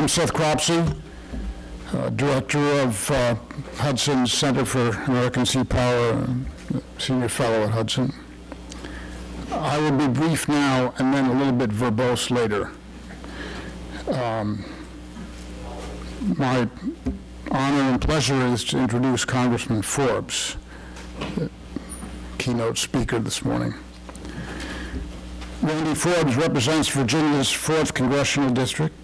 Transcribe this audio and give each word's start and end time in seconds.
I'm 0.00 0.08
Seth 0.08 0.32
Cropsey, 0.32 0.98
uh, 1.92 2.08
Director 2.08 2.58
of 2.80 3.10
uh, 3.10 3.34
Hudson 3.76 4.26
Center 4.26 4.64
for 4.64 4.88
American 4.88 5.44
Sea 5.44 5.62
Power, 5.62 6.26
Senior 6.96 7.28
Fellow 7.28 7.64
at 7.64 7.68
Hudson. 7.68 8.10
I 9.52 9.78
will 9.78 9.92
be 9.92 10.08
brief 10.08 10.48
now 10.48 10.94
and 10.96 11.12
then 11.12 11.26
a 11.26 11.34
little 11.34 11.52
bit 11.52 11.68
verbose 11.68 12.30
later. 12.30 12.72
Um, 14.08 14.64
My 16.38 16.66
honor 17.50 17.82
and 17.82 18.00
pleasure 18.00 18.46
is 18.46 18.64
to 18.64 18.78
introduce 18.78 19.26
Congressman 19.26 19.82
Forbes, 19.82 20.56
keynote 22.38 22.78
speaker 22.78 23.18
this 23.18 23.44
morning. 23.44 23.74
Randy 25.60 25.94
Forbes 25.94 26.36
represents 26.36 26.88
Virginia's 26.88 27.48
4th 27.50 27.92
Congressional 27.92 28.48
District, 28.48 28.94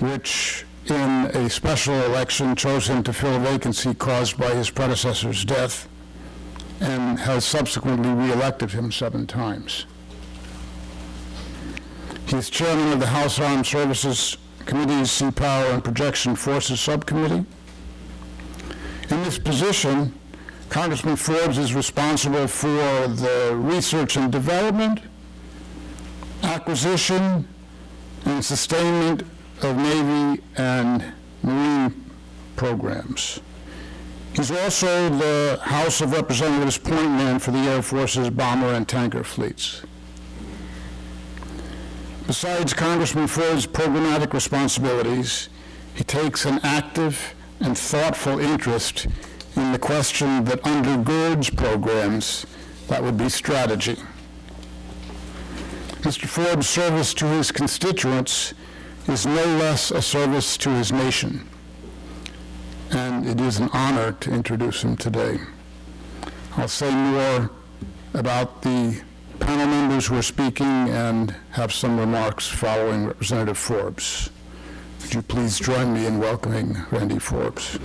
which 0.00 0.64
in 0.86 1.26
a 1.34 1.50
special 1.50 1.94
election 2.04 2.56
chose 2.56 2.88
him 2.88 3.02
to 3.02 3.12
fill 3.12 3.34
a 3.34 3.38
vacancy 3.38 3.94
caused 3.94 4.38
by 4.38 4.50
his 4.54 4.70
predecessor's 4.70 5.44
death 5.44 5.88
and 6.80 7.18
has 7.18 7.44
subsequently 7.44 8.08
re-elected 8.08 8.70
him 8.70 8.92
seven 8.92 9.26
times. 9.26 9.86
He's 12.26 12.48
chairman 12.50 12.92
of 12.92 13.00
the 13.00 13.06
House 13.06 13.40
Armed 13.40 13.66
Services 13.66 14.36
Committee's 14.66 15.10
Sea 15.10 15.30
Power 15.30 15.66
and 15.66 15.82
Projection 15.82 16.36
Forces 16.36 16.80
Subcommittee. 16.80 17.44
In 19.10 19.22
this 19.22 19.38
position, 19.38 20.14
Congressman 20.68 21.16
Forbes 21.16 21.56
is 21.56 21.74
responsible 21.74 22.46
for 22.46 22.68
the 23.08 23.56
research 23.56 24.16
and 24.16 24.30
development, 24.30 25.00
acquisition, 26.42 27.48
and 28.26 28.44
sustainment 28.44 29.22
of 29.62 29.76
Navy 29.76 30.42
and 30.56 31.12
Marine 31.42 32.04
programs. 32.56 33.40
He's 34.34 34.50
also 34.50 35.08
the 35.08 35.58
House 35.62 36.00
of 36.00 36.12
Representatives 36.12 36.78
point 36.78 37.10
man 37.10 37.38
for 37.38 37.50
the 37.50 37.58
Air 37.58 37.82
Force's 37.82 38.30
bomber 38.30 38.68
and 38.68 38.86
tanker 38.86 39.24
fleets. 39.24 39.82
Besides 42.26 42.74
Congressman 42.74 43.26
Forbes' 43.26 43.66
programmatic 43.66 44.32
responsibilities, 44.32 45.48
he 45.94 46.04
takes 46.04 46.44
an 46.44 46.60
active 46.62 47.34
and 47.58 47.76
thoughtful 47.76 48.38
interest 48.38 49.06
in 49.56 49.72
the 49.72 49.78
question 49.78 50.44
that 50.44 50.62
undergirds 50.62 51.54
programs, 51.56 52.46
that 52.86 53.02
would 53.02 53.16
be 53.16 53.28
strategy. 53.28 53.96
Mr. 56.02 56.26
Forbes' 56.26 56.68
service 56.68 57.12
to 57.14 57.26
his 57.26 57.50
constituents 57.50 58.54
is 59.08 59.26
no 59.26 59.44
less 59.56 59.90
a 59.90 60.02
service 60.02 60.56
to 60.58 60.70
his 60.70 60.92
nation, 60.92 61.48
and 62.90 63.26
it 63.26 63.40
is 63.40 63.58
an 63.58 63.70
honor 63.72 64.12
to 64.12 64.30
introduce 64.30 64.84
him 64.84 64.96
today. 64.96 65.38
I'll 66.56 66.68
say 66.68 66.94
more 66.94 67.50
about 68.14 68.62
the 68.62 69.00
panel 69.40 69.66
members 69.66 70.06
who 70.06 70.16
are 70.16 70.22
speaking 70.22 70.66
and 70.66 71.34
have 71.50 71.72
some 71.72 71.98
remarks 71.98 72.46
following 72.48 73.06
Representative 73.06 73.56
Forbes. 73.56 74.30
Would 75.00 75.14
you 75.14 75.22
please 75.22 75.58
join 75.58 75.94
me 75.94 76.06
in 76.06 76.18
welcoming 76.18 76.76
Randy 76.90 77.18
Forbes? 77.18 77.78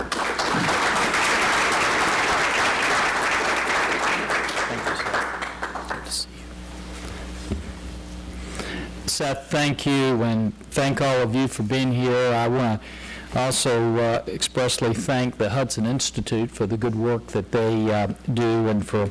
Seth, 9.14 9.48
thank 9.48 9.86
you, 9.86 10.24
and 10.24 10.52
thank 10.72 11.00
all 11.00 11.22
of 11.22 11.36
you 11.36 11.46
for 11.46 11.62
being 11.62 11.92
here. 11.92 12.34
I 12.34 12.48
want 12.48 12.82
to 12.82 13.38
also 13.38 13.96
uh, 13.96 14.24
expressly 14.26 14.92
thank 14.92 15.38
the 15.38 15.50
Hudson 15.50 15.86
Institute 15.86 16.50
for 16.50 16.66
the 16.66 16.76
good 16.76 16.96
work 16.96 17.28
that 17.28 17.52
they 17.52 17.94
uh, 17.94 18.08
do 18.32 18.66
and 18.66 18.84
for 18.84 19.08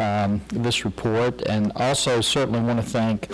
um, 0.00 0.40
this 0.50 0.84
report, 0.84 1.42
and 1.42 1.72
also 1.74 2.20
certainly 2.20 2.60
want 2.60 2.80
to 2.80 2.88
thank 2.88 3.28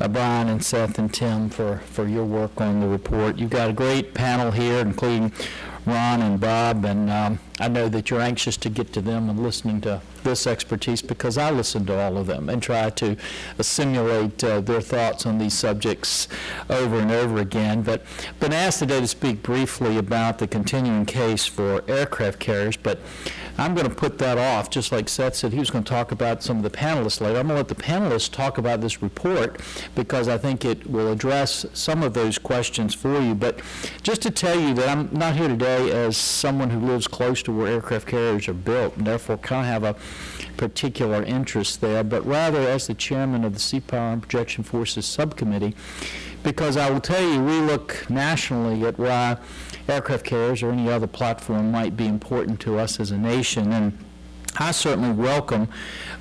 uh, 0.00 0.08
Bryan 0.08 0.48
and 0.48 0.64
Seth 0.64 0.98
and 0.98 1.12
Tim 1.12 1.50
for, 1.50 1.76
for 1.90 2.08
your 2.08 2.24
work 2.24 2.58
on 2.62 2.80
the 2.80 2.88
report. 2.88 3.36
You've 3.36 3.50
got 3.50 3.68
a 3.68 3.74
great 3.74 4.14
panel 4.14 4.50
here, 4.50 4.78
including 4.78 5.30
Ron 5.86 6.22
and 6.22 6.40
Bob, 6.40 6.84
and 6.86 7.10
um, 7.10 7.38
I 7.60 7.68
know 7.68 7.88
that 7.90 8.08
you're 8.08 8.20
anxious 8.20 8.56
to 8.58 8.70
get 8.70 8.92
to 8.94 9.02
them 9.02 9.28
and 9.28 9.42
listening 9.42 9.82
to 9.82 10.00
this 10.22 10.46
expertise 10.46 11.02
because 11.02 11.36
I 11.36 11.50
listen 11.50 11.84
to 11.86 12.00
all 12.00 12.16
of 12.16 12.26
them 12.26 12.48
and 12.48 12.62
try 12.62 12.88
to 12.90 13.16
assimilate 13.58 14.42
uh, 14.42 14.60
their 14.62 14.80
thoughts 14.80 15.26
on 15.26 15.38
these 15.38 15.52
subjects 15.52 16.28
over 16.70 16.98
and 16.98 17.10
over 17.10 17.38
again. 17.38 17.82
But 17.82 18.02
been 18.40 18.54
asked 18.54 18.78
today 18.78 19.00
to 19.00 19.06
speak 19.06 19.42
briefly 19.42 19.98
about 19.98 20.38
the 20.38 20.46
continuing 20.46 21.04
case 21.04 21.44
for 21.44 21.84
aircraft 21.86 22.38
carriers, 22.38 22.78
but 22.78 22.98
I'm 23.56 23.74
going 23.74 23.88
to 23.88 23.94
put 23.94 24.18
that 24.18 24.36
off, 24.36 24.68
just 24.68 24.90
like 24.90 25.08
Seth 25.08 25.36
said 25.36 25.52
he 25.52 25.60
was 25.60 25.70
going 25.70 25.84
to 25.84 25.88
talk 25.88 26.10
about 26.10 26.42
some 26.42 26.56
of 26.56 26.64
the 26.64 26.70
panelists 26.70 27.20
later. 27.20 27.38
I'm 27.38 27.46
going 27.46 27.62
to 27.62 27.66
let 27.66 27.68
the 27.68 27.74
panelists 27.76 28.30
talk 28.30 28.58
about 28.58 28.80
this 28.80 29.00
report 29.00 29.60
because 29.94 30.26
I 30.26 30.38
think 30.38 30.64
it 30.64 30.90
will 30.90 31.12
address 31.12 31.64
some 31.72 32.02
of 32.02 32.14
those 32.14 32.36
questions 32.36 32.94
for 32.94 33.20
you. 33.20 33.34
But 33.34 33.60
just 34.02 34.22
to 34.22 34.30
tell 34.30 34.58
you 34.58 34.74
that 34.74 34.88
I'm 34.88 35.08
not 35.12 35.36
here 35.36 35.46
today 35.46 35.92
as 35.92 36.16
someone 36.16 36.70
who 36.70 36.80
lives 36.80 37.06
close 37.06 37.42
to 37.44 37.52
where 37.52 37.68
aircraft 37.68 38.08
carriers 38.08 38.48
are 38.48 38.54
built 38.54 38.96
and 38.96 39.06
therefore 39.06 39.36
kind 39.36 39.66
of 39.66 39.72
have 39.72 39.84
a 39.84 40.00
particular 40.56 41.22
interest 41.22 41.80
there, 41.80 42.02
but 42.02 42.26
rather 42.26 42.60
as 42.60 42.86
the 42.86 42.94
chairman 42.94 43.44
of 43.44 43.54
the 43.54 43.60
Sea 43.60 43.80
Power 43.80 44.12
and 44.12 44.22
Projection 44.22 44.64
Forces 44.64 45.06
Subcommittee, 45.06 45.74
because 46.42 46.76
I 46.76 46.90
will 46.90 47.00
tell 47.00 47.22
you, 47.22 47.42
we 47.42 47.60
look 47.60 48.08
nationally 48.10 48.84
at 48.84 48.98
why 48.98 49.38
aircraft 49.88 50.24
carriers 50.24 50.62
or 50.62 50.70
any 50.70 50.90
other 50.90 51.06
platform 51.06 51.70
might 51.70 51.96
be 51.96 52.06
important 52.06 52.60
to 52.60 52.78
us 52.78 52.98
as 53.00 53.10
a 53.10 53.18
nation. 53.18 53.72
And 53.72 53.98
I 54.56 54.70
certainly 54.70 55.10
welcome 55.10 55.68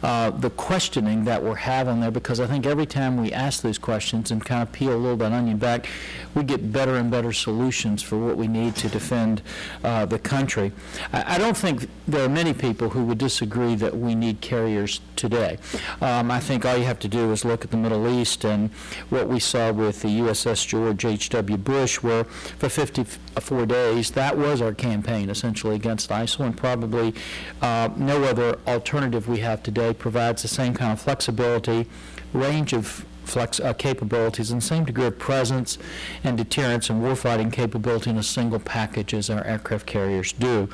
uh, 0.02 0.32
the 0.32 0.50
questioning 0.50 1.24
that 1.26 1.44
we're 1.44 1.56
having 1.56 2.02
there 2.02 2.10
because 2.10 2.40
I 2.40 2.48
think 2.48 2.66
every 2.66 2.88
time 2.88 3.18
we 3.18 3.32
ask 3.32 3.62
those 3.62 3.78
questions 3.78 4.32
and 4.32 4.44
kind 4.44 4.64
of 4.64 4.72
peel 4.72 4.94
a 4.94 4.98
little 4.98 5.18
bit 5.18 5.32
onion 5.32 5.58
back, 5.58 5.88
we 6.34 6.44
get 6.44 6.72
better 6.72 6.96
and 6.96 7.12
better 7.12 7.32
solutions 7.32 8.02
for 8.02 8.18
what 8.18 8.36
we 8.36 8.48
need 8.48 8.76
to 8.78 8.90
defend 8.90 9.44
uh, 9.84 10.06
the 10.06 10.18
country. 10.18 10.72
I, 11.12 11.36
I 11.36 11.38
don't 11.38 11.56
think 11.56 11.88
there 12.08 12.26
are 12.26 12.30
many 12.30 12.54
people 12.54 12.90
who 12.90 13.06
would 13.06 13.20
disagree 13.20 13.76
that 13.76 13.96
we 13.96 14.16
need 14.16 14.42
carriers 14.42 15.00
today. 15.16 15.58
Um, 16.02 16.32
I 16.32 16.40
think 16.40 16.66
all 16.66 16.76
you 16.76 16.86
have 16.86 17.00
to 17.00 17.08
do 17.08 17.32
is 17.32 17.46
look 17.46 17.64
at 17.64 17.72
the 17.72 17.78
Middle 17.78 18.08
East 18.10 18.46
and 18.46 18.72
what 19.10 19.28
we 19.28 19.40
saw 19.40 19.72
with 19.72 20.02
the 20.02 20.08
USS 20.08 20.68
George 20.68 21.06
H.W. 21.06 21.58
Bush, 21.58 22.02
where 22.02 22.24
for 22.24 22.68
54 22.68 23.66
days, 23.68 24.12
that 24.12 24.36
was 24.38 24.60
our 24.60 24.74
campaign 24.74 25.30
essentially 25.30 25.76
against 25.76 26.10
ISIL, 26.10 26.46
and 26.46 26.58
probably 26.58 27.14
uh, 27.62 27.90
no 27.96 28.23
other 28.24 28.60
alternative 28.68 29.28
we 29.28 29.40
have 29.40 29.64
today 29.64 29.94
provides 29.94 30.42
the 30.42 30.48
same 30.48 30.74
kind 30.74 30.92
of 30.92 31.02
flexibility, 31.02 31.88
range 32.34 32.74
of 32.74 33.06
flex, 33.34 33.60
uh, 33.60 33.74
capabilities, 33.74 34.52
and 34.52 34.64
same 34.64 34.86
degree 34.86 35.06
of 35.08 35.18
presence 35.18 35.80
and 36.24 36.38
deterrence 36.38 36.90
and 36.90 37.02
warfighting 37.02 37.52
capability 37.52 38.12
in 38.12 38.18
a 38.18 38.24
single 38.24 38.60
package 38.60 39.14
as 39.14 39.30
our 39.30 39.44
aircraft 39.44 39.88
carriers 39.88 40.32
do. 40.34 40.70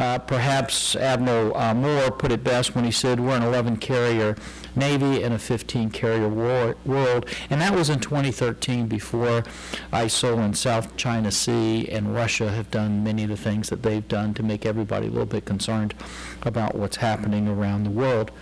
Uh, 0.00 0.18
perhaps 0.18 0.96
Admiral 0.96 1.56
uh, 1.56 1.72
Moore 1.72 2.10
put 2.10 2.32
it 2.32 2.42
best 2.42 2.74
when 2.74 2.84
he 2.84 2.90
said, 2.90 3.20
we're 3.20 3.36
an 3.36 3.44
11 3.44 3.76
carrier 3.76 4.34
Navy 4.74 5.22
and 5.22 5.32
a 5.32 5.38
15 5.38 5.90
carrier 5.90 6.28
war- 6.28 6.76
world, 6.84 7.28
and 7.48 7.60
that 7.60 7.72
was 7.72 7.90
in 7.90 8.00
2013 8.00 8.88
before 8.88 9.44
ISIL 9.92 10.38
and 10.44 10.58
South 10.58 10.96
China 10.96 11.30
Sea 11.30 11.88
and 11.88 12.12
Russia 12.12 12.50
have 12.50 12.72
done 12.72 13.04
many 13.04 13.22
of 13.22 13.30
the 13.30 13.36
things 13.36 13.70
that 13.70 13.84
they've 13.84 14.08
done 14.08 14.34
to 14.34 14.42
make 14.42 14.66
everybody 14.66 15.06
a 15.06 15.10
little 15.10 15.26
bit 15.26 15.44
concerned 15.44 15.94
about 16.42 16.74
what's 16.74 16.96
happening 16.96 17.46
around 17.46 17.84
the 17.84 17.90
world. 17.90 18.32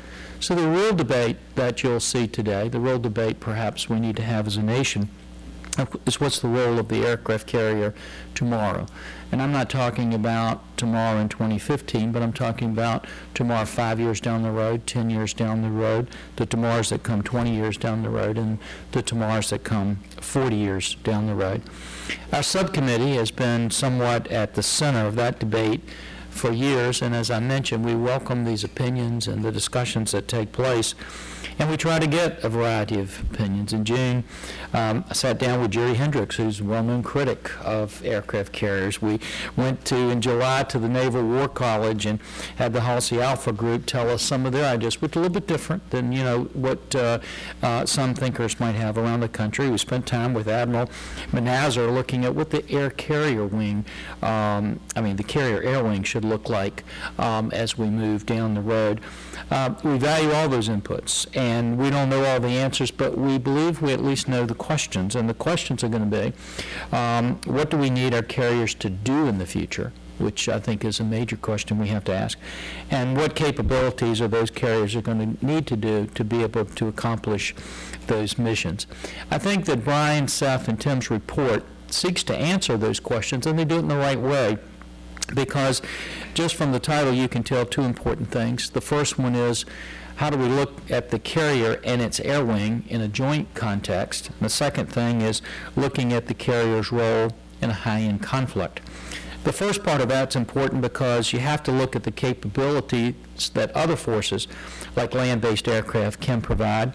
So 0.42 0.56
the 0.56 0.66
real 0.66 0.92
debate 0.92 1.36
that 1.54 1.84
you'll 1.84 2.00
see 2.00 2.26
today, 2.26 2.68
the 2.68 2.80
real 2.80 2.98
debate 2.98 3.38
perhaps 3.38 3.88
we 3.88 4.00
need 4.00 4.16
to 4.16 4.24
have 4.24 4.48
as 4.48 4.56
a 4.56 4.62
nation, 4.62 5.08
is 6.04 6.20
what's 6.20 6.40
the 6.40 6.48
role 6.48 6.80
of 6.80 6.88
the 6.88 7.06
aircraft 7.06 7.46
carrier 7.46 7.94
tomorrow. 8.34 8.86
And 9.30 9.40
I'm 9.40 9.52
not 9.52 9.70
talking 9.70 10.12
about 10.12 10.76
tomorrow 10.76 11.20
in 11.20 11.28
2015, 11.28 12.10
but 12.10 12.22
I'm 12.22 12.32
talking 12.32 12.70
about 12.70 13.06
tomorrow 13.34 13.64
five 13.64 14.00
years 14.00 14.20
down 14.20 14.42
the 14.42 14.50
road, 14.50 14.84
10 14.88 15.10
years 15.10 15.32
down 15.32 15.62
the 15.62 15.70
road, 15.70 16.08
the 16.34 16.44
tomorrows 16.44 16.88
that 16.88 17.04
come 17.04 17.22
20 17.22 17.54
years 17.54 17.76
down 17.76 18.02
the 18.02 18.10
road, 18.10 18.36
and 18.36 18.58
the 18.90 19.00
tomorrows 19.00 19.50
that 19.50 19.62
come 19.62 20.00
40 20.20 20.56
years 20.56 20.96
down 21.04 21.28
the 21.28 21.36
road. 21.36 21.62
Our 22.32 22.42
subcommittee 22.42 23.14
has 23.14 23.30
been 23.30 23.70
somewhat 23.70 24.26
at 24.26 24.54
the 24.54 24.62
center 24.64 25.06
of 25.06 25.14
that 25.14 25.38
debate 25.38 25.82
for 26.32 26.50
years, 26.50 27.02
and 27.02 27.14
as 27.14 27.30
I 27.30 27.40
mentioned, 27.40 27.84
we 27.84 27.94
welcome 27.94 28.44
these 28.44 28.64
opinions 28.64 29.28
and 29.28 29.44
the 29.44 29.52
discussions 29.52 30.12
that 30.12 30.26
take 30.26 30.50
place. 30.50 30.94
And 31.58 31.70
we 31.70 31.76
try 31.76 31.98
to 31.98 32.06
get 32.06 32.42
a 32.42 32.48
variety 32.48 32.98
of 32.98 33.20
opinions. 33.32 33.72
In 33.72 33.84
June, 33.84 34.24
um, 34.72 35.04
I 35.08 35.12
sat 35.12 35.38
down 35.38 35.60
with 35.60 35.70
Jerry 35.70 35.94
Hendrix, 35.94 36.36
who's 36.36 36.60
a 36.60 36.64
well-known 36.64 37.02
critic 37.02 37.50
of 37.64 38.04
aircraft 38.04 38.52
carriers. 38.52 39.00
We 39.00 39.20
went 39.56 39.84
to, 39.86 39.96
in 39.96 40.20
July, 40.20 40.64
to 40.64 40.78
the 40.78 40.88
Naval 40.88 41.22
War 41.22 41.48
College 41.48 42.06
and 42.06 42.20
had 42.56 42.72
the 42.72 42.80
Halsey 42.80 43.20
Alpha 43.20 43.52
Group 43.52 43.86
tell 43.86 44.10
us 44.10 44.22
some 44.22 44.46
of 44.46 44.52
their 44.52 44.72
ideas, 44.72 45.00
which 45.00 45.16
are 45.16 45.20
a 45.20 45.22
little 45.22 45.34
bit 45.34 45.46
different 45.46 45.88
than, 45.90 46.12
you 46.12 46.24
know, 46.24 46.44
what 46.54 46.94
uh, 46.94 47.18
uh, 47.62 47.86
some 47.86 48.14
thinkers 48.14 48.58
might 48.58 48.74
have 48.74 48.98
around 48.98 49.20
the 49.20 49.28
country. 49.28 49.68
We 49.70 49.78
spent 49.78 50.06
time 50.06 50.34
with 50.34 50.48
Admiral 50.48 50.88
Manazir 51.30 51.92
looking 51.92 52.24
at 52.24 52.34
what 52.34 52.50
the 52.50 52.68
air 52.70 52.90
carrier 52.90 53.46
wing, 53.46 53.84
um, 54.22 54.80
I 54.96 55.00
mean, 55.00 55.16
the 55.16 55.22
carrier 55.22 55.62
air 55.62 55.84
wing 55.84 56.02
should 56.02 56.24
look 56.24 56.48
like 56.48 56.84
um, 57.18 57.50
as 57.52 57.78
we 57.78 57.86
move 57.90 58.26
down 58.26 58.54
the 58.54 58.60
road. 58.60 59.00
Uh, 59.50 59.74
we 59.82 59.98
value 59.98 60.32
all 60.32 60.48
those 60.48 60.68
inputs, 60.68 61.26
and 61.42 61.76
we 61.76 61.90
don't 61.90 62.08
know 62.08 62.24
all 62.24 62.38
the 62.38 62.48
answers, 62.48 62.92
but 62.92 63.18
we 63.18 63.36
believe 63.36 63.82
we 63.82 63.92
at 63.92 64.00
least 64.00 64.28
know 64.28 64.46
the 64.46 64.54
questions. 64.54 65.16
And 65.16 65.28
the 65.28 65.34
questions 65.34 65.82
are 65.82 65.88
going 65.88 66.08
to 66.08 66.16
be, 66.22 66.96
um, 66.96 67.40
what 67.46 67.68
do 67.68 67.76
we 67.76 67.90
need 67.90 68.14
our 68.14 68.22
carriers 68.22 68.74
to 68.76 68.88
do 68.88 69.26
in 69.26 69.38
the 69.38 69.46
future? 69.46 69.92
which 70.18 70.48
I 70.48 70.60
think 70.60 70.84
is 70.84 71.00
a 71.00 71.04
major 71.04 71.36
question 71.36 71.80
we 71.80 71.88
have 71.88 72.04
to 72.04 72.12
ask. 72.14 72.38
And 72.92 73.16
what 73.16 73.34
capabilities 73.34 74.20
are 74.20 74.28
those 74.28 74.50
carriers 74.50 74.94
are 74.94 75.00
going 75.00 75.36
to 75.36 75.44
need 75.44 75.66
to 75.66 75.76
do 75.76 76.06
to 76.06 76.22
be 76.22 76.42
able 76.42 76.64
to 76.64 76.86
accomplish 76.86 77.56
those 78.06 78.38
missions? 78.38 78.86
I 79.32 79.38
think 79.38 79.64
that 79.64 79.82
Bryan, 79.82 80.28
Seth, 80.28 80.68
and 80.68 80.80
Tim's 80.80 81.10
report 81.10 81.64
seeks 81.88 82.22
to 82.24 82.36
answer 82.36 82.76
those 82.76 83.00
questions, 83.00 83.46
and 83.46 83.58
they 83.58 83.64
do 83.64 83.76
it 83.76 83.80
in 83.80 83.88
the 83.88 83.96
right 83.96 84.20
way 84.20 84.58
because 85.34 85.82
just 86.34 86.54
from 86.54 86.70
the 86.72 86.80
title 86.80 87.12
you 87.12 87.28
can 87.28 87.42
tell 87.42 87.64
two 87.64 87.82
important 87.82 88.30
things. 88.30 88.70
The 88.70 88.80
first 88.80 89.18
one 89.18 89.34
is 89.34 89.64
how 90.22 90.30
do 90.30 90.38
we 90.38 90.46
look 90.46 90.88
at 90.88 91.10
the 91.10 91.18
carrier 91.18 91.80
and 91.82 92.00
its 92.00 92.20
air 92.20 92.44
wing 92.44 92.84
in 92.88 93.00
a 93.00 93.08
joint 93.08 93.52
context? 93.54 94.28
And 94.28 94.38
the 94.38 94.48
second 94.48 94.86
thing 94.86 95.20
is 95.20 95.42
looking 95.74 96.12
at 96.12 96.28
the 96.28 96.34
carrier's 96.34 96.92
role 96.92 97.32
in 97.60 97.70
a 97.70 97.72
high-end 97.72 98.22
conflict. 98.22 98.80
The 99.42 99.52
first 99.52 99.82
part 99.82 100.00
of 100.00 100.08
that's 100.08 100.36
important 100.36 100.80
because 100.80 101.32
you 101.32 101.40
have 101.40 101.64
to 101.64 101.72
look 101.72 101.96
at 101.96 102.04
the 102.04 102.12
capabilities 102.12 103.14
that 103.54 103.72
other 103.72 103.96
forces, 103.96 104.46
like 104.94 105.12
land-based 105.12 105.66
aircraft, 105.66 106.20
can 106.20 106.40
provide. 106.40 106.92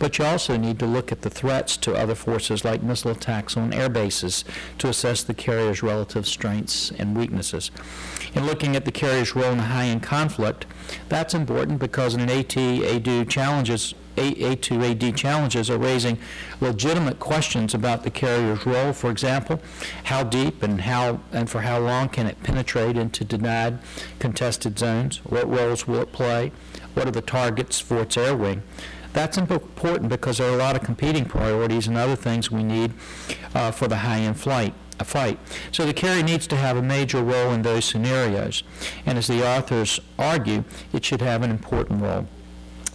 But 0.00 0.18
you 0.18 0.24
also 0.24 0.56
need 0.56 0.78
to 0.78 0.86
look 0.86 1.12
at 1.12 1.20
the 1.20 1.28
threats 1.30 1.76
to 1.76 1.94
other 1.94 2.14
forces 2.14 2.64
like 2.64 2.82
missile 2.82 3.10
attacks 3.10 3.54
on 3.54 3.74
air 3.74 3.90
bases 3.90 4.46
to 4.78 4.88
assess 4.88 5.22
the 5.22 5.34
carrier's 5.34 5.82
relative 5.82 6.26
strengths 6.26 6.90
and 6.98 7.14
weaknesses. 7.14 7.70
In 8.34 8.46
looking 8.46 8.74
at 8.76 8.86
the 8.86 8.92
carrier's 8.92 9.36
role 9.36 9.52
in 9.52 9.58
a 9.58 9.62
high-end 9.62 10.02
conflict, 10.02 10.64
that's 11.10 11.34
important 11.34 11.80
because 11.80 12.14
in 12.14 12.20
an 12.20 12.30
AT, 12.30 13.28
challenges, 13.28 13.94
A- 14.16 14.56
A2AD 14.56 15.14
challenges 15.16 15.68
are 15.68 15.76
raising 15.78 16.16
legitimate 16.62 17.18
questions 17.20 17.74
about 17.74 18.02
the 18.02 18.10
carrier's 18.10 18.64
role. 18.64 18.94
For 18.94 19.10
example, 19.10 19.60
how 20.04 20.22
deep 20.24 20.62
and 20.62 20.80
how 20.80 21.20
and 21.30 21.50
for 21.50 21.60
how 21.60 21.78
long 21.78 22.08
can 22.08 22.26
it 22.26 22.42
penetrate 22.42 22.96
into 22.96 23.22
denied 23.22 23.78
contested 24.18 24.78
zones? 24.78 25.18
What 25.24 25.46
roles 25.46 25.86
will 25.86 26.00
it 26.00 26.10
play? 26.10 26.52
What 26.94 27.06
are 27.06 27.12
the 27.12 27.20
targets 27.20 27.78
for 27.78 28.00
its 28.00 28.16
air 28.16 28.34
wing? 28.34 28.62
That's 29.12 29.38
important 29.38 30.08
because 30.08 30.38
there 30.38 30.50
are 30.50 30.54
a 30.54 30.58
lot 30.58 30.76
of 30.76 30.82
competing 30.82 31.24
priorities 31.24 31.88
and 31.88 31.96
other 31.96 32.16
things 32.16 32.50
we 32.50 32.62
need 32.62 32.92
uh, 33.54 33.70
for 33.70 33.88
the 33.88 33.96
high-end 33.96 34.38
flight. 34.38 34.74
Fight. 35.02 35.38
So 35.72 35.86
the 35.86 35.94
carrier 35.94 36.22
needs 36.22 36.46
to 36.48 36.56
have 36.56 36.76
a 36.76 36.82
major 36.82 37.22
role 37.22 37.52
in 37.52 37.62
those 37.62 37.86
scenarios, 37.86 38.62
and 39.06 39.16
as 39.16 39.28
the 39.28 39.42
authors 39.42 39.98
argue, 40.18 40.62
it 40.92 41.06
should 41.06 41.22
have 41.22 41.42
an 41.42 41.50
important 41.50 42.02
role. 42.02 42.26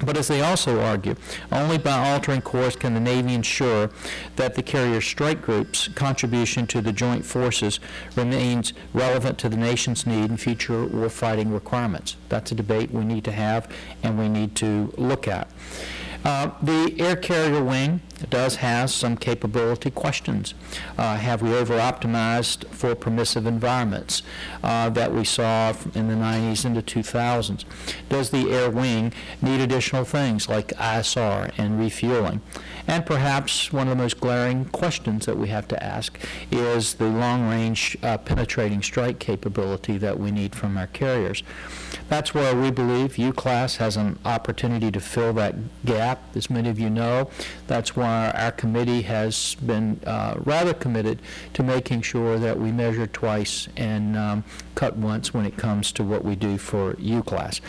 But 0.04 0.18
as 0.18 0.28
they 0.28 0.42
also 0.42 0.82
argue, 0.82 1.16
only 1.52 1.78
by 1.78 2.12
altering 2.12 2.42
course 2.42 2.76
can 2.76 2.94
the 2.94 3.00
Navy 3.00 3.34
ensure 3.34 3.90
that 4.36 4.56
the 4.56 4.62
carrier 4.62 5.00
strike 5.00 5.42
group's 5.42 5.88
contribution 5.90 6.68
to 6.68 6.82
the 6.82 6.92
joint 6.92 7.26
forces 7.26 7.80
remains 8.16 8.74
relevant 8.94 9.38
to 9.40 9.50
the 9.50 9.58
nation's 9.58 10.06
need 10.06 10.30
and 10.30 10.40
future 10.40 10.86
warfighting 10.86 11.54
requirements. 11.54 12.18
That's 12.28 12.52
a 12.52 12.56
debate 12.56 12.92
we 12.92 13.06
need 13.06 13.24
to 13.24 13.32
have 13.32 13.72
and 14.04 14.20
we 14.20 14.28
need 14.28 14.56
to 14.58 14.94
look 14.98 15.28
at. 15.28 15.48
Uh, 16.26 16.50
the 16.64 16.96
air 16.98 17.16
carrier 17.16 17.64
wing 17.64 18.02
does 18.32 18.56
have 18.56 18.90
some 18.90 19.16
capability 19.16 19.92
questions. 19.92 20.56
Uh, 20.98 21.18
have 21.18 21.44
we 21.44 21.54
over-optimized 21.54 22.68
for 22.70 22.96
permissive 22.96 23.46
environments 23.46 24.24
uh, 24.64 24.90
that 24.90 25.14
we 25.14 25.24
saw 25.24 25.72
in 25.94 26.08
the 26.08 26.16
90s 26.16 26.66
into 26.66 26.82
2000s? 26.82 27.64
Does 28.10 28.32
the 28.32 28.52
air 28.52 28.72
wing 28.72 29.14
need 29.40 29.62
additional 29.62 30.04
things 30.04 30.50
like 30.50 30.70
ISR 30.70 31.52
and 31.60 31.80
refueling? 31.80 32.42
And 32.88 33.06
perhaps 33.06 33.72
one 33.72 33.88
of 33.88 33.96
the 33.96 34.02
most 34.02 34.20
glaring 34.20 34.66
questions 34.66 35.28
that 35.28 35.38
we 35.38 35.50
have 35.50 35.68
to 35.68 35.84
ask 35.84 36.18
is 36.50 36.96
the 36.96 37.06
long-range 37.06 37.98
uh, 38.02 38.18
penetrating 38.18 38.82
strike 38.82 39.20
capability 39.20 40.00
that 40.00 40.20
we 40.20 40.32
need 40.32 40.56
from 40.56 40.76
our 40.76 40.88
carriers. 40.88 41.44
That's 42.08 42.36
where 42.36 42.56
we 42.56 42.70
believe 42.70 43.14
UClass 43.14 43.78
has 43.78 43.98
an 43.98 44.20
opportunity 44.26 44.92
to 44.92 45.00
fill 45.00 45.34
that 45.34 45.56
gap. 45.86 46.22
As 46.36 46.52
many 46.52 46.70
of 46.70 46.80
you 46.80 46.90
know, 46.90 47.32
that's 47.66 47.96
why 47.96 48.30
our 48.32 48.52
committee 48.52 49.02
has 49.04 49.56
been 49.56 50.00
uh, 50.06 50.36
rather 50.38 50.76
committed 50.76 51.20
to 51.54 51.64
making 51.64 52.04
sure 52.04 52.38
that 52.38 52.60
we 52.60 52.72
measure 52.72 53.08
twice 53.08 53.68
and 53.76 54.16
um, 54.16 54.44
cut 54.76 54.96
once 54.98 55.34
when 55.34 55.48
it 55.48 55.58
comes 55.58 55.92
to 55.94 56.04
what 56.04 56.24
we 56.24 56.36
do 56.36 56.60
for 56.60 56.94
UClass. 56.94 57.60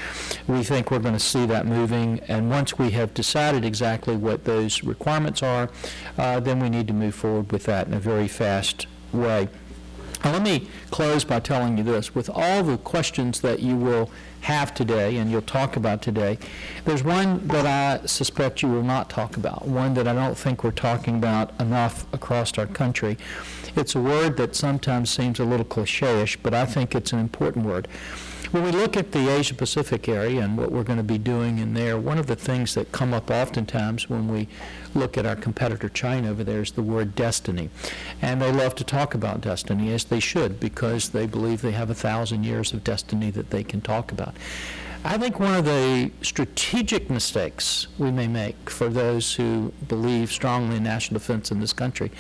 We 0.47 0.63
think 0.63 0.91
we're 0.91 0.99
going 0.99 1.15
to 1.15 1.21
see 1.21 1.47
that 1.47 1.67
moving, 1.67 2.21
and 2.29 2.51
once 2.51 2.79
we 2.79 2.91
have 2.91 3.15
decided 3.15 3.65
exactly 3.65 4.17
what 4.17 4.45
those 4.45 4.85
requirements 4.85 5.43
are, 5.43 5.71
uh, 6.19 6.41
then 6.41 6.61
we 6.61 6.69
need 6.69 6.89
to 6.89 6.95
move 6.95 7.15
forward 7.15 7.51
with 7.51 7.65
that 7.65 7.87
in 7.87 7.95
a 7.95 8.01
very 8.01 8.29
fast 8.29 8.87
way. 9.13 9.49
Now, 10.25 10.33
let 10.33 10.43
me 10.43 10.69
close 10.91 11.25
by 11.25 11.41
telling 11.41 11.79
you 11.79 11.85
this. 11.85 12.15
With 12.15 12.29
all 12.29 12.63
the 12.63 12.79
questions 12.79 13.41
that 13.43 13.61
you 13.61 13.77
will 13.77 14.11
have 14.47 14.73
today 14.73 15.17
and 15.17 15.29
you'll 15.29 15.43
talk 15.43 15.77
about 15.77 16.03
today, 16.03 16.39
there's 16.85 17.03
one 17.03 17.47
that 17.49 17.67
I 17.67 18.07
suspect 18.07 18.63
you 18.63 18.69
will 18.69 18.85
not 18.85 19.11
talk 19.11 19.37
about, 19.37 19.67
one 19.67 19.95
that 19.95 20.07
I 20.07 20.15
don't 20.15 20.39
think 20.39 20.63
we're 20.63 20.71
talking 20.71 21.17
about 21.17 21.51
enough 21.61 22.07
across 22.15 22.57
our 22.57 22.67
country. 22.67 23.19
It's 23.75 23.97
a 23.97 24.01
word 24.01 24.37
that 24.37 24.55
sometimes 24.55 25.11
seems 25.11 25.41
a 25.41 25.45
little 25.45 25.67
cliche-ish, 25.67 26.37
but 26.37 26.55
I 26.55 26.65
think 26.65 26.95
it's 26.95 27.13
an 27.13 27.19
important 27.19 27.67
word. 27.67 27.89
When 28.57 28.65
we 28.65 28.71
look 28.71 28.97
at 28.97 29.13
the 29.13 29.29
Asia 29.29 29.53
Pacific 29.53 30.09
area 30.09 30.41
and 30.41 30.57
what 30.57 30.73
we're 30.73 30.83
going 30.83 30.97
to 30.97 31.03
be 31.03 31.19
doing 31.19 31.59
in 31.59 31.75
there, 31.75 31.99
one 31.99 32.17
of 32.17 32.27
the 32.27 32.35
things 32.35 32.75
that 32.75 32.91
come 32.91 33.13
up 33.13 33.31
oftentimes 33.31 34.09
when 34.09 34.29
we 34.29 34.49
look 34.95 35.19
at 35.19 35.27
our 35.27 35.37
competitor 35.37 35.91
China 35.91 36.31
over 36.31 36.43
there 36.43 36.63
is 36.63 36.73
the 36.73 36.81
word 36.81 37.15
destiny. 37.15 37.69
And 38.23 38.41
they 38.41 38.51
love 38.51 38.75
to 38.77 38.85
talk 38.85 39.13
about 39.13 39.43
destiny, 39.43 39.93
as 39.93 40.05
they 40.05 40.21
should, 40.21 40.59
because 40.59 41.11
they 41.11 41.27
believe 41.27 41.61
they 41.61 41.73
have 41.73 41.91
a 41.91 41.95
thousand 41.95 42.45
years 42.45 42.73
of 42.73 42.83
destiny 42.83 43.31
that 43.33 43.51
they 43.51 43.63
can 43.63 43.83
talk 43.83 44.11
about. 44.11 44.35
I 45.05 45.19
think 45.19 45.39
one 45.39 45.55
of 45.55 45.67
the 45.67 46.11
strategic 46.23 47.11
mistakes 47.11 47.89
we 47.99 48.11
may 48.11 48.27
make 48.27 48.71
for 48.71 48.89
those 48.89 49.35
who 49.35 49.71
believe 49.87 50.33
strongly 50.33 50.79
in 50.79 50.83
national 50.83 51.19
defense 51.19 51.51
in 51.51 51.61
this 51.61 51.75
country 51.75 52.11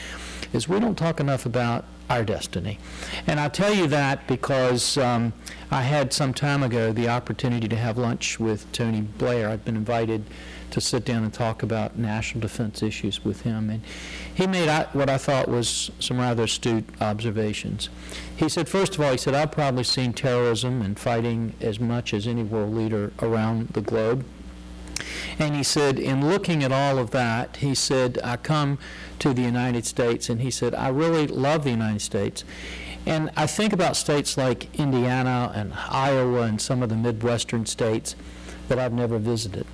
is 0.52 0.68
we 0.68 0.80
don't 0.80 0.98
talk 0.98 1.18
enough 1.18 1.46
about 1.46 1.86
our 2.08 2.24
destiny. 2.24 2.78
And 3.26 3.40
I 3.40 3.48
tell 3.48 3.74
you 3.74 3.86
that 3.88 4.26
because 4.26 4.96
um, 4.98 5.32
I 5.70 5.82
had 5.82 6.12
some 6.12 6.32
time 6.32 6.62
ago 6.62 6.92
the 6.92 7.08
opportunity 7.08 7.68
to 7.68 7.76
have 7.76 7.98
lunch 7.98 8.38
with 8.38 8.70
Tony 8.72 9.00
Blair. 9.00 9.48
I'd 9.48 9.64
been 9.64 9.76
invited 9.76 10.24
to 10.70 10.80
sit 10.80 11.04
down 11.04 11.24
and 11.24 11.32
talk 11.32 11.62
about 11.62 11.98
national 11.98 12.40
defense 12.42 12.82
issues 12.82 13.24
with 13.24 13.42
him. 13.42 13.70
And 13.70 13.82
he 14.34 14.46
made 14.46 14.68
what 14.92 15.08
I 15.08 15.16
thought 15.16 15.48
was 15.48 15.90
some 15.98 16.18
rather 16.18 16.44
astute 16.44 16.84
observations. 17.00 17.88
He 18.36 18.48
said, 18.48 18.68
first 18.68 18.94
of 18.94 19.00
all, 19.00 19.12
he 19.12 19.18
said, 19.18 19.34
I've 19.34 19.52
probably 19.52 19.84
seen 19.84 20.12
terrorism 20.12 20.82
and 20.82 20.98
fighting 20.98 21.54
as 21.60 21.80
much 21.80 22.12
as 22.12 22.26
any 22.26 22.42
world 22.42 22.74
leader 22.74 23.12
around 23.22 23.68
the 23.70 23.80
globe. 23.80 24.24
And 25.38 25.54
he 25.54 25.62
said, 25.62 25.98
in 25.98 26.28
looking 26.28 26.62
at 26.62 26.72
all 26.72 26.98
of 26.98 27.10
that, 27.10 27.56
he 27.56 27.74
said, 27.74 28.18
I 28.24 28.36
come 28.36 28.78
to 29.18 29.32
the 29.32 29.42
United 29.42 29.86
States, 29.86 30.28
and 30.28 30.40
he 30.40 30.50
said, 30.50 30.74
I 30.74 30.88
really 30.88 31.26
love 31.26 31.64
the 31.64 31.70
United 31.70 32.02
States. 32.02 32.44
And 33.06 33.30
I 33.36 33.46
think 33.46 33.72
about 33.72 33.96
states 33.96 34.36
like 34.36 34.74
Indiana 34.78 35.52
and 35.54 35.72
Iowa 35.74 36.42
and 36.42 36.60
some 36.60 36.82
of 36.82 36.88
the 36.88 36.96
Midwestern 36.96 37.64
states 37.64 38.16
that 38.68 38.80
I've 38.80 38.92
never 38.92 39.18
visited. 39.18 39.64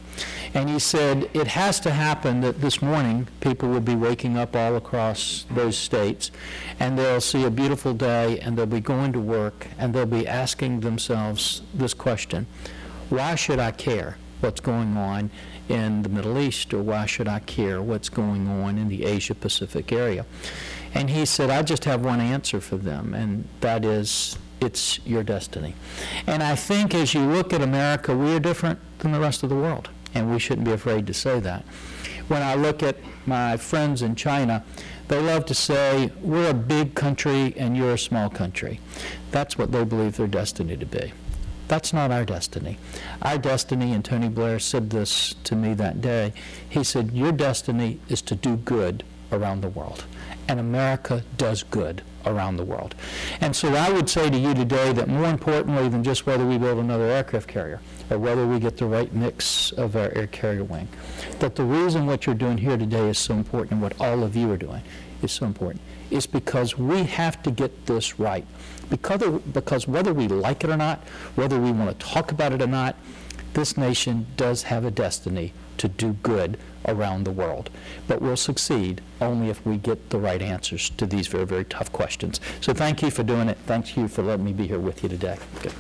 And 0.54 0.68
he 0.68 0.78
said, 0.78 1.30
it 1.32 1.46
has 1.46 1.80
to 1.80 1.90
happen 1.90 2.42
that 2.42 2.60
this 2.60 2.82
morning 2.82 3.26
people 3.40 3.70
will 3.70 3.80
be 3.80 3.94
waking 3.94 4.36
up 4.36 4.54
all 4.54 4.76
across 4.76 5.46
those 5.50 5.78
states 5.78 6.30
and 6.78 6.98
they'll 6.98 7.22
see 7.22 7.44
a 7.44 7.50
beautiful 7.50 7.94
day 7.94 8.38
and 8.40 8.56
they'll 8.56 8.66
be 8.66 8.80
going 8.80 9.14
to 9.14 9.20
work 9.20 9.68
and 9.78 9.94
they'll 9.94 10.04
be 10.04 10.28
asking 10.28 10.80
themselves 10.80 11.62
this 11.72 11.94
question 11.94 12.46
Why 13.08 13.34
should 13.34 13.58
I 13.58 13.70
care 13.70 14.18
what's 14.42 14.61
going 14.61 14.96
on 14.96 15.30
in 15.68 16.02
the 16.02 16.08
Middle 16.08 16.38
East 16.38 16.75
or 16.75 16.82
why 16.82 17.06
should 17.06 17.28
I 17.28 17.38
care 17.40 17.80
what's 17.80 18.08
going 18.08 18.49
on 18.49 18.78
in 18.78 18.88
the 18.88 19.04
Asia 19.04 19.34
Pacific 19.34 19.92
area? 19.92 20.26
And 20.94 21.08
he 21.11 21.25
said, 21.25 21.49
I 21.50 21.62
just 21.62 21.84
have 21.84 22.04
one 22.04 22.20
answer 22.20 22.61
for 22.61 22.76
them, 22.76 23.14
and 23.14 23.49
that 23.61 23.84
is 23.84 24.37
it's 24.61 25.04
your 25.06 25.22
destiny. 25.25 25.75
And 26.26 26.42
I 26.42 26.54
think 26.54 26.94
as 26.94 27.14
you 27.14 27.22
look 27.22 27.52
at 27.52 27.62
America, 27.62 28.16
we 28.16 28.34
are 28.34 28.40
different 28.40 28.78
than 28.99 29.12
the 29.12 29.20
rest 29.20 29.42
of 29.42 29.49
the 29.49 29.56
world. 29.56 29.88
and 30.14 30.30
we 30.30 30.38
shouldn't 30.38 30.66
be 30.66 30.72
afraid 30.72 31.06
to 31.06 31.14
say 31.14 31.40
that. 31.40 31.64
When 32.28 32.42
I 32.42 32.54
look 32.54 32.82
at 32.82 32.96
my 33.26 33.56
friends 33.56 34.02
in 34.02 34.14
China, 34.14 34.62
they 35.08 35.20
love 35.20 35.46
to 35.46 35.54
say, 35.54 36.11
we're 36.20 36.50
a 36.50 36.54
big 36.54 36.94
country 36.94 37.54
and 37.56 37.76
you're 37.76 37.94
a 37.94 37.99
small 37.99 38.30
country. 38.30 38.80
That's 39.30 39.58
what 39.58 39.72
they 39.72 39.84
believe 39.84 40.16
their 40.16 40.26
destiny 40.26 40.76
to 40.76 40.87
be. 40.87 41.12
That's 41.72 41.94
not 41.94 42.10
our 42.10 42.26
destiny. 42.26 42.76
Our 43.22 43.38
destiny, 43.38 43.94
and 43.94 44.04
Tony 44.04 44.28
Blair 44.28 44.58
said 44.58 44.90
this 44.90 45.34
to 45.44 45.56
me 45.56 45.72
that 45.72 46.02
day, 46.02 46.34
he 46.68 46.84
said, 46.84 47.12
your 47.12 47.32
destiny 47.32 47.98
is 48.10 48.20
to 48.22 48.34
do 48.34 48.56
good 48.56 49.04
around 49.32 49.62
the 49.62 49.70
world. 49.70 50.04
And 50.48 50.60
America 50.60 51.24
does 51.38 51.62
good 51.62 52.02
around 52.26 52.58
the 52.58 52.62
world. 52.62 52.94
And 53.40 53.56
so 53.56 53.72
I 53.72 53.90
would 53.90 54.10
say 54.10 54.28
to 54.28 54.36
you 54.36 54.52
today 54.52 54.92
that 54.92 55.08
more 55.08 55.30
importantly 55.30 55.88
than 55.88 56.04
just 56.04 56.26
whether 56.26 56.44
we 56.46 56.58
build 56.58 56.78
another 56.78 57.06
aircraft 57.06 57.48
carrier 57.48 57.80
or 58.10 58.18
whether 58.18 58.46
we 58.46 58.60
get 58.60 58.76
the 58.76 58.84
right 58.84 59.10
mix 59.14 59.72
of 59.72 59.96
our 59.96 60.12
air 60.14 60.26
carrier 60.26 60.64
wing, 60.64 60.88
that 61.38 61.56
the 61.56 61.64
reason 61.64 62.04
what 62.04 62.26
you're 62.26 62.34
doing 62.34 62.58
here 62.58 62.76
today 62.76 63.08
is 63.08 63.16
so 63.16 63.32
important 63.32 63.72
and 63.72 63.80
what 63.80 63.98
all 63.98 64.24
of 64.24 64.36
you 64.36 64.50
are 64.50 64.58
doing 64.58 64.82
is 65.22 65.32
so 65.32 65.46
important 65.46 65.80
is 66.12 66.26
because 66.26 66.76
we 66.78 67.04
have 67.04 67.42
to 67.42 67.50
get 67.50 67.87
this 67.87 68.19
right. 68.19 68.47
Because, 68.90 69.40
because 69.52 69.88
whether 69.88 70.12
we 70.12 70.28
like 70.28 70.62
it 70.62 70.71
or 70.71 70.76
not, 70.76 71.00
whether 71.35 71.59
we 71.59 71.73
want 71.73 71.99
to 71.99 72.07
talk 72.07 72.31
about 72.31 72.52
it 72.52 72.61
or 72.61 72.66
not, 72.66 72.95
this 73.54 73.76
nation 73.76 74.26
does 74.37 74.64
have 74.64 74.85
a 74.85 74.90
destiny 74.90 75.52
to 75.78 75.88
do 75.88 76.12
good 76.23 76.59
around 76.87 77.25
the 77.25 77.31
world. 77.31 77.71
But 78.07 78.21
we'll 78.21 78.37
succeed 78.37 79.00
only 79.21 79.49
if 79.49 79.64
we 79.64 79.78
get 79.78 80.11
the 80.11 80.19
right 80.19 80.42
answers 80.42 80.90
to 80.90 81.07
these 81.07 81.26
very, 81.26 81.47
very 81.47 81.64
tough 81.64 81.92
questions. 81.92 82.40
So 82.61 82.73
thank 82.75 83.02
you 83.02 83.11
for 83.11 83.23
doing 83.23 83.49
it. 83.49 83.59
Thank 83.66 83.97
you 83.97 84.09
for 84.09 84.23
letting 84.23 84.45
me 84.45 84.52
be 84.52 84.66
here 84.66 84.81
with 84.81 85.02
you 85.02 85.09
today. 85.09 85.38
Good. 85.62 85.73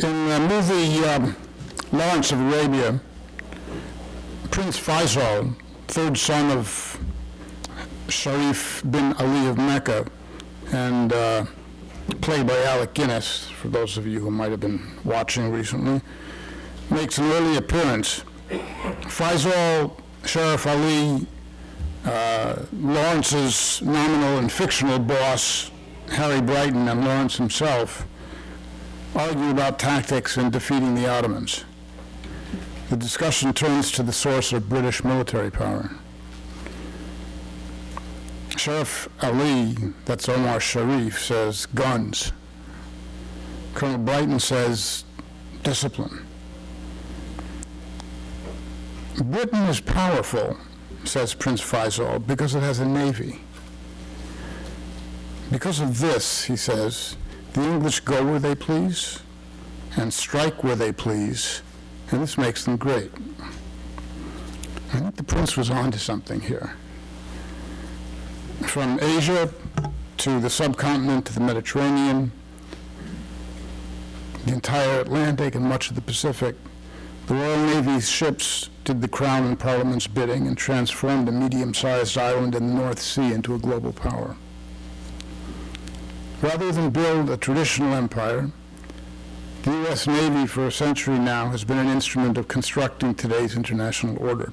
In 0.00 0.28
the 0.28 0.38
movie 0.38 1.04
um, 1.06 1.36
Lawrence 1.98 2.30
of 2.30 2.40
Arabia, 2.40 3.00
Prince 4.52 4.78
Faisal, 4.78 5.52
third 5.88 6.16
son 6.16 6.56
of 6.56 6.96
Sharif 8.08 8.84
bin 8.88 9.14
Ali 9.14 9.48
of 9.48 9.58
Mecca, 9.58 10.06
and 10.70 11.12
uh, 11.12 11.44
played 12.20 12.46
by 12.46 12.56
Alec 12.62 12.94
Guinness, 12.94 13.48
for 13.48 13.66
those 13.66 13.98
of 13.98 14.06
you 14.06 14.20
who 14.20 14.30
might 14.30 14.52
have 14.52 14.60
been 14.60 14.80
watching 15.02 15.50
recently, 15.50 16.00
makes 16.88 17.18
an 17.18 17.24
early 17.32 17.56
appearance. 17.56 18.22
Faisal, 18.48 20.00
Sharif 20.24 20.68
Ali, 20.68 21.26
uh, 22.04 22.62
Lawrence's 22.74 23.82
nominal 23.82 24.38
and 24.38 24.52
fictional 24.52 25.00
boss, 25.00 25.72
Harry 26.10 26.40
Brighton, 26.40 26.86
and 26.86 27.04
Lawrence 27.04 27.38
himself, 27.38 28.06
argue 29.16 29.50
about 29.50 29.80
tactics 29.80 30.36
in 30.36 30.50
defeating 30.50 30.94
the 30.94 31.08
Ottomans. 31.08 31.64
The 32.88 32.96
discussion 32.96 33.52
turns 33.52 33.92
to 33.92 34.02
the 34.02 34.12
source 34.12 34.52
of 34.54 34.68
British 34.70 35.04
military 35.04 35.50
power. 35.50 35.90
Sharif 38.56 39.08
Ali, 39.22 39.76
that's 40.06 40.26
Omar 40.26 40.58
Sharif, 40.58 41.20
says 41.20 41.66
guns. 41.66 42.32
Colonel 43.74 43.98
Brighton 43.98 44.40
says 44.40 45.04
discipline. 45.62 46.26
Britain 49.22 49.64
is 49.64 49.80
powerful, 49.80 50.56
says 51.04 51.34
Prince 51.34 51.60
Faisal, 51.60 52.26
because 52.26 52.54
it 52.54 52.60
has 52.60 52.78
a 52.78 52.86
navy. 52.86 53.40
Because 55.50 55.80
of 55.80 55.98
this, 55.98 56.44
he 56.44 56.56
says, 56.56 57.16
the 57.52 57.62
English 57.62 58.00
go 58.00 58.24
where 58.24 58.38
they 58.38 58.54
please 58.54 59.20
and 59.96 60.12
strike 60.12 60.64
where 60.64 60.76
they 60.76 60.92
please, 60.92 61.62
and 62.10 62.22
this 62.22 62.38
makes 62.38 62.64
them 62.64 62.76
great. 62.76 63.10
I 64.92 64.98
think 65.00 65.16
the 65.16 65.22
prince 65.22 65.56
was 65.56 65.70
on 65.70 65.90
to 65.92 65.98
something 65.98 66.40
here. 66.40 66.74
From 68.62 68.98
Asia 69.00 69.52
to 70.18 70.40
the 70.40 70.50
subcontinent 70.50 71.26
to 71.26 71.34
the 71.34 71.40
Mediterranean, 71.40 72.32
the 74.46 74.52
entire 74.52 75.00
Atlantic 75.00 75.54
and 75.54 75.64
much 75.64 75.90
of 75.90 75.94
the 75.94 76.00
Pacific, 76.00 76.56
the 77.26 77.34
Royal 77.34 77.66
Navy's 77.66 78.08
ships 78.08 78.70
did 78.84 79.02
the 79.02 79.08
Crown 79.08 79.44
and 79.44 79.58
Parliament's 79.58 80.06
bidding 80.06 80.46
and 80.46 80.56
transformed 80.56 81.28
a 81.28 81.32
medium-sized 81.32 82.16
island 82.16 82.54
in 82.54 82.68
the 82.68 82.72
North 82.72 82.98
Sea 82.98 83.34
into 83.34 83.54
a 83.54 83.58
global 83.58 83.92
power. 83.92 84.34
Rather 86.40 86.72
than 86.72 86.88
build 86.88 87.28
a 87.28 87.36
traditional 87.36 87.92
empire, 87.92 88.50
the 89.62 89.72
U.S. 89.72 90.06
Navy 90.06 90.46
for 90.46 90.66
a 90.66 90.72
century 90.72 91.18
now 91.18 91.48
has 91.48 91.64
been 91.64 91.78
an 91.78 91.88
instrument 91.88 92.38
of 92.38 92.46
constructing 92.46 93.14
today's 93.14 93.56
international 93.56 94.16
order, 94.22 94.52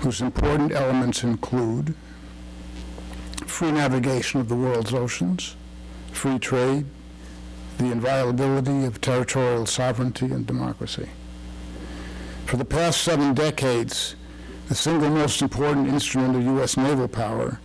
whose 0.00 0.20
important 0.20 0.72
elements 0.72 1.22
include 1.22 1.94
free 3.46 3.70
navigation 3.70 4.40
of 4.40 4.48
the 4.48 4.56
world's 4.56 4.92
oceans, 4.92 5.56
free 6.10 6.38
trade, 6.38 6.84
the 7.78 7.92
inviolability 7.92 8.84
of 8.84 9.00
territorial 9.00 9.66
sovereignty 9.66 10.26
and 10.26 10.46
democracy. 10.46 11.08
For 12.46 12.56
the 12.56 12.64
past 12.64 13.02
seven 13.02 13.34
decades, 13.34 14.16
the 14.68 14.74
single 14.74 15.10
most 15.10 15.40
important 15.42 15.88
instrument 15.88 16.34
of 16.36 16.42
U.S. 16.42 16.76
naval 16.76 17.08
power 17.08 17.60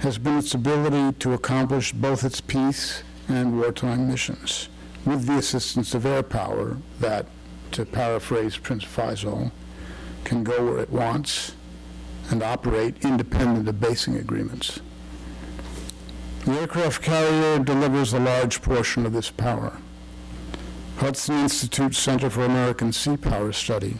has 0.00 0.16
been 0.16 0.38
its 0.38 0.54
ability 0.54 1.18
to 1.18 1.32
accomplish 1.32 1.92
both 1.92 2.24
its 2.24 2.40
peace 2.40 3.02
and 3.28 3.58
wartime 3.58 4.08
missions 4.08 4.68
with 5.04 5.26
the 5.26 5.36
assistance 5.38 5.94
of 5.94 6.06
air 6.06 6.22
power 6.22 6.76
that, 7.00 7.26
to 7.72 7.84
paraphrase 7.84 8.56
Prince 8.56 8.84
Faisal, 8.84 9.50
can 10.24 10.44
go 10.44 10.64
where 10.64 10.78
it 10.78 10.90
wants 10.90 11.52
and 12.30 12.42
operate 12.42 13.04
independent 13.04 13.68
of 13.68 13.80
basing 13.80 14.16
agreements. 14.16 14.80
The 16.44 16.60
aircraft 16.60 17.02
carrier 17.02 17.58
delivers 17.58 18.12
a 18.12 18.20
large 18.20 18.62
portion 18.62 19.06
of 19.06 19.12
this 19.12 19.30
power. 19.30 19.78
Hudson 20.96 21.36
Institute 21.36 21.94
Center 21.94 22.30
for 22.30 22.44
American 22.44 22.92
Sea 22.92 23.16
Power 23.16 23.52
Study 23.52 23.96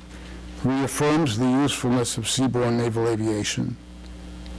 reaffirms 0.63 1.39
the 1.39 1.51
usefulness 1.51 2.17
of 2.17 2.25
seaborne 2.25 2.79
naval 2.79 3.09
aviation 3.09 3.77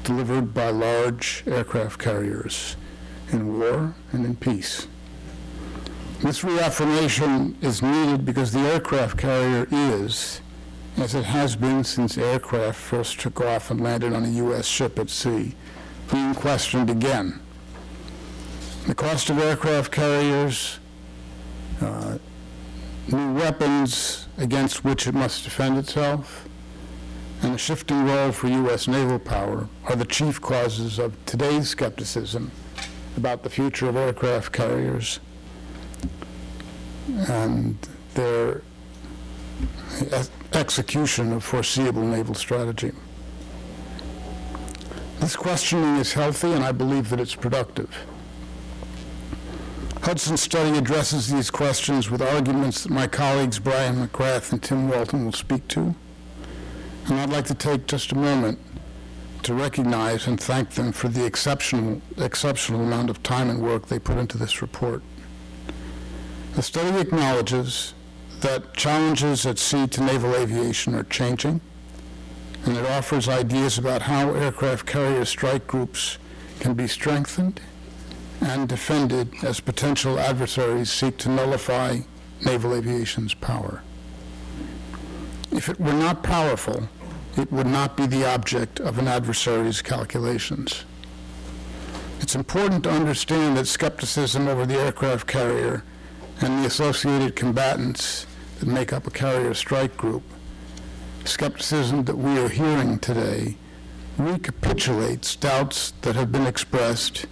delivered 0.03 0.53
by 0.53 0.69
large 0.69 1.43
aircraft 1.47 1.99
carriers 1.99 2.75
in 3.31 3.57
war 3.57 3.95
and 4.11 4.25
in 4.25 4.35
peace. 4.35 4.87
This 6.23 6.41
reaffirmation 6.41 7.57
is 7.61 7.81
needed 7.81 8.23
because 8.23 8.53
the 8.53 8.61
aircraft 8.61 9.17
carrier 9.17 9.67
is, 9.69 10.39
as 10.95 11.15
it 11.15 11.25
has 11.25 11.57
been 11.57 11.83
since 11.83 12.17
aircraft 12.17 12.79
first 12.79 13.19
took 13.19 13.41
off 13.41 13.71
and 13.71 13.81
landed 13.81 14.13
on 14.13 14.23
a 14.23 14.29
U.S. 14.29 14.65
ship 14.65 14.97
at 14.99 15.09
sea, 15.09 15.53
being 16.09 16.33
questioned 16.33 16.89
again. 16.89 17.41
The 18.87 18.95
cost 18.95 19.29
of 19.31 19.37
aircraft 19.37 19.91
carriers, 19.91 20.79
uh, 21.81 22.17
new 23.09 23.33
weapons 23.33 24.29
against 24.37 24.85
which 24.85 25.07
it 25.07 25.13
must 25.13 25.43
defend 25.43 25.77
itself, 25.77 26.47
and 27.41 27.53
the 27.53 27.57
shifting 27.57 28.05
role 28.05 28.31
for 28.31 28.47
U.S. 28.47 28.87
naval 28.87 29.19
power 29.19 29.67
are 29.87 29.97
the 29.97 30.05
chief 30.05 30.39
causes 30.39 30.99
of 30.99 31.17
today's 31.25 31.67
skepticism 31.67 32.49
about 33.17 33.43
the 33.43 33.49
future 33.49 33.89
of 33.89 33.97
aircraft 33.97 34.53
carriers 34.53 35.19
and 37.29 37.77
their 38.13 38.61
execution 40.53 41.33
of 41.33 41.43
foreseeable 41.43 42.03
naval 42.03 42.35
strategy. 42.35 42.91
This 45.19 45.35
questioning 45.35 45.97
is 45.97 46.13
healthy, 46.13 46.51
and 46.51 46.63
I 46.63 46.71
believe 46.71 47.09
that 47.09 47.19
it's 47.19 47.35
productive. 47.35 47.89
Hudson's 50.01 50.41
study 50.41 50.77
addresses 50.77 51.31
these 51.31 51.49
questions 51.49 52.09
with 52.11 52.21
arguments 52.21 52.83
that 52.83 52.91
my 52.91 53.07
colleagues 53.07 53.57
Bryan 53.57 54.05
McGrath 54.05 54.51
and 54.51 54.61
Tim 54.61 54.89
Walton 54.89 55.23
will 55.23 55.31
speak 55.31 55.65
to. 55.69 55.95
And 57.05 57.13
I'd 57.13 57.29
like 57.29 57.45
to 57.45 57.53
take 57.53 57.87
just 57.87 58.11
a 58.11 58.15
moment 58.15 58.59
to 59.43 59.53
recognize 59.53 60.27
and 60.27 60.39
thank 60.39 60.71
them 60.71 60.91
for 60.91 61.07
the 61.07 61.25
exceptional, 61.25 62.01
exceptional 62.17 62.81
amount 62.81 63.09
of 63.09 63.23
time 63.23 63.49
and 63.49 63.61
work 63.61 63.87
they 63.87 63.99
put 63.99 64.17
into 64.17 64.37
this 64.37 64.61
report. 64.61 65.01
The 66.55 66.61
study 66.61 66.99
acknowledges 66.99 67.95
that 68.41 68.75
challenges 68.75 69.47
at 69.47 69.57
sea 69.57 69.87
to 69.87 70.03
naval 70.03 70.35
aviation 70.35 70.93
are 70.93 71.03
changing, 71.05 71.61
and 72.65 72.77
it 72.77 72.85
offers 72.85 73.27
ideas 73.27 73.79
about 73.79 74.03
how 74.03 74.35
aircraft 74.35 74.85
carrier 74.85 75.25
strike 75.25 75.65
groups 75.65 76.19
can 76.59 76.75
be 76.75 76.87
strengthened 76.87 77.59
and 78.39 78.69
defended 78.69 79.33
as 79.43 79.59
potential 79.59 80.19
adversaries 80.19 80.91
seek 80.91 81.17
to 81.17 81.29
nullify 81.29 82.01
naval 82.45 82.75
aviation's 82.75 83.33
power. 83.33 83.81
If 85.51 85.69
it 85.69 85.79
were 85.79 85.93
not 85.93 86.21
powerful, 86.21 86.87
it 87.35 87.51
would 87.51 87.65
not 87.67 87.97
be 87.97 88.05
the 88.05 88.29
object 88.29 88.79
of 88.79 88.99
an 88.99 89.07
adversary's 89.07 89.81
calculations. 89.81 90.85
It's 92.19 92.35
important 92.35 92.83
to 92.83 92.91
understand 92.91 93.57
that 93.57 93.65
skepticism 93.65 94.47
over 94.47 94.67
the 94.67 94.79
aircraft 94.79 95.25
carrier 95.25 95.83
and 96.43 96.61
the 96.61 96.67
associated 96.67 97.37
combatants 97.37 98.27
that 98.59 98.67
make 98.67 98.91
up 98.91 99.07
a 99.07 99.11
carrier 99.11 99.53
strike 99.53 99.95
group, 99.95 100.23
skepticism 101.23 102.03
that 102.03 102.17
we 102.17 102.37
are 102.37 102.49
hearing 102.49 102.99
today, 102.99 103.55
recapitulates 104.17 105.37
doubts 105.37 105.93
that 106.01 106.15
have 106.15 106.33
been 106.33 106.45
expressed 106.45 107.25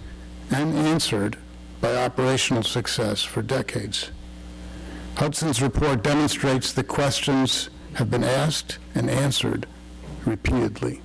and 0.50 0.74
answered 0.74 1.36
by 1.82 1.94
operational 1.94 2.62
success 2.62 3.22
for 3.22 3.42
decades. 3.42 4.10
Hudson's 5.16 5.60
report 5.60 6.02
demonstrates 6.02 6.72
that 6.72 6.88
questions 6.88 7.68
have 7.94 8.10
been 8.10 8.24
asked 8.24 8.78
and 8.94 9.10
answered 9.10 9.66
repeatedly. 10.24 11.02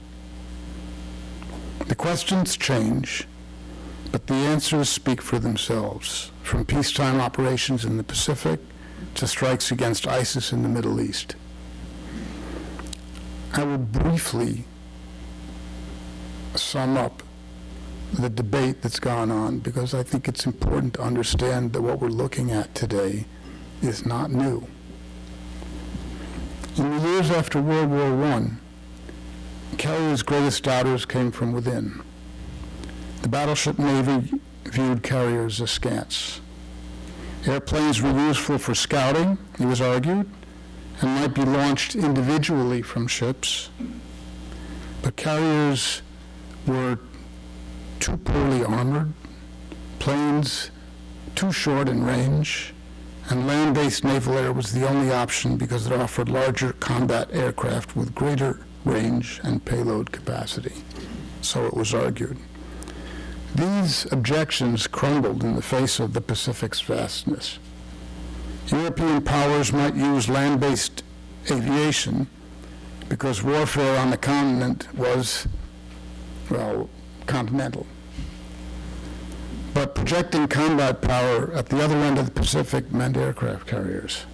The 1.88 1.96
questions 1.96 2.56
change, 2.56 3.28
but 4.14 4.28
the 4.28 4.34
answers 4.34 4.88
speak 4.88 5.22
for 5.22 5.40
themselves, 5.40 6.32
from 6.48 6.64
peacetime 6.64 7.20
operations 7.20 7.84
in 7.84 7.98
the 7.98 8.04
Pacific 8.04 8.62
to 9.16 9.28
strikes 9.28 9.70
against 9.70 10.08
ISIS 10.08 10.54
in 10.54 10.64
the 10.64 10.70
Middle 10.70 11.02
East. 11.02 11.36
I 13.54 13.64
will 13.66 13.78
briefly 13.78 14.64
sum 16.56 16.96
up 16.96 17.22
the 18.14 18.30
debate 18.30 18.82
that's 18.82 19.00
gone 19.00 19.30
on 19.30 19.60
because 19.60 19.94
I 19.94 20.04
think 20.04 20.30
it's 20.30 20.46
important 20.46 20.94
to 20.94 21.02
understand 21.02 21.74
that 21.74 21.82
what 21.82 22.00
we're 22.00 22.08
looking 22.08 22.52
at 22.52 22.74
today 22.74 23.26
is 23.82 24.06
not 24.06 24.32
new. 24.32 24.66
In 26.78 26.98
the 26.98 27.10
years 27.10 27.30
after 27.30 27.62
World 27.62 27.90
War 27.90 28.24
I, 28.24 28.52
Carrier's 29.78 30.24
greatest 30.24 30.64
doubters 30.64 31.06
came 31.06 31.32
from 31.32 31.52
within. 31.52 32.02
The 33.22 33.28
battleship 33.28 33.78
Navy 33.78 34.40
viewed 34.72 35.04
carriers 35.04 35.62
askance. 35.62 36.42
Airplanes 37.46 38.02
were 38.02 38.12
useful 38.28 38.58
for 38.58 38.76
scouting, 38.76 39.38
it 39.60 39.66
was 39.66 39.82
argued, 39.82 40.30
and 41.02 41.16
might 41.16 41.34
be 41.34 41.46
launched 41.46 41.96
individually 41.96 42.82
from 42.82 43.08
ships. 43.08 43.70
But 45.02 45.16
carriers 45.16 46.02
were 46.66 47.00
too 48.00 48.18
poorly 48.18 48.64
armored, 48.64 49.14
planes 50.00 50.72
too 51.36 51.52
short 51.52 51.88
in 51.88 52.04
range, 52.04 52.74
and 53.30 53.46
land-based 53.46 54.04
naval 54.04 54.38
air 54.38 54.54
was 54.54 54.72
the 54.72 54.88
only 54.88 55.12
option 55.12 55.58
because 55.58 55.86
it 55.86 55.94
offered 55.94 56.30
larger 56.30 56.74
combat 56.74 57.30
aircraft 57.32 57.96
with 57.96 58.16
greater 58.16 58.60
range 58.86 59.40
and 59.44 59.64
payload 59.64 60.12
capacity. 60.12 60.74
So 61.42 61.66
it 61.66 61.74
was 61.74 61.94
argued. 61.94 62.38
These 63.58 64.06
objections 64.12 64.86
crumbled 64.86 65.44
in 65.44 65.56
the 65.56 65.64
face 65.64 66.00
of 66.00 66.14
the 66.14 66.22
Pacific's 66.22 66.80
vastness. 66.80 67.58
European 68.68 69.24
powers 69.24 69.74
might 69.74 69.96
use 69.96 70.30
land-based 70.30 71.04
aviation 71.50 72.28
because 73.10 73.42
warfare 73.42 73.98
on 73.98 74.12
the 74.12 74.18
continent 74.18 74.88
was, 74.94 75.48
well, 76.52 76.88
continental. 77.26 77.88
But 79.74 79.96
projecting 79.96 80.48
combat 80.48 81.02
power 81.02 81.52
at 81.54 81.70
the 81.70 81.84
other 81.84 81.96
end 81.96 82.20
of 82.20 82.26
the 82.26 82.40
Pacific 82.40 82.92
meant 82.92 83.18
aircraft 83.18 83.66
carriers. 83.66 84.26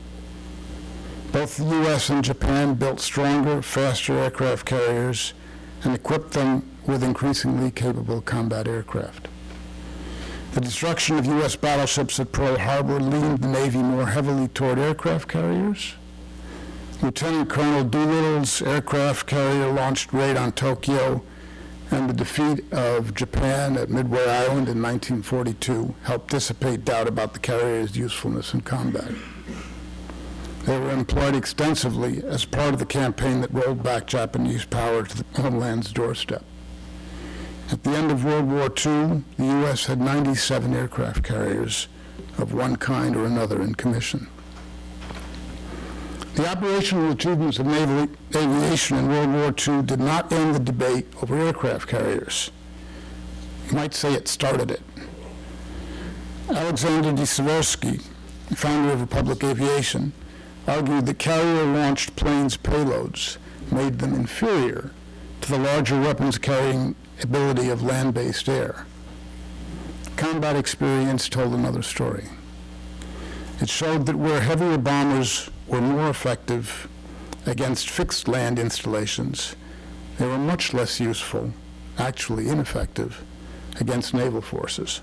Both 1.31 1.55
the 1.55 1.63
U.S. 1.63 2.09
and 2.09 2.25
Japan 2.25 2.73
built 2.73 2.99
stronger, 2.99 3.61
faster 3.61 4.17
aircraft 4.17 4.65
carriers 4.65 5.33
and 5.85 5.95
equipped 5.95 6.31
them 6.31 6.69
with 6.87 7.03
increasingly 7.03 7.71
capable 7.71 8.21
combat 8.21 8.67
aircraft. 8.67 9.27
The 10.53 10.61
destruction 10.61 11.17
of 11.17 11.25
U.S. 11.25 11.55
battleships 11.55 12.19
at 12.19 12.31
Pearl 12.31 12.59
Harbor 12.59 12.99
leaned 12.99 13.39
the 13.39 13.47
Navy 13.47 13.79
more 13.79 14.05
heavily 14.05 14.47
toward 14.49 14.77
aircraft 14.77 15.27
carriers. 15.27 15.95
Lieutenant 17.01 17.49
Colonel 17.49 17.83
Doolittle's 17.83 18.61
aircraft 18.61 19.25
carrier 19.25 19.71
launched 19.71 20.13
raid 20.13 20.37
on 20.37 20.51
Tokyo, 20.51 21.23
and 21.89 22.09
the 22.09 22.13
defeat 22.13 22.71
of 22.71 23.13
Japan 23.13 23.77
at 23.77 23.89
Midway 23.89 24.21
Island 24.21 24.69
in 24.69 24.81
1942 24.81 25.95
helped 26.03 26.29
dissipate 26.29 26.85
doubt 26.85 27.07
about 27.07 27.33
the 27.33 27.39
carrier's 27.39 27.97
usefulness 27.97 28.53
in 28.53 28.61
combat. 28.61 29.11
They 30.65 30.79
were 30.79 30.91
employed 30.91 31.35
extensively 31.35 32.23
as 32.23 32.45
part 32.45 32.73
of 32.73 32.79
the 32.79 32.85
campaign 32.85 33.41
that 33.41 33.53
rolled 33.53 33.83
back 33.83 34.07
Japanese 34.07 34.65
power 34.65 35.03
to 35.03 35.17
the 35.17 35.41
homeland's 35.41 35.91
doorstep. 35.91 36.45
At 37.73 37.81
the 37.81 37.89
end 37.89 38.11
of 38.11 38.23
World 38.23 38.51
War 38.51 38.65
II, 38.65 39.23
the 39.35 39.45
U.S. 39.45 39.87
had 39.87 39.99
97 39.99 40.75
aircraft 40.75 41.23
carriers 41.23 41.87
of 42.37 42.53
one 42.53 42.75
kind 42.75 43.15
or 43.15 43.25
another 43.25 43.63
in 43.63 43.73
commission. 43.73 44.27
The 46.35 46.47
operational 46.47 47.11
achievements 47.11 47.57
of 47.57 47.65
naval 47.65 48.09
aviation 48.35 48.97
in 48.99 49.07
World 49.07 49.29
War 49.33 49.47
II 49.47 49.81
did 49.81 49.99
not 49.99 50.31
end 50.31 50.53
the 50.53 50.59
debate 50.59 51.07
over 51.23 51.35
aircraft 51.35 51.87
carriers. 51.87 52.51
You 53.69 53.73
might 53.73 53.95
say 53.95 54.13
it 54.13 54.27
started 54.27 54.69
it. 54.69 54.83
Alexander 56.51 57.11
de 57.11 57.23
Seversky, 57.23 58.03
founder 58.55 58.91
of 58.91 59.01
Republic 59.01 59.43
Aviation, 59.43 60.13
argued 60.67 61.07
that 61.07 61.17
carrier-launched 61.17 62.15
planes' 62.15 62.55
payloads 62.55 63.37
made 63.71 63.97
them 63.97 64.13
inferior 64.13 64.91
to 65.41 65.49
the 65.49 65.57
larger 65.57 65.99
weapons-carrying 65.99 66.93
ability 67.23 67.69
of 67.69 67.81
land-based 67.81 68.49
air. 68.49 68.85
Combat 70.15 70.55
experience 70.55 71.29
told 71.29 71.53
another 71.53 71.81
story. 71.81 72.27
It 73.59 73.69
showed 73.69 74.05
that 74.05 74.15
where 74.15 74.41
heavier 74.41 74.77
bombers 74.77 75.49
were 75.67 75.81
more 75.81 76.09
effective 76.09 76.87
against 77.45 77.89
fixed 77.89 78.27
land 78.27 78.59
installations, 78.59 79.55
they 80.17 80.27
were 80.27 80.37
much 80.37 80.73
less 80.73 80.99
useful, 80.99 81.53
actually 81.97 82.49
ineffective, 82.49 83.23
against 83.79 84.13
naval 84.13 84.41
forces. 84.41 85.01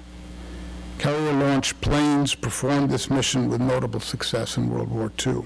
Carrier-launched 0.98 1.80
planes 1.80 2.34
performed 2.34 2.90
this 2.90 3.10
mission 3.10 3.48
with 3.48 3.60
notable 3.60 4.00
success 4.00 4.56
in 4.56 4.68
World 4.68 4.90
War 4.90 5.10
II. 5.26 5.42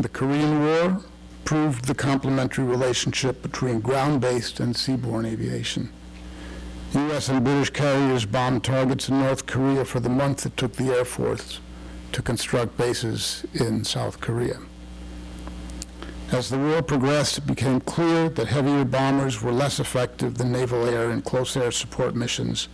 The 0.00 0.08
Korean 0.08 0.60
War 0.64 1.04
proved 1.46 1.84
the 1.84 1.94
complementary 1.94 2.64
relationship 2.64 3.40
between 3.40 3.80
ground-based 3.80 4.58
and 4.58 4.74
seaborne 4.74 5.24
aviation. 5.24 5.88
U.S. 6.92 7.28
and 7.28 7.44
British 7.44 7.70
carriers 7.70 8.26
bombed 8.26 8.64
targets 8.64 9.08
in 9.08 9.20
North 9.20 9.46
Korea 9.46 9.84
for 9.84 10.00
the 10.00 10.08
month 10.08 10.44
it 10.44 10.56
took 10.56 10.72
the 10.72 10.88
Air 10.92 11.04
Force 11.04 11.60
to 12.10 12.20
construct 12.20 12.76
bases 12.76 13.46
in 13.54 13.84
South 13.84 14.20
Korea. 14.20 14.58
As 16.32 16.50
the 16.50 16.58
war 16.58 16.82
progressed, 16.82 17.38
it 17.38 17.46
became 17.46 17.80
clear 17.80 18.28
that 18.30 18.48
heavier 18.48 18.84
bombers 18.84 19.40
were 19.40 19.52
less 19.52 19.78
effective 19.78 20.38
than 20.38 20.50
naval 20.50 20.88
air 20.88 21.12
in 21.12 21.22
close 21.22 21.56
air 21.56 21.70
support 21.70 22.16
missions 22.16 22.68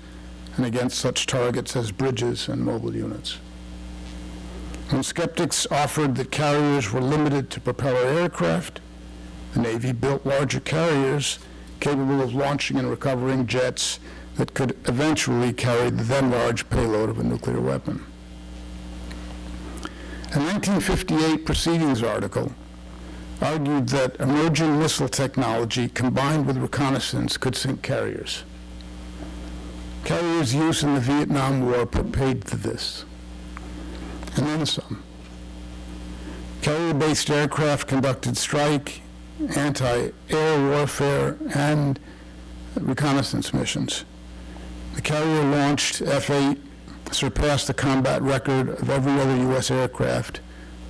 and 0.56 0.64
against 0.64 0.98
such 0.98 1.26
targets 1.26 1.76
as 1.76 1.92
bridges 1.92 2.48
and 2.48 2.62
mobile 2.62 2.96
units. 2.96 3.36
When 4.92 5.02
skeptics 5.02 5.66
offered 5.70 6.16
that 6.16 6.30
carriers 6.30 6.92
were 6.92 7.00
limited 7.00 7.48
to 7.52 7.60
propeller 7.62 8.06
aircraft, 8.06 8.82
the 9.54 9.60
Navy 9.60 9.90
built 9.92 10.26
larger 10.26 10.60
carriers 10.60 11.38
capable 11.80 12.20
of 12.20 12.34
launching 12.34 12.76
and 12.76 12.90
recovering 12.90 13.46
jets 13.46 14.00
that 14.36 14.52
could 14.52 14.72
eventually 14.86 15.54
carry 15.54 15.88
the 15.88 16.02
then 16.02 16.30
large 16.30 16.68
payload 16.68 17.08
of 17.08 17.18
a 17.18 17.22
nuclear 17.22 17.58
weapon. 17.58 18.04
A 20.34 20.38
1958 20.38 21.46
Proceedings 21.46 22.02
article 22.02 22.52
argued 23.40 23.88
that 23.88 24.20
emerging 24.20 24.78
missile 24.78 25.08
technology 25.08 25.88
combined 25.88 26.46
with 26.46 26.58
reconnaissance 26.58 27.38
could 27.38 27.56
sink 27.56 27.80
carriers. 27.80 28.44
Carriers' 30.04 30.54
use 30.54 30.82
in 30.82 30.92
the 30.94 31.00
Vietnam 31.00 31.64
War 31.64 31.86
paid 31.86 32.44
to 32.44 32.56
this, 32.56 33.06
and 34.36 34.46
then 34.46 34.66
some. 34.66 35.02
Carrier-based 36.62 37.28
aircraft 37.28 37.88
conducted 37.88 38.36
strike, 38.36 39.02
anti-air 39.56 40.70
warfare, 40.70 41.36
and 41.54 41.98
reconnaissance 42.80 43.52
missions. 43.52 44.04
The 44.94 45.02
carrier-launched 45.02 46.02
F-8 46.02 46.58
surpassed 47.10 47.66
the 47.66 47.74
combat 47.74 48.22
record 48.22 48.68
of 48.68 48.88
every 48.88 49.12
other 49.12 49.36
U.S. 49.36 49.70
aircraft, 49.70 50.40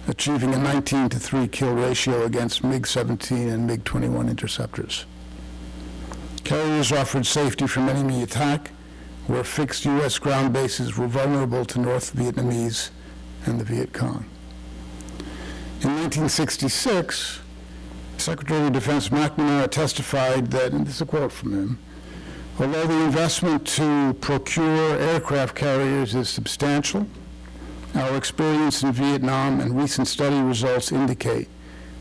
achieving 0.06 0.52
a 0.52 0.58
19 0.58 1.08
to 1.10 1.18
3 1.18 1.48
kill 1.48 1.74
ratio 1.74 2.24
against 2.24 2.62
MiG-17 2.62 3.52
and 3.52 3.66
MiG-21 3.66 4.28
interceptors. 4.28 5.06
Carriers 6.44 6.92
offered 6.92 7.24
safety 7.24 7.66
from 7.66 7.88
enemy 7.88 8.22
attack, 8.22 8.72
where 9.26 9.44
fixed 9.44 9.84
U.S. 9.84 10.18
ground 10.18 10.52
bases 10.52 10.98
were 10.98 11.06
vulnerable 11.06 11.64
to 11.64 11.80
North 11.80 12.14
Vietnamese 12.14 12.90
and 13.46 13.60
the 13.60 13.64
Viet 13.64 13.92
Cong. 13.92 14.24
In 15.82 15.90
1966, 15.96 17.40
Secretary 18.16 18.66
of 18.66 18.72
Defense 18.72 19.08
McNamara 19.08 19.68
testified 19.68 20.50
that, 20.52 20.72
and 20.72 20.86
this 20.86 20.96
is 20.96 21.00
a 21.00 21.06
quote 21.06 21.32
from 21.32 21.52
him, 21.52 21.78
although 22.60 22.86
the 22.86 23.04
investment 23.04 23.66
to 23.66 24.14
procure 24.20 24.96
aircraft 24.98 25.56
carriers 25.56 26.14
is 26.14 26.28
substantial, 26.28 27.06
our 27.94 28.16
experience 28.16 28.82
in 28.82 28.92
Vietnam 28.92 29.60
and 29.60 29.76
recent 29.76 30.06
study 30.06 30.40
results 30.40 30.92
indicate 30.92 31.48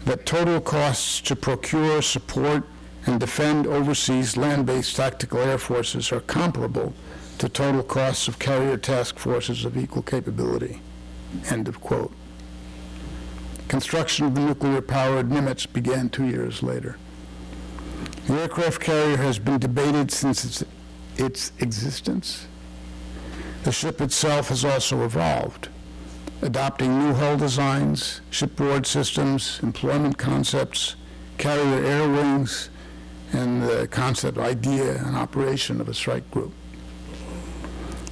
that 0.06 0.26
total 0.26 0.62
costs 0.62 1.20
to 1.22 1.36
procure, 1.36 2.02
support, 2.02 2.64
and 3.06 3.20
defend 3.20 3.66
overseas 3.66 4.38
land-based 4.38 4.96
tactical 4.96 5.40
air 5.40 5.58
forces 5.58 6.12
are 6.12 6.22
comparable 6.22 6.94
to 7.40 7.50
total 7.50 7.82
costs 7.82 8.28
of 8.28 8.38
carrier 8.38 8.78
task 8.78 9.18
forces 9.18 9.66
of 9.66 9.76
equal 9.76 10.04
capability. 10.04 10.80
End 11.50 11.68
of 11.68 11.82
quote. 11.82 12.14
Construction 13.68 14.26
of 14.26 14.36
the 14.36 14.42
nuclear-powered 14.42 15.30
Nimitz 15.30 15.72
began 15.72 16.10
two 16.10 16.26
years 16.26 16.62
later. 16.62 16.98
The 18.28 18.34
aircraft 18.42 18.82
carrier 18.82 19.18
has 19.18 19.40
been 19.40 19.60
debated 19.60 20.12
since 20.12 20.44
its, 20.44 20.64
its 21.18 21.52
existence. 21.60 22.48
The 23.64 23.72
ship 23.72 24.02
itself 24.02 24.50
has 24.50 24.66
also 24.66 25.06
evolved, 25.06 25.70
adopting 26.42 27.00
new 27.00 27.14
hull 27.14 27.38
designs, 27.38 28.22
shipboard 28.30 28.86
systems, 28.86 29.60
employment 29.64 30.18
concepts, 30.18 30.96
carrier 31.38 31.84
air 31.86 32.10
wings, 32.10 32.70
and 33.34 33.64
the 33.64 33.88
concept, 33.88 34.38
idea, 34.38 34.98
and 35.06 35.16
operation 35.16 35.80
of 35.80 35.88
a 35.88 35.94
strike 35.94 36.30
group. 36.32 36.52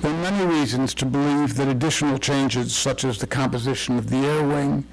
There 0.02 0.12
are 0.14 0.32
many 0.32 0.46
reasons 0.46 0.94
to 0.94 1.06
believe 1.06 1.56
that 1.56 1.68
additional 1.68 2.18
changes, 2.18 2.74
such 2.74 3.04
as 3.04 3.18
the 3.18 3.28
composition 3.28 3.98
of 3.98 4.10
the 4.10 4.16
air 4.18 4.48
wing, 4.48 4.88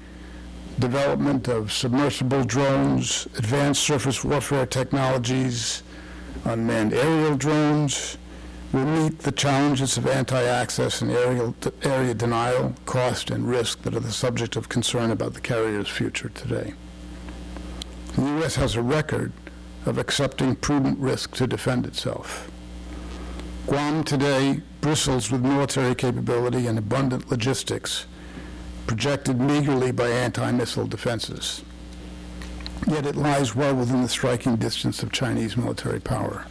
development 0.79 1.47
of 1.47 1.71
submersible 1.71 2.43
drones, 2.43 3.25
advanced 3.37 3.83
surface 3.83 4.25
warfare 4.25 4.65
technologies, 4.65 5.81
unmanned 6.43 6.93
aerial 6.93 7.37
drones, 7.37 8.17
will 8.73 8.83
meet 8.83 9.19
the 9.19 9.31
challenges 9.31 9.97
of 9.97 10.07
anti-access 10.07 11.01
and 11.01 11.09
aerial, 11.09 11.55
area 11.83 12.13
denial, 12.13 12.75
cost, 12.85 13.29
and 13.29 13.47
risk 13.47 13.83
that 13.83 13.95
are 13.95 14.01
the 14.01 14.11
subject 14.11 14.57
of 14.57 14.67
concern 14.67 15.11
about 15.11 15.33
the 15.33 15.39
carrier's 15.39 15.87
future 15.87 16.27
today. 16.29 16.73
The 18.15 18.23
U.S. 18.23 18.55
has 18.57 18.75
a 18.75 18.81
record 18.81 19.31
of 19.85 19.97
accepting 19.97 20.57
prudent 20.57 20.99
risk 20.99 21.33
to 21.35 21.47
defend 21.47 21.85
itself. 21.85 22.51
Guam 23.67 24.03
today 24.03 24.61
bristles 24.87 25.29
with 25.29 25.41
military 25.41 25.93
capability 25.93 26.65
and 26.65 26.79
abundant 26.79 27.29
logistics, 27.29 28.05
projected 28.85 29.37
meagerly 29.37 29.91
by 29.91 30.07
anti-missile 30.07 30.87
defenses. 30.87 31.61
Yet 32.87 33.05
it 33.05 33.17
lies 33.17 33.53
well 33.53 33.75
within 33.75 34.01
the 34.01 34.07
striking 34.07 34.55
distance 34.55 35.03
of 35.03 35.11
Chinese 35.11 35.57
military 35.57 35.99
power. 35.99 36.45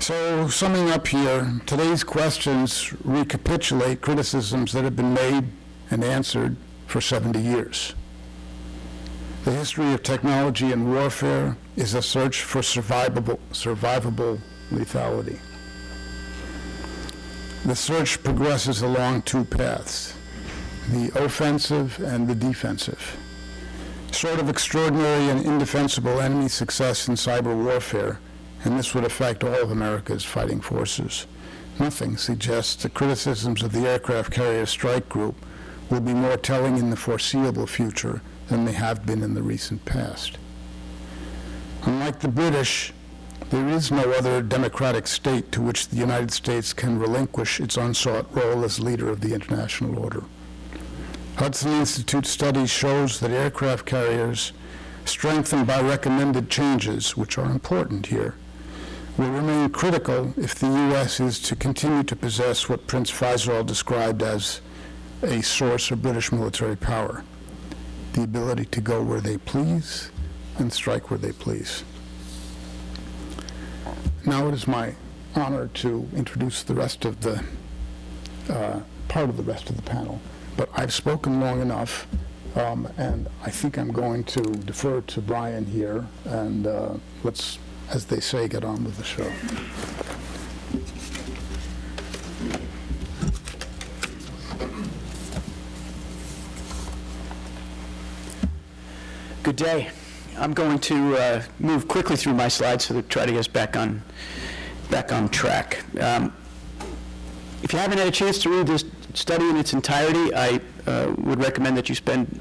So, 0.00 0.48
summing 0.48 0.90
up 0.90 1.06
here, 1.06 1.60
today's 1.64 2.02
questions 2.02 2.92
recapitulate 3.04 4.00
criticisms 4.00 4.72
that 4.72 4.82
have 4.82 4.96
been 4.96 5.14
made 5.14 5.44
and 5.92 6.02
answered 6.02 6.56
for 6.88 7.00
70 7.00 7.38
years. 7.40 7.94
The 9.44 9.52
history 9.52 9.92
of 9.92 10.02
technology 10.02 10.72
and 10.72 10.92
warfare 10.92 11.56
is 11.76 11.94
a 11.94 12.02
search 12.02 12.42
for 12.42 12.62
survivable, 12.62 13.38
survivable 13.52 14.40
lethality. 14.72 15.38
The 17.64 17.76
search 17.76 18.22
progresses 18.22 18.80
along 18.80 19.22
two 19.22 19.44
paths, 19.44 20.14
the 20.90 21.12
offensive 21.14 22.00
and 22.00 22.26
the 22.26 22.34
defensive. 22.34 23.18
Sort 24.12 24.40
of 24.40 24.48
extraordinary 24.48 25.28
and 25.28 25.44
indefensible 25.44 26.20
enemy 26.20 26.48
success 26.48 27.06
in 27.06 27.14
cyber 27.14 27.54
warfare, 27.54 28.18
and 28.64 28.78
this 28.78 28.94
would 28.94 29.04
affect 29.04 29.44
all 29.44 29.54
of 29.54 29.70
America's 29.70 30.24
fighting 30.24 30.62
forces. 30.62 31.26
Nothing 31.78 32.16
suggests 32.16 32.82
the 32.82 32.88
criticisms 32.88 33.62
of 33.62 33.72
the 33.72 33.86
aircraft 33.86 34.32
carrier 34.32 34.64
strike 34.64 35.08
group 35.10 35.36
will 35.90 36.00
be 36.00 36.14
more 36.14 36.38
telling 36.38 36.78
in 36.78 36.88
the 36.88 36.96
foreseeable 36.96 37.66
future 37.66 38.22
than 38.48 38.64
they 38.64 38.72
have 38.72 39.04
been 39.04 39.22
in 39.22 39.34
the 39.34 39.42
recent 39.42 39.84
past. 39.84 40.38
Unlike 41.84 42.20
the 42.20 42.28
British, 42.28 42.92
there 43.50 43.68
is 43.68 43.90
no 43.90 44.12
other 44.12 44.40
democratic 44.42 45.08
state 45.08 45.50
to 45.50 45.60
which 45.60 45.88
the 45.88 45.96
United 45.96 46.32
States 46.32 46.72
can 46.72 47.00
relinquish 47.00 47.60
its 47.60 47.76
unsought 47.76 48.32
role 48.34 48.64
as 48.64 48.78
leader 48.78 49.08
of 49.08 49.20
the 49.20 49.34
international 49.34 49.98
order. 49.98 50.22
Hudson 51.36 51.72
Institute 51.72 52.26
study 52.26 52.66
shows 52.66 53.18
that 53.18 53.32
aircraft 53.32 53.86
carriers, 53.86 54.52
strengthened 55.04 55.66
by 55.66 55.80
recommended 55.80 56.48
changes, 56.48 57.16
which 57.16 57.38
are 57.38 57.50
important 57.50 58.06
here, 58.06 58.36
will 59.16 59.30
remain 59.30 59.68
critical 59.70 60.32
if 60.36 60.54
the 60.54 60.66
U.S. 60.66 61.18
is 61.18 61.40
to 61.40 61.56
continue 61.56 62.04
to 62.04 62.14
possess 62.14 62.68
what 62.68 62.86
Prince 62.86 63.10
Faisal 63.10 63.66
described 63.66 64.22
as 64.22 64.60
a 65.22 65.42
source 65.42 65.90
of 65.90 66.02
British 66.02 66.30
military 66.30 66.76
power, 66.76 67.24
the 68.12 68.22
ability 68.22 68.66
to 68.66 68.80
go 68.80 69.02
where 69.02 69.20
they 69.20 69.38
please 69.38 70.12
and 70.58 70.72
strike 70.72 71.10
where 71.10 71.18
they 71.18 71.32
please. 71.32 71.82
Now 74.26 74.48
it 74.48 74.54
is 74.54 74.68
my 74.68 74.94
honor 75.34 75.68
to 75.68 76.08
introduce 76.14 76.62
the 76.62 76.74
rest 76.74 77.04
of 77.04 77.20
the, 77.22 77.42
uh, 78.48 78.80
part 79.08 79.28
of 79.30 79.36
the 79.36 79.42
rest 79.42 79.70
of 79.70 79.76
the 79.76 79.82
panel. 79.82 80.20
But 80.56 80.68
I've 80.74 80.92
spoken 80.92 81.40
long 81.40 81.62
enough, 81.62 82.06
um, 82.54 82.86
and 82.98 83.28
I 83.42 83.50
think 83.50 83.78
I'm 83.78 83.92
going 83.92 84.24
to 84.24 84.42
defer 84.42 85.00
to 85.00 85.20
Bryan 85.20 85.64
here, 85.64 86.06
and 86.24 86.66
uh, 86.66 86.94
let's, 87.22 87.58
as 87.88 88.04
they 88.06 88.20
say, 88.20 88.46
get 88.46 88.62
on 88.62 88.84
with 88.84 88.98
the 88.98 89.04
show. 89.04 89.30
Good 99.42 99.56
day. 99.56 99.90
I'm 100.40 100.54
going 100.54 100.78
to 100.78 101.16
uh, 101.16 101.42
move 101.58 101.86
quickly 101.86 102.16
through 102.16 102.32
my 102.32 102.48
slides 102.48 102.86
so 102.86 102.94
to 102.94 103.02
try 103.02 103.26
to 103.26 103.32
get 103.32 103.40
us 103.40 103.46
back 103.46 103.76
on, 103.76 104.02
back 104.90 105.12
on 105.12 105.28
track. 105.28 105.84
Um, 106.00 106.32
If 107.62 107.74
you 107.74 107.78
haven't 107.78 107.98
had 107.98 108.06
a 108.06 108.10
chance 108.10 108.38
to 108.38 108.48
read 108.48 108.66
this 108.66 108.86
study 109.12 109.46
in 109.50 109.56
its 109.58 109.74
entirety, 109.74 110.34
I 110.34 110.60
uh, 110.86 111.14
would 111.18 111.40
recommend 111.40 111.76
that 111.76 111.90
you 111.90 111.94
spend 111.94 112.40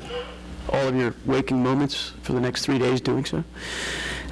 all 0.70 0.88
of 0.88 0.96
your 0.96 1.14
waking 1.26 1.62
moments 1.62 2.14
for 2.22 2.32
the 2.32 2.40
next 2.40 2.64
three 2.64 2.80
days 2.80 3.02
doing 3.02 3.26
so. 3.26 3.44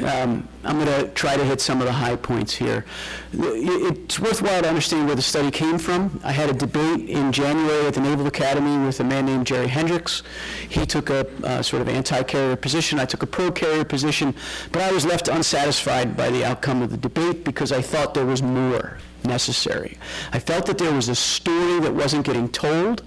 Um, 0.04 0.48
I'm 0.64 0.80
going 0.80 0.86
to 0.88 1.12
try 1.14 1.36
to 1.36 1.44
hit 1.44 1.60
some 1.60 1.80
of 1.80 1.88
the 1.88 1.92
high 1.92 2.16
points 2.16 2.54
here. 2.54 2.86
It's 3.34 4.20
worthwhile 4.20 4.62
to 4.62 4.68
understand 4.70 5.08
where 5.08 5.16
the 5.16 5.22
study 5.24 5.50
came 5.50 5.80
from. 5.80 6.20
I 6.24 6.32
had 6.32 6.50
a 6.50 6.54
debate 6.54 7.10
in 7.10 7.32
January 7.32 7.88
at 7.88 7.96
the 7.96 8.02
Naval 8.02 8.28
Academy 8.28 8.86
with 8.86 9.00
a 9.00 9.04
man 9.04 9.26
named 9.26 9.48
Jerry 9.48 9.68
Hendrix. 9.68 10.22
He 10.70 10.86
took 10.86 11.10
a 11.10 11.28
uh, 11.44 11.64
sort 11.64 11.82
of 11.82 11.90
anti-carrier 11.90 12.58
position. 12.58 13.00
I 13.00 13.06
took 13.06 13.24
a 13.24 13.28
pro-carrier 13.28 13.86
position, 13.86 14.36
but 14.72 14.84
I 14.84 14.92
was 14.92 15.06
left 15.06 15.30
unsatisfied 15.30 16.16
by 16.16 16.30
the 16.30 16.46
outcome 16.46 16.82
of 16.84 16.92
the 16.92 16.98
debate 16.98 17.44
because 17.44 17.72
I 17.72 17.82
thought 17.82 18.14
there 18.14 18.26
was 18.26 18.44
more 18.44 19.00
necessary. 19.24 19.98
I 20.32 20.40
felt 20.40 20.68
that 20.68 20.78
there 20.78 20.94
was 20.94 21.10
a 21.10 21.16
story 21.16 21.80
that 21.80 21.94
wasn't 21.94 22.26
getting 22.26 22.50
told, 22.50 23.04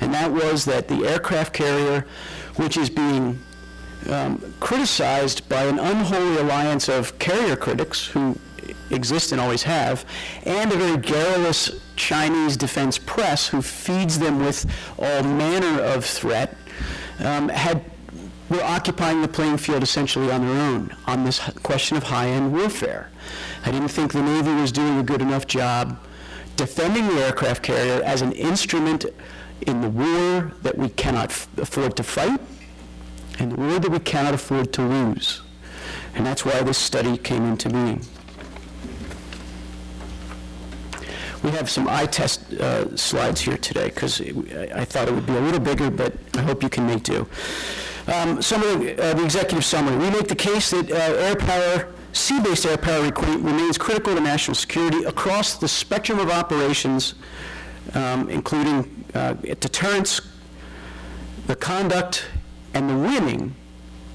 and 0.00 0.12
that 0.12 0.32
was 0.32 0.64
that 0.64 0.88
the 0.88 1.06
aircraft 1.06 1.52
carrier, 1.52 2.06
which 2.56 2.76
is 2.76 2.90
being 2.90 3.38
um, 4.10 4.54
criticized 4.60 5.48
by 5.48 5.64
an 5.64 5.78
unholy 5.78 6.38
alliance 6.38 6.88
of 6.88 7.18
carrier 7.18 7.56
critics 7.56 8.06
who 8.06 8.38
exist 8.90 9.32
and 9.32 9.40
always 9.40 9.62
have, 9.62 10.04
and 10.44 10.72
a 10.72 10.76
very 10.76 10.96
garrulous 10.96 11.80
Chinese 11.96 12.56
defense 12.56 12.98
press 12.98 13.48
who 13.48 13.62
feeds 13.62 14.18
them 14.18 14.40
with 14.40 14.66
all 14.98 15.22
manner 15.22 15.80
of 15.82 16.04
threat, 16.04 16.56
um, 17.20 17.48
had 17.48 17.84
were 18.50 18.62
occupying 18.62 19.22
the 19.22 19.28
playing 19.28 19.56
field 19.56 19.82
essentially 19.82 20.30
on 20.30 20.46
their 20.46 20.60
own 20.60 20.94
on 21.06 21.24
this 21.24 21.38
question 21.62 21.96
of 21.96 22.02
high-end 22.02 22.52
warfare. 22.52 23.10
I 23.64 23.70
didn't 23.70 23.88
think 23.88 24.12
the 24.12 24.22
Navy 24.22 24.52
was 24.52 24.70
doing 24.70 24.98
a 24.98 25.02
good 25.02 25.22
enough 25.22 25.46
job 25.46 25.98
defending 26.56 27.06
the 27.08 27.24
aircraft 27.24 27.62
carrier 27.62 28.02
as 28.04 28.22
an 28.22 28.32
instrument 28.32 29.06
in 29.62 29.80
the 29.80 29.88
war 29.88 30.52
that 30.62 30.76
we 30.76 30.90
cannot 30.90 31.30
afford 31.56 31.96
to 31.96 32.02
fight 32.02 32.40
and 33.38 33.52
the 33.52 33.56
war 33.56 33.78
that 33.78 33.90
we 33.90 33.98
cannot 33.98 34.34
afford 34.34 34.72
to 34.74 34.82
lose. 34.82 35.42
And 36.14 36.24
that's 36.24 36.44
why 36.44 36.62
this 36.62 36.78
study 36.78 37.16
came 37.16 37.44
into 37.44 37.68
being. 37.68 38.00
We 41.42 41.50
have 41.50 41.68
some 41.68 41.88
eye 41.88 42.06
test 42.06 42.54
uh, 42.54 42.96
slides 42.96 43.40
here 43.40 43.58
today 43.58 43.86
because 43.90 44.20
I 44.20 44.84
thought 44.84 45.08
it 45.08 45.14
would 45.14 45.26
be 45.26 45.36
a 45.36 45.40
little 45.40 45.60
bigger, 45.60 45.90
but 45.90 46.14
I 46.36 46.42
hope 46.42 46.62
you 46.62 46.70
can 46.70 46.86
make 46.86 47.02
do. 47.02 47.26
Um, 48.06 48.40
some 48.40 48.62
of 48.62 48.80
the, 48.80 49.02
uh, 49.02 49.14
the 49.14 49.24
executive 49.24 49.64
summary. 49.64 49.96
We 49.96 50.10
make 50.10 50.28
the 50.28 50.34
case 50.36 50.70
that 50.70 50.90
uh, 50.90 50.94
air 50.94 51.36
power 51.36 51.88
sea-based 52.14 52.64
air 52.64 52.78
power 52.78 53.02
remains 53.02 53.76
critical 53.76 54.14
to 54.14 54.20
national 54.20 54.54
security 54.54 55.04
across 55.04 55.56
the 55.56 55.68
spectrum 55.68 56.18
of 56.18 56.30
operations, 56.30 57.14
um, 57.94 58.30
including 58.30 59.04
uh, 59.14 59.34
deterrence, 59.34 60.20
the 61.46 61.56
conduct, 61.56 62.26
and 62.74 62.90
the 62.90 62.96
winning 62.96 63.54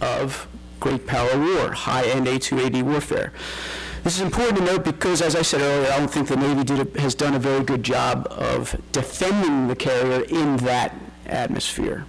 of 0.02 0.48
great 0.80 1.08
power 1.08 1.38
war, 1.38 1.72
high-end 1.72 2.28
A2AD 2.28 2.84
warfare. 2.84 3.34
This 4.04 4.16
is 4.16 4.22
important 4.22 4.58
to 4.60 4.64
note 4.64 4.86
because, 4.86 5.22
as 5.22 5.36
I 5.36 5.42
said 5.42 5.62
earlier, 5.62 5.92
I 5.92 5.98
don't 5.98 6.10
think 6.10 6.28
the 6.28 6.38
Navy 6.38 6.74
a- 6.74 7.02
has 7.02 7.16
done 7.16 7.34
a 7.34 7.40
very 7.40 7.64
good 7.64 7.84
job 7.84 8.28
of 8.30 8.80
defending 8.92 9.68
the 9.68 9.76
carrier 9.76 10.22
in 10.30 10.58
that 10.58 10.96
atmosphere. 11.26 12.06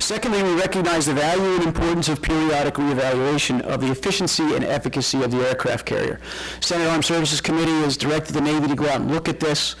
Secondly, 0.00 0.42
we 0.42 0.54
recognize 0.54 1.06
the 1.06 1.14
value 1.14 1.54
and 1.54 1.62
importance 1.62 2.08
of 2.08 2.20
periodic 2.20 2.74
reevaluation 2.74 3.60
of 3.60 3.80
the 3.80 3.92
efficiency 3.92 4.56
and 4.56 4.64
efficacy 4.64 5.22
of 5.22 5.30
the 5.30 5.38
aircraft 5.48 5.86
carrier. 5.86 6.20
Senate 6.60 6.88
Armed 6.88 7.04
Services 7.04 7.40
Committee 7.40 7.70
has 7.82 7.96
directed 7.96 8.32
the 8.32 8.40
Navy 8.40 8.66
to 8.66 8.74
go 8.74 8.88
out 8.88 9.00
and 9.00 9.10
look 9.12 9.28
at 9.28 9.38
this. 9.38 9.76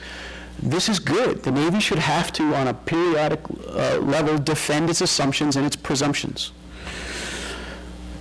This 0.62 0.88
is 0.88 1.00
good. 1.00 1.42
The 1.42 1.50
Navy 1.50 1.80
should 1.80 1.98
have 1.98 2.32
to, 2.34 2.54
on 2.54 2.68
a 2.68 2.74
periodic 2.74 3.40
uh, 3.50 3.98
level, 3.98 4.38
defend 4.38 4.88
its 4.90 5.00
assumptions 5.00 5.56
and 5.56 5.66
its 5.66 5.74
presumptions. 5.74 6.52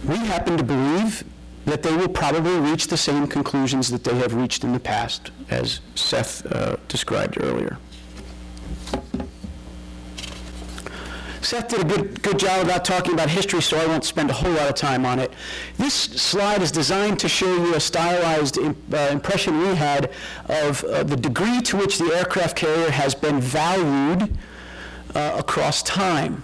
We 0.08 0.16
happen 0.18 0.58
to 0.58 0.64
believe 0.64 1.24
that 1.66 1.84
they 1.84 1.96
will 1.96 2.10
probably 2.10 2.58
reach 2.58 2.88
the 2.88 2.98
same 2.98 3.28
conclusions 3.28 3.92
that 3.92 4.04
they 4.04 4.16
have 4.16 4.34
reached 4.34 4.64
in 4.64 4.74
the 4.74 4.80
past, 4.80 5.30
as 5.52 5.82
Seth 5.94 6.44
uh, 6.52 6.78
described 6.88 7.38
earlier. 7.40 7.78
Seth 11.42 11.70
did 11.70 11.82
a 11.82 11.84
good, 11.84 12.22
good 12.22 12.38
job 12.38 12.64
about 12.64 12.86
talking 12.86 13.14
about 13.14 13.30
history, 13.30 13.62
so 13.62 13.78
I 13.78 13.86
won't 13.88 14.06
spend 14.06 14.30
a 14.30 14.34
whole 14.34 14.52
lot 14.52 14.70
of 14.70 14.76
time 14.76 15.06
on 15.06 15.18
it. 15.20 15.34
This 15.78 15.94
slide 15.94 16.62
is 16.62 16.72
designed 16.72 17.20
to 17.20 17.30
show 17.30 17.52
you 17.66 17.74
a 17.74 17.80
stylized 17.80 18.60
uh, 18.60 18.98
impression 19.12 19.58
we 19.60 19.76
had 19.76 20.12
of 20.50 20.84
uh, 20.84 21.04
the 21.04 21.16
degree 21.16 21.62
to 21.62 21.78
which 21.78 21.98
the 21.98 22.14
aircraft 22.14 22.56
carrier 22.56 22.92
has 22.92 23.16
been 23.16 23.42
valued 23.42 24.38
uh, 25.16 25.36
across 25.38 25.82
time. 25.82 26.44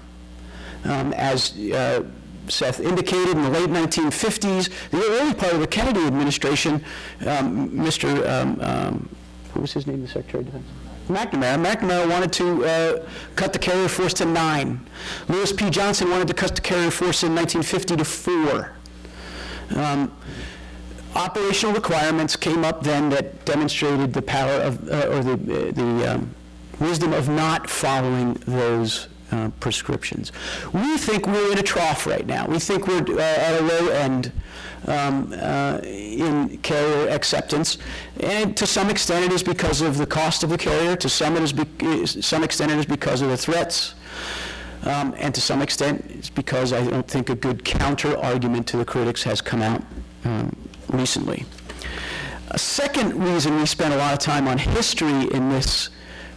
Um, 0.83 1.13
As 1.13 1.55
uh, 1.57 2.03
Seth 2.47 2.79
indicated, 2.79 3.37
in 3.37 3.43
the 3.43 3.49
late 3.49 3.69
1950s, 3.69 4.71
the 4.89 5.03
early 5.03 5.33
part 5.33 5.53
of 5.53 5.59
the 5.59 5.67
Kennedy 5.67 6.05
administration, 6.05 6.83
um, 7.25 7.69
Mr., 7.69 8.27
um, 8.27 8.59
um, 8.61 9.09
what 9.53 9.61
was 9.61 9.73
his 9.73 9.85
name, 9.85 10.01
the 10.01 10.07
Secretary 10.07 10.41
of 10.41 10.47
Defense? 10.47 10.67
McNamara. 11.07 11.63
McNamara 11.63 12.09
wanted 12.09 12.33
to 12.33 12.65
uh, 12.65 13.05
cut 13.35 13.53
the 13.53 13.59
carrier 13.59 13.87
force 13.87 14.13
to 14.15 14.25
nine. 14.25 14.85
Louis 15.27 15.51
P. 15.51 15.69
Johnson 15.69 16.09
wanted 16.09 16.27
to 16.27 16.33
cut 16.33 16.55
the 16.55 16.61
carrier 16.61 16.91
force 16.91 17.23
in 17.23 17.33
1950 17.33 17.95
to 17.97 18.05
four. 18.05 18.71
Um, 19.75 20.11
operational 21.15 21.73
requirements 21.73 22.35
came 22.35 22.63
up 22.63 22.83
then 22.83 23.09
that 23.09 23.45
demonstrated 23.45 24.13
the 24.13 24.21
power 24.21 24.61
of, 24.61 24.89
uh, 24.89 25.07
or 25.07 25.23
the, 25.23 25.33
uh, 25.33 25.71
the 25.71 26.13
um, 26.13 26.35
wisdom 26.79 27.13
of 27.13 27.27
not 27.27 27.69
following 27.69 28.33
those 28.45 29.07
uh, 29.31 29.49
prescriptions. 29.59 30.31
We 30.73 30.97
think 30.97 31.27
we're 31.27 31.51
in 31.51 31.57
a 31.57 31.63
trough 31.63 32.05
right 32.05 32.25
now. 32.25 32.47
We 32.47 32.59
think 32.59 32.87
we're 32.87 33.01
uh, 33.01 33.21
at 33.21 33.59
a 33.59 33.63
low 33.63 33.89
end 33.89 34.31
um, 34.85 35.33
uh, 35.33 35.79
in 35.83 36.57
carrier 36.59 37.09
acceptance, 37.09 37.77
and 38.19 38.55
to 38.55 38.67
some 38.67 38.89
extent 38.89 39.25
it 39.25 39.31
is 39.31 39.43
because 39.43 39.81
of 39.81 39.97
the 39.97 40.05
cost 40.05 40.43
of 40.43 40.49
the 40.49 40.57
carrier, 40.57 40.95
to 40.95 41.09
some, 41.09 41.35
it 41.35 41.43
is 41.43 41.53
be- 41.53 42.05
some 42.05 42.43
extent 42.43 42.71
it 42.71 42.77
is 42.77 42.85
because 42.85 43.21
of 43.21 43.29
the 43.29 43.37
threats, 43.37 43.95
um, 44.83 45.13
and 45.17 45.33
to 45.35 45.41
some 45.41 45.61
extent, 45.61 46.05
it's 46.09 46.29
because 46.29 46.71
I 46.71 46.85
don't 46.87 47.07
think 47.07 47.29
a 47.29 47.35
good 47.35 47.65
counter-argument 47.65 48.67
to 48.67 48.77
the 48.77 48.85
critics 48.85 49.23
has 49.23 49.41
come 49.41 49.61
out 49.61 49.81
um, 50.23 50.55
recently. 50.89 51.45
A 52.51 52.59
second 52.59 53.21
reason 53.21 53.57
we 53.57 53.65
spent 53.65 53.93
a 53.93 53.97
lot 53.97 54.13
of 54.13 54.19
time 54.19 54.47
on 54.47 54.57
history 54.57 55.27
in 55.31 55.49
this 55.49 55.89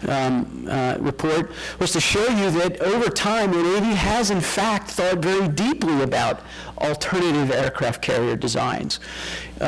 um, 0.09 0.67
uh, 0.69 0.97
report 1.01 1.51
was 1.79 1.93
to 1.93 2.01
show 2.01 2.27
you 2.29 2.51
that 2.53 2.81
over 2.81 3.11
time, 3.11 3.53
the 3.53 3.63
Navy 3.63 3.95
has 3.95 4.31
in 4.31 4.41
fact 4.41 4.91
thought 4.91 5.19
very 5.19 5.49
deeply 5.49 6.03
about 6.03 6.41
alternative 6.79 7.51
aircraft 7.51 8.01
carrier 8.03 8.37
designs. 8.37 9.01
Uh, 9.61 9.65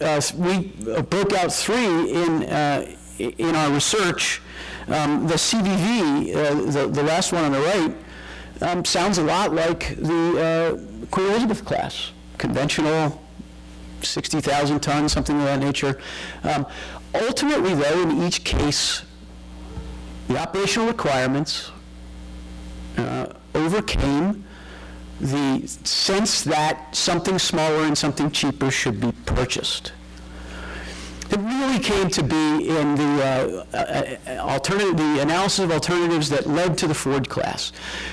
uh, 0.00 0.20
We 0.36 0.72
uh, 0.90 1.02
broke 1.02 1.32
out 1.34 1.52
three 1.52 2.12
in, 2.12 2.44
uh, 2.44 2.86
in 3.18 3.54
our 3.54 3.70
research. 3.70 4.40
Um, 4.88 5.26
The 5.26 5.34
CVV, 5.34 6.72
the 6.72 6.88
the 6.88 7.02
last 7.02 7.32
one 7.32 7.44
on 7.44 7.52
the 7.52 7.60
right, 7.60 7.94
um, 8.62 8.84
sounds 8.84 9.18
a 9.18 9.22
lot 9.24 9.52
like 9.52 9.96
the 9.96 10.22
uh, 10.40 11.06
Queen 11.10 11.26
Elizabeth 11.28 11.64
class, 11.64 12.12
conventional, 12.38 13.20
60,000 14.02 14.80
tons, 14.80 15.12
something 15.12 15.36
of 15.38 15.44
that 15.44 15.58
nature. 15.60 15.98
Um, 16.44 16.66
Ultimately, 17.14 17.74
though, 17.74 18.02
in 18.02 18.22
each 18.22 18.44
case, 18.44 19.02
the 20.28 20.38
operational 20.38 20.88
requirements 20.88 21.70
uh, 22.96 23.26
overcame 23.54 24.44
the 25.20 25.66
sense 25.84 26.44
that 26.44 26.94
something 26.94 27.38
smaller 27.38 27.84
and 27.84 27.96
something 27.96 28.30
cheaper 28.30 28.70
should 28.70 29.00
be 29.00 29.12
purchased. 29.24 29.92
It 31.30 31.38
really 31.38 31.78
came 31.78 32.08
to 32.10 32.22
be 32.22 32.68
in 32.68 32.94
the 32.94 33.64
uh, 33.72 33.76
uh, 33.76 34.30
alternative, 34.38 34.96
the 34.96 35.20
analysis 35.20 35.60
of 35.60 35.72
alternatives 35.72 36.28
that 36.30 36.46
led 36.46 36.78
to 36.78 36.86
the 36.86 36.94
Ford 36.94 37.28
class. 37.28 37.72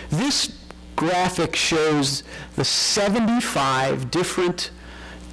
This 0.09 0.57
graphic 0.95 1.55
shows 1.55 2.23
the 2.55 2.65
75 2.65 4.09
different 4.09 4.71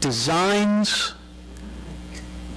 designs, 0.00 1.14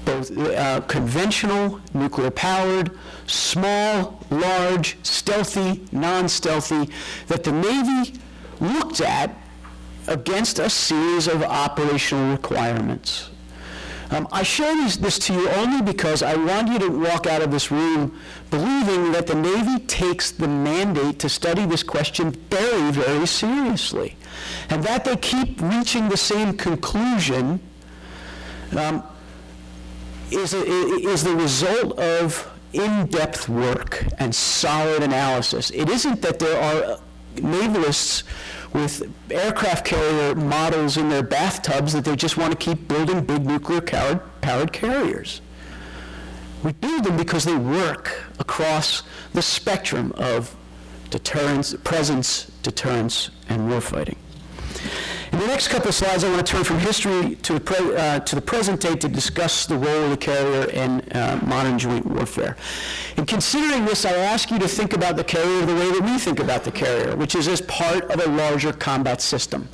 both 0.06 0.36
uh, 0.38 0.82
conventional, 0.82 1.80
nuclear-powered, 1.94 2.98
small, 3.28 4.20
large, 4.30 4.98
stealthy, 5.04 5.86
non-stealthy, 5.92 6.90
that 7.28 7.44
the 7.44 7.52
Navy 7.52 8.20
looked 8.60 9.02
at 9.02 9.36
against 10.08 10.60
a 10.60 10.70
series 10.70 11.28
of 11.28 11.44
operational 11.44 12.32
requirements. 12.32 13.30
Um, 14.12 14.28
I 14.32 14.44
show 14.44 14.72
these, 14.76 14.98
this 14.98 15.18
to 15.20 15.34
you 15.34 15.50
only 15.50 15.82
because 15.82 16.22
I 16.22 16.36
want 16.36 16.68
you 16.68 16.78
to 16.80 16.90
walk 16.90 17.26
out 17.26 17.42
of 17.42 17.50
this 17.50 17.72
room 17.72 18.16
believing 18.52 19.12
that 19.12 19.26
the 19.26 19.34
Navy 19.34 19.84
takes 19.86 20.30
the 20.30 20.48
mandate 20.48 21.18
to 21.20 21.30
study 21.30 21.66
this 21.66 21.82
question 21.82 22.32
very, 22.32 22.92
very 22.92 23.26
seriously, 23.26 24.16
and 24.70 24.84
that 24.84 25.04
they 25.06 25.16
keep 25.16 25.60
reaching 25.62 26.10
the 26.10 26.18
same 26.18 26.56
conclusion 26.56 27.60
um, 28.78 29.04
is, 30.30 30.54
a, 30.54 30.64
is 30.64 31.24
the 31.24 31.36
result 31.36 31.98
of 31.98 32.53
in-depth 32.74 33.48
work 33.50 34.06
and 34.20 34.34
solid 34.34 35.04
analysis. 35.04 35.70
It 35.72 35.90
isn't 35.90 36.22
that 36.22 36.40
there 36.40 36.60
are 36.60 37.00
navalists 37.42 38.24
with 38.74 39.04
aircraft 39.30 39.86
carrier 39.86 40.36
models 40.36 40.98
in 40.98 41.10
their 41.10 41.24
bathtubs 41.24 41.94
that 41.94 42.04
they 42.04 42.16
just 42.16 42.38
want 42.38 42.52
to 42.52 42.58
keep 42.58 42.88
building 42.88 43.24
big 43.24 43.46
nuclear 43.46 43.82
powered, 43.82 44.20
powered 44.42 44.74
carriers. 44.74 45.42
We 46.64 46.72
build 46.74 47.04
them 47.04 47.18
because 47.18 47.44
they 47.44 47.56
work 47.56 48.24
across 48.40 49.04
the 49.34 49.42
spectrum 49.42 50.14
of 50.16 50.56
deterrence, 51.10 51.76
presence, 51.84 52.46
deterrence, 52.64 53.30
and 53.50 53.70
warfighting. 53.70 54.18
In 55.34 55.40
the 55.40 55.48
next 55.48 55.70
couple 55.70 55.90
of 55.90 55.96
slides, 55.96 56.24
I 56.24 56.30
want 56.30 56.46
to 56.46 56.54
turn 56.54 56.64
from 56.64 56.78
history 56.78 57.34
to 57.38 57.54
the, 57.54 57.60
pre- 57.60 57.96
uh, 57.96 58.20
to 58.20 58.36
the 58.36 58.42
present 58.42 58.80
day 58.80 58.96
to 58.96 59.08
discuss 59.08 59.66
the 59.66 59.76
role 59.76 60.04
of 60.04 60.12
the 60.12 60.18
carrier 60.18 60.70
in 60.70 61.02
uh, 61.12 61.40
modern 61.44 61.80
joint 61.80 62.06
warfare. 62.06 62.56
In 63.18 63.26
considering 63.26 63.84
this, 63.84 64.06
I 64.06 64.12
ask 64.12 64.52
you 64.52 64.60
to 64.60 64.68
think 64.68 64.94
about 64.94 65.18
the 65.18 65.24
carrier 65.24 65.66
the 65.66 65.74
way 65.74 65.90
that 65.90 66.02
we 66.04 66.20
think 66.20 66.40
about 66.40 66.64
the 66.64 66.72
carrier, 66.72 67.16
which 67.16 67.34
is 67.34 67.48
as 67.48 67.62
part 67.62 68.04
of 68.12 68.24
a 68.24 68.30
larger 68.30 68.72
combat 68.74 69.22
system. 69.22 69.68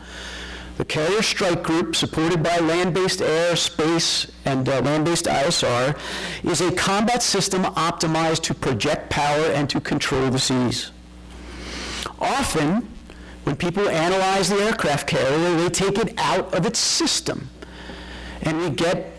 The 0.78 0.86
Carrier 0.86 1.22
Strike 1.22 1.62
Group, 1.62 1.94
supported 1.94 2.42
by 2.42 2.58
land-based 2.60 3.22
air, 3.22 3.58
space, 3.58 4.32
and 4.46 4.70
uh, 4.70 4.80
land-based 4.80 5.26
ISR, 5.26 6.00
is 6.50 6.62
a 6.62 6.72
combat 6.72 7.22
system 7.22 7.64
optimized 7.64 8.44
to 8.44 8.54
project 8.54 9.10
power 9.10 9.48
and 9.48 9.70
to 9.72 9.82
control 9.82 10.30
the 10.30 10.40
seas. 10.40 10.92
Often, 12.18 12.88
when 13.50 13.56
people 13.56 13.90
analyze 13.90 14.48
the 14.48 14.58
aircraft 14.58 15.08
carrier, 15.08 15.56
they 15.56 15.70
take 15.70 15.98
it 15.98 16.14
out 16.20 16.54
of 16.54 16.68
its 16.68 16.78
system. 16.78 17.50
And 18.44 18.60
we 18.60 18.70
get, 18.70 19.12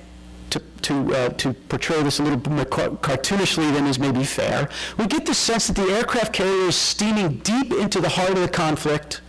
to, 0.51 0.63
to, 0.83 1.17
uh, 1.17 1.29
to 1.31 1.53
portray 1.53 2.01
this 2.05 2.21
a 2.21 2.23
little 2.23 2.39
bit 2.39 2.53
more 2.53 2.65
cartoonishly 2.65 3.75
than 3.75 3.89
is 3.89 3.99
maybe 3.99 4.23
fair, 4.23 4.69
we 4.99 5.09
get 5.09 5.27
the 5.27 5.35
sense 5.35 5.67
that 5.67 5.75
the 5.75 5.93
aircraft 5.93 6.33
carrier 6.33 6.69
is 6.69 6.77
steaming 6.77 7.39
deep 7.39 7.73
into 7.73 8.01
the 8.01 8.09
heart 8.09 8.31
of 8.31 8.39
the 8.39 8.49
conflict, 8.49 9.21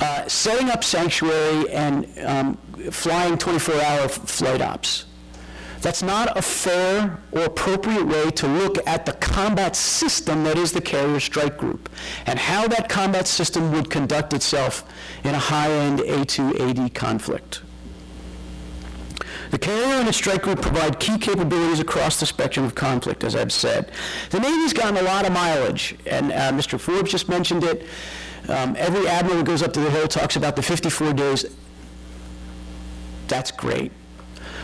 uh, 0.00 0.26
setting 0.26 0.68
up 0.68 0.82
sanctuary 0.82 1.70
and 1.70 2.08
um, 2.24 2.56
flying 2.90 3.38
24-hour 3.38 4.08
flight 4.08 4.60
ops. 4.60 5.04
That's 5.82 6.00
not 6.00 6.38
a 6.38 6.42
fair 6.42 7.18
or 7.32 7.42
appropriate 7.42 8.06
way 8.06 8.30
to 8.30 8.46
look 8.46 8.78
at 8.86 9.04
the 9.04 9.14
combat 9.14 9.74
system 9.74 10.44
that 10.44 10.56
is 10.56 10.70
the 10.70 10.80
carrier 10.80 11.18
strike 11.18 11.58
group 11.58 11.88
and 12.24 12.38
how 12.38 12.68
that 12.68 12.88
combat 12.88 13.26
system 13.26 13.72
would 13.72 13.90
conduct 13.90 14.32
itself 14.32 14.84
in 15.24 15.34
a 15.34 15.38
high-end 15.38 15.98
A2AD 15.98 16.94
conflict. 16.94 17.62
The 19.50 19.58
carrier 19.58 19.96
and 19.96 20.08
its 20.08 20.16
strike 20.16 20.42
group 20.42 20.62
provide 20.62 21.00
key 21.00 21.18
capabilities 21.18 21.80
across 21.80 22.20
the 22.20 22.26
spectrum 22.26 22.64
of 22.64 22.76
conflict, 22.76 23.24
as 23.24 23.34
I've 23.34 23.52
said. 23.52 23.90
The 24.30 24.38
Navy's 24.38 24.72
gotten 24.72 24.96
a 24.96 25.02
lot 25.02 25.26
of 25.26 25.32
mileage, 25.32 25.96
and 26.06 26.30
uh, 26.32 26.52
Mr. 26.52 26.78
Forbes 26.78 27.10
just 27.10 27.28
mentioned 27.28 27.64
it. 27.64 27.86
Um, 28.48 28.76
Every 28.78 29.06
admiral 29.08 29.38
who 29.38 29.44
goes 29.44 29.62
up 29.62 29.72
to 29.72 29.80
the 29.80 29.90
Hill 29.90 30.06
talks 30.06 30.36
about 30.36 30.54
the 30.54 30.62
54 30.62 31.12
days. 31.12 31.44
That's 33.26 33.50
great. 33.50 33.90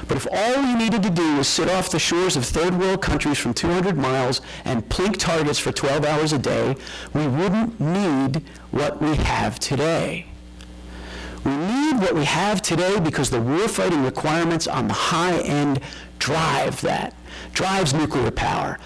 But 0.08 0.16
if 0.16 0.26
all 0.32 0.62
we 0.62 0.74
needed 0.74 1.02
to 1.02 1.10
do 1.10 1.36
was 1.36 1.46
sit 1.46 1.68
off 1.68 1.90
the 1.90 1.98
shores 1.98 2.34
of 2.34 2.44
third 2.44 2.78
world 2.78 3.02
countries 3.02 3.38
from 3.38 3.52
200 3.52 3.96
miles 3.96 4.40
and 4.64 4.88
plink 4.88 5.18
targets 5.18 5.58
for 5.58 5.70
12 5.70 6.04
hours 6.04 6.32
a 6.32 6.38
day, 6.38 6.76
we 7.12 7.28
wouldn't 7.28 7.78
need 7.78 8.42
what 8.70 9.02
we 9.02 9.14
have 9.16 9.58
today. 9.58 10.26
We 11.44 11.54
need 11.54 12.00
what 12.00 12.14
we 12.14 12.24
have 12.24 12.62
today 12.62 12.98
because 12.98 13.28
the 13.28 13.38
warfighting 13.38 14.02
requirements 14.04 14.66
on 14.66 14.88
the 14.88 14.94
high 14.94 15.38
end 15.40 15.80
drive 16.18 16.80
that, 16.80 17.14
drives 17.52 17.92
nuclear 17.92 18.30
power. 18.30 18.78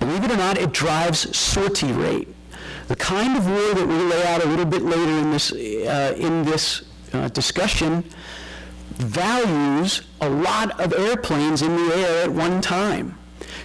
Believe 0.00 0.24
it 0.24 0.30
or 0.30 0.36
not, 0.36 0.58
it 0.58 0.72
drives 0.72 1.36
sortie 1.36 1.92
rate. 1.92 2.28
The 2.88 2.96
kind 2.96 3.36
of 3.36 3.46
war 3.46 3.74
that 3.74 3.86
we 3.86 3.94
lay 3.94 4.26
out 4.26 4.42
a 4.42 4.48
little 4.48 4.64
bit 4.64 4.82
later 4.82 5.12
in 5.18 5.30
this, 5.30 5.52
uh, 5.52 6.14
in 6.18 6.44
this 6.44 6.84
uh, 7.12 7.28
discussion 7.28 8.04
values 8.94 10.02
a 10.20 10.28
lot 10.28 10.78
of 10.80 10.92
airplanes 10.92 11.62
in 11.62 11.74
the 11.76 11.94
air 11.94 12.24
at 12.24 12.30
one 12.30 12.60
time. 12.60 13.18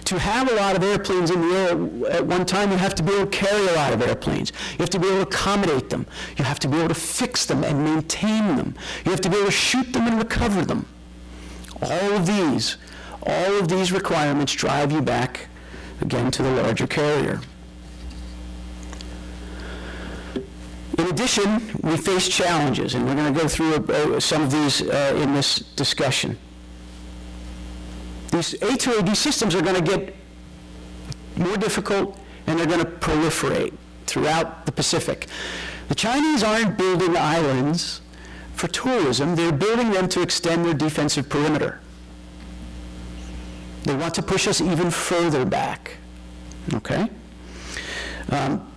To 0.04 0.18
have 0.18 0.50
a 0.50 0.54
lot 0.54 0.76
of 0.76 0.82
airplanes 0.82 1.30
in 1.30 1.40
the 1.40 1.54
air 1.54 2.12
at 2.12 2.26
one 2.26 2.46
time, 2.46 2.70
you 2.70 2.78
have 2.78 2.94
to 2.94 3.02
be 3.02 3.12
able 3.12 3.26
to 3.26 3.36
carry 3.36 3.66
a 3.68 3.72
lot 3.72 3.92
of 3.92 4.00
airplanes. 4.00 4.52
You 4.72 4.78
have 4.78 4.90
to 4.90 4.98
be 4.98 5.06
able 5.06 5.24
to 5.24 5.28
accommodate 5.28 5.90
them. 5.90 6.06
You 6.36 6.44
have 6.44 6.58
to 6.60 6.68
be 6.68 6.78
able 6.78 6.88
to 6.88 6.94
fix 6.94 7.44
them 7.46 7.62
and 7.62 7.84
maintain 7.84 8.56
them. 8.56 8.74
You 9.04 9.10
have 9.10 9.20
to 9.20 9.30
be 9.30 9.36
able 9.36 9.46
to 9.46 9.52
shoot 9.52 9.92
them 9.92 10.06
and 10.06 10.18
recover 10.18 10.64
them. 10.64 10.86
All 11.82 12.12
of 12.12 12.26
these, 12.26 12.76
all 13.22 13.60
of 13.60 13.68
these 13.68 13.92
requirements 13.92 14.54
drive 14.54 14.92
you 14.92 15.02
back 15.02 15.48
again 16.00 16.30
to 16.30 16.42
the 16.42 16.50
larger 16.62 16.86
carrier. 16.86 17.40
In 20.98 21.06
addition, 21.06 21.62
we 21.82 21.96
face 21.96 22.28
challenges, 22.28 22.94
and 22.94 23.06
we're 23.06 23.14
going 23.14 23.32
to 23.32 23.40
go 23.40 23.46
through 23.46 23.74
uh, 23.74 24.18
some 24.18 24.42
of 24.42 24.50
these 24.50 24.82
uh, 24.82 25.16
in 25.16 25.32
this 25.32 25.60
discussion. 25.60 26.36
These 28.32 28.54
A2AD 28.54 29.16
systems 29.16 29.54
are 29.54 29.62
going 29.62 29.82
to 29.82 29.98
get 29.98 30.14
more 31.36 31.56
difficult, 31.56 32.18
and 32.46 32.58
they're 32.58 32.66
going 32.66 32.80
to 32.80 32.90
proliferate 32.90 33.74
throughout 34.06 34.66
the 34.66 34.72
Pacific. 34.72 35.28
The 35.88 35.94
Chinese 35.94 36.42
aren't 36.42 36.76
building 36.76 37.16
islands 37.16 38.00
for 38.54 38.66
tourism, 38.66 39.36
they're 39.36 39.52
building 39.52 39.92
them 39.92 40.08
to 40.08 40.20
extend 40.20 40.64
their 40.64 40.74
defensive 40.74 41.28
perimeter. 41.28 41.80
They 43.84 43.94
want 43.94 44.14
to 44.14 44.22
push 44.22 44.48
us 44.48 44.60
even 44.60 44.90
further 44.90 45.44
back. 45.44 45.96
Okay? 46.74 47.08
Um, 48.30 48.67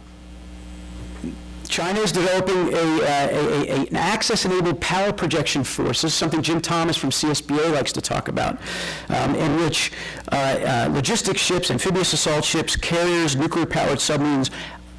China 1.71 2.01
is 2.01 2.11
developing 2.11 2.73
a, 2.73 2.77
uh, 2.77 3.27
a, 3.31 3.71
a, 3.71 3.87
an 3.87 3.95
access-enabled 3.95 4.81
power 4.81 5.13
projection 5.13 5.63
force. 5.63 6.01
This 6.01 6.11
is 6.11 6.17
something 6.17 6.41
Jim 6.41 6.59
Thomas 6.59 6.97
from 6.97 7.11
CSBA 7.11 7.73
likes 7.73 7.93
to 7.93 8.01
talk 8.01 8.27
about, 8.27 8.59
um, 9.07 9.35
in 9.35 9.55
which 9.55 9.93
uh, 10.33 10.35
uh, 10.35 10.89
logistics 10.91 11.39
ships, 11.39 11.71
amphibious 11.71 12.11
assault 12.11 12.43
ships, 12.43 12.75
carriers, 12.75 13.37
nuclear-powered 13.37 14.01
submarines 14.01 14.51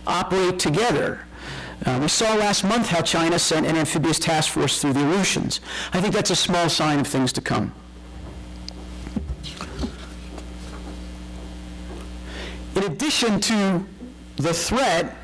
operate 0.06 0.58
together. 0.58 1.26
Uh, 1.84 1.98
we 2.00 2.08
saw 2.08 2.34
last 2.36 2.64
month 2.64 2.86
how 2.86 3.02
China 3.02 3.38
sent 3.38 3.66
an 3.66 3.76
amphibious 3.76 4.18
task 4.18 4.50
force 4.50 4.80
through 4.80 4.94
the 4.94 5.04
Aleutians. 5.04 5.60
I 5.92 6.00
think 6.00 6.14
that's 6.14 6.30
a 6.30 6.36
small 6.36 6.70
sign 6.70 7.00
of 7.00 7.06
things 7.06 7.34
to 7.34 7.42
come. 7.42 7.74
In 12.74 12.84
addition 12.84 13.40
to 13.40 13.84
the 14.36 14.54
threat, 14.54 15.18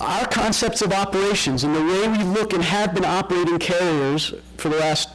our 0.00 0.26
concepts 0.26 0.82
of 0.82 0.92
operations 0.92 1.64
and 1.64 1.74
the 1.74 1.80
way 1.80 2.08
we 2.08 2.24
look 2.24 2.52
and 2.52 2.62
have 2.62 2.94
been 2.94 3.04
operating 3.04 3.58
carriers 3.58 4.34
for 4.56 4.68
the 4.68 4.76
last 4.76 5.08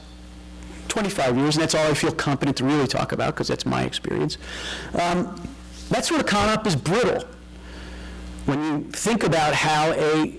25 0.88 1.38
years, 1.38 1.56
and 1.56 1.64
that's 1.64 1.76
all 1.76 1.86
I 1.86 1.94
feel 1.94 2.12
competent 2.12 2.58
to 2.58 2.64
really 2.64 2.88
talk 2.88 3.12
about 3.12 3.36
because 3.36 3.48
that's 3.48 3.66
my 3.66 3.84
experience, 3.84 4.38
um, 4.94 5.40
that 5.90 6.06
sort 6.06 6.20
of 6.20 6.26
con-op 6.26 6.66
is 6.66 6.76
brittle. 6.76 7.24
When 8.46 8.64
you 8.64 8.92
think 8.92 9.24
about 9.24 9.54
how 9.54 9.92
a 9.92 10.38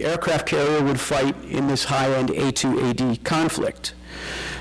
aircraft 0.00 0.46
carrier 0.46 0.82
would 0.82 0.98
fight 0.98 1.36
in 1.44 1.68
this 1.68 1.84
high-end 1.84 2.30
A2AD 2.30 3.22
conflict. 3.24 3.94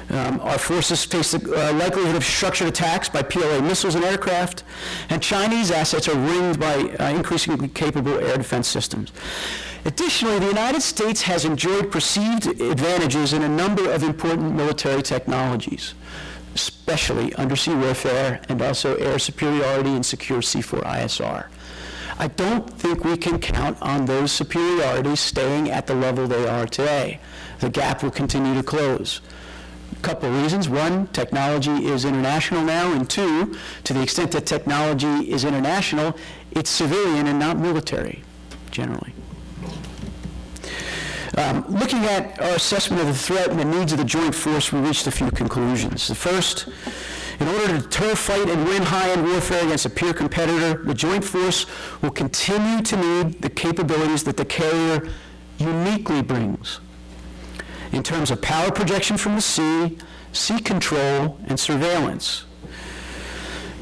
Um, 0.09 0.39
Our 0.41 0.57
forces 0.57 1.05
face 1.05 1.31
the 1.31 1.39
uh, 1.39 1.73
likelihood 1.73 2.15
of 2.15 2.23
structured 2.23 2.67
attacks 2.67 3.09
by 3.09 3.21
PLA 3.23 3.61
missiles 3.61 3.95
and 3.95 4.03
aircraft, 4.03 4.63
and 5.09 5.21
Chinese 5.21 5.71
assets 5.71 6.07
are 6.07 6.17
ringed 6.17 6.59
by 6.59 6.75
uh, 6.75 7.09
increasingly 7.09 7.69
capable 7.69 8.19
air 8.19 8.37
defense 8.37 8.67
systems. 8.67 9.11
Additionally, 9.85 10.39
the 10.39 10.47
United 10.47 10.81
States 10.81 11.21
has 11.23 11.45
enjoyed 11.45 11.91
perceived 11.91 12.47
advantages 12.61 13.33
in 13.33 13.43
a 13.43 13.49
number 13.49 13.91
of 13.91 14.03
important 14.03 14.55
military 14.55 15.01
technologies, 15.01 15.93
especially 16.55 17.33
undersea 17.35 17.75
warfare 17.75 18.41
and 18.47 18.61
also 18.61 18.95
air 18.97 19.19
superiority 19.19 19.89
and 19.89 20.05
secure 20.05 20.39
C4ISR. 20.39 21.47
I 22.17 22.27
don't 22.27 22.69
think 22.69 23.03
we 23.03 23.17
can 23.17 23.39
count 23.39 23.77
on 23.81 24.05
those 24.05 24.31
superiorities 24.31 25.19
staying 25.19 25.71
at 25.71 25.87
the 25.87 25.95
level 25.95 26.27
they 26.27 26.47
are 26.47 26.65
today. 26.67 27.19
The 27.59 27.69
gap 27.69 28.03
will 28.03 28.11
continue 28.11 28.53
to 28.53 28.63
close. 28.63 29.21
Couple 30.01 30.29
of 30.29 30.41
reasons. 30.41 30.67
One, 30.67 31.07
technology 31.07 31.85
is 31.85 32.03
international 32.03 32.61
now, 32.63 32.91
and 32.91 33.09
two, 33.09 33.55
to 33.85 33.93
the 33.93 34.01
extent 34.01 34.31
that 34.31 34.45
technology 34.45 35.31
is 35.31 35.45
international, 35.45 36.17
it's 36.51 36.69
civilian 36.69 37.27
and 37.27 37.39
not 37.39 37.57
military, 37.57 38.21
generally. 38.71 39.13
Um, 41.37 41.65
Looking 41.69 42.03
at 42.05 42.39
our 42.41 42.55
assessment 42.55 43.01
of 43.01 43.07
the 43.07 43.13
threat 43.13 43.49
and 43.49 43.59
the 43.59 43.65
needs 43.65 43.91
of 43.91 43.97
the 43.97 44.05
joint 44.05 44.35
force, 44.35 44.71
we 44.71 44.79
reached 44.79 45.07
a 45.07 45.11
few 45.11 45.31
conclusions. 45.31 46.07
The 46.07 46.15
first, 46.15 46.67
in 47.39 47.47
order 47.47 47.67
to 47.67 47.79
deter, 47.79 48.15
fight, 48.15 48.49
and 48.49 48.65
win 48.65 48.83
high-end 48.83 49.25
warfare 49.25 49.63
against 49.63 49.85
a 49.85 49.89
peer 49.89 50.13
competitor, 50.13 50.83
the 50.83 50.93
joint 50.93 51.23
force 51.23 51.65
will 52.01 52.11
continue 52.11 52.81
to 52.83 52.97
need 52.97 53.41
the 53.41 53.49
capabilities 53.49 54.23
that 54.25 54.37
the 54.37 54.45
carrier 54.45 55.09
uniquely 55.57 56.21
brings 56.21 56.81
in 57.93 58.03
terms 58.03 58.31
of 58.31 58.41
power 58.41 58.71
projection 58.71 59.17
from 59.17 59.35
the 59.35 59.41
sea, 59.41 59.97
sea 60.31 60.59
control, 60.59 61.37
and 61.47 61.59
surveillance. 61.59 62.45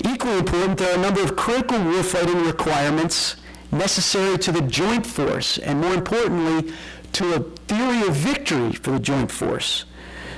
Equally 0.04 0.40
important, 0.40 0.78
there 0.78 0.92
are 0.92 0.98
a 0.98 1.02
number 1.02 1.22
of 1.22 1.36
critical 1.36 1.78
warfighting 1.78 2.46
requirements 2.46 3.38
necessary 3.72 4.38
to 4.38 4.52
the 4.52 4.62
joint 4.62 5.06
force, 5.06 5.58
and 5.60 5.80
more 5.80 5.94
importantly, 5.94 6.74
to 7.14 7.36
a 7.36 7.40
theory 7.68 8.08
of 8.08 8.16
victory 8.16 8.74
for 8.74 8.92
the 8.92 9.00
joint 9.00 9.32
force 9.32 9.86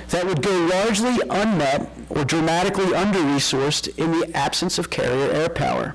that 0.08 0.24
would 0.24 0.42
go 0.42 0.52
largely 0.66 1.18
unmet 1.30 1.90
or 2.10 2.24
dramatically 2.24 2.94
under-resourced 2.94 3.98
in 3.98 4.12
the 4.12 4.36
absence 4.36 4.78
of 4.78 4.90
carrier 4.90 5.30
air 5.32 5.48
power. 5.48 5.94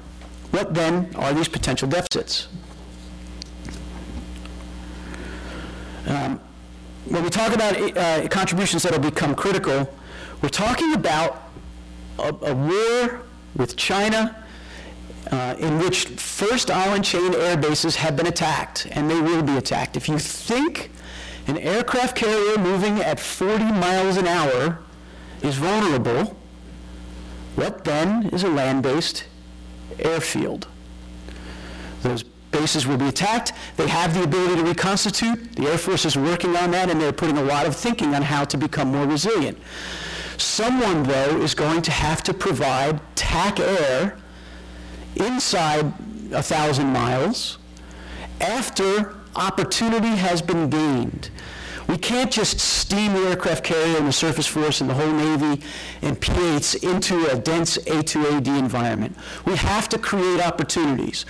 What 0.51 0.73
then 0.73 1.13
are 1.15 1.33
these 1.33 1.47
potential 1.47 1.87
deficits? 1.87 2.47
Um, 6.07 6.41
when 7.05 7.23
we 7.23 7.29
talk 7.29 7.53
about 7.53 7.75
uh, 7.97 8.27
contributions 8.27 8.83
that 8.83 8.91
will 8.91 8.99
become 8.99 9.35
critical, 9.35 9.91
we're 10.41 10.49
talking 10.49 10.93
about 10.93 11.49
a, 12.19 12.33
a 12.41 12.53
war 12.53 13.21
with 13.55 13.75
China 13.75 14.35
uh, 15.31 15.55
in 15.59 15.79
which 15.79 16.05
first 16.05 16.71
island 16.71 17.03
chain 17.05 17.33
air 17.35 17.57
bases 17.57 17.95
have 17.97 18.15
been 18.15 18.27
attacked, 18.27 18.87
and 18.91 19.09
they 19.09 19.19
will 19.21 19.43
be 19.43 19.57
attacked. 19.57 19.97
If 19.97 20.07
you 20.07 20.17
think 20.17 20.91
an 21.47 21.57
aircraft 21.57 22.15
carrier 22.15 22.57
moving 22.57 22.99
at 22.99 23.19
40 23.19 23.63
miles 23.63 24.17
an 24.17 24.27
hour 24.27 24.79
is 25.41 25.55
vulnerable, 25.55 26.37
what 27.55 27.83
then 27.83 28.29
is 28.29 28.43
a 28.43 28.49
land-based 28.49 29.25
airfield? 29.99 30.67
Those 32.03 32.23
bases 32.51 32.87
will 32.87 32.97
be 32.97 33.07
attacked. 33.07 33.53
They 33.77 33.87
have 33.87 34.13
the 34.13 34.23
ability 34.23 34.55
to 34.55 34.63
reconstitute. 34.63 35.55
The 35.55 35.67
Air 35.67 35.77
Force 35.77 36.05
is 36.05 36.17
working 36.17 36.55
on 36.55 36.71
that, 36.71 36.89
and 36.89 36.99
they're 36.99 37.11
putting 37.11 37.37
a 37.37 37.43
lot 37.43 37.65
of 37.65 37.75
thinking 37.75 38.15
on 38.15 38.21
how 38.21 38.45
to 38.45 38.57
become 38.57 38.91
more 38.91 39.05
resilient. 39.05 39.57
Someone, 40.37 41.03
though, 41.03 41.41
is 41.41 41.53
going 41.53 41.81
to 41.83 41.91
have 41.91 42.23
to 42.23 42.33
provide 42.33 42.99
TAC 43.15 43.59
air 43.59 44.17
inside 45.15 45.85
a 46.31 46.41
1,000 46.41 46.87
miles 46.87 47.57
after 48.39 49.15
opportunity 49.35 50.09
has 50.09 50.41
been 50.41 50.69
gained. 50.69 51.29
We 51.89 51.97
can't 51.97 52.31
just 52.31 52.59
steam 52.59 53.13
the 53.13 53.29
aircraft 53.29 53.63
carrier 53.63 53.97
and 53.97 54.07
the 54.07 54.13
surface 54.13 54.45
force 54.45 54.79
and 54.79 54.89
the 54.89 54.93
whole 54.93 55.11
Navy 55.11 55.63
and 56.03 56.21
P-8s 56.21 56.83
into 56.83 57.25
a 57.31 57.39
dense 57.39 57.79
A2AD 57.79 58.47
environment. 58.47 59.17
We 59.45 59.55
have 59.55 59.89
to 59.89 59.97
create 59.97 60.39
opportunities. 60.39 61.25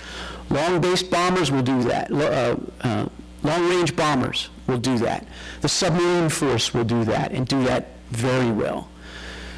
Long-base 0.50 1.04
bombers 1.04 1.50
will 1.50 1.62
do 1.62 1.82
that. 1.84 2.10
Uh, 2.10 2.56
uh, 2.82 3.08
Long-range 3.42 3.96
bombers 3.96 4.50
will 4.66 4.78
do 4.78 4.98
that. 4.98 5.26
The 5.62 5.68
submarine 5.68 6.28
force 6.28 6.74
will 6.74 6.84
do 6.84 7.04
that 7.04 7.32
and 7.32 7.46
do 7.46 7.64
that 7.64 7.88
very 8.10 8.50
well. 8.50 8.88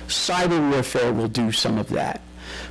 Cyber 0.06 0.70
warfare 0.70 1.12
will 1.12 1.28
do 1.28 1.50
some 1.50 1.78
of 1.78 1.88
that. 1.88 2.20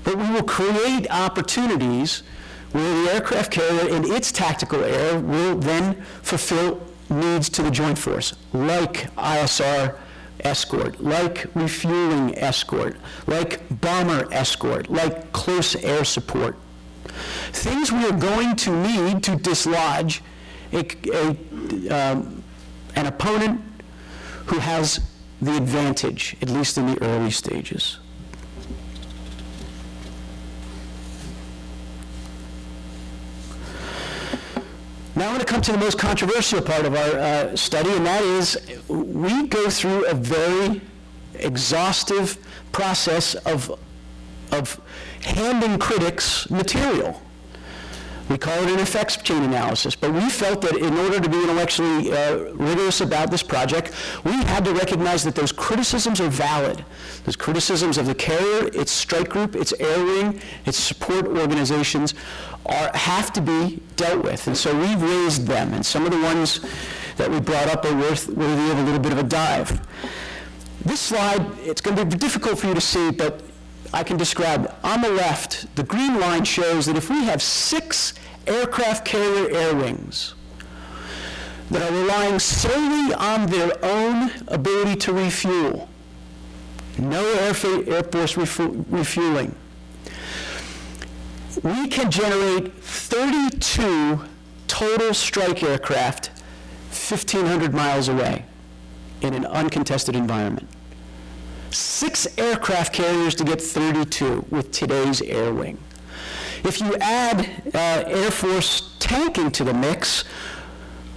But 0.04 0.16
we 0.16 0.30
will 0.30 0.44
create 0.44 1.10
opportunities 1.10 2.24
where 2.72 3.04
the 3.04 3.12
aircraft 3.12 3.52
carrier 3.52 3.94
and 3.94 4.06
its 4.06 4.32
tactical 4.32 4.84
air 4.84 5.20
will 5.20 5.58
then 5.58 6.02
fulfill 6.22 6.82
needs 7.10 7.50
to 7.50 7.62
the 7.62 7.72
joint 7.72 7.98
force, 7.98 8.34
like 8.54 9.14
ISR 9.16 9.98
escort, 10.42 11.02
like 11.02 11.46
refueling 11.56 12.38
escort, 12.38 12.96
like 13.28 13.62
bomber 13.82 14.32
escort, 14.32 14.90
like 14.90 15.34
close 15.34 15.76
air 15.76 16.06
support. 16.06 16.56
Things 17.52 17.92
we 17.92 18.06
are 18.06 18.18
going 18.18 18.56
to 18.58 18.72
need 18.72 19.24
to 19.24 19.36
dislodge 19.36 20.22
a, 20.74 20.86
a, 21.14 21.90
um, 21.90 22.44
an 22.96 23.06
opponent 23.06 23.62
who 24.46 24.60
has 24.60 25.00
the 25.42 25.56
advantage, 25.58 26.36
at 26.42 26.50
least 26.50 26.78
in 26.78 26.86
the 26.88 27.04
early 27.04 27.32
stages. 27.32 28.00
Now 35.16 35.28
I'm 35.28 35.34
going 35.34 35.40
to 35.40 35.46
come 35.46 35.62
to 35.62 35.72
the 35.72 35.78
most 35.78 36.00
controversial 36.00 36.62
part 36.62 36.86
of 36.86 36.96
our 36.96 37.20
uh, 37.20 37.56
study, 37.56 37.92
and 37.92 38.06
that 38.06 38.24
is 38.24 38.58
we 38.88 39.48
go 39.48 39.70
through 39.70 40.06
a 40.08 40.14
very 40.14 40.82
exhaustive 41.36 42.38
process 42.72 43.36
of, 43.36 43.78
of 44.52 44.80
handing 45.22 45.80
critics 45.80 46.50
material. 46.50 47.22
We 48.32 48.38
call 48.38 48.64
it 48.64 48.70
an 48.70 48.80
effects 48.80 49.18
chain 49.18 49.44
analysis, 49.44 49.94
but 49.94 50.14
we 50.14 50.30
felt 50.30 50.62
that 50.62 50.78
in 50.78 50.98
order 50.98 51.20
to 51.20 51.30
be 51.30 51.42
intellectually 51.42 52.14
uh, 52.14 52.54
rigorous 52.54 53.02
about 53.02 53.30
this 53.30 53.44
project, 53.44 53.92
we 54.24 54.32
had 54.32 54.64
to 54.64 54.74
recognize 54.74 55.26
that 55.26 55.36
those 55.36 55.52
criticisms 55.52 56.22
are 56.22 56.30
valid. 56.30 56.86
Those 57.26 57.36
criticisms 57.36 57.98
of 57.98 58.06
the 58.06 58.16
carrier, 58.16 58.70
its 58.74 58.92
strike 58.92 59.28
group, 59.28 59.56
its 59.56 59.74
air 59.74 60.06
wing, 60.06 60.40
its 60.66 60.78
support 60.78 61.28
organizations 61.28 62.14
are, 62.66 62.90
have 62.96 63.34
to 63.34 63.42
be 63.42 63.82
dealt 63.98 64.24
with. 64.24 64.48
And 64.48 64.56
so 64.56 64.80
we've 64.80 65.02
raised 65.02 65.46
them, 65.46 65.74
and 65.74 65.86
some 65.86 66.06
of 66.06 66.12
the 66.12 66.22
ones 66.22 66.62
that 67.18 67.30
we 67.30 67.42
brought 67.42 67.68
up 67.68 67.84
are 67.84 67.96
worth, 67.96 68.30
worthy 68.30 68.72
of 68.72 68.80
a 68.80 68.84
little 68.84 69.00
bit 69.00 69.12
of 69.12 69.18
a 69.18 69.24
dive. 69.24 69.86
This 70.86 71.02
slide, 71.02 71.46
it's 71.60 71.82
going 71.82 71.98
to 71.98 72.06
be 72.06 72.16
difficult 72.16 72.60
for 72.60 72.68
you 72.68 72.76
to 72.76 72.82
see, 72.82 73.12
but 73.12 73.44
I 73.94 74.04
can 74.04 74.18
describe. 74.18 74.74
On 74.84 75.02
the 75.02 75.10
left, 75.10 75.74
the 75.76 75.84
green 75.84 76.20
line 76.20 76.46
shows 76.46 76.86
that 76.86 76.96
if 76.96 77.10
we 77.10 77.24
have 77.26 77.42
six 77.42 78.14
aircraft 78.48 79.06
carrier 79.06 79.50
air 79.50 79.76
wings 79.76 80.34
that 81.70 81.82
are 81.82 81.94
relying 81.94 82.40
solely 82.40 83.14
on 83.14 83.48
their 83.48 83.74
own 83.84 84.32
ability 84.48 84.96
to 84.96 85.14
refuel, 85.14 85.90
no 86.98 87.24
Air, 87.34 87.54
Force 87.54 88.36
refu- 88.36 88.86
refueling, 88.90 89.56
we 91.64 91.88
can 91.88 92.10
generate 92.10 92.74
32 92.74 94.22
total 94.68 95.14
strike 95.14 95.64
aircraft 95.64 96.28
1,500 96.90 97.74
miles 97.74 98.08
away 98.08 98.46
in 99.22 99.34
an 99.34 99.46
uncontested 99.46 100.16
environment. 100.16 100.68
Six 101.72 102.28
aircraft 102.38 102.94
carriers 102.94 103.34
to 103.36 103.44
get 103.44 103.62
32 103.62 104.46
with 104.50 104.72
today's 104.72 105.22
air 105.22 105.54
wing. 105.54 105.78
If 106.64 106.82
you 106.82 106.96
add 106.98 107.50
uh, 107.74 108.04
Air 108.08 108.30
Force 108.30 108.96
tanking 109.00 109.52
to 109.52 109.64
the 109.64 109.74
mix, 109.74 110.26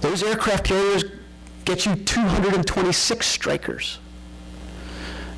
those 0.01 0.23
aircraft 0.23 0.65
carriers 0.65 1.03
get 1.65 1.85
you 1.85 1.95
226 1.95 3.25
strikers. 3.27 3.99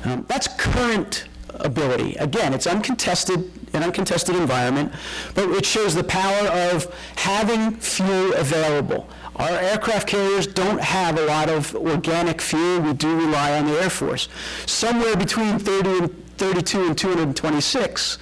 Um, 0.04 0.24
That's 0.28 0.46
current 0.46 1.24
ability. 1.50 2.14
Again, 2.16 2.54
it's 2.54 2.66
uncontested, 2.66 3.50
an 3.74 3.82
uncontested 3.82 4.36
environment, 4.36 4.92
but 5.34 5.48
it 5.50 5.66
shows 5.66 5.94
the 5.94 6.04
power 6.04 6.48
of 6.48 6.94
having 7.16 7.76
fuel 7.76 8.32
available. 8.34 9.08
Our 9.38 9.50
aircraft 9.50 10.08
carriers 10.08 10.48
don't 10.48 10.80
have 10.80 11.16
a 11.16 11.24
lot 11.26 11.48
of 11.48 11.74
organic 11.76 12.40
fuel. 12.40 12.80
We 12.80 12.92
do 12.92 13.16
rely 13.16 13.56
on 13.56 13.66
the 13.66 13.80
Air 13.80 13.90
Force. 13.90 14.28
Somewhere 14.66 15.16
between 15.16 15.60
30 15.60 15.90
and 15.90 16.28
32 16.38 16.86
and 16.86 16.98
226 16.98 18.18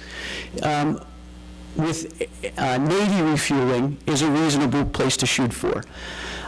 um, 0.61 1.03
with 1.75 2.23
uh, 2.57 2.77
Navy 2.77 3.21
refueling 3.21 3.97
is 4.05 4.21
a 4.21 4.29
reasonable 4.29 4.85
place 4.85 5.17
to 5.17 5.25
shoot 5.25 5.53
for. 5.53 5.83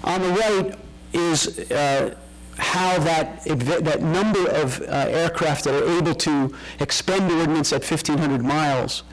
On 0.04 0.22
the 0.22 0.30
right 0.30 0.80
is 1.14 1.72
uh, 1.72 2.16
how 2.58 3.00
that, 3.00 3.44
that 3.46 4.02
number 4.02 4.50
of 4.50 4.82
uh, 4.82 5.06
aircraft 5.08 5.64
that 5.64 5.82
are 5.82 5.98
able 5.98 6.14
to 6.14 6.54
expend 6.80 7.32
ordnance 7.32 7.74
at 7.74 7.82
1,500 7.82 8.44
miles, 8.44 9.04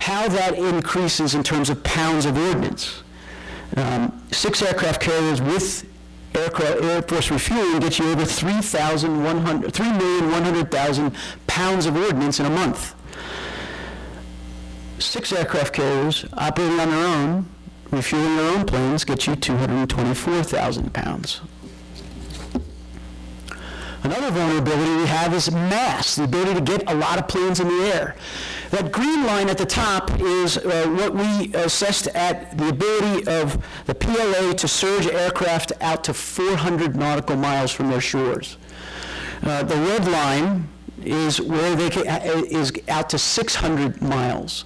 how 0.00 0.28
that 0.28 0.58
increases 0.58 1.34
in 1.34 1.42
terms 1.42 1.70
of 1.70 1.82
pounds 1.84 2.26
of 2.26 2.36
ordnance. 2.36 3.02
Um, 3.76 4.22
Six 4.32 4.62
aircraft 4.62 5.00
carriers 5.00 5.40
with 5.40 5.86
aircraft, 6.34 6.82
Air 6.82 7.02
Force 7.02 7.30
refueling 7.30 7.80
gets 7.80 7.98
you 7.98 8.10
over 8.10 8.24
3,100, 8.24 9.72
3,100,000 9.72 11.14
pounds 11.46 11.86
of 11.86 11.96
ordnance 11.96 12.38
in 12.38 12.46
a 12.46 12.50
month. 12.50 12.94
Six 14.98 15.32
aircraft 15.32 15.72
carriers 15.72 16.26
operating 16.34 16.80
on 16.80 16.90
their 16.90 17.06
own, 17.06 17.46
refueling 17.90 18.36
their 18.36 18.50
own 18.56 18.66
planes, 18.66 19.04
get 19.04 19.26
you 19.26 19.36
224,000 19.36 20.92
pounds. 20.92 21.40
Another 24.02 24.30
vulnerability 24.30 24.96
we 24.96 25.06
have 25.06 25.34
is 25.34 25.50
mass, 25.50 26.16
the 26.16 26.24
ability 26.24 26.54
to 26.54 26.60
get 26.60 26.88
a 26.90 26.94
lot 26.94 27.18
of 27.18 27.26
planes 27.26 27.58
in 27.58 27.68
the 27.68 27.92
air. 27.92 28.16
That 28.70 28.90
green 28.92 29.24
line 29.26 29.48
at 29.48 29.58
the 29.58 29.66
top 29.66 30.10
is 30.20 30.58
uh, 30.58 30.86
what 30.88 31.14
we 31.14 31.54
assessed 31.54 32.08
at 32.08 32.56
the 32.58 32.68
ability 32.68 33.26
of 33.28 33.62
the 33.86 33.94
PLA 33.94 34.52
to 34.54 34.68
surge 34.68 35.06
aircraft 35.06 35.72
out 35.80 36.04
to 36.04 36.14
400 36.14 36.96
nautical 36.96 37.36
miles 37.36 37.70
from 37.72 37.90
their 37.90 38.00
shores. 38.00 38.56
Uh, 39.42 39.62
The 39.62 39.76
red 39.76 40.08
line 40.08 40.68
is 41.04 41.40
where 41.40 41.76
they 41.76 41.90
ca- 41.90 42.00
uh, 42.08 42.42
is 42.50 42.72
out 42.88 43.08
to 43.10 43.18
600 43.18 44.02
miles. 44.02 44.64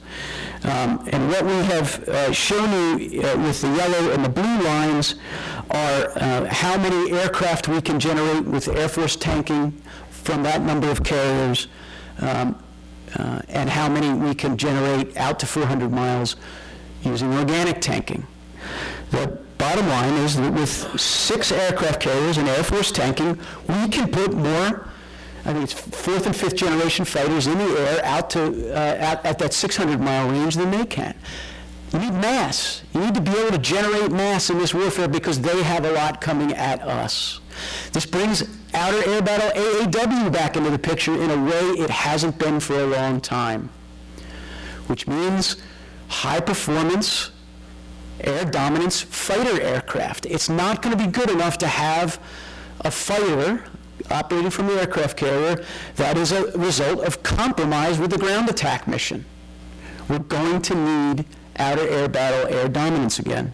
Um, 0.65 1.07
And 1.13 1.29
what 1.29 1.45
we 1.45 1.59
have 1.75 2.09
uh, 2.09 2.33
shown 2.33 2.71
you 2.73 3.21
uh, 3.23 3.37
with 3.39 3.61
the 3.61 3.69
yellow 3.69 4.13
and 4.13 4.25
the 4.25 4.29
blue 4.31 4.63
lines 4.63 5.17
are 5.71 6.11
uh, 6.17 6.47
how 6.47 6.77
many 6.79 7.13
aircraft 7.13 7.69
we 7.69 7.81
can 7.83 8.01
generate 8.01 8.45
with 8.47 8.69
Air 8.69 8.89
Force 8.89 9.17
tanking 9.17 9.73
from 10.11 10.43
that 10.43 10.63
number 10.63 10.89
of 10.91 11.03
carriers, 11.03 11.69
um, 12.21 12.55
uh, 13.17 13.41
and 13.49 13.69
how 13.69 13.89
many 13.89 14.13
we 14.13 14.35
can 14.35 14.57
generate 14.57 15.17
out 15.17 15.39
to 15.41 15.47
400 15.47 15.91
miles 15.91 16.37
using 17.03 17.33
organic 17.35 17.81
tanking. 17.81 18.27
The 19.11 19.39
bottom 19.59 19.89
line 19.89 20.15
is 20.15 20.37
that 20.37 20.53
with 20.53 21.01
six 21.01 21.53
aircraft 21.53 22.01
carriers 22.01 22.39
and 22.39 22.49
Air 22.49 22.63
Force 22.63 22.93
tanking, 22.93 23.39
we 23.69 23.89
can 23.89 24.11
put 24.11 24.33
more, 24.33 24.89
I 25.45 25.53
think 25.53 25.65
it's 25.65 25.73
fourth 25.73 26.27
and 26.27 26.35
fifth 26.35 26.57
generation 26.57 27.05
fighters 27.05 27.47
in 27.47 27.59
the 27.59 27.65
air 27.65 28.05
out 28.05 28.31
to, 28.31 28.73
uh, 28.73 28.77
at, 28.77 29.25
at 29.25 29.39
that 29.39 29.53
600 29.53 30.01
mile 30.01 30.31
range 30.31 30.57
than 30.57 30.71
they 30.71 30.87
can. 30.87 31.15
You 31.93 31.99
need 31.99 32.13
mass. 32.13 32.83
You 32.95 33.01
need 33.01 33.15
to 33.15 33.21
be 33.21 33.33
able 33.33 33.51
to 33.51 33.59
generate 33.59 34.13
mass 34.13 34.49
in 34.51 34.59
this 34.59 34.73
warfare 34.73 35.09
because 35.09 35.41
they 35.41 35.63
have 35.63 35.85
a 35.85 35.93
lot 35.93 36.21
coming 36.21 36.53
at 36.53 36.81
us. 36.83 37.41
This 37.93 38.07
brings 38.07 38.45
outer 38.75 39.09
air 39.09 39.23
battle 39.23 39.51
AAW 39.51 40.33
back 40.33 40.57
into 40.57 40.71
the 40.71 40.79
picture 40.79 41.15
in 41.15 41.31
a 41.31 41.45
way 41.45 41.61
it 41.83 41.91
hasn't 41.91 42.39
been 42.39 42.61
for 42.61 42.79
a 42.81 42.87
long 42.87 43.21
time, 43.21 43.71
which 44.87 45.07
means 45.07 45.57
high 46.09 46.41
performance 46.41 47.31
air 48.21 48.45
dominance 48.45 49.01
fighter 49.01 49.61
aircraft. 49.61 50.27
It's 50.27 50.49
not 50.49 50.83
going 50.83 50.97
to 50.97 51.05
be 51.05 51.11
good 51.11 51.31
enough 51.31 51.59
to 51.59 51.67
have 51.67 52.21
a 52.81 52.91
fighter 52.91 53.65
operating 54.11 54.51
from 54.51 54.67
the 54.67 54.75
aircraft 54.75 55.17
carrier 55.17 55.65
that 55.97 56.17
is 56.17 56.33
a 56.33 56.47
result 56.53 57.01
of 57.01 57.23
compromise 57.23 57.99
with 57.99 58.11
the 58.11 58.19
ground 58.19 58.49
attack 58.49 58.87
mission. 58.87 59.25
We're 60.09 60.19
going 60.19 60.63
to 60.63 60.75
need 60.75 61.27
outer 61.57 61.87
air 61.87 62.09
battle 62.09 62.53
air 62.53 62.69
dominance 62.69 63.19
again. 63.19 63.53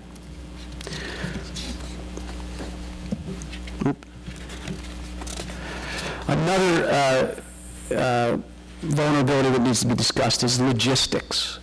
Another 6.29 7.41
uh, 7.91 7.95
uh, 7.95 8.39
vulnerability 8.81 9.51
that 9.51 9.63
needs 9.63 9.81
to 9.81 9.87
be 9.87 9.95
discussed 9.95 10.43
is 10.43 10.61
logistics. 10.61 11.59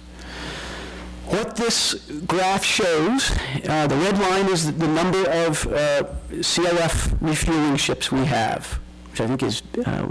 What 1.25 1.55
this 1.55 1.95
graph 2.27 2.63
shows, 2.63 3.31
uh, 3.67 3.87
the 3.87 3.95
red 3.95 4.19
line 4.19 4.49
is 4.49 4.71
the 4.77 4.87
number 4.87 5.23
of 5.29 5.65
uh, 5.67 6.03
CLF 6.29 7.17
refueling 7.21 7.77
ships 7.77 8.11
we 8.11 8.25
have, 8.25 8.79
which 9.11 9.21
I 9.21 9.27
think 9.27 9.43
is, 9.43 9.63
uh, 9.85 10.07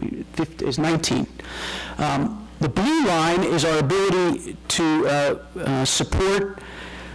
is 0.61 0.79
19. 0.79 1.27
Um, 1.99 2.39
The 2.63 2.69
blue 2.69 3.07
line 3.07 3.43
is 3.43 3.65
our 3.65 3.79
ability 3.79 4.57
to 4.79 4.87
uh, 5.09 5.85
support 5.85 6.63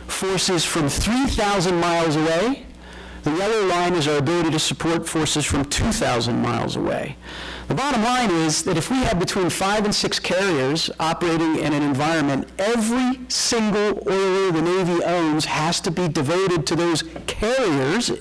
forces 0.07 0.65
from 0.65 0.89
3,000 0.89 1.79
miles 1.79 2.17
away. 2.17 2.66
The 3.27 3.35
yellow 3.39 3.65
line 3.67 3.93
is 3.95 4.07
our 4.07 4.19
ability 4.19 4.51
to 4.51 4.59
support 4.59 5.05
forces 5.05 5.43
from 5.43 5.65
2,000 5.65 6.41
miles 6.41 6.77
away. 6.77 7.17
The 7.67 7.75
bottom 7.75 8.01
line 8.01 8.31
is 8.31 8.63
that 8.63 8.77
if 8.77 8.89
we 8.89 8.95
have 8.99 9.19
between 9.19 9.49
five 9.49 9.83
and 9.83 9.93
six 9.93 10.17
carriers 10.17 10.89
operating 10.97 11.57
in 11.57 11.73
an 11.73 11.83
environment, 11.83 12.47
every 12.57 13.19
single 13.27 14.01
oiler 14.09 14.53
the 14.53 14.61
Navy 14.61 15.03
owns 15.03 15.43
has 15.43 15.81
to 15.81 15.91
be 15.91 16.07
devoted 16.07 16.65
to 16.67 16.75
those 16.77 17.03
carriers, 17.27 18.11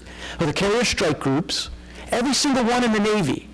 or 0.41 0.47
the 0.47 0.53
carrier 0.53 0.85
strike 0.85 1.21
groups, 1.21 1.71
every 2.11 2.35
single 2.35 2.65
one 2.65 2.83
in 2.83 2.93
the 2.93 2.99
Navy 2.99 3.49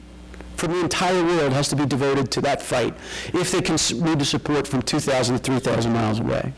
from 0.56 0.72
the 0.72 0.80
entire 0.80 1.22
world 1.22 1.52
has 1.52 1.68
to 1.68 1.76
be 1.76 1.84
devoted 1.84 2.30
to 2.30 2.40
that 2.40 2.62
fight 2.62 2.94
if 3.34 3.52
they 3.52 3.60
can 3.60 3.76
need 4.02 4.18
to 4.18 4.24
support 4.24 4.66
from 4.66 4.80
2,000 4.80 5.36
to 5.36 5.42
3,000 5.42 5.92
miles 5.92 6.18
away. 6.18 6.54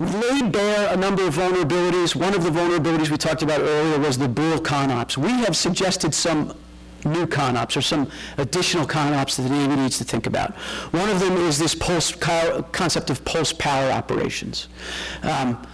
Laid 0.00 0.50
bare 0.50 0.92
a 0.92 0.96
number 0.96 1.26
of 1.26 1.34
vulnerabilities. 1.34 2.16
One 2.16 2.34
of 2.34 2.42
the 2.42 2.50
vulnerabilities 2.50 3.10
we 3.10 3.18
talked 3.18 3.42
about 3.42 3.60
earlier 3.60 3.98
was 3.98 4.16
the 4.16 4.28
dual 4.28 4.58
CONOPS. 4.58 5.18
We 5.18 5.30
have 5.44 5.54
suggested 5.54 6.14
some 6.14 6.56
new 7.04 7.26
CONOPS 7.26 7.76
or 7.76 7.82
some 7.82 8.10
additional 8.38 8.86
CONOPS 8.86 9.36
that 9.36 9.42
the 9.42 9.50
Navy 9.50 9.76
needs 9.76 9.98
to 9.98 10.04
think 10.04 10.26
about. 10.26 10.54
One 10.92 11.08
of 11.10 11.20
them 11.20 11.36
is 11.36 11.58
this 11.58 11.74
pulse, 11.74 12.14
concept 12.14 13.10
of 13.10 13.24
pulse 13.24 13.52
power 13.52 13.90
operations. 13.90 14.68
Um, 15.22 15.66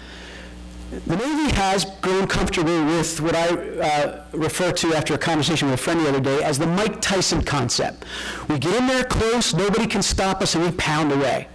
the 1.07 1.17
Navy 1.17 1.55
has 1.55 1.85
grown 2.01 2.27
comfortable 2.27 2.85
with 2.85 3.21
what 3.21 3.35
I 3.35 3.49
uh, 3.49 4.25
refer 4.33 4.73
to 4.73 4.95
after 4.95 5.15
a 5.15 5.19
conversation 5.19 5.69
with 5.69 5.81
a 5.81 5.83
friend 5.83 6.01
the 6.01 6.09
other 6.09 6.21
day 6.21 6.43
as 6.43 6.59
the 6.59 6.67
Mike 6.67 7.01
Tyson 7.01 7.43
concept. 7.43 8.05
We 8.49 8.59
get 8.59 8.75
in 8.75 8.87
there 8.87 9.05
close, 9.05 9.53
nobody 9.53 9.87
can 9.87 10.03
stop 10.03 10.43
us, 10.43 10.55
and 10.55 10.65
we 10.65 10.71
pound 10.73 11.13
away. 11.13 11.49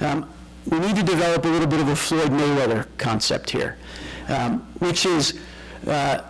Um, 0.00 0.28
we 0.66 0.78
need 0.78 0.96
to 0.96 1.02
develop 1.02 1.44
a 1.44 1.48
little 1.48 1.66
bit 1.66 1.80
of 1.80 1.88
a 1.88 1.96
Floyd 1.96 2.30
Mayweather 2.30 2.86
concept 2.98 3.50
here, 3.50 3.76
um, 4.28 4.60
which 4.78 5.04
is 5.04 5.38
uh, 5.86 6.22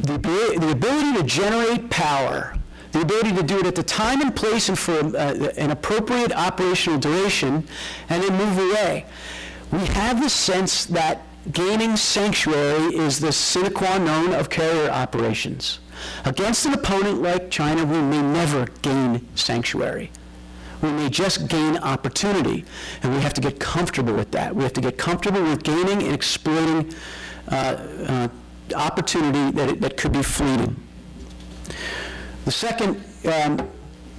the, 0.00 0.18
the 0.18 0.70
ability 0.70 1.18
to 1.18 1.22
generate 1.22 1.90
power, 1.90 2.56
the 2.92 3.02
ability 3.02 3.34
to 3.34 3.42
do 3.42 3.58
it 3.58 3.66
at 3.66 3.76
the 3.76 3.82
time 3.82 4.20
and 4.20 4.34
place 4.34 4.68
and 4.68 4.78
for 4.78 4.94
uh, 5.16 5.52
an 5.56 5.70
appropriate 5.70 6.32
operational 6.32 6.98
duration, 6.98 7.66
and 8.08 8.22
then 8.22 8.36
move 8.36 8.58
away. 8.58 9.06
We 9.70 9.86
have 9.86 10.20
the 10.20 10.30
sense 10.30 10.86
that 10.86 11.22
gaining 11.52 11.96
sanctuary 11.96 12.96
is 12.96 13.20
the 13.20 13.32
sine 13.32 13.72
qua 13.72 13.98
non 13.98 14.34
of 14.34 14.50
carrier 14.50 14.90
operations. 14.90 15.78
Against 16.24 16.66
an 16.66 16.74
opponent 16.74 17.22
like 17.22 17.50
China, 17.50 17.84
we 17.84 18.00
may 18.00 18.22
never 18.22 18.66
gain 18.82 19.26
sanctuary. 19.36 20.10
We 20.82 20.90
may 20.92 21.08
just 21.10 21.48
gain 21.48 21.76
opportunity, 21.78 22.64
and 23.02 23.14
we 23.14 23.20
have 23.20 23.34
to 23.34 23.40
get 23.40 23.60
comfortable 23.60 24.14
with 24.14 24.30
that. 24.32 24.54
We 24.54 24.62
have 24.62 24.72
to 24.74 24.80
get 24.80 24.96
comfortable 24.96 25.42
with 25.42 25.62
gaining 25.62 26.02
and 26.02 26.14
exploiting 26.14 26.94
uh, 27.50 27.54
uh, 27.54 28.28
opportunity 28.74 29.50
that, 29.56 29.80
that 29.80 29.96
could 29.96 30.12
be 30.12 30.22
fleeting. 30.22 30.76
The 32.44 32.52
second 32.52 33.02
um, 33.26 33.68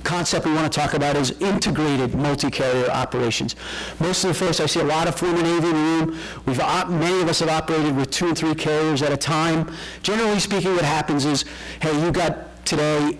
concept 0.04 0.46
we 0.46 0.54
want 0.54 0.72
to 0.72 0.80
talk 0.80 0.94
about 0.94 1.16
is 1.16 1.32
integrated 1.42 2.16
multi-carrier 2.16 2.90
operations. 2.90 3.56
Most 4.00 4.24
of 4.24 4.30
the 4.30 4.34
folks, 4.34 4.60
I 4.60 4.66
see 4.66 4.80
a 4.80 4.84
lot 4.84 5.08
of 5.08 5.16
former 5.16 5.42
Navy 5.42 5.70
in 5.70 5.74
the 5.74 6.06
room. 6.06 6.20
We've, 6.46 6.60
op- 6.60 6.90
many 6.90 7.22
of 7.22 7.28
us 7.28 7.40
have 7.40 7.50
operated 7.50 7.96
with 7.96 8.12
two 8.12 8.28
and 8.28 8.38
three 8.38 8.56
carriers 8.56 9.02
at 9.02 9.12
a 9.12 9.18
time. 9.18 9.72
Generally 10.04 10.40
speaking, 10.40 10.74
what 10.74 10.86
happens 10.86 11.26
is, 11.26 11.46
hey, 11.82 12.04
you 12.04 12.12
got 12.12 12.66
today, 12.66 13.18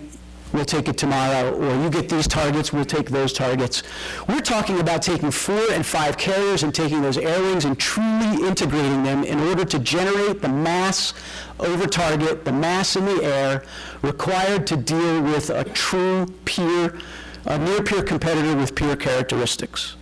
we'll 0.52 0.64
take 0.64 0.88
it 0.88 0.96
tomorrow, 0.96 1.54
or 1.54 1.82
you 1.82 1.90
get 1.90 2.08
these 2.08 2.26
targets, 2.28 2.72
we'll 2.72 2.84
take 2.84 3.10
those 3.10 3.32
targets. 3.32 3.82
We're 4.28 4.40
talking 4.40 4.80
about 4.80 5.02
taking 5.02 5.30
four 5.30 5.62
and 5.72 5.84
five 5.84 6.16
carriers 6.16 6.62
and 6.62 6.74
taking 6.74 7.02
those 7.02 7.18
air 7.18 7.40
wings 7.40 7.64
and 7.64 7.78
truly 7.78 8.46
integrating 8.46 9.02
them 9.02 9.24
in 9.24 9.40
order 9.40 9.64
to 9.64 9.78
generate 9.78 10.42
the 10.42 10.48
mass 10.48 11.14
over 11.60 11.86
target, 11.86 12.44
the 12.44 12.52
mass 12.52 12.96
in 12.96 13.04
the 13.04 13.22
air 13.22 13.64
required 14.02 14.66
to 14.68 14.76
deal 14.76 15.22
with 15.22 15.50
a 15.50 15.64
true 15.64 16.26
peer, 16.44 16.98
a 17.46 17.58
near-peer 17.58 18.02
competitor 18.02 18.56
with 18.56 18.74
peer 18.74 18.96
characteristics. 18.96 19.96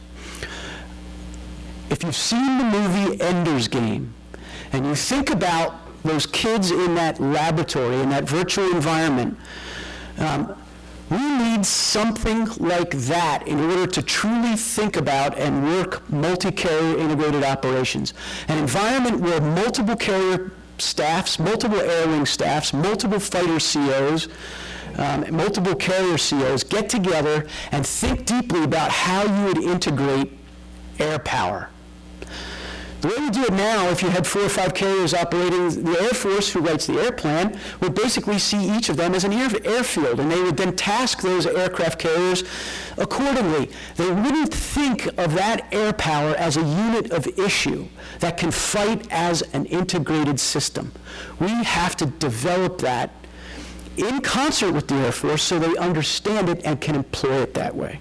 If 1.91 2.05
you've 2.05 2.17
seen 2.17 2.59
the 2.59 2.65
movie 2.65 3.21
Ender's 3.21 3.69
Game, 3.69 4.15
and 4.73 4.87
you 4.87 4.95
think 4.95 5.31
about 5.31 5.75
those 6.05 6.25
kids 6.25 6.71
in 6.71 6.95
that 6.95 7.21
laboratory, 7.21 8.01
in 8.01 8.09
that 8.11 8.25
virtual 8.25 8.71
environment, 8.71 9.37
um, 10.21 10.55
we 11.11 11.19
need 11.19 11.67
something 11.67 12.47
like 12.59 12.93
that 12.93 13.43
in 13.47 13.59
order 13.59 13.87
to 13.87 14.03
truly 14.03 14.55
think 14.57 14.97
about 14.97 15.37
and 15.37 15.65
work 15.65 16.09
multi-carrier 16.09 16.99
integrated 16.99 17.43
operations. 17.43 18.15
An 18.47 18.59
environment 18.59 19.21
where 19.21 19.41
multiple 19.41 19.97
carrier 19.97 20.53
staffs, 20.79 21.39
multiple 21.41 21.81
air 21.81 22.07
wing 22.07 22.27
staffs, 22.27 22.73
multiple 22.73 23.19
fighter 23.19 23.59
COs, 23.59 24.29
um, 24.99 25.25
multiple 25.35 25.75
carrier 25.75 26.17
COs 26.17 26.63
get 26.63 26.89
together 26.89 27.49
and 27.73 27.85
think 27.85 28.25
deeply 28.25 28.63
about 28.63 28.91
how 28.91 29.23
you 29.25 29.47
would 29.47 29.59
integrate 29.59 30.39
air 31.01 31.19
power. 31.19 31.71
The 33.01 33.09
way 33.09 33.15
we 33.19 33.31
do 33.31 33.45
it 33.45 33.53
now, 33.53 33.89
if 33.89 34.03
you 34.03 34.11
had 34.11 34.27
four 34.27 34.43
or 34.43 34.49
five 34.51 34.75
carriers 34.75 35.15
operating, 35.15 35.85
the 35.85 35.99
Air 35.99 36.11
Force, 36.11 36.53
who 36.53 36.61
writes 36.61 36.87
the 36.87 37.01
air 37.01 37.13
plan, 37.13 37.59
would 37.81 37.95
basically 37.95 38.39
see 38.39 38.77
each 38.77 38.91
of 38.91 38.99
them 38.99 39.15
as 39.15 39.25
an 39.25 39.33
air, 39.33 39.49
airfield, 39.65 40.21
and 40.21 40.31
they 40.31 40.43
would 40.43 40.59
then 40.59 40.77
task 40.77 41.23
those 41.23 41.47
aircraft 41.47 41.99
carriers 41.99 42.45
accordingly. 42.99 43.71
They 43.97 44.11
wouldn't 44.11 44.53
think 44.53 45.07
of 45.19 45.33
that 45.33 45.67
air 45.73 45.95
power 45.95 46.35
as 46.37 46.59
a 46.59 46.63
unit 46.63 47.11
of 47.11 47.27
issue 47.39 47.89
that 48.19 48.37
can 48.37 48.51
fight 48.51 49.07
as 49.11 49.41
an 49.55 49.65
integrated 49.67 50.39
system. 50.39 50.93
We 51.39 51.49
have 51.49 51.97
to 51.97 52.07
develop 52.07 52.79
that 52.83 53.13
in 53.97 54.21
concert 54.21 54.73
with 54.73 54.89
the 54.89 54.97
Air 54.97 55.13
Force 55.13 55.43
so 55.43 55.59
they 55.59 55.75
understand 55.79 56.51
it 56.51 56.61
and 56.67 56.79
can 56.81 56.97
employ 56.97 57.41
it 57.43 57.55
that 57.55 57.75
way. 57.75 57.99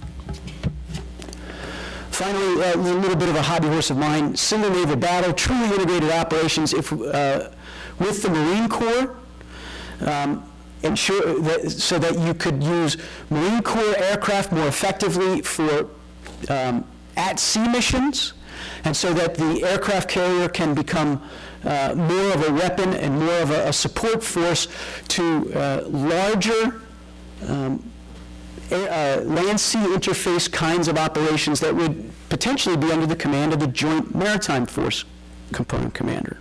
Finally, 2.19 2.61
uh, 2.61 2.75
a 2.75 2.75
little 2.75 3.15
bit 3.15 3.29
of 3.29 3.35
a 3.37 3.41
hobby 3.41 3.69
horse 3.69 3.89
of 3.91 3.95
mine, 3.95 4.35
single 4.35 4.69
naval 4.69 4.97
battle, 4.97 5.31
truly 5.31 5.73
integrated 5.73 6.11
operations 6.11 6.73
if, 6.73 6.91
uh, 6.91 7.47
with 7.97 8.21
the 8.21 8.29
Marine 8.29 8.67
Corps, 8.67 9.15
um, 10.01 10.43
ensure 10.83 11.39
that, 11.39 11.71
so 11.71 11.97
that 11.97 12.19
you 12.19 12.33
could 12.33 12.61
use 12.61 12.97
Marine 13.29 13.61
Corps 13.61 13.95
aircraft 13.95 14.51
more 14.51 14.67
effectively 14.67 15.41
for 15.43 15.89
um, 16.49 16.83
at-sea 17.15 17.65
missions, 17.69 18.33
and 18.83 18.97
so 18.97 19.13
that 19.13 19.35
the 19.35 19.63
aircraft 19.63 20.09
carrier 20.09 20.49
can 20.49 20.73
become 20.73 21.21
uh, 21.63 21.93
more 21.95 22.33
of 22.33 22.49
a 22.49 22.51
weapon 22.51 22.95
and 22.95 23.17
more 23.17 23.39
of 23.39 23.51
a, 23.51 23.69
a 23.69 23.71
support 23.71 24.21
force 24.21 24.67
to 25.07 25.53
uh, 25.53 25.83
larger 25.87 26.81
uh, 28.71 29.21
land-sea 29.23 29.79
interface 29.79 30.51
kinds 30.51 30.87
of 30.87 30.97
operations 30.97 31.59
that 31.59 31.75
would 31.75 32.11
potentially 32.29 32.77
be 32.77 32.91
under 32.91 33.05
the 33.05 33.15
command 33.15 33.53
of 33.53 33.59
the 33.59 33.67
Joint 33.67 34.13
Maritime 34.15 34.65
Force 34.65 35.05
Component 35.51 35.93
Commander. 35.93 36.39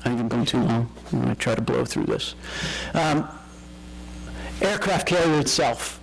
I 0.00 0.10
think 0.10 0.20
I'm 0.20 0.28
going 0.28 0.44
too 0.44 0.58
long. 0.58 0.90
I'm 1.12 1.22
going 1.22 1.34
to 1.34 1.40
try 1.40 1.54
to 1.54 1.62
blow 1.62 1.84
through 1.84 2.04
this. 2.04 2.34
Um, 2.94 3.28
Aircraft 4.60 5.06
carrier 5.06 5.38
itself 5.38 6.00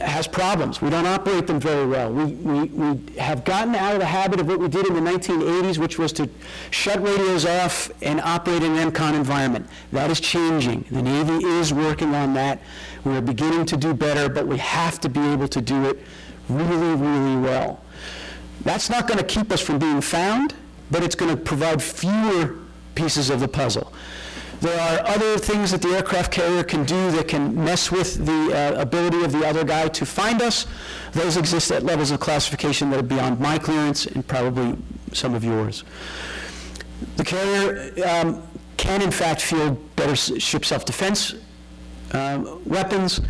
has 0.00 0.26
problems. 0.26 0.82
We 0.82 0.90
don't 0.90 1.06
operate 1.06 1.46
them 1.46 1.60
very 1.60 1.86
well. 1.86 2.12
We, 2.12 2.24
we, 2.24 2.64
we 2.68 3.16
have 3.16 3.44
gotten 3.44 3.74
out 3.74 3.94
of 3.94 4.00
the 4.00 4.06
habit 4.06 4.40
of 4.40 4.46
what 4.46 4.58
we 4.58 4.68
did 4.68 4.86
in 4.86 4.94
the 4.94 5.00
1980s, 5.00 5.78
which 5.78 5.98
was 5.98 6.12
to 6.14 6.28
shut 6.70 7.02
radios 7.02 7.46
off 7.46 7.90
and 8.02 8.20
operate 8.20 8.62
in 8.62 8.76
an 8.76 8.90
EMCON 8.90 9.14
environment. 9.14 9.66
That 9.92 10.10
is 10.10 10.20
changing. 10.20 10.84
The 10.90 11.02
Navy 11.02 11.44
is 11.44 11.72
working 11.72 12.14
on 12.14 12.34
that. 12.34 12.60
We're 13.04 13.20
beginning 13.20 13.66
to 13.66 13.76
do 13.76 13.94
better, 13.94 14.28
but 14.28 14.46
we 14.46 14.58
have 14.58 15.00
to 15.00 15.08
be 15.08 15.20
able 15.20 15.48
to 15.48 15.60
do 15.60 15.84
it 15.86 15.98
really, 16.48 16.94
really 16.96 17.36
well. 17.36 17.82
That's 18.62 18.90
not 18.90 19.08
going 19.08 19.18
to 19.18 19.24
keep 19.24 19.50
us 19.50 19.60
from 19.60 19.78
being 19.78 20.00
found, 20.00 20.54
but 20.90 21.02
it's 21.02 21.14
going 21.14 21.34
to 21.34 21.42
provide 21.42 21.82
fewer 21.82 22.58
pieces 22.94 23.30
of 23.30 23.40
the 23.40 23.48
puzzle. 23.48 23.92
There 24.60 24.78
are 24.78 25.06
other 25.06 25.38
things 25.38 25.70
that 25.70 25.80
the 25.80 25.88
aircraft 25.88 26.32
carrier 26.32 26.62
can 26.62 26.84
do 26.84 27.10
that 27.12 27.28
can 27.28 27.54
mess 27.64 27.90
with 27.90 28.26
the 28.26 28.54
uh, 28.54 28.80
ability 28.80 29.24
of 29.24 29.32
the 29.32 29.46
other 29.46 29.64
guy 29.64 29.88
to 29.88 30.04
find 30.04 30.42
us. 30.42 30.66
Those 31.12 31.38
exist 31.38 31.70
at 31.70 31.82
levels 31.82 32.10
of 32.10 32.20
classification 32.20 32.90
that 32.90 33.00
are 33.00 33.02
beyond 33.02 33.40
my 33.40 33.58
clearance 33.58 34.04
and 34.06 34.26
probably 34.26 34.76
some 35.12 35.34
of 35.34 35.44
yours. 35.44 35.84
The 37.16 37.24
carrier 37.24 37.92
um, 38.06 38.42
can 38.76 39.00
in 39.00 39.10
fact 39.10 39.40
field 39.40 39.78
better 39.96 40.14
ship 40.14 40.66
self-defense 40.66 41.36
um, 42.12 42.62
weapons. 42.66 43.22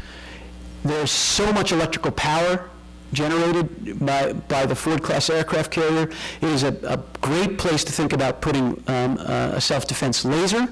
There's 0.84 1.12
so 1.12 1.52
much 1.52 1.70
electrical 1.70 2.10
power 2.10 2.68
generated 3.12 4.04
by, 4.04 4.32
by 4.32 4.66
the 4.66 4.74
Ford-class 4.74 5.30
aircraft 5.30 5.70
carrier. 5.70 6.10
It 6.40 6.48
is 6.48 6.62
a, 6.64 6.76
a 6.88 7.02
great 7.20 7.58
place 7.58 7.84
to 7.84 7.92
think 7.92 8.12
about 8.12 8.40
putting 8.40 8.82
um, 8.88 9.18
a 9.18 9.60
self-defense 9.60 10.24
laser. 10.24 10.68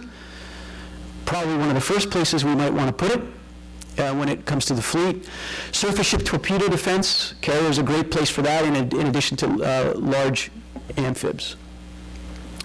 Probably 1.29 1.57
one 1.57 1.69
of 1.69 1.75
the 1.75 1.87
first 1.93 2.11
places 2.11 2.45
we 2.45 2.55
might 2.55 2.73
want 2.73 2.89
to 2.89 2.97
put 3.07 3.11
it. 3.17 3.23
uh, 3.99 4.15
when 4.15 4.29
it 4.29 4.47
comes 4.47 4.65
to 4.67 4.75
the 4.75 4.83
fleet. 4.83 5.29
Surface 5.73 6.07
ship 6.07 6.23
torpedo 6.25 6.69
defense, 6.69 7.35
carrier 7.41 7.69
is 7.69 7.79
a 7.79 7.83
great 7.83 8.11
place 8.11 8.31
for 8.31 8.43
that 8.43 8.65
in 8.65 8.75
in 9.01 9.07
addition 9.09 9.37
to 9.37 9.47
uh, 9.47 9.93
large 9.97 10.51
amphibs 10.97 11.57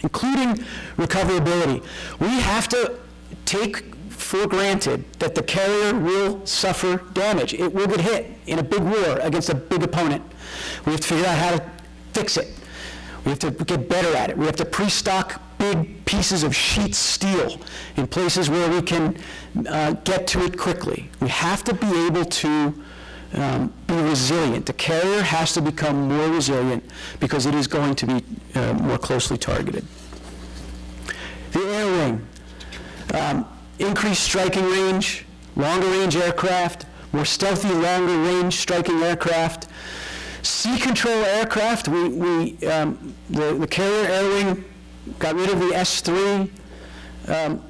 including 0.04 0.50
recoverability. 0.98 1.82
We 2.20 2.28
have 2.28 2.68
to 2.70 3.00
take 3.46 3.96
for 4.10 4.46
granted 4.48 5.06
that 5.20 5.34
the 5.34 5.44
carrier 5.44 5.98
will 5.98 6.46
suffer 6.46 6.98
damage. 7.14 7.54
It 7.54 7.74
will 7.74 7.88
get 7.88 8.02
hit 8.02 8.32
in 8.46 8.60
a 8.60 8.64
big 8.64 8.82
war 8.82 9.18
against 9.22 9.50
a 9.50 9.56
big 9.56 9.82
opponent. 9.82 10.22
We 10.86 10.92
have 10.92 11.02
to 11.02 11.08
figure 11.08 11.26
out 11.26 11.38
how 11.38 11.52
to 11.58 11.72
fix 12.14 12.38
it. 12.38 12.50
We 13.26 13.30
have 13.30 13.40
to 13.40 13.52
get 13.52 13.88
better 13.88 14.14
at 14.16 14.30
it. 14.30 14.38
We 14.38 14.46
have 14.46 14.58
to 14.58 14.66
pre-stock 14.66 15.42
big 15.64 16.06
pieces 16.06 16.44
of 16.44 16.54
sheet 16.54 16.94
steel 16.94 17.58
in 17.96 18.06
places 18.06 18.50
where 18.50 18.70
we 18.70 18.82
can 18.82 19.16
uh, 19.70 19.94
get 20.04 20.28
to 20.28 20.44
it 20.44 20.58
quickly. 20.58 21.10
We 21.22 21.30
have 21.30 21.64
to 21.64 21.74
be 21.74 21.92
able 22.06 22.26
to 22.26 22.74
um, 23.36 23.74
be 23.88 23.96
resilient. 23.96 24.66
The 24.66 24.74
carrier 24.74 25.22
has 25.22 25.54
to 25.54 25.62
become 25.62 26.10
more 26.10 26.28
resilient 26.28 26.84
because 27.20 27.46
it 27.46 27.56
is 27.56 27.68
going 27.68 27.96
to 27.96 28.06
be 28.06 28.24
uh, 28.56 28.74
more 28.74 28.98
closely 28.98 29.38
targeted. 29.38 29.86
The 31.54 31.62
air 31.62 31.88
wing, 31.98 32.28
um, 33.14 33.46
increased 33.80 34.24
striking 34.24 34.66
range, 34.66 35.26
longer 35.56 35.88
range 35.88 36.16
aircraft, 36.18 36.86
more 37.14 37.26
stealthy, 37.26 37.74
longer 37.74 38.18
range 38.30 38.56
striking 38.58 39.02
aircraft. 39.02 39.68
Sea 40.42 40.78
control 40.78 41.24
aircraft, 41.24 41.88
we, 41.88 42.10
we, 42.10 42.68
um, 42.68 43.16
the, 43.30 43.54
the 43.54 43.68
carrier 43.68 44.06
air 44.10 44.28
wing 44.28 44.66
got 45.20 45.36
rid 45.36 45.50
of 45.50 45.60
the 45.60 45.76
S-3. 45.76 46.50
Um, 47.28 47.64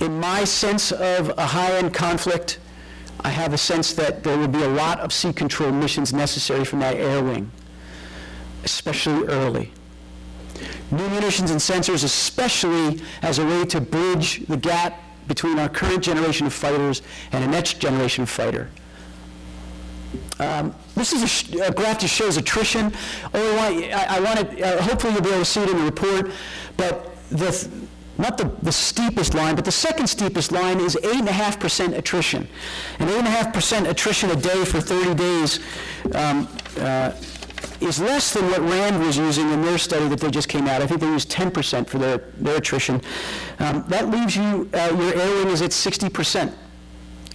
in 0.00 0.20
my 0.20 0.44
sense 0.44 0.92
of 0.92 1.30
a 1.38 1.46
high-end 1.46 1.94
conflict, 1.94 2.58
I 3.20 3.30
have 3.30 3.52
a 3.52 3.58
sense 3.58 3.92
that 3.94 4.22
there 4.22 4.36
will 4.36 4.48
be 4.48 4.62
a 4.62 4.68
lot 4.68 5.00
of 5.00 5.12
sea 5.12 5.32
control 5.32 5.72
missions 5.72 6.12
necessary 6.12 6.64
from 6.64 6.80
that 6.80 6.96
air 6.96 7.22
wing, 7.22 7.50
especially 8.64 9.26
early. 9.26 9.72
New 10.90 11.08
munitions 11.08 11.50
and 11.50 11.60
sensors, 11.60 12.04
especially 12.04 13.00
as 13.22 13.38
a 13.38 13.46
way 13.46 13.64
to 13.66 13.80
bridge 13.80 14.46
the 14.46 14.56
gap 14.56 15.00
between 15.28 15.58
our 15.58 15.68
current 15.68 16.04
generation 16.04 16.46
of 16.46 16.52
fighters 16.52 17.02
and 17.32 17.42
a 17.42 17.46
next 17.46 17.80
generation 17.80 18.26
fighter. 18.26 18.70
Um, 20.38 20.74
This 20.94 21.12
is 21.12 21.22
a 21.22 21.66
a 21.68 21.72
graph 21.72 22.00
that 22.00 22.08
shows 22.08 22.36
attrition. 22.36 22.92
Only 23.34 23.92
I 23.92 24.16
I 24.16 24.20
want 24.20 24.38
uh, 24.38 24.82
hopefully 24.82 25.12
you'll 25.14 25.22
be 25.22 25.30
able 25.30 25.40
to 25.40 25.44
see 25.44 25.62
it 25.62 25.68
in 25.70 25.76
the 25.78 25.84
report, 25.84 26.30
but 26.76 26.94
the, 27.30 27.50
th- 27.50 27.68
not 28.18 28.38
the 28.38 28.50
the 28.62 28.72
steepest 28.72 29.34
line, 29.34 29.54
but 29.54 29.64
the 29.64 29.72
second 29.72 30.06
steepest 30.08 30.52
line 30.52 30.80
is 30.80 30.96
8.5% 30.96 31.96
attrition. 31.96 32.48
And 32.98 33.10
8.5% 33.10 33.88
attrition 33.88 34.30
a 34.30 34.36
day 34.36 34.64
for 34.64 34.80
30 34.80 35.14
days 35.14 35.60
um, 36.14 36.48
uh, 36.80 37.12
is 37.80 38.00
less 38.00 38.32
than 38.32 38.44
what 38.50 38.60
RAND 38.60 38.98
was 39.04 39.16
using 39.18 39.50
in 39.52 39.60
their 39.62 39.78
study 39.78 40.08
that 40.08 40.20
they 40.20 40.30
just 40.30 40.48
came 40.48 40.66
out. 40.66 40.80
I 40.82 40.86
think 40.86 41.00
they 41.00 41.06
used 41.18 41.30
10% 41.30 41.86
for 41.88 41.98
their 41.98 42.18
their 42.40 42.56
attrition. 42.56 43.00
Um, 43.58 43.84
That 43.88 44.08
leaves 44.10 44.34
you, 44.36 44.68
uh, 44.72 44.96
your 45.02 45.14
air 45.14 45.48
is 45.48 45.60
at 45.62 45.72
60% 45.72 46.52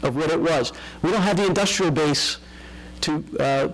of 0.04 0.16
what 0.16 0.32
it 0.32 0.40
was. 0.40 0.74
We 1.04 1.12
don't 1.12 1.22
have 1.22 1.38
the 1.38 1.46
industrial 1.46 1.92
base 1.92 2.38
to, 3.02 3.24
uh, 3.40 3.70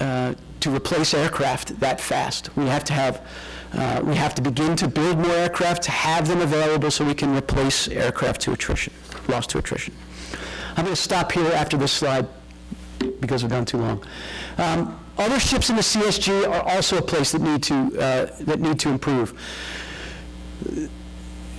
uh, 0.00 0.34
to 0.60 0.74
replace 0.74 1.14
aircraft 1.14 1.78
that 1.80 2.00
fast. 2.00 2.54
We 2.56 2.66
have 2.66 2.84
to 2.84 2.92
have, 2.92 3.26
uh, 3.72 4.00
we 4.04 4.14
have 4.14 4.34
to 4.36 4.42
begin 4.42 4.76
to 4.76 4.88
build 4.88 5.18
more 5.18 5.32
aircraft, 5.32 5.82
to 5.84 5.90
have 5.90 6.28
them 6.28 6.40
available 6.40 6.90
so 6.90 7.04
we 7.04 7.14
can 7.14 7.34
replace 7.36 7.88
aircraft 7.88 8.40
to 8.42 8.52
attrition, 8.52 8.92
lost 9.28 9.50
to 9.50 9.58
attrition. 9.58 9.94
I'm 10.76 10.84
going 10.84 10.94
to 10.96 11.02
stop 11.02 11.32
here 11.32 11.52
after 11.52 11.76
this 11.76 11.92
slide 11.92 12.26
because 13.20 13.42
we've 13.42 13.50
gone 13.50 13.64
too 13.64 13.78
long. 13.78 14.04
Um, 14.58 15.00
Other 15.18 15.40
ships 15.40 15.70
in 15.70 15.76
the 15.76 15.82
CSG 15.82 16.46
are 16.46 16.62
also 16.68 16.98
a 16.98 17.02
place 17.02 17.32
that 17.32 17.40
need 17.40 17.62
to, 17.64 17.74
uh, 17.74 18.26
that 18.40 18.60
need 18.60 18.78
to 18.80 18.90
improve. 18.90 19.32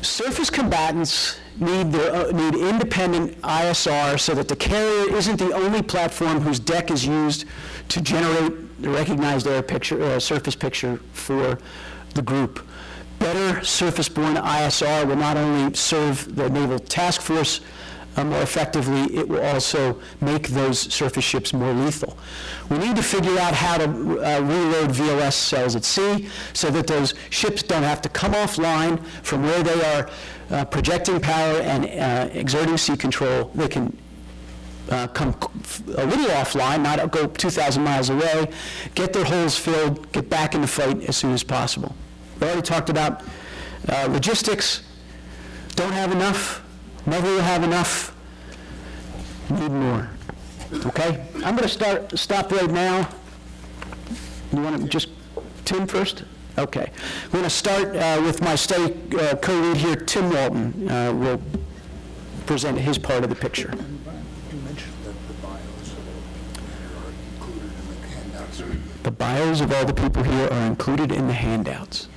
Surface 0.02 0.52
combatants 0.52 1.40
need 1.60 1.92
their, 1.92 2.14
uh, 2.14 2.32
need 2.32 2.56
independent 2.56 3.40
ISR 3.42 4.20
so 4.20 4.34
that 4.34 4.48
the 4.48 4.56
carrier 4.56 5.16
isn't 5.16 5.38
the 5.38 5.54
only 5.54 5.82
platform 5.82 6.42
whose 6.42 6.60
deck 6.60 6.92
is 6.92 7.06
used 7.06 7.46
to 7.90 8.02
generate 8.02 8.82
the 8.82 8.90
recognized 8.90 9.48
air 9.48 9.62
picture, 9.62 10.02
uh, 10.04 10.20
surface 10.20 10.56
picture 10.56 11.00
for 11.14 11.58
the 12.14 12.22
group. 12.22 12.66
Better 13.20 13.64
surface-borne 13.64 14.36
ISR 14.36 15.08
will 15.08 15.16
not 15.16 15.38
only 15.38 15.74
serve 15.74 16.36
the 16.36 16.50
Naval 16.50 16.80
Task 16.80 17.22
Force 17.22 17.62
uh, 18.18 18.24
more 18.24 18.42
effectively, 18.42 19.16
it 19.16 19.28
will 19.28 19.44
also 19.44 20.02
make 20.22 20.48
those 20.48 20.80
surface 20.92 21.24
ships 21.24 21.54
more 21.54 21.72
lethal. 21.72 22.18
We 22.70 22.80
need 22.80 22.96
to 22.96 23.04
figure 23.04 23.38
out 23.40 23.54
how 23.54 23.78
to 23.78 23.86
uh, 23.86 24.42
reload 24.42 24.90
VLS 24.90 25.34
cells 25.34 25.76
at 25.76 25.86
sea 25.86 26.28
so 26.54 26.72
that 26.72 26.88
those 26.88 27.14
ships 27.30 27.62
don't 27.62 27.84
have 27.84 28.02
to 28.02 28.10
come 28.10 28.34
offline 28.34 29.06
from 29.22 29.44
where 29.44 29.62
they 29.62 29.82
are 29.96 30.10
uh, 30.50 30.66
projecting 30.66 31.20
power 31.20 31.60
and 31.60 31.86
uh, 31.86 32.34
exerting 32.34 32.78
sea 32.78 32.98
control. 32.98 33.52
They 33.54 33.68
can 33.68 33.96
uh, 34.90 35.08
come 35.08 35.36
a 35.98 36.06
little 36.06 36.28
offline, 36.28 36.82
not 36.82 37.12
go 37.12 37.28
2,000 37.28 37.84
miles 37.84 38.10
away, 38.10 38.50
get 38.96 39.14
their 39.14 39.26
holes 39.26 39.58
filled, 39.58 40.12
get 40.12 40.28
back 40.28 40.56
in 40.56 40.62
the 40.62 40.68
fight 40.68 41.04
as 41.04 41.18
soon 41.18 41.34
as 41.34 41.44
possible. 41.44 41.96
We 42.40 42.48
already 42.48 42.64
talked 42.64 42.90
about 42.90 43.24
uh, 43.88 44.08
logistics, 44.10 44.82
don't 45.76 45.94
have 45.94 46.12
enough, 46.12 46.64
never 47.08 47.28
will 47.28 47.42
have 47.42 47.64
enough, 47.64 48.16
need 49.50 49.72
more. 49.72 50.10
Okay? 50.86 51.26
I'm 51.36 51.56
going 51.56 51.64
to 51.64 51.70
start, 51.70 52.18
stop 52.20 52.52
right 52.52 52.70
now. 52.70 53.10
You 54.52 54.62
want 54.62 54.82
to 54.82 54.88
just, 54.88 55.10
Tim 55.66 55.88
first? 55.88 56.24
Okay. 56.58 56.92
I'm 57.26 57.32
going 57.32 57.44
to 57.44 57.50
start 57.50 57.96
uh, 57.96 58.22
with 58.24 58.42
my 58.42 58.56
study 58.56 58.94
uh, 59.18 59.36
co-lead 59.38 59.78
here, 59.78 59.96
Tim 59.96 60.30
Walton, 60.30 60.90
uh, 60.90 61.14
will 61.14 61.42
present 62.46 62.78
his 62.78 62.98
part 62.98 63.24
of 63.24 63.30
the 63.30 63.36
picture. 63.36 63.72
You 63.72 64.58
mentioned 64.60 64.94
that 65.06 65.16
the 65.28 65.34
bios 65.36 65.94
are 66.98 67.10
included 67.12 67.72
in 67.72 68.02
the 68.02 68.08
handouts. 68.08 68.64
The 69.04 69.12
bios 69.12 69.62
of 69.62 69.72
all 69.72 69.86
the 69.86 69.94
people 69.94 70.24
here 70.24 70.48
are 70.52 70.66
included 70.66 71.12
in 71.12 71.28
the 71.28 71.34
handouts. 71.34 72.10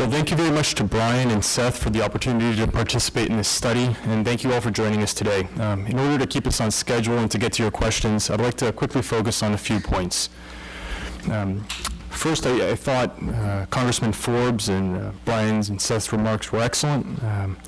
Well, 0.00 0.10
thank 0.10 0.30
you 0.30 0.36
very 0.38 0.50
much 0.50 0.74
to 0.76 0.84
Bryan 0.84 1.30
and 1.30 1.44
Seth 1.44 1.76
for 1.76 1.90
the 1.90 2.00
opportunity 2.02 2.56
to 2.56 2.66
participate 2.66 3.28
in 3.28 3.36
this 3.36 3.48
study, 3.48 3.94
and 4.04 4.24
thank 4.24 4.42
you 4.42 4.50
all 4.50 4.62
for 4.62 4.70
joining 4.70 5.02
us 5.02 5.12
today. 5.12 5.46
Um, 5.58 5.86
In 5.86 5.98
order 5.98 6.16
to 6.16 6.26
keep 6.26 6.46
us 6.46 6.58
on 6.58 6.70
schedule 6.70 7.18
and 7.18 7.30
to 7.30 7.36
get 7.36 7.52
to 7.52 7.62
your 7.62 7.70
questions, 7.70 8.30
I'd 8.30 8.40
like 8.40 8.56
to 8.56 8.72
quickly 8.72 9.02
focus 9.02 9.42
on 9.42 9.52
a 9.52 9.58
few 9.58 9.78
points. 9.78 10.30
Um, 11.30 11.66
First, 12.08 12.46
I 12.46 12.70
I 12.70 12.76
thought 12.76 13.10
uh, 13.22 13.66
Congressman 13.66 14.14
Forbes 14.14 14.70
and 14.70 14.96
uh, 14.96 15.10
Bryan's 15.26 15.68
and 15.68 15.78
Seth's 15.78 16.10
remarks 16.12 16.50
were 16.50 16.62
excellent. 16.62 17.04
Um, 17.22 17.58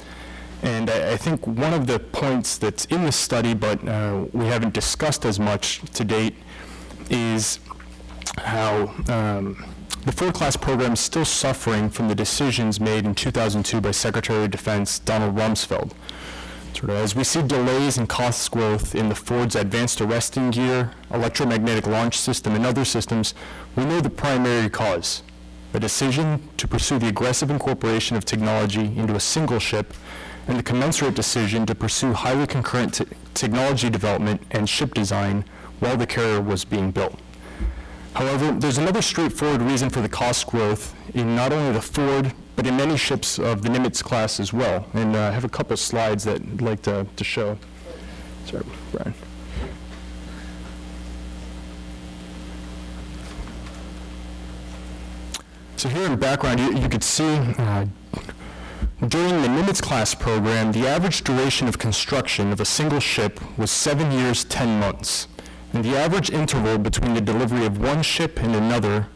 And 0.62 0.88
I 0.88 1.12
I 1.12 1.16
think 1.18 1.46
one 1.46 1.74
of 1.74 1.86
the 1.86 1.98
points 1.98 2.56
that's 2.56 2.86
in 2.86 3.04
this 3.04 3.16
study, 3.16 3.52
but 3.52 3.78
uh, 3.86 4.24
we 4.32 4.46
haven't 4.46 4.72
discussed 4.72 5.26
as 5.26 5.38
much 5.38 5.82
to 5.98 6.02
date, 6.02 6.34
is 7.10 7.60
how 8.38 8.88
um, 9.08 9.66
the 10.04 10.10
Ford 10.10 10.34
class 10.34 10.56
program 10.56 10.94
is 10.94 11.00
still 11.00 11.24
suffering 11.24 11.88
from 11.88 12.08
the 12.08 12.14
decisions 12.14 12.80
made 12.80 13.04
in 13.04 13.14
2002 13.14 13.80
by 13.80 13.92
Secretary 13.92 14.44
of 14.44 14.50
Defense 14.50 14.98
Donald 14.98 15.36
Rumsfeld. 15.36 15.92
Sort 16.74 16.90
of 16.90 16.96
as 16.96 17.14
we 17.14 17.22
see 17.22 17.40
delays 17.42 17.98
and 17.98 18.08
cost 18.08 18.50
growth 18.50 18.96
in 18.96 19.08
the 19.08 19.14
Ford's 19.14 19.54
advanced 19.54 20.00
arresting 20.00 20.50
gear, 20.50 20.90
electromagnetic 21.12 21.86
launch 21.86 22.18
system, 22.18 22.56
and 22.56 22.66
other 22.66 22.84
systems, 22.84 23.32
we 23.76 23.84
know 23.84 24.00
the 24.00 24.10
primary 24.10 24.68
cause, 24.68 25.22
a 25.72 25.78
decision 25.78 26.48
to 26.56 26.66
pursue 26.66 26.98
the 26.98 27.06
aggressive 27.06 27.50
incorporation 27.50 28.16
of 28.16 28.24
technology 28.24 28.98
into 28.98 29.14
a 29.14 29.20
single 29.20 29.60
ship 29.60 29.94
and 30.48 30.58
the 30.58 30.64
commensurate 30.64 31.14
decision 31.14 31.64
to 31.66 31.76
pursue 31.76 32.12
highly 32.12 32.48
concurrent 32.48 32.94
te- 32.94 33.06
technology 33.34 33.88
development 33.88 34.42
and 34.50 34.68
ship 34.68 34.94
design 34.94 35.44
while 35.78 35.96
the 35.96 36.08
carrier 36.08 36.40
was 36.40 36.64
being 36.64 36.90
built. 36.90 37.20
However, 38.14 38.52
there's 38.52 38.78
another 38.78 39.00
straightforward 39.00 39.62
reason 39.62 39.88
for 39.88 40.00
the 40.00 40.08
cost 40.08 40.46
growth 40.46 40.94
in 41.14 41.34
not 41.34 41.52
only 41.52 41.72
the 41.72 41.80
Ford, 41.80 42.32
but 42.56 42.66
in 42.66 42.76
many 42.76 42.96
ships 42.96 43.38
of 43.38 43.62
the 43.62 43.70
Nimitz 43.70 44.02
class 44.02 44.38
as 44.38 44.52
well. 44.52 44.86
And 44.92 45.16
uh, 45.16 45.28
I 45.28 45.30
have 45.30 45.44
a 45.44 45.48
couple 45.48 45.76
slides 45.76 46.24
that 46.24 46.42
I'd 46.42 46.60
like 46.60 46.82
to, 46.82 47.06
to 47.16 47.24
show. 47.24 47.58
Sorry, 48.44 48.64
Bryan. 48.92 49.14
So 55.76 55.88
here 55.88 56.04
in 56.04 56.12
the 56.12 56.16
background, 56.16 56.60
you, 56.60 56.78
you 56.78 56.88
could 56.88 57.02
see 57.02 57.24
uh, 57.24 57.86
during 59.08 59.42
the 59.42 59.48
Nimitz 59.48 59.82
class 59.82 60.14
program, 60.14 60.70
the 60.70 60.86
average 60.86 61.24
duration 61.24 61.66
of 61.66 61.78
construction 61.78 62.52
of 62.52 62.60
a 62.60 62.64
single 62.64 63.00
ship 63.00 63.40
was 63.58 63.70
seven 63.70 64.12
years, 64.12 64.44
10 64.44 64.78
months. 64.78 65.26
And 65.72 65.84
the 65.84 65.96
average 65.96 66.30
interval 66.30 66.78
between 66.78 67.14
the 67.14 67.20
delivery 67.20 67.64
of 67.64 67.78
one 67.78 68.02
ship 68.02 68.40
and 68.42 68.54
another 68.54 69.06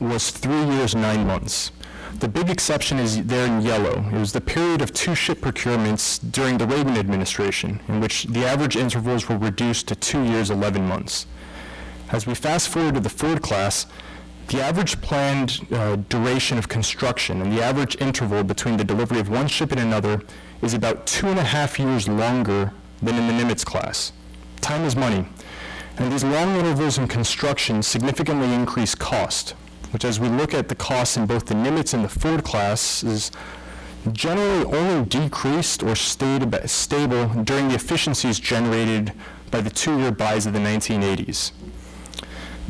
was 0.00 0.30
three 0.30 0.64
years, 0.64 0.94
nine 0.94 1.26
months. 1.26 1.72
The 2.20 2.28
big 2.28 2.50
exception 2.50 2.98
is 2.98 3.24
there 3.24 3.46
in 3.46 3.62
yellow. 3.62 4.04
It 4.12 4.18
was 4.18 4.32
the 4.32 4.40
period 4.40 4.82
of 4.82 4.92
two 4.92 5.14
ship 5.14 5.40
procurements 5.40 6.18
during 6.32 6.58
the 6.58 6.66
Reagan 6.66 6.96
administration, 6.96 7.80
in 7.88 8.00
which 8.00 8.24
the 8.24 8.44
average 8.44 8.76
intervals 8.76 9.28
were 9.28 9.38
reduced 9.38 9.88
to 9.88 9.94
two 9.94 10.22
years, 10.24 10.50
11 10.50 10.86
months. 10.86 11.26
As 12.10 12.26
we 12.26 12.34
fast 12.34 12.68
forward 12.68 12.94
to 12.94 13.00
the 13.00 13.08
Ford 13.08 13.40
class, 13.40 13.86
the 14.48 14.62
average 14.62 15.00
planned 15.00 15.66
uh, 15.70 15.96
duration 16.08 16.58
of 16.58 16.68
construction 16.68 17.42
and 17.42 17.52
the 17.52 17.62
average 17.62 17.96
interval 18.00 18.42
between 18.42 18.78
the 18.78 18.84
delivery 18.84 19.20
of 19.20 19.28
one 19.28 19.46
ship 19.46 19.70
and 19.72 19.80
another 19.80 20.22
is 20.62 20.74
about 20.74 21.06
two 21.06 21.28
and 21.28 21.38
a 21.38 21.44
half 21.44 21.78
years 21.78 22.08
longer 22.08 22.72
than 23.02 23.14
in 23.14 23.26
the 23.26 23.32
Nimitz 23.44 23.64
class. 23.64 24.12
Time 24.60 24.84
is 24.84 24.96
money, 24.96 25.26
and 25.98 26.12
these 26.12 26.24
long 26.24 26.56
intervals 26.56 26.98
in 26.98 27.08
construction 27.08 27.82
significantly 27.82 28.52
increase 28.52 28.94
cost, 28.94 29.50
which 29.90 30.04
as 30.04 30.20
we 30.20 30.28
look 30.28 30.54
at 30.54 30.68
the 30.68 30.74
costs 30.74 31.16
in 31.16 31.26
both 31.26 31.46
the 31.46 31.54
Nimitz 31.54 31.92
and 31.92 32.04
the 32.04 32.08
Ford 32.08 32.44
classes, 32.44 33.32
generally 34.12 34.64
only 34.64 35.04
decreased 35.06 35.82
or 35.82 35.96
stayed 35.96 36.42
ab- 36.42 36.68
stable 36.68 37.26
during 37.42 37.68
the 37.68 37.74
efficiencies 37.74 38.38
generated 38.38 39.12
by 39.50 39.60
the 39.60 39.70
two-year 39.70 40.12
buys 40.12 40.46
of 40.46 40.52
the 40.52 40.58
1980s. 40.58 41.52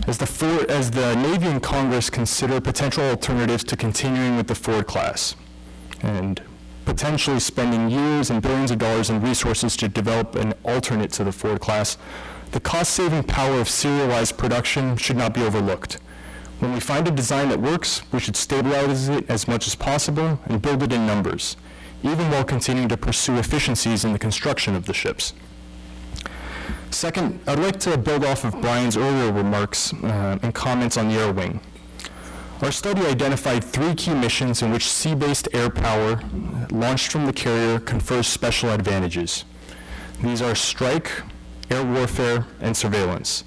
As 0.07 0.17
the 0.17 0.27
Ford, 0.27 0.71
as 0.71 0.91
the 0.93 1.15
Navy 1.17 1.49
and 1.49 1.63
Congress 1.63 2.09
consider 2.09 2.61
potential 2.61 3.03
alternatives 3.03 3.65
to 3.65 3.77
continuing 3.77 4.37
with 4.37 4.47
the 4.47 4.55
Ford 4.55 4.87
class, 4.87 5.37
and 6.01 6.41
potentially 6.85 7.41
spending 7.41 7.91
years 7.91 8.31
and 8.31 8.41
billions 8.41 8.71
of 8.71 8.79
dollars 8.79 9.11
in 9.11 9.21
resources 9.21 9.77
to 9.77 9.89
develop 9.89 10.35
an 10.37 10.55
alternate 10.65 11.13
to 11.13 11.25
the 11.25 11.33
Ford 11.33 11.61
class, 11.61 11.99
the 12.53 12.61
cost-saving 12.61 13.25
power 13.25 13.61
of 13.61 13.69
serialized 13.69 14.39
production 14.39 14.97
should 14.97 15.17
not 15.17 15.35
be 15.35 15.43
overlooked. 15.43 15.99
When 16.61 16.73
we 16.73 16.81
find 16.81 17.07
a 17.07 17.11
design 17.11 17.51
that 17.51 17.61
works, 17.61 18.03
we 18.13 18.19
should 18.19 18.37
stabilize 18.37 19.09
it 19.09 19.31
as 19.31 19.47
much 19.47 19.67
as 19.67 19.75
possible 19.75 20.41
and 20.47 20.61
build 20.61 20.83
it 20.83 20.93
in 20.93 21.07
numbers, 21.07 21.57
even 22.03 22.31
while 22.31 22.45
continuing 22.45 22.89
to 22.89 22.97
pursue 22.97 23.37
efficiencies 23.37 24.05
in 24.05 24.13
the 24.13 24.19
construction 24.19 24.75
of 24.75 24.87
the 24.87 24.95
ships. 24.95 25.35
Second, 26.91 27.41
I'd 27.47 27.59
like 27.59 27.79
to 27.81 27.99
build 27.99 28.25
off 28.25 28.45
of 28.45 28.61
Bryan's 28.61 28.97
earlier 28.97 29.31
remarks 29.31 29.93
uh, 29.93 30.39
and 30.43 30.55
comments 30.55 30.97
on 30.97 31.09
the 31.09 31.15
air 31.15 31.33
wing. 31.33 31.61
Our 32.63 32.73
study 32.73 33.07
identified 33.07 33.63
three 33.63 33.95
key 33.95 34.15
missions 34.15 34.63
in 34.63 34.73
which 34.73 34.89
sea-based 34.89 35.49
air 35.53 35.71
power 35.71 36.21
launched 36.71 37.13
from 37.13 37.27
the 37.27 37.33
carrier 37.33 37.79
confers 37.79 38.27
special 38.27 38.71
advantages. 38.71 39.45
These 40.23 40.43
are 40.43 40.57
strike, 40.57 41.13
air 41.71 41.85
warfare, 41.85 42.47
and 42.61 42.77
surveillance. 42.77 43.45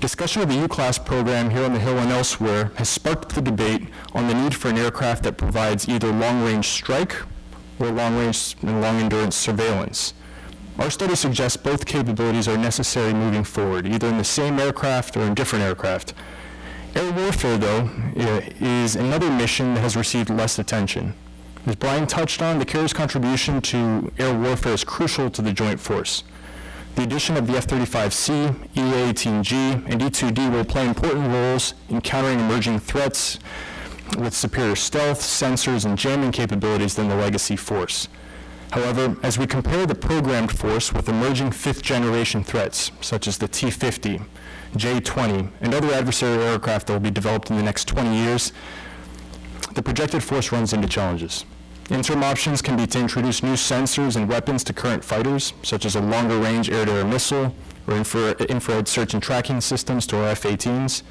Discussion 0.00 0.42
of 0.42 0.48
the 0.48 0.54
UCLASS 0.54 1.04
program 1.04 1.50
here 1.50 1.64
on 1.64 1.72
the 1.72 1.80
Hill 1.80 1.98
and 1.98 2.12
elsewhere 2.12 2.70
has 2.76 2.88
sparked 2.88 3.34
the 3.34 3.40
debate 3.40 3.88
on 4.14 4.28
the 4.28 4.34
need 4.34 4.54
for 4.54 4.68
an 4.68 4.78
aircraft 4.78 5.24
that 5.24 5.36
provides 5.36 5.88
either 5.88 6.12
long-range 6.12 6.68
strike 6.68 7.16
or 7.80 7.90
long-range 7.90 8.56
and 8.62 8.80
long-endurance 8.80 9.34
surveillance. 9.34 10.14
Our 10.78 10.90
study 10.90 11.16
suggests 11.16 11.56
both 11.56 11.84
capabilities 11.84 12.46
are 12.46 12.56
necessary 12.56 13.12
moving 13.12 13.42
forward, 13.42 13.86
either 13.86 14.06
in 14.06 14.18
the 14.18 14.24
same 14.24 14.60
aircraft 14.60 15.16
or 15.16 15.22
in 15.22 15.34
different 15.34 15.64
aircraft. 15.64 16.14
Air 16.94 17.10
warfare, 17.12 17.58
though, 17.58 17.90
is 18.14 18.94
another 18.94 19.30
mission 19.30 19.74
that 19.74 19.80
has 19.80 19.96
received 19.96 20.30
less 20.30 20.60
attention. 20.60 21.14
As 21.66 21.74
Bryan 21.74 22.06
touched 22.06 22.40
on, 22.40 22.60
the 22.60 22.64
carrier's 22.64 22.92
contribution 22.92 23.60
to 23.62 24.12
air 24.18 24.32
warfare 24.32 24.72
is 24.72 24.84
crucial 24.84 25.28
to 25.30 25.42
the 25.42 25.52
joint 25.52 25.80
force. 25.80 26.22
The 26.98 27.04
addition 27.04 27.36
of 27.36 27.46
the 27.46 27.56
F-35C, 27.58 28.76
E-18G, 28.76 29.88
and 29.88 30.02
E-2D 30.02 30.50
will 30.50 30.64
play 30.64 30.84
important 30.84 31.28
roles 31.28 31.74
in 31.88 32.00
countering 32.00 32.40
emerging 32.40 32.80
threats 32.80 33.38
with 34.18 34.34
superior 34.34 34.74
stealth, 34.74 35.20
sensors, 35.20 35.84
and 35.84 35.96
jamming 35.96 36.32
capabilities 36.32 36.96
than 36.96 37.08
the 37.08 37.14
legacy 37.14 37.54
force. 37.54 38.08
However, 38.72 39.16
as 39.22 39.38
we 39.38 39.46
compare 39.46 39.86
the 39.86 39.94
programmed 39.94 40.50
force 40.50 40.92
with 40.92 41.08
emerging 41.08 41.52
fifth-generation 41.52 42.42
threats, 42.42 42.90
such 43.00 43.28
as 43.28 43.38
the 43.38 43.46
T-50, 43.46 44.20
J-20, 44.74 45.52
and 45.60 45.74
other 45.74 45.90
adversarial 45.90 46.50
aircraft 46.50 46.88
that 46.88 46.94
will 46.94 46.98
be 46.98 47.12
developed 47.12 47.48
in 47.48 47.56
the 47.56 47.62
next 47.62 47.86
20 47.86 48.12
years, 48.12 48.52
the 49.74 49.82
projected 49.82 50.24
force 50.24 50.50
runs 50.50 50.72
into 50.72 50.88
challenges. 50.88 51.44
Interim 51.90 52.22
options 52.22 52.60
can 52.60 52.76
be 52.76 52.86
to 52.86 52.98
introduce 52.98 53.42
new 53.42 53.54
sensors 53.54 54.16
and 54.16 54.28
weapons 54.28 54.62
to 54.64 54.74
current 54.74 55.02
fighters, 55.02 55.54
such 55.62 55.86
as 55.86 55.96
a 55.96 56.00
longer-range 56.02 56.68
air-to-air 56.68 57.04
missile 57.06 57.54
or 57.86 57.94
infra- 57.94 58.34
infrared 58.44 58.86
search 58.86 59.14
and 59.14 59.22
tracking 59.22 59.58
systems 59.62 60.06
to 60.06 60.18
our 60.18 60.28
F-18s. 60.28 61.02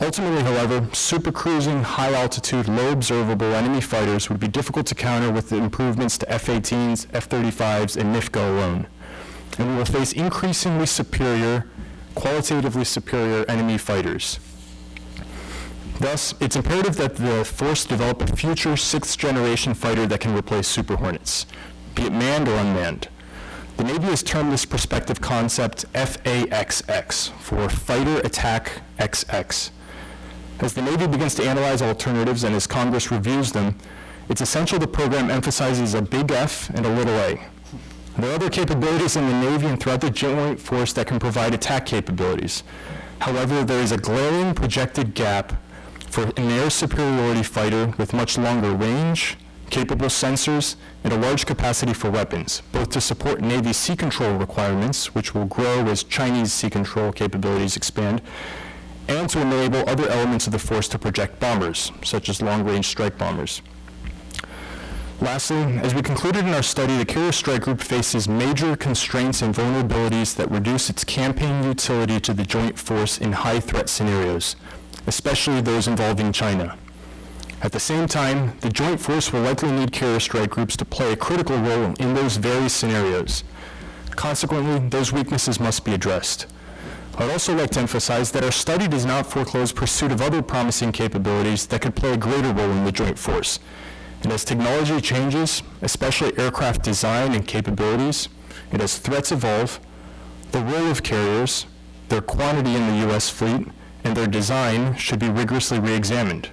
Ultimately, 0.00 0.42
however, 0.42 0.80
supercruising, 0.92 1.82
high-altitude, 1.82 2.66
low-observable 2.66 3.54
enemy 3.54 3.82
fighters 3.82 4.30
would 4.30 4.40
be 4.40 4.48
difficult 4.48 4.86
to 4.86 4.94
counter 4.94 5.30
with 5.30 5.50
the 5.50 5.56
improvements 5.56 6.16
to 6.16 6.32
F-18s, 6.32 7.06
F-35s, 7.12 7.98
and 7.98 8.16
NIFC-CA 8.16 8.48
alone. 8.48 8.86
And 9.58 9.70
we 9.70 9.76
will 9.76 9.84
face 9.84 10.14
increasingly 10.14 10.86
superior, 10.86 11.66
qualitatively 12.14 12.84
superior 12.84 13.44
enemy 13.50 13.76
fighters. 13.76 14.40
Thus, 16.00 16.32
it's 16.40 16.56
imperative 16.56 16.96
that 16.96 17.16
the 17.16 17.44
force 17.44 17.84
develop 17.84 18.22
a 18.22 18.34
future 18.34 18.74
sixth-generation 18.74 19.74
fighter 19.74 20.06
that 20.06 20.18
can 20.18 20.34
replace 20.34 20.66
Super 20.66 20.96
Hornets, 20.96 21.44
be 21.94 22.04
it 22.04 22.12
manned 22.12 22.48
or 22.48 22.54
unmanned. 22.54 23.08
The 23.76 23.84
Navy 23.84 24.06
has 24.06 24.22
termed 24.22 24.50
this 24.50 24.64
prospective 24.64 25.20
concept 25.20 25.84
FAXX, 25.92 27.32
for 27.32 27.68
Fighter 27.68 28.18
Attack 28.20 28.80
XX. 28.98 29.70
As 30.60 30.72
the 30.72 30.80
Navy 30.80 31.06
begins 31.06 31.34
to 31.34 31.44
analyze 31.44 31.82
alternatives 31.82 32.44
and 32.44 32.54
as 32.54 32.66
Congress 32.66 33.10
reviews 33.10 33.52
them, 33.52 33.76
it's 34.30 34.40
essential 34.40 34.78
the 34.78 34.86
program 34.86 35.30
emphasizes 35.30 35.92
a 35.92 36.00
big 36.00 36.32
F 36.32 36.70
and 36.70 36.86
a 36.86 36.94
little 36.94 37.14
a. 37.14 37.38
There 38.16 38.30
are 38.30 38.34
other 38.36 38.48
capabilities 38.48 39.16
in 39.16 39.26
the 39.26 39.50
Navy 39.50 39.66
and 39.66 39.78
throughout 39.78 40.00
the 40.00 40.10
joint 40.10 40.60
force 40.60 40.94
that 40.94 41.06
can 41.06 41.18
provide 41.18 41.52
attack 41.52 41.84
capabilities. 41.84 42.62
However, 43.18 43.64
there 43.64 43.82
is 43.82 43.92
a 43.92 43.98
glaring 43.98 44.54
projected 44.54 45.12
gap 45.14 45.52
for 46.10 46.24
an 46.36 46.50
air 46.50 46.68
superiority 46.70 47.42
fighter 47.42 47.94
with 47.96 48.12
much 48.12 48.36
longer 48.36 48.72
range, 48.72 49.36
capable 49.70 50.08
sensors, 50.08 50.74
and 51.04 51.12
a 51.12 51.16
large 51.16 51.46
capacity 51.46 51.92
for 51.92 52.10
weapons, 52.10 52.62
both 52.72 52.90
to 52.90 53.00
support 53.00 53.40
Navy 53.40 53.72
sea 53.72 53.94
control 53.94 54.36
requirements, 54.36 55.14
which 55.14 55.34
will 55.34 55.46
grow 55.46 55.86
as 55.86 56.02
Chinese 56.02 56.52
sea 56.52 56.68
control 56.68 57.12
capabilities 57.12 57.76
expand, 57.76 58.20
and 59.08 59.30
to 59.30 59.40
enable 59.40 59.88
other 59.88 60.08
elements 60.08 60.46
of 60.46 60.52
the 60.52 60.58
force 60.58 60.88
to 60.88 60.98
project 60.98 61.38
bombers, 61.38 61.92
such 62.02 62.28
as 62.28 62.42
long-range 62.42 62.86
strike 62.86 63.16
bombers. 63.16 63.62
Lastly, 65.20 65.62
as 65.82 65.94
we 65.94 66.02
concluded 66.02 66.46
in 66.46 66.54
our 66.54 66.62
study, 66.62 66.96
the 66.96 67.04
Carrier 67.04 67.32
Strike 67.32 67.62
Group 67.62 67.82
faces 67.82 68.26
major 68.26 68.74
constraints 68.74 69.42
and 69.42 69.54
vulnerabilities 69.54 70.34
that 70.36 70.50
reduce 70.50 70.88
its 70.88 71.04
campaign 71.04 71.62
utility 71.62 72.18
to 72.20 72.32
the 72.32 72.42
joint 72.42 72.78
force 72.78 73.18
in 73.18 73.32
high-threat 73.32 73.88
scenarios, 73.88 74.56
especially 75.06 75.60
those 75.60 75.88
involving 75.88 76.32
China. 76.32 76.76
At 77.62 77.72
the 77.72 77.80
same 77.80 78.06
time, 78.06 78.56
the 78.60 78.70
joint 78.70 79.00
force 79.00 79.32
will 79.32 79.42
likely 79.42 79.70
need 79.70 79.92
carrier 79.92 80.20
strike 80.20 80.50
groups 80.50 80.76
to 80.78 80.84
play 80.84 81.12
a 81.12 81.16
critical 81.16 81.58
role 81.58 81.94
in 81.98 82.14
those 82.14 82.36
very 82.36 82.68
scenarios. 82.68 83.44
Consequently, 84.10 84.88
those 84.88 85.12
weaknesses 85.12 85.60
must 85.60 85.84
be 85.84 85.92
addressed. 85.92 86.46
I'd 87.18 87.30
also 87.30 87.54
like 87.54 87.70
to 87.72 87.80
emphasize 87.80 88.30
that 88.32 88.44
our 88.44 88.52
study 88.52 88.88
does 88.88 89.04
not 89.04 89.26
foreclose 89.26 89.72
pursuit 89.72 90.10
of 90.10 90.22
other 90.22 90.40
promising 90.40 90.90
capabilities 90.90 91.66
that 91.66 91.82
could 91.82 91.94
play 91.94 92.14
a 92.14 92.16
greater 92.16 92.52
role 92.52 92.70
in 92.70 92.84
the 92.84 92.92
joint 92.92 93.18
force. 93.18 93.58
And 94.22 94.32
as 94.32 94.44
technology 94.44 95.00
changes, 95.00 95.62
especially 95.82 96.36
aircraft 96.38 96.82
design 96.82 97.34
and 97.34 97.46
capabilities, 97.46 98.28
and 98.72 98.80
as 98.80 98.98
threats 98.98 99.32
evolve, 99.32 99.80
the 100.52 100.60
role 100.60 100.90
of 100.90 101.02
carriers, 101.02 101.66
their 102.08 102.22
quantity 102.22 102.74
in 102.74 102.86
the 102.86 103.06
U.S. 103.08 103.28
fleet, 103.28 103.66
and 104.04 104.16
their 104.16 104.26
design 104.26 104.96
should 104.96 105.18
be 105.18 105.28
rigorously 105.28 105.78
re-examined. 105.78 106.50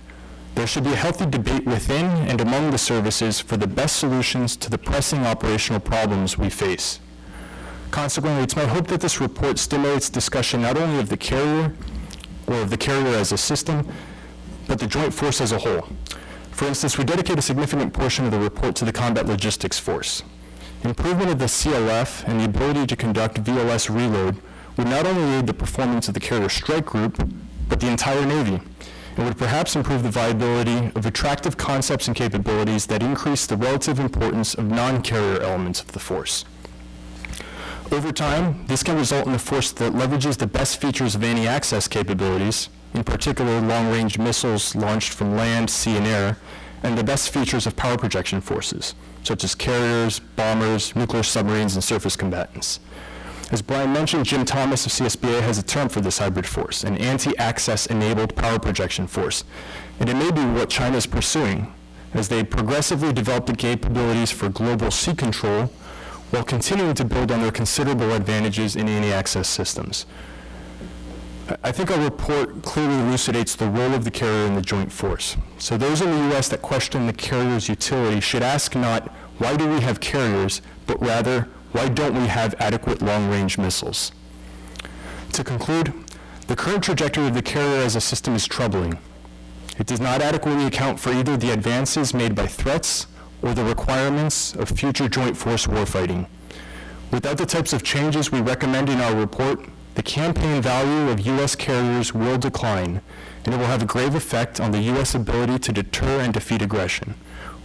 There 0.56 0.68
should 0.68 0.84
be 0.84 0.94
a 0.94 0.96
healthy 0.96 1.26
debate 1.28 1.66
within 1.66 2.06
and 2.28 2.42
among 2.42 2.72
the 2.72 2.78
services 2.78 3.40
for 3.40 3.58
the 3.58 3.68
best 3.68 3.98
solutions 3.98 4.58
to 4.58 4.70
the 4.70 4.78
pressing 4.78 5.26
operational 5.26 5.80
problems 5.80 6.38
we 6.38 6.50
face. 6.50 7.00
Consequently, 7.92 8.44
it's 8.44 8.56
my 8.56 8.66
hope 8.66 8.88
that 8.88 9.02
this 9.02 9.22
report 9.22 9.60
stimulates 9.60 10.10
discussion 10.10 10.62
not 10.64 10.78
only 10.78 11.00
of 11.00 11.10
the 11.10 11.18
carrier 11.18 11.74
or 12.48 12.56
of 12.56 12.70
the 12.70 12.78
carrier 12.78 13.16
as 13.16 13.32
a 13.32 13.38
system, 13.38 13.88
but 14.68 14.80
the 14.80 14.88
joint 14.88 15.14
force 15.14 15.42
as 15.42 15.52
a 15.52 15.58
whole. 15.58 15.88
For 16.52 16.66
instance, 16.66 16.98
we 16.98 17.04
dedicate 17.04 17.38
a 17.38 17.42
significant 17.42 17.94
portion 17.94 18.26
of 18.26 18.32
the 18.32 18.40
report 18.40 18.76
to 18.78 18.86
the 18.86 18.92
Combat 18.92 19.28
Logistics 19.28 19.78
Force. 19.78 20.24
Improvement 20.84 21.30
of 21.30 21.40
the 21.40 21.46
CLF 21.46 22.28
and 22.28 22.40
the 22.40 22.46
ability 22.46 22.88
to 22.88 22.96
conduct 22.96 23.44
VLS 23.44 23.96
reload 23.96 24.38
would 24.78 24.88
not 24.88 25.06
only 25.08 25.38
aid 25.38 25.48
the 25.48 25.54
performance 25.54 26.08
of 26.08 26.14
the 26.14 26.20
carrier 26.20 26.50
strike 26.50 26.86
group, 26.86 27.18
but 27.68 27.80
the 27.80 27.88
entire 27.88 28.26
Navy. 28.26 28.62
and 29.18 29.26
would 29.26 29.38
perhaps 29.38 29.76
improve 29.76 30.04
the 30.04 30.12
viability 30.12 30.92
of 30.96 31.06
attractive 31.06 31.58
concepts 31.58 32.08
and 32.08 32.16
capabilities 32.16 32.86
that 32.86 33.02
increase 33.02 33.48
the 33.48 33.58
relative 33.58 34.00
importance 34.00 34.54
of 34.54 34.70
non-carrier 34.70 35.42
elements 35.42 35.82
of 35.82 35.92
the 35.92 36.00
force. 36.00 36.46
Over 37.92 38.12
time, 38.12 38.66
this 38.68 38.84
can 38.84 38.96
result 38.96 39.26
in 39.26 39.34
a 39.34 39.40
force 39.40 39.72
that 39.72 39.94
leverages 39.94 40.38
the 40.38 40.46
best 40.46 40.80
features 40.80 41.16
of 41.16 41.24
anti-access 41.24 41.88
capabilities, 41.88 42.70
in 42.94 43.04
particular 43.04 43.60
long-range 43.60 44.20
missiles 44.20 44.76
launched 44.76 45.14
from 45.14 45.36
land, 45.36 45.70
sea, 45.70 45.98
and 45.98 46.06
air, 46.06 46.38
and 46.84 46.96
the 46.96 47.04
best 47.04 47.34
features 47.34 47.66
of 47.66 47.76
power 47.76 47.98
projection 47.98 48.40
forces, 48.40 48.94
such 49.24 49.44
as 49.44 49.56
carriers, 49.56 50.20
bombers, 50.20 50.96
nuclear 50.96 51.24
submarines, 51.24 51.74
and 51.74 51.84
surface 51.84 52.16
combatants. 52.16 52.80
As 53.50 53.62
Bryan 53.62 53.94
mentioned, 53.94 54.26
Jim 54.26 54.44
Thomas 54.44 54.86
of 54.86 54.92
CSBA 54.92 55.42
has 55.42 55.58
a 55.58 55.64
term 55.64 55.88
for 55.88 56.02
this 56.02 56.18
hybrid 56.18 56.46
force, 56.46 56.84
an 56.84 56.98
anti-access 56.98 57.86
enabled 57.86 58.36
power 58.36 58.60
projection 58.60 59.08
force. 59.08 59.46
And 60.00 60.10
it 60.10 60.16
may 60.16 60.32
be 60.32 60.44
what 60.44 60.70
China 60.70 60.98
is 60.98 61.06
pursuing 61.06 61.74
as 62.14 62.28
they 62.28 62.44
progressively 62.44 63.14
develop 63.14 63.46
the 63.46 63.56
capabilities 63.56 64.32
for 64.32 64.50
global 64.50 64.92
sea 64.92 65.16
control 65.16 65.72
while 66.32 66.44
continuing 66.44 66.94
to 66.96 67.06
build 67.06 67.32
on 67.32 67.42
their 67.42 67.52
considerable 67.52 68.12
advantages 68.12 68.76
in 68.76 68.90
anti-access 68.90 69.48
systems. 69.48 70.06
I- 71.64 71.72
think 71.72 71.90
our 71.90 72.04
report 72.04 72.64
clearly 72.64 72.96
elucidates 72.96 73.56
the 73.56 73.70
role 73.70 73.94
of 73.94 74.04
the 74.04 74.12
carrier 74.12 74.46
in 74.46 74.56
the 74.56 74.62
joint 74.62 74.92
force. 74.92 75.38
So 75.58 75.78
those 75.78 76.02
in 76.02 76.12
the 76.12 76.18
U.S. 76.34 76.50
that 76.50 76.62
question 76.62 77.08
the 77.08 77.14
carrier's 77.14 77.70
utility 77.70 78.20
should 78.20 78.44
ask 78.44 78.76
not, 78.76 79.08
why 79.38 79.56
do 79.56 79.66
we 79.70 79.80
have 79.80 80.02
carriers, 80.02 80.62
but 80.86 81.02
rather, 81.02 81.48
why 81.72 81.90
don't 81.90 82.20
we 82.20 82.28
have 82.28 82.56
adequate 82.60 83.02
long-range 83.02 83.58
missiles? 83.58 84.12
To 85.34 85.44
conclude, 85.44 85.94
the 86.48 86.56
current 86.56 86.84
trajectory 86.84 87.28
of 87.28 87.34
the 87.34 87.42
carrier 87.42 87.84
as 87.84 87.96
a 87.96 88.02
system 88.02 88.36
is 88.36 88.48
troubling. 88.48 88.98
It 89.78 89.86
does 89.86 90.00
not 90.00 90.22
adequately 90.22 90.66
account 90.66 91.00
for 91.00 91.12
either 91.12 91.38
the 91.38 91.52
advances 91.52 92.14
made 92.14 92.34
by 92.34 92.48
threats 92.48 93.08
or 93.42 93.54
the 93.54 93.64
requirements 93.64 94.56
of 94.56 94.70
future 94.70 95.08
joint 95.08 95.38
force 95.38 95.68
warfighting. 95.68 96.28
Without 97.12 97.38
the 97.38 97.46
types 97.46 97.74
of 97.74 97.84
changes 97.84 98.32
we 98.32 98.42
recommend 98.42 98.90
in 98.90 99.00
our 99.00 99.16
report, 99.16 99.60
the 99.96 100.04
campaign 100.04 100.62
value 100.62 101.10
of 101.10 101.20
U.S. 101.22 101.56
carriers 101.56 102.14
will 102.14 102.38
decline, 102.38 103.02
and 103.46 103.54
it 103.54 103.58
will 103.58 103.66
have 103.66 103.82
a 103.82 103.86
grave 103.86 104.14
effect 104.14 104.60
on 104.60 104.72
the 104.72 104.80
U.S. 104.80 105.16
ability 105.16 105.60
to 105.60 105.72
deter 105.72 106.20
and 106.20 106.34
defeat 106.34 106.62
aggression. 106.62 107.16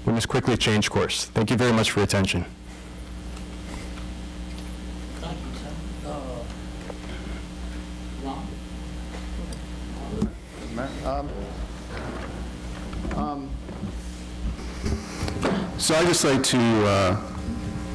We 0.06 0.12
must 0.12 0.28
quickly 0.28 0.56
change 0.56 0.90
course. 0.90 1.26
Thank 1.26 1.50
you 1.50 1.56
very 1.56 1.72
much 1.72 1.90
for 1.90 2.00
your 2.00 2.04
attention. 2.04 2.44
Thank 5.20 5.38
you, 5.38 5.52
sir. 5.60 5.70
Uh, 6.08 6.44
Ron? 8.24 8.48
So 15.82 15.96
I'd 15.96 16.06
just 16.06 16.24
like 16.24 16.44
to 16.44 16.58
uh, 16.86 17.20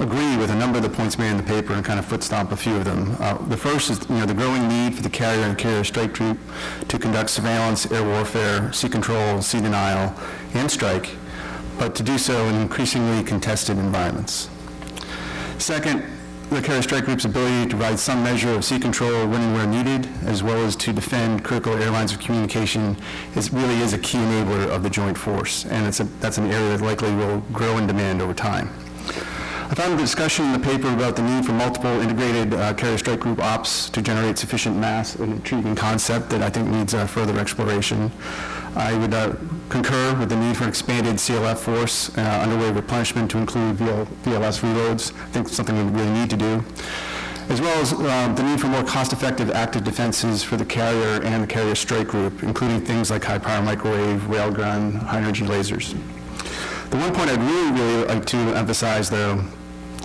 agree 0.01 0.35
with 0.35 0.51
a 0.51 0.55
number 0.55 0.75
of 0.75 0.83
the 0.83 0.89
points 0.89 1.17
made 1.17 1.31
in 1.31 1.37
the 1.37 1.43
paper 1.43 1.71
and 1.71 1.85
kind 1.85 1.97
of 1.97 2.05
foot 2.05 2.21
stomp 2.21 2.51
a 2.51 2.57
few 2.57 2.75
of 2.75 2.83
them. 2.83 3.15
Uh, 3.17 3.37
The 3.47 3.55
first 3.55 3.89
is, 3.89 4.01
you 4.09 4.15
know, 4.15 4.25
the 4.25 4.33
growing 4.33 4.67
need 4.67 4.93
for 4.93 5.01
the 5.01 5.09
carrier 5.09 5.43
and 5.43 5.57
carrier 5.57 5.85
strike 5.85 6.11
group 6.11 6.37
to 6.89 6.99
conduct 6.99 7.29
surveillance, 7.29 7.89
air 7.89 8.03
warfare, 8.03 8.73
sea 8.73 8.89
control, 8.89 9.41
sea 9.41 9.61
denial, 9.61 10.13
and 10.53 10.69
strike, 10.69 11.11
but 11.79 11.95
to 11.95 12.03
do 12.03 12.17
so 12.17 12.47
in 12.47 12.55
increasingly 12.55 13.23
contested 13.23 13.77
environments. 13.77 14.49
Second, 15.57 16.03
the 16.49 16.61
carrier 16.61 16.81
strike 16.81 17.03
group's 17.03 17.25
ability 17.25 17.63
to 17.63 17.75
provide 17.75 17.99
some 17.99 18.23
measure 18.23 18.51
of 18.51 18.63
sea 18.63 18.79
control 18.79 19.27
when 19.27 19.41
and 19.41 19.53
where 19.53 19.67
needed, 19.67 20.09
as 20.25 20.41
well 20.43 20.57
as 20.65 20.75
to 20.77 20.93
defend 20.93 21.43
critical 21.43 21.73
air 21.73 21.91
lines 21.91 22.13
of 22.13 22.19
communication, 22.19 22.95
is, 23.35 23.51
really 23.51 23.77
is 23.81 23.93
a 23.93 23.97
key 23.97 24.17
enabler 24.17 24.69
of 24.69 24.81
the 24.81 24.89
joint 24.89 25.17
force, 25.17 25.65
and 25.65 25.85
it's 25.85 25.99
a, 25.99 26.05
that's 26.21 26.37
an 26.37 26.49
area 26.49 26.77
that 26.77 26.81
likely 26.81 27.13
will 27.13 27.41
grow 27.51 27.77
in 27.77 27.85
demand 27.85 28.21
over 28.21 28.33
time. 28.33 28.69
I 29.69 29.75
found 29.75 29.99
the 29.99 30.01
discussion 30.01 30.45
in 30.45 30.53
the 30.53 30.59
paper 30.59 30.87
about 30.87 31.17
the 31.17 31.23
need 31.23 31.45
for 31.45 31.51
multiple 31.51 31.99
integrated 31.99 32.53
uh, 32.53 32.73
carrier 32.73 32.97
strike 32.97 33.19
group 33.19 33.39
ops 33.39 33.89
to 33.89 34.01
generate 34.01 34.37
sufficient 34.37 34.77
mass 34.77 35.15
an 35.15 35.33
intriguing 35.33 35.75
concept 35.75 36.29
that 36.29 36.41
I 36.41 36.49
think 36.49 36.69
needs 36.69 36.93
uh, 36.93 37.05
further 37.05 37.37
exploration. 37.37 38.09
I 38.77 38.97
would 38.97 39.13
uh, 39.13 39.35
concur 39.69 40.15
with 40.19 40.29
the 40.29 40.35
need 40.35 40.55
for 40.55 40.63
an 40.63 40.69
expanded 40.69 41.15
CLF 41.15 41.57
force 41.57 42.15
uh, 42.17 42.21
underway 42.21 42.71
replenishment 42.71 43.31
to 43.31 43.37
include 43.37 43.77
VL, 43.77 44.05
VLS 44.23 44.61
reloads. 44.61 45.11
I 45.13 45.27
think 45.27 45.49
something 45.49 45.75
we 45.75 45.99
really 45.99 46.11
need 46.11 46.29
to 46.29 46.37
do 46.37 46.63
as 47.49 47.61
well 47.61 47.81
as 47.81 47.93
um, 47.93 48.35
the 48.35 48.43
need 48.43 48.59
for 48.59 48.67
more 48.67 48.83
cost-effective 48.83 49.49
active 49.51 49.83
defenses 49.83 50.43
for 50.43 50.57
the 50.57 50.65
carrier 50.65 51.23
and 51.23 51.43
the 51.43 51.47
carrier 51.47 51.75
strike 51.75 52.07
group, 52.07 52.43
including 52.43 52.81
things 52.81 53.09
like 53.09 53.23
high-power 53.23 53.63
microwave, 53.63 54.19
railgun, 54.23 54.95
high-energy 54.97 55.45
lasers. 55.45 55.91
The 56.89 56.97
one 56.97 57.13
point 57.13 57.29
I'd 57.29 57.39
really, 57.39 57.71
really 57.71 58.05
like 58.05 58.25
to 58.25 58.37
emphasize, 58.37 59.09
though, 59.09 59.43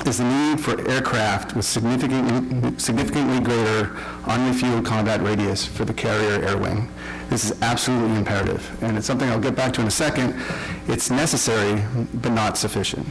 is 0.06 0.18
the 0.18 0.24
need 0.24 0.60
for 0.60 0.88
aircraft 0.88 1.54
with 1.54 1.64
significant, 1.64 2.80
significantly 2.80 3.40
greater 3.40 3.86
unrefueled 4.24 4.84
combat 4.84 5.20
radius 5.20 5.66
for 5.66 5.84
the 5.84 5.94
carrier 5.94 6.44
air 6.44 6.56
wing. 6.56 6.88
This 7.32 7.46
is 7.46 7.62
absolutely 7.62 8.18
imperative, 8.18 8.82
and 8.82 8.98
it's 8.98 9.06
something 9.06 9.26
I'll 9.30 9.40
get 9.40 9.56
back 9.56 9.72
to 9.72 9.80
in 9.80 9.86
a 9.86 9.90
second. 9.90 10.38
It's 10.86 11.10
necessary, 11.10 11.82
but 12.12 12.30
not 12.32 12.58
sufficient. 12.58 13.06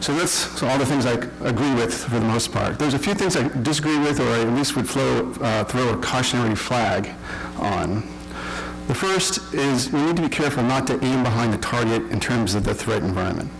So 0.00 0.14
that's 0.14 0.32
so 0.32 0.66
all 0.66 0.78
the 0.78 0.86
things 0.86 1.04
I 1.04 1.12
agree 1.46 1.74
with 1.74 1.92
for 1.92 2.20
the 2.20 2.24
most 2.24 2.52
part. 2.52 2.78
There's 2.78 2.94
a 2.94 2.98
few 2.98 3.12
things 3.12 3.36
I 3.36 3.48
disagree 3.60 3.98
with, 3.98 4.18
or 4.18 4.30
I 4.30 4.40
at 4.40 4.52
least 4.54 4.76
would 4.76 4.88
flow, 4.88 5.30
uh, 5.42 5.64
throw 5.64 5.90
a 5.90 5.98
cautionary 5.98 6.56
flag 6.56 7.10
on. 7.58 8.02
The 8.86 8.94
first 8.94 9.52
is 9.52 9.92
we 9.92 10.00
need 10.00 10.16
to 10.16 10.22
be 10.22 10.30
careful 10.30 10.62
not 10.62 10.86
to 10.86 10.94
aim 11.04 11.22
behind 11.22 11.52
the 11.52 11.58
target 11.58 12.10
in 12.10 12.20
terms 12.20 12.54
of 12.54 12.64
the 12.64 12.74
threat 12.74 13.02
environment. 13.02 13.50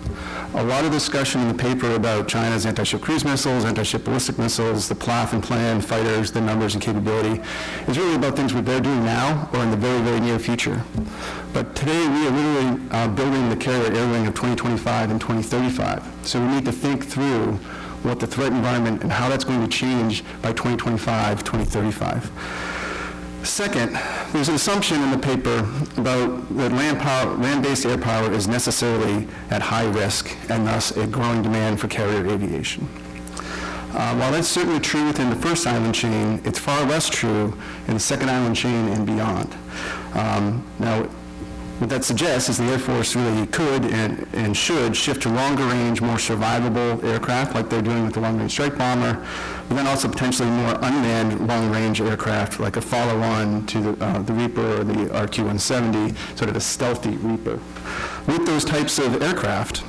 A 0.54 0.64
lot 0.64 0.82
of 0.84 0.90
discussion 0.90 1.42
in 1.42 1.48
the 1.48 1.54
paper 1.54 1.94
about 1.94 2.26
China's 2.26 2.64
anti-ship 2.64 3.02
cruise 3.02 3.22
missiles, 3.22 3.66
anti-ship 3.66 4.02
ballistic 4.02 4.38
missiles, 4.38 4.88
the 4.88 4.94
PLAF 4.94 5.34
and 5.34 5.42
PLAN 5.42 5.82
fighters, 5.82 6.32
the 6.32 6.40
numbers 6.40 6.72
and 6.74 6.82
capability, 6.82 7.42
is 7.86 7.98
really 7.98 8.14
about 8.14 8.34
things 8.34 8.54
what 8.54 8.64
they're 8.64 8.80
doing 8.80 9.04
now 9.04 9.48
or 9.52 9.62
in 9.62 9.70
the 9.70 9.76
very, 9.76 10.00
very 10.00 10.20
near 10.20 10.38
future. 10.38 10.82
But 11.52 11.76
today, 11.76 12.08
we 12.08 12.26
are 12.26 12.30
literally 12.30 12.80
uh, 12.90 13.08
building 13.08 13.50
the 13.50 13.56
carrier 13.56 13.92
air 13.92 14.10
wing 14.10 14.26
of 14.26 14.34
2025 14.34 15.10
and 15.10 15.20
2035. 15.20 16.02
So 16.22 16.40
we 16.40 16.46
need 16.46 16.64
to 16.64 16.72
think 16.72 17.04
through 17.04 17.52
what 18.02 18.18
the 18.18 18.26
threat 18.26 18.50
environment 18.50 19.02
and 19.02 19.12
how 19.12 19.28
that's 19.28 19.44
going 19.44 19.60
to 19.60 19.68
change 19.68 20.24
by 20.40 20.52
2025, 20.52 21.44
2035. 21.44 22.77
Second, 23.44 23.92
there's 24.32 24.48
an 24.48 24.56
assumption 24.56 25.00
in 25.02 25.10
the 25.10 25.18
paper 25.18 25.60
about 25.96 26.56
that 26.56 26.72
land 26.72 26.98
power, 26.98 27.34
land-based 27.36 27.86
air 27.86 27.96
power 27.96 28.30
is 28.32 28.46
necessarily 28.46 29.26
at 29.50 29.62
high 29.62 29.88
risk 29.88 30.36
and 30.50 30.66
thus 30.66 30.96
a 30.96 31.06
growing 31.06 31.42
demand 31.42 31.80
for 31.80 31.88
carrier 31.88 32.26
aviation. 32.26 32.88
Uh, 33.92 34.14
While 34.16 34.32
that's 34.32 34.48
certainly 34.48 34.80
true 34.80 35.06
within 35.06 35.30
the 35.30 35.36
first 35.36 35.66
island 35.66 35.94
chain, 35.94 36.40
it's 36.44 36.58
far 36.58 36.84
less 36.84 37.08
true 37.08 37.56
in 37.86 37.94
the 37.94 38.00
second 38.00 38.28
island 38.30 38.54
chain 38.54 38.88
and 38.88 39.06
beyond. 39.06 39.54
Um, 40.14 40.64
Now, 40.78 41.08
what 41.78 41.90
that 41.90 42.04
suggests 42.04 42.48
is 42.48 42.58
the 42.58 42.64
Air 42.64 42.78
Force 42.78 43.14
really 43.14 43.46
could 43.46 43.84
and, 43.84 44.26
and 44.32 44.56
should 44.56 44.96
shift 44.96 45.22
to 45.22 45.28
longer 45.28 45.64
range, 45.64 46.00
more 46.00 46.16
survivable 46.16 47.02
aircraft 47.04 47.54
like 47.54 47.70
they're 47.70 47.82
doing 47.82 48.04
with 48.04 48.14
the 48.14 48.20
long-range 48.20 48.50
strike 48.50 48.76
bomber, 48.76 49.24
but 49.68 49.76
then 49.76 49.86
also 49.86 50.08
potentially 50.08 50.50
more 50.50 50.74
unmanned 50.82 51.46
long-range 51.46 52.00
aircraft 52.00 52.58
like 52.58 52.76
a 52.76 52.80
follow-on 52.80 53.64
to 53.66 53.80
the, 53.80 54.04
uh, 54.04 54.22
the 54.22 54.32
Reaper 54.32 54.80
or 54.80 54.84
the 54.84 54.92
RQ-170, 54.92 56.36
sort 56.36 56.50
of 56.50 56.56
a 56.56 56.60
stealthy 56.60 57.16
Reaper. 57.16 57.60
With 58.26 58.44
those 58.44 58.64
types 58.64 58.98
of 58.98 59.22
aircraft, 59.22 59.84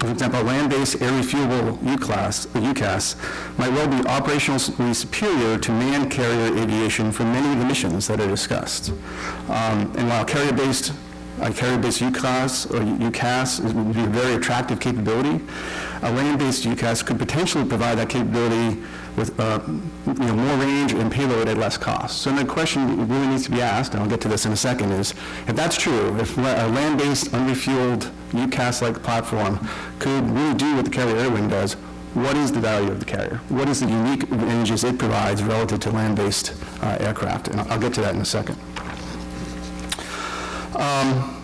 for 0.00 0.10
example, 0.10 0.42
land-based 0.42 1.00
air 1.00 1.12
refuelable 1.12 1.78
UCLASS, 1.78 2.54
uh, 2.56 2.72
UCAS, 2.74 3.58
might 3.58 3.70
well 3.70 3.86
be 3.86 3.98
operationally 4.08 4.94
superior 4.94 5.58
to 5.58 5.70
manned 5.70 6.10
carrier 6.10 6.58
aviation 6.58 7.10
for 7.12 7.22
many 7.22 7.52
of 7.52 7.58
the 7.58 7.64
missions 7.64 8.08
that 8.08 8.20
are 8.20 8.26
discussed. 8.26 8.90
Um, 9.48 9.92
And 9.96 10.08
while 10.08 10.24
carrier-based, 10.24 10.92
a 11.42 11.52
carrier-based 11.52 12.00
UCAS 12.00 12.70
or 12.70 12.80
UCAS 12.80 13.60
would 13.74 13.94
be 13.94 14.04
a 14.04 14.06
very 14.06 14.34
attractive 14.34 14.80
capability, 14.80 15.44
a 16.02 16.12
land-based 16.12 16.64
UCAS 16.64 17.04
could 17.04 17.18
potentially 17.18 17.64
provide 17.64 17.98
that 17.98 18.08
capability 18.08 18.80
with, 19.16 19.38
uh, 19.38 19.60
you 20.06 20.14
know, 20.14 20.34
more 20.34 20.56
range 20.56 20.92
and 20.92 21.12
payload 21.12 21.48
at 21.48 21.58
less 21.58 21.76
cost. 21.76 22.22
So 22.22 22.34
the 22.34 22.44
question 22.44 23.08
really 23.08 23.26
needs 23.26 23.44
to 23.44 23.50
be 23.50 23.60
asked, 23.60 23.92
and 23.92 24.02
I'll 24.02 24.08
get 24.08 24.20
to 24.22 24.28
this 24.28 24.46
in 24.46 24.52
a 24.52 24.56
second, 24.56 24.92
is 24.92 25.12
if 25.46 25.54
that's 25.54 25.76
true, 25.76 26.16
if 26.18 26.36
a 26.38 26.40
land-based, 26.40 27.32
unrefueled 27.32 28.10
UCAS-like 28.30 29.02
platform 29.02 29.68
could 29.98 30.28
really 30.30 30.54
do 30.54 30.76
what 30.76 30.84
the 30.84 30.90
carrier 30.90 31.16
air 31.16 31.30
wing 31.30 31.48
does, 31.48 31.74
what 32.14 32.36
is 32.36 32.52
the 32.52 32.60
value 32.60 32.90
of 32.90 32.98
the 32.98 33.06
carrier? 33.06 33.40
What 33.48 33.68
is 33.68 33.80
the 33.80 33.88
unique 33.88 34.24
advantages 34.24 34.84
it 34.84 34.98
provides 34.98 35.42
relative 35.42 35.80
to 35.80 35.90
land-based 35.90 36.54
uh, 36.82 36.98
aircraft? 37.00 37.48
And 37.48 37.60
I'll 37.60 37.80
get 37.80 37.94
to 37.94 38.00
that 38.02 38.14
in 38.14 38.20
a 38.20 38.24
second. 38.24 38.58
Um, 40.74 41.38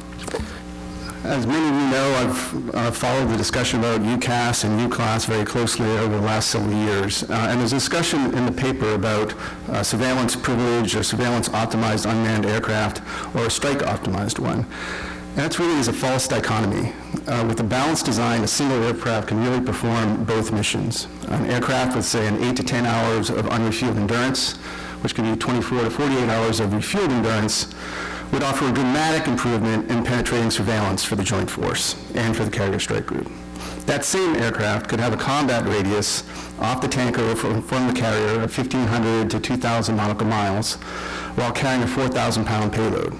As 1.24 1.46
many 1.46 1.68
of 1.68 1.74
you 1.74 1.88
know, 1.90 2.14
I've 2.14 2.74
uh, 2.74 2.90
followed 2.90 3.28
the 3.28 3.36
discussion 3.36 3.80
about 3.80 4.00
UCAS 4.00 4.64
and 4.64 4.80
UCLASS 4.80 5.26
very 5.26 5.44
closely 5.44 5.86
over 5.98 6.16
the 6.16 6.22
last 6.22 6.48
several 6.50 6.72
years. 6.72 7.24
Uh, 7.24 7.48
And 7.50 7.60
there's 7.60 7.72
discussion 7.72 8.32
in 8.34 8.46
the 8.46 8.52
paper 8.52 8.94
about 8.94 9.34
uh, 9.68 9.82
surveillance 9.82 10.36
privilege 10.36 10.94
or 10.94 11.02
surveillance 11.02 11.48
optimized 11.50 12.06
unmanned 12.10 12.46
aircraft 12.46 13.02
or 13.34 13.46
a 13.46 13.50
strike 13.50 13.80
optimized 13.80 14.38
one. 14.38 14.60
And 14.60 15.44
that's 15.44 15.58
really 15.58 15.78
is 15.78 15.88
a 15.88 15.92
false 15.92 16.26
dichotomy. 16.28 16.92
Uh, 17.26 17.44
With 17.46 17.60
a 17.60 17.64
balanced 17.64 18.06
design, 18.06 18.42
a 18.42 18.48
single 18.48 18.82
aircraft 18.84 19.28
can 19.28 19.44
really 19.44 19.60
perform 19.60 20.24
both 20.24 20.52
missions. 20.52 21.08
An 21.28 21.44
aircraft 21.46 21.96
with, 21.96 22.06
say, 22.06 22.26
an 22.26 22.42
8 22.42 22.56
to 22.56 22.62
10 22.62 22.86
hours 22.86 23.28
of 23.28 23.44
unrefueled 23.46 23.96
endurance 23.96 24.56
which 25.02 25.14
could 25.14 25.24
be 25.24 25.36
24 25.36 25.82
to 25.82 25.90
48 25.90 26.28
hours 26.28 26.60
of 26.60 26.70
refueled 26.70 27.10
endurance, 27.10 27.68
would 28.32 28.42
offer 28.42 28.66
a 28.66 28.72
dramatic 28.72 29.26
improvement 29.26 29.90
in 29.90 30.04
penetrating 30.04 30.50
surveillance 30.50 31.04
for 31.04 31.16
the 31.16 31.24
Joint 31.24 31.50
Force 31.50 31.96
and 32.14 32.36
for 32.36 32.44
the 32.44 32.50
Carrier 32.50 32.78
Strike 32.78 33.06
Group. 33.06 33.30
That 33.86 34.04
same 34.04 34.36
aircraft 34.36 34.88
could 34.88 35.00
have 35.00 35.14
a 35.14 35.16
combat 35.16 35.64
radius 35.64 36.22
off 36.60 36.82
the 36.82 36.88
tanker 36.88 37.34
from, 37.34 37.62
from 37.62 37.86
the 37.86 37.94
carrier 37.94 38.42
of 38.42 38.56
1,500 38.56 39.30
to 39.30 39.40
2,000 39.40 39.96
nautical 39.96 40.26
miles 40.26 40.74
while 41.36 41.52
carrying 41.52 41.82
a 41.82 41.86
4,000-pound 41.86 42.72
payload, 42.72 43.14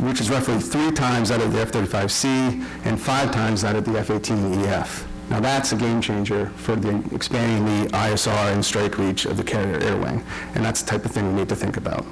which 0.00 0.20
is 0.20 0.28
roughly 0.28 0.58
three 0.58 0.90
times 0.90 1.28
that 1.28 1.40
of 1.40 1.52
the 1.52 1.60
F-35C 1.60 2.64
and 2.84 3.00
five 3.00 3.30
times 3.30 3.62
that 3.62 3.76
of 3.76 3.84
the 3.84 3.96
F-18EF. 3.98 5.06
Now 5.30 5.40
that's 5.40 5.72
a 5.72 5.76
game 5.76 6.00
changer 6.00 6.46
for 6.56 6.74
the, 6.74 7.04
expanding 7.14 7.64
the 7.64 7.90
ISR 7.92 8.52
and 8.52 8.64
strike 8.64 8.98
reach 8.98 9.24
of 9.24 9.36
the 9.36 9.44
carrier 9.44 9.78
air 9.78 9.96
wing, 9.96 10.24
and 10.54 10.64
that's 10.64 10.82
the 10.82 10.90
type 10.90 11.04
of 11.04 11.12
thing 11.12 11.28
we 11.28 11.34
need 11.40 11.48
to 11.50 11.56
think 11.56 11.76
about. 11.76 12.04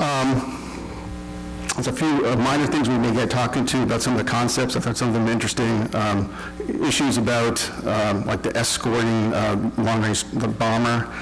Um, 0.00 0.65
there's 1.76 1.88
a 1.88 1.92
few 1.92 2.26
uh, 2.26 2.36
minor 2.36 2.66
things 2.66 2.88
we 2.88 2.96
may 2.96 3.12
get 3.12 3.30
talking 3.30 3.66
to 3.66 3.82
about 3.82 4.00
some 4.00 4.14
of 4.14 4.18
the 4.18 4.30
concepts. 4.30 4.76
I 4.76 4.80
thought 4.80 4.96
some 4.96 5.08
of 5.08 5.14
them 5.14 5.28
interesting. 5.28 5.94
Um, 5.94 6.34
issues 6.82 7.18
about 7.18 7.68
um, 7.86 8.24
like 8.24 8.42
the 8.42 8.56
escorting 8.56 9.34
uh, 9.34 9.70
long-range 9.76 10.24
bomber, 10.58 11.12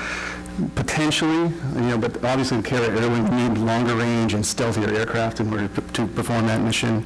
potentially, 0.76 1.52
you 1.74 1.80
know, 1.80 1.98
but 1.98 2.24
obviously 2.24 2.58
the 2.58 2.62
carrier 2.62 2.92
air 2.96 3.10
wing 3.10 3.24
need 3.36 3.58
longer 3.58 3.96
range 3.96 4.34
and 4.34 4.44
stealthier 4.44 4.96
aircraft 4.96 5.40
in 5.40 5.52
order 5.52 5.66
to, 5.66 5.80
to 5.80 6.06
perform 6.06 6.46
that 6.46 6.60
mission. 6.60 7.04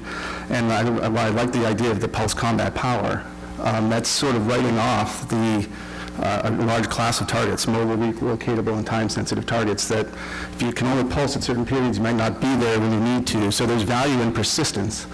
And 0.50 0.70
I, 0.70 0.82
I, 0.98 1.26
I 1.26 1.28
like 1.30 1.50
the 1.52 1.66
idea 1.66 1.90
of 1.90 2.00
the 2.00 2.08
pulse 2.08 2.34
combat 2.34 2.74
power. 2.74 3.24
Um, 3.60 3.88
that's 3.88 4.10
sort 4.10 4.36
of 4.36 4.46
writing 4.46 4.76
off 4.78 5.26
the 5.30 5.66
uh, 6.18 6.42
a 6.44 6.50
large 6.64 6.88
class 6.88 7.20
of 7.20 7.26
targets, 7.26 7.66
mobile, 7.66 7.96
locatable, 7.96 8.76
and 8.76 8.86
time-sensitive 8.86 9.46
targets 9.46 9.88
that 9.88 10.06
if 10.52 10.62
you 10.62 10.72
can 10.72 10.86
only 10.86 11.10
pulse 11.12 11.36
at 11.36 11.42
certain 11.42 11.64
periods, 11.64 11.98
you 11.98 12.02
might 12.02 12.16
not 12.16 12.40
be 12.40 12.54
there 12.56 12.78
when 12.80 12.92
you 12.92 13.00
need 13.00 13.26
to. 13.28 13.50
So 13.52 13.66
there's 13.66 13.82
value 13.82 14.20
in 14.20 14.32
persistence. 14.32 15.06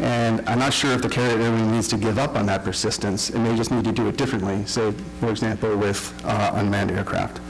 And 0.00 0.46
I'm 0.48 0.58
not 0.58 0.72
sure 0.72 0.92
if 0.92 1.02
the 1.02 1.08
carrier 1.08 1.38
wing 1.38 1.70
needs 1.70 1.88
to 1.88 1.96
give 1.96 2.18
up 2.18 2.36
on 2.36 2.46
that 2.46 2.64
persistence. 2.64 3.30
It 3.30 3.38
may 3.38 3.56
just 3.56 3.70
need 3.70 3.84
to 3.84 3.92
do 3.92 4.08
it 4.08 4.16
differently, 4.16 4.64
say, 4.66 4.92
for 5.20 5.30
example, 5.30 5.76
with 5.76 6.12
uh, 6.24 6.52
unmanned 6.54 6.90
aircraft. 6.90 7.40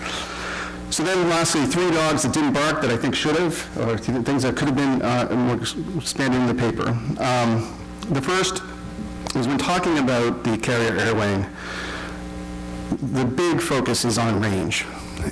So 0.93 1.03
then 1.03 1.31
lastly, 1.31 1.65
three 1.65 1.91
dogs 1.91 2.23
that 2.23 2.35
didn't 2.35 2.53
bark 2.53 2.83
that 2.83 2.91
I 2.91 2.99
think 2.99 3.15
should 3.15 3.37
have, 3.37 3.79
or 3.79 3.97
th- 3.97 4.25
things 4.27 4.43
that 4.43 4.57
could 4.57 4.69
have 4.69 4.77
been 4.77 5.01
uh, 5.01 5.59
expanded 5.97 6.41
in 6.41 6.47
the 6.47 6.55
paper. 6.55 6.91
Um, 7.19 7.79
the 8.11 8.21
first 8.21 8.63
is 9.35 9.49
when 9.49 9.57
talking 9.57 9.99
about 9.99 10.45
the 10.45 10.59
carrier 10.59 10.95
air 10.99 11.15
wing, 11.15 11.47
the 12.97 13.25
big 13.25 13.61
focus 13.61 14.05
is 14.05 14.19
on 14.19 14.41
range 14.41 14.87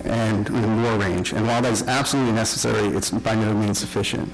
and 0.05 0.49
more 0.51 0.97
range. 0.99 1.33
And 1.33 1.47
while 1.47 1.63
that 1.63 1.73
is 1.73 1.83
absolutely 1.83 2.33
necessary, 2.33 2.89
it's 2.97 3.11
by 3.11 3.35
no 3.35 3.53
means 3.55 3.79
sufficient. 3.79 4.31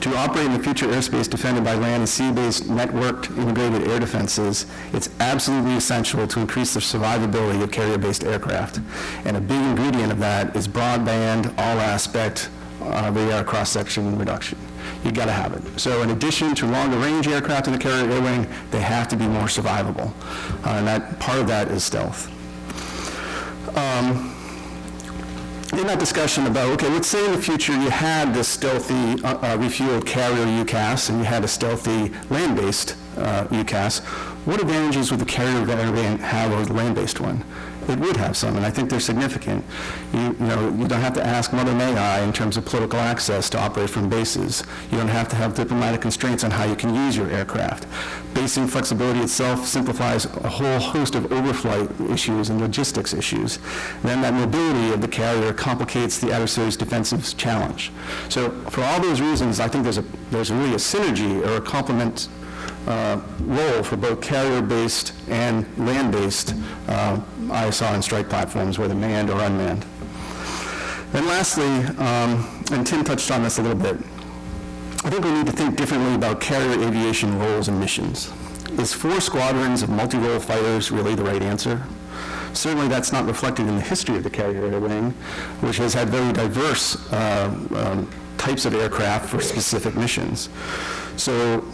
To 0.00 0.16
operate 0.16 0.46
in 0.46 0.52
the 0.52 0.62
future 0.62 0.86
airspace 0.86 1.28
defended 1.28 1.64
by 1.64 1.74
land 1.74 2.00
and 2.00 2.08
sea-based 2.08 2.64
networked 2.64 3.36
integrated 3.36 3.88
air 3.88 4.00
defenses, 4.00 4.66
it's 4.92 5.10
absolutely 5.20 5.74
essential 5.74 6.26
to 6.26 6.40
increase 6.40 6.74
the 6.74 6.80
survivability 6.80 7.62
of 7.62 7.70
carrier-based 7.70 8.24
aircraft. 8.24 8.80
And 9.24 9.36
a 9.36 9.40
big 9.40 9.60
ingredient 9.60 10.12
of 10.12 10.18
that 10.20 10.56
is 10.56 10.66
broadband, 10.66 11.56
all-aspect 11.58 12.50
uh, 12.82 13.10
radar 13.14 13.44
cross-section 13.44 14.18
reduction. 14.18 14.58
You've 15.04 15.14
got 15.14 15.26
to 15.26 15.32
have 15.32 15.52
it. 15.52 15.80
So 15.80 16.02
in 16.02 16.10
addition 16.10 16.54
to 16.56 16.66
longer 16.66 16.98
range 16.98 17.28
aircraft 17.28 17.66
in 17.66 17.72
the 17.72 17.78
carrier 17.78 18.10
air 18.10 18.20
wing, 18.20 18.46
they 18.70 18.80
have 18.80 19.08
to 19.08 19.16
be 19.16 19.26
more 19.26 19.44
survivable. 19.44 20.12
Uh, 20.64 20.70
and 20.70 20.86
that 20.86 21.18
part 21.20 21.38
of 21.38 21.46
that 21.48 21.68
is 21.68 21.84
stealth. 21.84 22.32
Um, 23.76 24.32
in 25.72 25.86
that 25.86 25.98
discussion 25.98 26.46
about, 26.46 26.70
okay, 26.70 26.88
let's 26.88 27.08
say 27.08 27.22
in 27.26 27.32
the 27.32 27.42
future 27.42 27.72
you 27.72 27.90
had 27.90 28.32
this 28.32 28.48
stealthy 28.48 29.22
uh, 29.22 29.36
uh, 29.36 29.58
refueled 29.58 30.06
carrier 30.06 30.46
UCAS 30.64 31.10
and 31.10 31.18
you 31.18 31.24
had 31.24 31.44
a 31.44 31.48
stealthy 31.48 32.10
land-based 32.30 32.96
uh, 33.18 33.44
UCAS, 33.48 34.00
what 34.46 34.62
advantages 34.62 35.10
would 35.10 35.20
the 35.20 35.26
carrier 35.26 35.62
variant 35.64 36.20
have 36.20 36.52
over 36.52 36.64
the 36.64 36.72
land-based 36.72 37.20
one? 37.20 37.44
It 37.88 37.98
would 38.00 38.16
have 38.16 38.36
some, 38.36 38.56
and 38.56 38.66
I 38.66 38.70
think 38.70 38.90
they're 38.90 39.00
significant. 39.00 39.64
You, 40.12 40.20
you 40.20 40.46
know, 40.46 40.74
you 40.76 40.88
don't 40.88 41.00
have 41.00 41.14
to 41.14 41.24
ask 41.24 41.52
Mother 41.52 41.74
May 41.74 41.96
I 41.96 42.22
in 42.22 42.32
terms 42.32 42.56
of 42.56 42.64
political 42.64 42.98
access 42.98 43.48
to 43.50 43.60
operate 43.60 43.90
from 43.90 44.08
bases. 44.08 44.64
You 44.90 44.98
don't 44.98 45.08
have 45.08 45.28
to 45.28 45.36
have 45.36 45.54
diplomatic 45.54 46.00
constraints 46.00 46.42
on 46.42 46.50
how 46.50 46.64
you 46.64 46.74
can 46.74 46.94
use 46.94 47.16
your 47.16 47.30
aircraft. 47.30 47.86
Basing 48.34 48.66
flexibility 48.66 49.20
itself 49.20 49.66
simplifies 49.66 50.24
a 50.24 50.48
whole 50.48 50.78
host 50.78 51.14
of 51.14 51.24
overflight 51.24 52.10
issues 52.10 52.50
and 52.50 52.60
logistics 52.60 53.14
issues. 53.14 53.58
Then 54.02 54.20
that 54.22 54.34
mobility 54.34 54.92
of 54.92 55.00
the 55.00 55.08
carrier 55.08 55.52
complicates 55.52 56.18
the 56.18 56.32
adversary's 56.32 56.76
defensive 56.76 57.36
challenge. 57.36 57.92
So 58.28 58.50
for 58.70 58.82
all 58.82 59.00
those 59.00 59.20
reasons, 59.20 59.60
I 59.60 59.68
think 59.68 59.84
there's 59.84 59.98
a 59.98 60.04
there's 60.30 60.50
really 60.50 60.72
a 60.72 60.76
synergy 60.76 61.46
or 61.46 61.56
a 61.56 61.60
complement 61.60 62.28
uh, 62.86 63.20
role 63.40 63.82
for 63.82 63.96
both 63.96 64.20
carrier-based 64.20 65.12
and 65.28 65.66
land-based 65.78 66.54
uh, 66.88 67.20
ISR 67.48 67.94
and 67.94 68.02
strike 68.02 68.28
platforms, 68.28 68.78
whether 68.78 68.94
manned 68.94 69.30
or 69.30 69.40
unmanned. 69.40 69.84
And 71.12 71.26
lastly, 71.26 71.84
um, 71.98 72.64
and 72.72 72.86
Tim 72.86 73.04
touched 73.04 73.30
on 73.30 73.42
this 73.42 73.58
a 73.58 73.62
little 73.62 73.78
bit, 73.78 73.96
I 75.04 75.10
think 75.10 75.24
we 75.24 75.32
need 75.32 75.46
to 75.46 75.52
think 75.52 75.76
differently 75.76 76.14
about 76.14 76.40
carrier 76.40 76.82
aviation 76.82 77.38
roles 77.38 77.68
and 77.68 77.78
missions. 77.78 78.32
Is 78.78 78.92
four 78.92 79.20
squadrons 79.20 79.82
of 79.82 79.88
multi-role 79.88 80.40
fighters 80.40 80.90
really 80.90 81.14
the 81.14 81.22
right 81.22 81.42
answer? 81.42 81.82
Certainly 82.52 82.88
that's 82.88 83.12
not 83.12 83.26
reflected 83.26 83.68
in 83.68 83.76
the 83.76 83.82
history 83.82 84.16
of 84.16 84.24
the 84.24 84.30
carrier 84.30 84.66
air 84.66 84.80
wing, 84.80 85.10
which 85.60 85.76
has 85.76 85.94
had 85.94 86.08
very 86.08 86.32
diverse 86.32 87.10
uh, 87.12 87.54
um, 87.74 88.10
types 88.36 88.64
of 88.64 88.74
aircraft 88.74 89.28
for 89.28 89.40
specific 89.40 89.94
missions. 89.94 90.48
So 91.16 91.64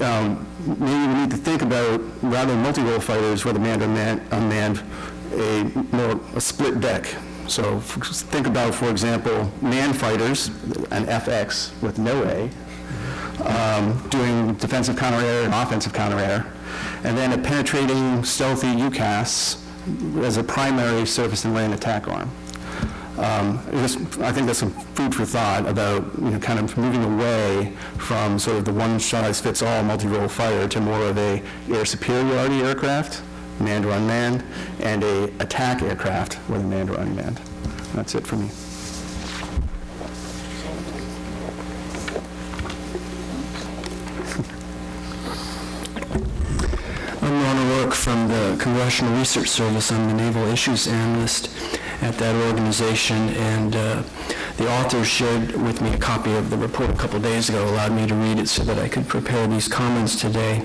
um, 0.00 0.46
maybe 0.66 1.06
we 1.06 1.20
need 1.20 1.30
to 1.30 1.36
think 1.36 1.62
about, 1.62 2.00
rather 2.22 2.52
than 2.52 2.62
multi-role 2.62 3.00
fighters, 3.00 3.44
whether 3.44 3.58
manned 3.58 3.82
or 3.82 3.86
unmanned, 4.36 4.82
a 5.32 5.64
more 5.92 6.20
a 6.34 6.40
split 6.40 6.80
deck. 6.80 7.14
So 7.46 7.80
think 7.80 8.46
about, 8.46 8.74
for 8.74 8.90
example, 8.90 9.50
manned 9.62 9.96
fighters, 9.96 10.48
an 10.90 11.06
FX 11.06 11.80
with 11.80 11.98
no 11.98 12.24
A, 12.24 12.50
um, 13.44 14.08
doing 14.08 14.54
defensive 14.54 14.96
counter 14.96 15.24
air 15.24 15.44
and 15.44 15.54
offensive 15.54 15.92
counter 15.92 16.18
air, 16.18 16.52
and 17.04 17.16
then 17.16 17.32
a 17.32 17.42
penetrating 17.42 18.24
stealthy 18.24 18.66
UCAS 18.66 19.62
as 20.22 20.36
a 20.36 20.44
primary 20.44 21.06
surface 21.06 21.44
and 21.44 21.54
land 21.54 21.72
attack 21.72 22.08
arm. 22.08 22.30
Um, 23.18 23.58
this, 23.72 23.96
I 24.20 24.30
think 24.30 24.46
that's 24.46 24.60
some 24.60 24.70
food 24.70 25.12
for 25.12 25.24
thought 25.24 25.66
about 25.66 26.04
you 26.18 26.30
know 26.30 26.38
kind 26.38 26.60
of 26.60 26.76
moving 26.76 27.02
away 27.02 27.72
from 27.96 28.38
sort 28.38 28.58
of 28.58 28.64
the 28.64 28.72
one-size-fits-all 28.72 29.82
multi-role 29.82 30.28
fighter 30.28 30.68
to 30.68 30.80
more 30.80 31.02
of 31.02 31.18
a 31.18 31.42
air 31.68 31.84
superiority 31.84 32.60
aircraft, 32.60 33.22
manned 33.58 33.86
or 33.86 33.90
unmanned, 33.90 34.44
and 34.78 35.02
a 35.02 35.24
attack 35.40 35.82
aircraft, 35.82 36.34
whether 36.48 36.62
manned 36.62 36.90
or 36.90 37.00
unmanned. 37.00 37.40
That's 37.92 38.14
it 38.14 38.24
for 38.24 38.36
me. 38.36 38.48
I'm 47.20 47.42
Ron 47.42 47.58
O'Rourke 47.66 47.94
from 47.94 48.28
the 48.28 48.56
Congressional 48.60 49.12
Research 49.18 49.48
Service. 49.48 49.90
I'm 49.90 50.06
the 50.06 50.14
Naval 50.14 50.46
Issues 50.46 50.86
Analyst 50.86 51.50
at 52.00 52.14
that 52.18 52.34
organization, 52.48 53.28
and 53.30 53.74
uh, 53.74 54.02
the 54.56 54.70
author 54.70 55.04
shared 55.04 55.52
with 55.62 55.80
me 55.80 55.92
a 55.92 55.98
copy 55.98 56.34
of 56.34 56.50
the 56.50 56.56
report 56.56 56.90
a 56.90 56.94
couple 56.94 57.18
days 57.20 57.48
ago, 57.48 57.64
allowed 57.68 57.92
me 57.92 58.06
to 58.06 58.14
read 58.14 58.38
it 58.38 58.48
so 58.48 58.62
that 58.64 58.78
I 58.78 58.88
could 58.88 59.06
prepare 59.06 59.46
these 59.46 59.68
comments 59.68 60.20
today. 60.20 60.62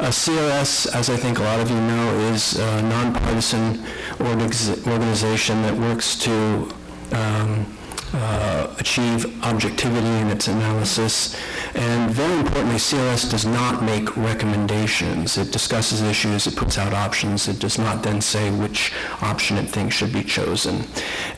Uh, 0.00 0.08
CRS, 0.08 0.92
as 0.94 1.10
I 1.10 1.16
think 1.16 1.38
a 1.38 1.42
lot 1.42 1.60
of 1.60 1.70
you 1.70 1.80
know, 1.80 2.18
is 2.32 2.56
a 2.58 2.82
nonpartisan 2.82 3.74
organiz- 4.18 4.86
organization 4.86 5.62
that 5.62 5.76
works 5.76 6.16
to 6.18 6.68
um, 7.12 7.73
uh, 8.14 8.72
achieve 8.78 9.26
objectivity 9.44 10.06
in 10.06 10.28
its 10.28 10.48
analysis. 10.48 11.36
And 11.74 12.10
very 12.10 12.38
importantly, 12.38 12.76
CRS 12.76 13.30
does 13.30 13.44
not 13.44 13.82
make 13.82 14.16
recommendations. 14.16 15.36
It 15.36 15.50
discusses 15.50 16.00
issues, 16.02 16.46
it 16.46 16.56
puts 16.56 16.78
out 16.78 16.92
options, 16.92 17.48
it 17.48 17.58
does 17.58 17.78
not 17.78 18.02
then 18.02 18.20
say 18.20 18.50
which 18.50 18.92
option 19.20 19.56
it 19.56 19.68
thinks 19.68 19.96
should 19.96 20.12
be 20.12 20.22
chosen. 20.22 20.84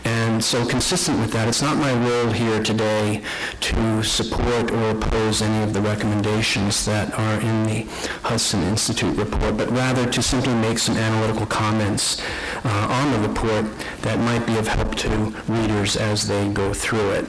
And 0.05 0.45
so 0.45 0.67
consistent 0.67 1.19
with 1.21 1.33
that, 1.33 1.49
it's 1.49 1.63
not 1.63 1.77
my 1.79 1.93
role 2.09 2.31
here 2.33 2.63
today 2.63 3.23
to 3.61 4.03
support 4.03 4.71
or 4.71 4.91
oppose 4.91 5.41
any 5.43 5.65
of 5.65 5.73
the 5.73 5.81
recommendations 5.81 6.85
that 6.85 7.19
are 7.19 7.41
in 7.41 7.65
the 7.65 7.81
Hudson 8.23 8.63
Institute 8.63 9.17
report, 9.17 9.57
but 9.57 9.71
rather 9.71 10.09
to 10.11 10.23
simply 10.23 10.55
make 10.55 10.79
some 10.79 10.97
analytical 10.97 11.47
comments 11.47 12.23
uh, 12.65 12.69
on 12.91 13.13
the 13.13 13.29
report 13.29 13.65
that 14.03 14.19
might 14.21 14.47
be 14.47 14.57
of 14.59 14.69
help 14.69 14.95
to 14.97 15.09
readers 15.49 15.97
as 15.97 16.29
they 16.29 16.49
go 16.49 16.66
through 16.75 17.11
it. 17.11 17.25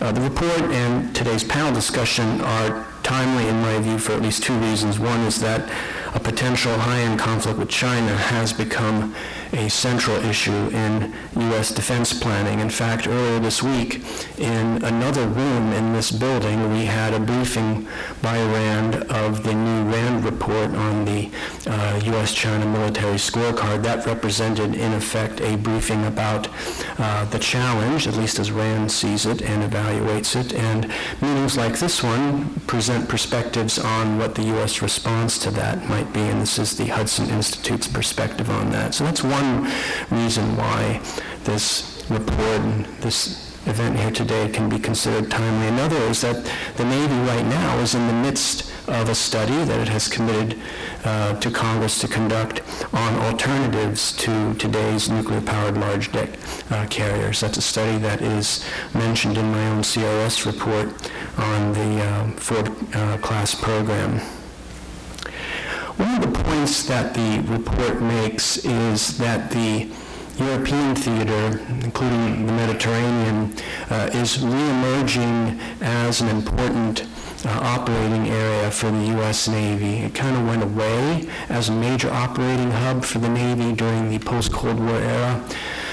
Uh, 0.00 0.12
the 0.12 0.20
report 0.20 0.60
and 0.72 1.14
today's 1.14 1.44
panel 1.44 1.72
discussion 1.72 2.40
are 2.40 2.86
timely 3.02 3.48
in 3.48 3.60
my 3.60 3.78
view 3.80 3.98
for 3.98 4.12
at 4.12 4.22
least 4.22 4.42
two 4.42 4.56
reasons. 4.58 4.98
One 4.98 5.20
is 5.20 5.40
that 5.40 5.68
a 6.14 6.20
potential 6.20 6.72
high-end 6.78 7.18
conflict 7.18 7.58
with 7.58 7.68
China 7.68 8.16
has 8.16 8.52
become 8.52 9.14
a 9.52 9.68
central 9.68 10.16
issue 10.24 10.68
in 10.68 11.12
U.S. 11.36 11.70
defense 11.70 12.12
planning. 12.12 12.60
In 12.60 12.70
fact, 12.70 13.06
earlier 13.06 13.40
this 13.40 13.62
week, 13.62 14.02
in 14.38 14.82
another 14.84 15.26
room 15.26 15.72
in 15.72 15.92
this 15.92 16.10
building, 16.10 16.72
we 16.72 16.84
had 16.84 17.14
a 17.14 17.20
briefing 17.20 17.88
by 18.22 18.36
RAND 18.38 18.96
of 19.10 19.42
the 19.42 19.54
new 19.54 19.90
RAND 19.90 20.24
report 20.24 20.70
on 20.74 21.04
the 21.04 21.30
uh, 21.66 22.00
U.S.-China 22.04 22.70
military 22.70 23.16
scorecard. 23.16 23.82
That 23.82 24.06
represented, 24.06 24.74
in 24.74 24.92
effect, 24.92 25.40
a 25.40 25.56
briefing 25.56 26.04
about 26.06 26.48
uh, 26.98 27.24
the 27.26 27.38
challenge, 27.38 28.06
at 28.06 28.14
least 28.16 28.38
as 28.38 28.50
RAND 28.50 28.90
sees 28.90 29.26
it 29.26 29.42
and 29.42 29.70
evaluates 29.70 30.38
it. 30.38 30.52
And 30.54 30.92
meetings 31.20 31.56
like 31.56 31.78
this 31.78 32.02
one 32.02 32.50
present 32.66 33.08
perspectives 33.08 33.78
on 33.78 34.18
what 34.18 34.34
the 34.34 34.42
U.S. 34.42 34.82
response 34.82 35.38
to 35.38 35.50
that 35.52 35.88
might 35.88 36.12
be, 36.12 36.20
and 36.20 36.40
this 36.40 36.58
is 36.58 36.76
the 36.76 36.86
Hudson 36.86 37.28
Institute's 37.30 37.88
perspective 37.88 38.50
on 38.50 38.70
that. 38.70 38.94
So 38.94 39.04
that's 39.04 39.22
one 39.22 39.37
reason 40.10 40.56
why 40.56 41.00
this 41.44 42.04
report 42.10 42.60
and 42.60 42.86
this 43.02 43.48
event 43.66 43.98
here 43.98 44.10
today 44.10 44.48
can 44.48 44.68
be 44.68 44.78
considered 44.78 45.30
timely. 45.30 45.68
Another 45.68 45.96
is 45.96 46.22
that 46.22 46.50
the 46.76 46.84
Navy 46.84 47.18
right 47.26 47.44
now 47.44 47.78
is 47.78 47.94
in 47.94 48.06
the 48.06 48.12
midst 48.14 48.72
of 48.88 49.08
a 49.08 49.14
study 49.14 49.64
that 49.64 49.80
it 49.80 49.88
has 49.88 50.08
committed 50.08 50.58
uh, 51.04 51.38
to 51.40 51.50
Congress 51.50 52.00
to 52.00 52.08
conduct 52.08 52.62
on 52.94 53.14
alternatives 53.16 54.12
to 54.16 54.54
today's 54.54 55.10
nuclear-powered 55.10 55.76
large 55.76 56.10
deck 56.12 56.30
uh, 56.70 56.86
carriers. 56.88 57.40
That's 57.40 57.58
a 57.58 57.62
study 57.62 57.98
that 57.98 58.22
is 58.22 58.64
mentioned 58.94 59.36
in 59.36 59.50
my 59.50 59.68
own 59.68 59.82
CRS 59.82 60.46
report 60.46 60.88
on 61.36 61.72
the 61.74 62.02
uh, 62.02 62.26
Ford-class 62.32 63.54
program. 63.54 64.20
One 65.98 66.22
of 66.22 66.32
the 66.32 66.42
points 66.44 66.84
that 66.84 67.12
the 67.12 67.40
report 67.52 68.00
makes 68.00 68.58
is 68.58 69.18
that 69.18 69.50
the 69.50 69.88
European 70.38 70.94
theater, 70.94 71.60
including 71.82 72.46
the 72.46 72.52
Mediterranean, 72.52 73.52
uh, 73.90 74.08
is 74.12 74.38
reemerging 74.38 75.58
as 75.80 76.20
an 76.20 76.28
important 76.28 77.02
uh, 77.44 77.48
operating 77.48 78.28
area 78.28 78.70
for 78.70 78.92
the 78.92 79.06
U.S. 79.16 79.48
Navy. 79.48 80.04
It 80.04 80.14
kind 80.14 80.36
of 80.36 80.46
went 80.46 80.62
away 80.62 81.28
as 81.48 81.68
a 81.68 81.72
major 81.72 82.12
operating 82.12 82.70
hub 82.70 83.04
for 83.04 83.18
the 83.18 83.28
Navy 83.28 83.72
during 83.72 84.08
the 84.08 84.20
post-Cold 84.20 84.78
War 84.78 85.00
era. 85.00 85.44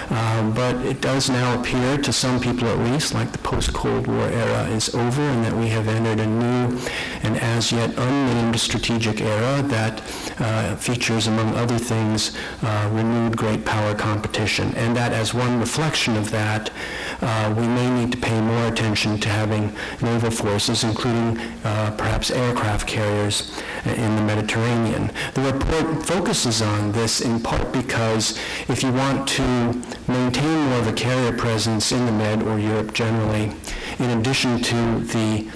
Uh, 0.09 0.49
but 0.51 0.75
it 0.85 1.01
does 1.01 1.29
now 1.29 1.59
appear, 1.59 1.97
to 1.97 2.13
some 2.13 2.39
people 2.39 2.67
at 2.67 2.79
least, 2.91 3.13
like 3.13 3.31
the 3.31 3.37
post-Cold 3.39 4.07
War 4.07 4.27
era 4.29 4.67
is 4.69 4.93
over 4.93 5.21
and 5.21 5.43
that 5.43 5.53
we 5.53 5.67
have 5.69 5.87
entered 5.87 6.19
a 6.19 6.27
new 6.27 6.79
and 7.23 7.37
as 7.37 7.71
yet 7.71 7.89
unnamed 7.97 8.59
strategic 8.59 9.21
era 9.21 9.61
that 9.63 10.01
uh, 10.39 10.75
features, 10.75 11.27
among 11.27 11.55
other 11.55 11.77
things, 11.77 12.35
uh, 12.61 12.89
renewed 12.93 13.35
great 13.35 13.65
power 13.65 13.95
competition. 13.95 14.73
And 14.75 14.95
that 14.95 15.11
as 15.11 15.33
one 15.33 15.59
reflection 15.59 16.15
of 16.17 16.29
that, 16.31 16.69
uh, 17.21 17.53
we 17.57 17.67
may 17.67 17.89
need 17.89 18.11
to 18.11 18.17
pay 18.17 18.39
more 18.41 18.67
attention 18.67 19.19
to 19.19 19.29
having 19.29 19.73
naval 20.01 20.31
forces, 20.31 20.83
including 20.83 21.37
uh, 21.63 21.93
perhaps 21.97 22.31
aircraft 22.31 22.87
carriers 22.87 23.51
in 23.85 24.15
the 24.15 24.21
Mediterranean. 24.21 25.11
The 25.33 25.41
report 25.41 26.05
focuses 26.05 26.61
on 26.61 26.91
this 26.91 27.21
in 27.21 27.39
part 27.41 27.71
because 27.71 28.37
if 28.67 28.83
you 28.83 28.91
want 28.91 29.27
to 29.29 29.43
maintain 30.07 30.59
more 30.69 30.79
of 30.79 30.87
a 30.87 30.93
carrier 30.93 31.35
presence 31.37 31.91
in 31.91 32.05
the 32.05 32.11
Med 32.11 32.43
or 32.43 32.59
Europe 32.59 32.93
generally, 32.93 33.51
in 33.99 34.17
addition 34.17 34.61
to 34.61 34.99
the 34.99 35.47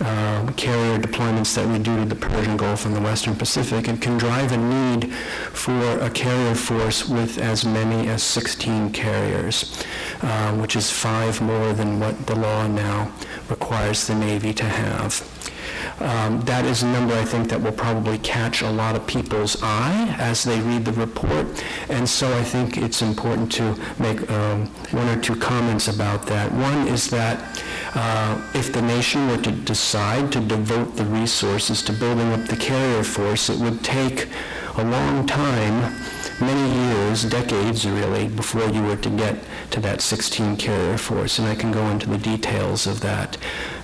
uh, 0.00 0.52
carrier 0.56 0.98
deployments 0.98 1.54
that 1.54 1.66
we 1.66 1.78
do 1.78 1.96
to 1.96 2.04
the 2.04 2.14
Persian 2.14 2.56
Gulf 2.56 2.86
and 2.86 2.94
the 2.94 3.00
Western 3.00 3.34
Pacific, 3.34 3.88
it 3.88 4.00
can 4.00 4.18
drive 4.18 4.52
a 4.52 4.56
need 4.56 5.12
for 5.12 5.98
a 6.00 6.10
carrier 6.10 6.54
force 6.54 7.08
with 7.08 7.38
as 7.38 7.64
many 7.64 8.08
as 8.08 8.22
16 8.22 8.92
carriers, 8.92 9.84
uh, 10.22 10.54
which 10.56 10.76
is 10.76 10.90
five 10.90 11.40
more 11.40 11.72
than 11.72 12.00
what 12.00 12.26
the 12.26 12.34
law 12.34 12.66
now 12.66 13.12
requires 13.48 14.06
the 14.06 14.14
Navy 14.14 14.52
to 14.54 14.64
have. 14.64 15.37
Um, 16.00 16.40
that 16.42 16.64
is 16.64 16.82
a 16.82 16.86
number 16.86 17.14
I 17.14 17.24
think 17.24 17.48
that 17.50 17.60
will 17.60 17.72
probably 17.72 18.18
catch 18.18 18.62
a 18.62 18.70
lot 18.70 18.96
of 18.96 19.06
people's 19.06 19.62
eye 19.62 20.14
as 20.18 20.44
they 20.44 20.60
read 20.60 20.84
the 20.84 20.92
report, 20.92 21.46
and 21.88 22.08
so 22.08 22.32
I 22.38 22.44
think 22.44 22.76
it's 22.76 23.02
important 23.02 23.50
to 23.52 23.76
make 23.98 24.30
um, 24.30 24.66
one 24.92 25.08
or 25.08 25.20
two 25.20 25.36
comments 25.36 25.88
about 25.88 26.26
that. 26.26 26.52
One 26.52 26.88
is 26.88 27.08
that 27.10 27.62
uh, 27.94 28.40
if 28.54 28.72
the 28.72 28.82
nation 28.82 29.28
were 29.28 29.42
to 29.42 29.50
decide 29.50 30.30
to 30.32 30.40
devote 30.40 30.96
the 30.96 31.04
resources 31.04 31.82
to 31.82 31.92
building 31.92 32.32
up 32.32 32.46
the 32.46 32.56
carrier 32.56 33.02
force, 33.02 33.48
it 33.48 33.58
would 33.58 33.82
take 33.82 34.28
a 34.76 34.84
long 34.84 35.26
time 35.26 35.94
many 36.40 36.74
years, 36.88 37.24
decades 37.24 37.86
really, 37.86 38.28
before 38.28 38.68
you 38.68 38.82
were 38.82 38.96
to 38.96 39.10
get 39.10 39.36
to 39.70 39.80
that 39.80 40.00
16 40.00 40.56
carrier 40.56 40.98
force, 40.98 41.38
and 41.38 41.48
I 41.48 41.54
can 41.54 41.72
go 41.72 41.86
into 41.88 42.08
the 42.08 42.18
details 42.18 42.86
of 42.86 43.00
that. 43.00 43.36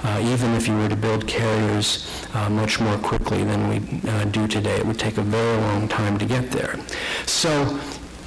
Uh, 0.03 0.21
even 0.23 0.53
if 0.55 0.69
you 0.69 0.77
were 0.77 0.89
to 0.89 0.97
build 0.97 1.27
carriers 1.27 2.07
uh, 2.35 2.49
much 2.51 2.81
more 2.81 2.99
quickly 2.99 3.45
than 3.45 3.69
we 3.69 4.11
uh, 4.11 4.25
do 4.27 4.47
today, 4.47 4.77
it 4.77 4.87
would 4.87 4.99
take 4.99 5.19
a 5.19 5.23
very 5.23 5.61
long 5.63 5.89
time 5.89 6.19
to 6.19 6.27
get 6.27 6.51
there. 6.51 6.79
So 7.27 7.79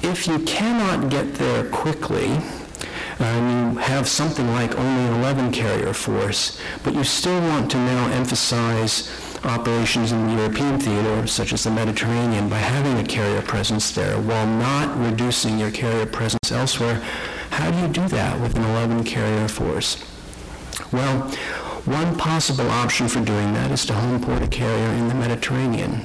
if 0.02 0.26
you 0.26 0.38
cannot 0.40 1.10
get 1.10 1.34
there 1.34 1.68
quickly, 1.70 2.38
and 3.20 3.74
you 3.74 3.80
have 3.80 4.06
something 4.06 4.46
like 4.52 4.76
only 4.78 5.02
an 5.02 5.20
11 5.20 5.52
carrier 5.52 5.92
force, 5.92 6.60
but 6.84 6.94
you 6.94 7.02
still 7.02 7.40
want 7.40 7.70
to 7.72 7.76
now 7.76 8.08
emphasize 8.12 9.27
operations 9.44 10.12
in 10.12 10.26
the 10.26 10.34
European 10.34 10.78
theater, 10.78 11.26
such 11.26 11.52
as 11.52 11.64
the 11.64 11.70
Mediterranean, 11.70 12.48
by 12.48 12.58
having 12.58 12.98
a 12.98 13.06
carrier 13.06 13.42
presence 13.42 13.90
there 13.92 14.20
while 14.20 14.46
not 14.46 14.96
reducing 14.98 15.58
your 15.58 15.70
carrier 15.70 16.06
presence 16.06 16.50
elsewhere. 16.50 17.02
How 17.50 17.70
do 17.70 17.78
you 17.78 17.88
do 17.88 18.06
that 18.08 18.40
with 18.40 18.56
an 18.56 18.64
11 18.64 19.04
carrier 19.04 19.48
force? 19.48 20.04
Well, 20.92 21.30
one 21.84 22.16
possible 22.16 22.68
option 22.70 23.08
for 23.08 23.24
doing 23.24 23.54
that 23.54 23.70
is 23.70 23.86
to 23.86 23.94
home 23.94 24.20
port 24.20 24.42
a 24.42 24.48
carrier 24.48 24.92
in 24.92 25.08
the 25.08 25.14
Mediterranean. 25.14 26.02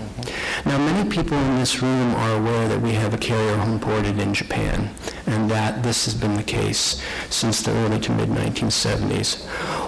Now, 0.66 0.78
many 0.78 1.10
people 1.10 1.38
in 1.38 1.58
this 1.58 1.82
room 1.82 2.16
are 2.16 2.38
aware 2.38 2.68
that 2.68 2.82
we 2.82 2.94
have 2.94 3.14
a 3.14 3.18
carrier 3.18 3.58
home 3.58 3.80
ported 3.80 4.20
in 4.20 4.34
Japan, 4.34 4.90
and 5.26 5.50
that 5.50 5.84
this 5.84 6.06
has 6.06 6.14
been 6.14 6.36
the 6.36 6.44
case 6.44 7.02
since 7.30 7.62
the 7.62 7.72
early 7.72 8.00
to 8.02 8.12
mid 8.12 8.30
1970s. 8.30 9.44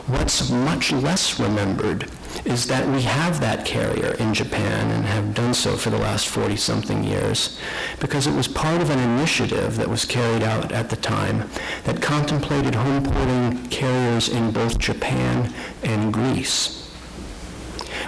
What's 0.08 0.50
much 0.50 0.92
less 0.92 1.40
remembered 1.40 2.10
is 2.44 2.68
that 2.68 2.88
we 2.90 3.02
have 3.02 3.40
that 3.40 3.66
carrier 3.66 4.14
in 4.20 4.34
Japan 4.34 4.92
and 4.92 5.06
have 5.06 5.34
done 5.34 5.54
so 5.54 5.78
for 5.78 5.90
the 5.90 5.98
last 5.98 6.28
40-something 6.28 7.04
years 7.04 7.60
because 8.00 8.28
it 8.28 8.36
was 8.36 8.48
part 8.48 8.82
of 8.82 8.90
an 8.90 9.00
initiative 9.00 9.78
that 9.78 9.90
was 9.90 10.06
carried 10.06 10.44
out 10.44 10.72
at 10.72 10.90
the 10.90 10.96
time 10.96 11.50
that 11.86 12.02
contemplated 12.02 12.74
homeporting 12.74 13.72
carriers 13.72 14.30
in 14.30 14.52
both 14.52 14.78
Japan 14.78 15.54
and 15.84 16.14
Greece. 16.14 16.85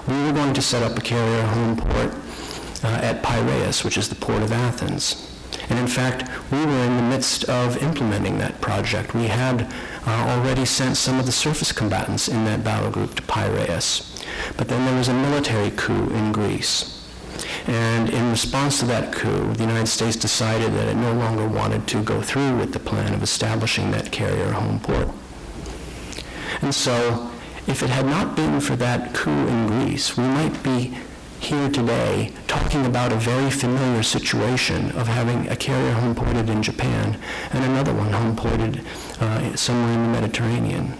We 0.07 0.23
were 0.23 0.31
going 0.31 0.53
to 0.53 0.61
set 0.61 0.83
up 0.83 0.97
a 0.97 1.01
carrier 1.01 1.43
home 1.43 1.75
port 1.75 2.13
uh, 2.83 2.99
at 3.03 3.21
Piraeus, 3.21 3.83
which 3.83 3.97
is 3.97 4.07
the 4.07 4.15
port 4.15 4.41
of 4.41 4.51
Athens. 4.51 5.27
And 5.69 5.77
in 5.79 5.87
fact, 5.87 6.29
we 6.51 6.65
were 6.65 6.83
in 6.83 6.95
the 6.95 7.03
midst 7.03 7.43
of 7.45 7.81
implementing 7.83 8.37
that 8.37 8.61
project. 8.61 9.13
We 9.13 9.27
had 9.27 9.63
uh, 10.05 10.25
already 10.29 10.65
sent 10.65 10.95
some 10.95 11.19
of 11.19 11.25
the 11.25 11.31
surface 11.31 11.73
combatants 11.73 12.29
in 12.29 12.45
that 12.45 12.63
battle 12.63 12.89
group 12.89 13.15
to 13.15 13.21
Piraeus. 13.23 14.23
But 14.55 14.69
then 14.69 14.85
there 14.85 14.97
was 14.97 15.09
a 15.09 15.13
military 15.13 15.71
coup 15.71 16.09
in 16.09 16.31
Greece. 16.31 16.93
And 17.67 18.09
in 18.09 18.29
response 18.31 18.79
to 18.79 18.85
that 18.85 19.11
coup, 19.11 19.53
the 19.53 19.63
United 19.63 19.87
States 19.87 20.15
decided 20.15 20.73
that 20.73 20.87
it 20.87 20.95
no 20.95 21.13
longer 21.13 21.47
wanted 21.47 21.85
to 21.87 22.01
go 22.01 22.21
through 22.21 22.57
with 22.57 22.71
the 22.71 22.79
plan 22.79 23.13
of 23.13 23.21
establishing 23.21 23.91
that 23.91 24.11
carrier 24.11 24.51
home 24.51 24.79
port. 24.79 25.09
And 26.61 26.73
so, 26.73 27.29
if 27.67 27.83
it 27.83 27.89
had 27.89 28.05
not 28.05 28.35
been 28.35 28.61
for 28.61 28.75
that 28.77 29.13
coup 29.13 29.47
in 29.47 29.67
Greece, 29.67 30.15
we 30.15 30.23
might 30.23 30.63
be 30.63 30.97
here 31.39 31.69
today 31.69 32.31
talking 32.47 32.85
about 32.85 33.11
a 33.11 33.15
very 33.15 33.51
familiar 33.51 34.01
situation 34.01 34.91
of 34.91 35.07
having 35.07 35.47
a 35.49 35.55
carrier 35.55 35.91
home 35.91 36.15
ported 36.15 36.49
in 36.49 36.63
Japan 36.63 37.19
and 37.51 37.63
another 37.63 37.93
one 37.93 38.11
home 38.11 38.35
ported 38.35 38.83
uh, 39.19 39.55
somewhere 39.55 39.93
in 39.93 40.03
the 40.03 40.21
Mediterranean. 40.21 40.97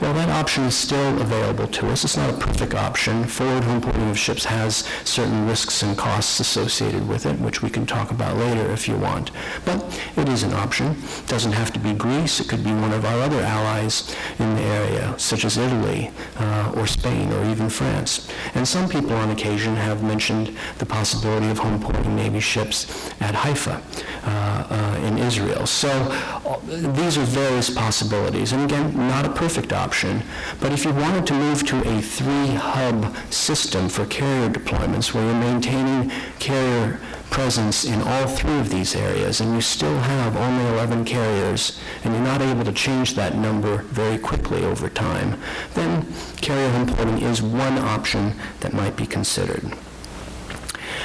Well, 0.00 0.14
that 0.14 0.28
option 0.28 0.64
is 0.64 0.74
still 0.74 1.20
available 1.20 1.66
to 1.66 1.88
us. 1.88 2.04
It's 2.04 2.16
not 2.16 2.30
a 2.30 2.36
perfect 2.36 2.74
option. 2.74 3.24
Forward 3.24 3.64
home 3.64 3.80
porting 3.80 4.10
of 4.10 4.18
ships 4.18 4.44
has 4.44 4.88
certain 5.04 5.46
risks 5.46 5.82
and 5.82 5.96
costs 5.96 6.40
associated 6.40 7.06
with 7.08 7.26
it, 7.26 7.38
which 7.40 7.62
we 7.62 7.70
can 7.70 7.86
talk 7.86 8.10
about 8.10 8.36
later 8.36 8.70
if 8.70 8.88
you 8.88 8.96
want. 8.96 9.30
But 9.64 9.82
it 10.16 10.28
is 10.28 10.42
an 10.42 10.52
option. 10.52 10.96
It 11.18 11.26
doesn't 11.26 11.52
have 11.52 11.72
to 11.72 11.80
be 11.80 11.92
Greece. 11.92 12.40
It 12.40 12.48
could 12.48 12.64
be 12.64 12.72
one 12.72 12.92
of 12.92 13.04
our 13.04 13.20
other 13.20 13.40
allies 13.40 14.14
in 14.38 14.54
the 14.54 14.62
area, 14.62 15.18
such 15.18 15.44
as 15.44 15.56
Italy 15.56 16.10
uh, 16.38 16.72
or 16.76 16.86
Spain 16.86 17.32
or 17.32 17.44
even 17.50 17.68
France. 17.68 18.28
And 18.54 18.66
some 18.66 18.88
people 18.88 19.12
on 19.12 19.30
occasion 19.30 19.76
have 19.76 20.02
mentioned 20.02 20.56
the 20.78 20.86
possibility 20.86 21.48
of 21.48 21.58
home 21.58 21.80
porting 21.80 22.16
Navy 22.16 22.40
ships 22.40 23.10
at 23.20 23.34
Haifa 23.34 23.82
uh, 24.24 24.66
uh, 24.70 25.06
in 25.06 25.18
Israel. 25.18 25.66
So 25.66 25.88
uh, 25.88 26.58
these 26.64 27.18
are 27.18 27.24
various 27.24 27.70
possibilities. 27.70 28.52
And 28.52 28.64
again, 28.64 28.96
not 29.08 29.24
a 29.24 29.30
perfect 29.30 29.59
option, 29.68 30.22
but 30.60 30.72
if 30.72 30.84
you 30.84 30.92
wanted 30.92 31.26
to 31.26 31.34
move 31.34 31.66
to 31.66 31.76
a 31.88 32.00
three-hub 32.00 33.14
system 33.30 33.88
for 33.88 34.06
carrier 34.06 34.48
deployments 34.48 35.12
where 35.12 35.24
you're 35.24 35.34
maintaining 35.34 36.10
carrier 36.38 36.98
presence 37.30 37.84
in 37.84 38.00
all 38.02 38.26
three 38.26 38.58
of 38.58 38.70
these 38.70 38.96
areas, 38.96 39.40
and 39.40 39.54
you 39.54 39.60
still 39.60 39.98
have 39.98 40.36
only 40.36 40.64
11 40.72 41.04
carriers, 41.04 41.78
and 42.02 42.12
you're 42.12 42.24
not 42.24 42.42
able 42.42 42.64
to 42.64 42.72
change 42.72 43.14
that 43.14 43.36
number 43.36 43.82
very 43.84 44.18
quickly 44.18 44.64
over 44.64 44.88
time, 44.88 45.40
then 45.74 46.06
carrier 46.40 46.74
importing 46.80 47.20
is 47.22 47.40
one 47.40 47.78
option 47.78 48.34
that 48.60 48.72
might 48.72 48.96
be 48.96 49.06
considered. 49.06 49.70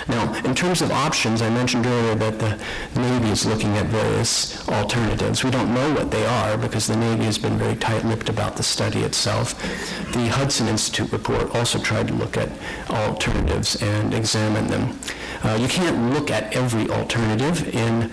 Now, 0.07 0.33
in 0.43 0.53
terms 0.53 0.81
of 0.81 0.91
options, 0.91 1.41
I 1.41 1.49
mentioned 1.49 1.85
earlier 1.85 2.15
that 2.15 2.37
the 2.39 3.01
Navy 3.01 3.29
is 3.29 3.45
looking 3.45 3.75
at 3.77 3.87
various 3.87 4.67
alternatives. 4.69 5.43
We 5.43 5.49
don't 5.49 5.73
know 5.73 5.93
what 5.95 6.11
they 6.11 6.25
are 6.25 6.57
because 6.57 6.85
the 6.85 6.95
Navy 6.95 7.23
has 7.25 7.39
been 7.39 7.57
very 7.57 7.75
tight-lipped 7.75 8.29
about 8.29 8.55
the 8.55 8.63
study 8.63 9.01
itself. 9.01 9.59
The 10.13 10.27
Hudson 10.27 10.67
Institute 10.67 11.11
report 11.11 11.55
also 11.55 11.79
tried 11.79 12.07
to 12.09 12.13
look 12.13 12.37
at 12.37 12.49
alternatives 12.89 13.81
and 13.81 14.13
examine 14.13 14.67
them. 14.67 14.99
Uh, 15.43 15.57
You 15.59 15.67
can't 15.67 16.13
look 16.13 16.29
at 16.29 16.55
every 16.55 16.87
alternative 16.89 17.73
in 17.75 18.11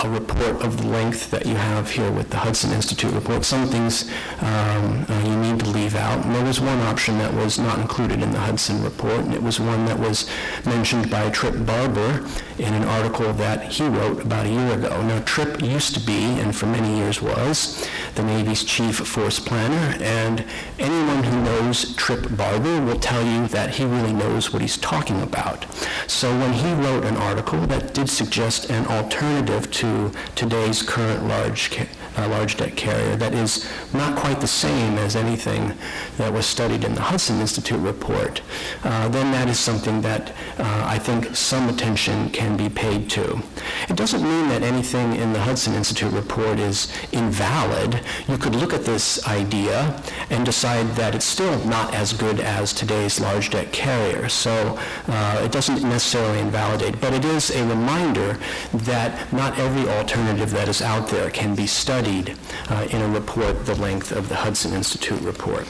a 0.00 0.08
report 0.08 0.62
of 0.62 0.76
the 0.76 0.86
length 0.86 1.30
that 1.30 1.46
you 1.46 1.54
have 1.54 1.90
here 1.90 2.10
with 2.10 2.30
the 2.30 2.36
Hudson 2.36 2.72
Institute 2.72 3.12
report. 3.12 3.44
Some 3.44 3.66
things 3.68 4.08
um, 4.40 5.06
uh, 5.08 5.22
you 5.24 5.36
need 5.36 5.60
to 5.60 5.70
leave 5.70 5.94
out. 5.94 6.24
And 6.24 6.34
there 6.34 6.44
was 6.44 6.60
one 6.60 6.78
option 6.80 7.18
that 7.18 7.32
was 7.34 7.58
not 7.58 7.78
included 7.78 8.22
in 8.22 8.30
the 8.30 8.38
Hudson 8.38 8.82
report, 8.82 9.20
and 9.20 9.34
it 9.34 9.42
was 9.42 9.58
one 9.60 9.84
that 9.86 9.98
was 9.98 10.28
mentioned 10.64 11.10
by 11.10 11.30
Trip 11.30 11.66
Barber 11.66 12.24
in 12.58 12.74
an 12.74 12.84
article 12.84 13.32
that 13.34 13.72
he 13.72 13.86
wrote 13.86 14.22
about 14.22 14.46
a 14.46 14.48
year 14.48 14.72
ago. 14.74 15.00
Now, 15.02 15.20
Trip 15.20 15.62
used 15.62 15.94
to 15.94 16.00
be, 16.00 16.24
and 16.40 16.54
for 16.54 16.66
many 16.66 16.96
years 16.96 17.22
was, 17.22 17.88
the 18.14 18.22
Navy's 18.22 18.64
chief 18.64 18.96
force 18.96 19.38
planner, 19.38 20.02
and 20.02 20.44
anyone 20.78 21.22
who 21.22 21.42
knows 21.42 21.94
Trip 21.94 22.36
Barber 22.36 22.84
will 22.84 22.98
tell 22.98 23.24
you 23.24 23.46
that 23.48 23.70
he 23.70 23.84
really 23.84 24.12
knows 24.12 24.52
what 24.52 24.62
he's 24.62 24.76
talking 24.76 25.22
about. 25.22 25.66
So 26.06 26.30
when 26.38 26.52
he 26.52 26.72
wrote 26.72 27.04
an 27.04 27.16
article 27.16 27.60
that 27.66 27.94
did 27.94 28.10
suggest 28.10 28.70
an 28.70 28.86
alternative 28.86 29.70
to 29.72 30.12
today's 30.34 30.82
current 30.82 31.26
large, 31.26 31.70
uh, 32.16 32.28
large 32.28 32.56
deck 32.56 32.74
carrier 32.76 33.16
that 33.16 33.34
is 33.34 33.68
not 33.92 34.16
quite 34.16 34.40
the 34.40 34.46
same 34.46 34.98
as 34.98 35.16
anything 35.16 35.72
that 36.16 36.32
was 36.32 36.46
studied 36.46 36.84
in 36.84 36.94
the 36.94 37.00
Hudson 37.00 37.40
Institute 37.40 37.80
report, 37.80 38.40
uh, 38.84 39.08
then 39.08 39.30
that 39.32 39.48
is 39.48 39.58
something 39.58 40.00
that 40.02 40.30
uh, 40.58 40.84
I 40.86 40.98
think 40.98 41.36
some 41.36 41.68
attention 41.68 42.30
can 42.30 42.56
be 42.56 42.68
paid 42.68 43.10
to. 43.10 43.42
It 43.88 43.96
doesn't 43.96 44.22
mean 44.22 44.48
that 44.48 44.62
anything 44.62 45.16
in 45.16 45.32
the 45.32 45.40
Hudson 45.40 45.74
Institute 45.74 46.12
report 46.12 46.58
is 46.58 46.92
invalid. 47.12 48.00
You 48.26 48.38
could 48.38 48.54
look 48.54 48.72
at 48.72 48.84
this 48.84 49.26
idea 49.26 50.02
and 50.30 50.44
decide 50.44 50.86
that 50.96 51.14
it's 51.14 51.24
still 51.24 51.58
not 51.66 51.94
as 51.94 52.12
good 52.12 52.40
as 52.40 52.72
today's 52.72 53.20
large 53.20 53.50
deck 53.50 53.72
carrier. 53.72 54.28
So 54.28 54.78
uh, 55.08 55.42
it 55.44 55.52
doesn't 55.52 55.82
necessarily 55.82 56.40
invalidate, 56.40 57.00
but 57.00 57.12
it 57.12 57.24
is 57.24 57.50
a 57.50 57.66
reminder 57.66 58.38
that 58.72 59.32
not 59.32 59.58
every 59.58 59.88
alternative 59.90 60.50
that 60.50 60.68
is 60.68 60.80
out 60.82 61.08
there 61.08 61.30
can 61.30 61.54
be 61.54 61.66
studied 61.66 61.97
uh, 61.98 62.86
in 62.90 63.02
a 63.02 63.08
report 63.08 63.66
the 63.66 63.74
length 63.74 64.12
of 64.12 64.28
the 64.28 64.36
Hudson 64.36 64.72
Institute 64.72 65.20
report. 65.22 65.66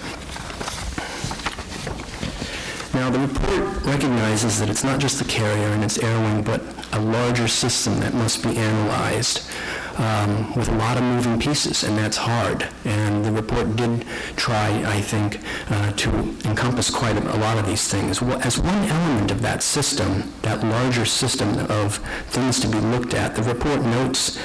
Now, 2.93 3.09
the 3.09 3.21
report 3.21 3.87
recognizes 3.87 4.59
that 4.59 4.69
it's 4.69 4.85
not 4.85 5.01
just 5.01 5.19
the 5.19 5.25
carrier 5.25 5.69
and 5.69 5.83
its 5.83 5.99
air 5.99 6.21
wing, 6.21 6.43
but 6.43 6.61
a 6.93 7.01
larger 7.01 7.49
system 7.49 7.99
that 8.01 8.13
must 8.13 8.43
be 8.43 8.59
analyzed 8.59 9.49
um, 9.97 10.55
with 10.55 10.69
a 10.69 10.75
lot 10.75 10.97
of 10.99 11.03
moving 11.03 11.39
pieces, 11.39 11.83
and 11.83 11.97
that's 11.97 12.17
hard. 12.17 12.69
And 12.85 13.25
the 13.25 13.33
report 13.33 13.75
did 13.77 14.05
try, 14.37 14.69
I 14.85 15.01
think, 15.01 15.41
uh, 15.71 15.93
to 15.93 16.11
encompass 16.45 16.91
quite 16.91 17.17
a, 17.17 17.37
a 17.37 17.39
lot 17.39 17.57
of 17.59 17.67
these 17.67 17.89
things. 17.89 18.21
Well, 18.21 18.41
As 18.43 18.59
one 18.59 18.85
element 18.85 19.31
of 19.31 19.41
that 19.43 19.63
system, 19.63 20.33
that 20.43 20.63
larger 20.63 21.05
system 21.05 21.59
of 21.71 21.97
things 22.29 22.61
to 22.61 22.69
be 22.69 22.79
looked 22.79 23.15
at, 23.15 23.35
the 23.35 23.43
report 23.43 23.83
notes 23.83 24.39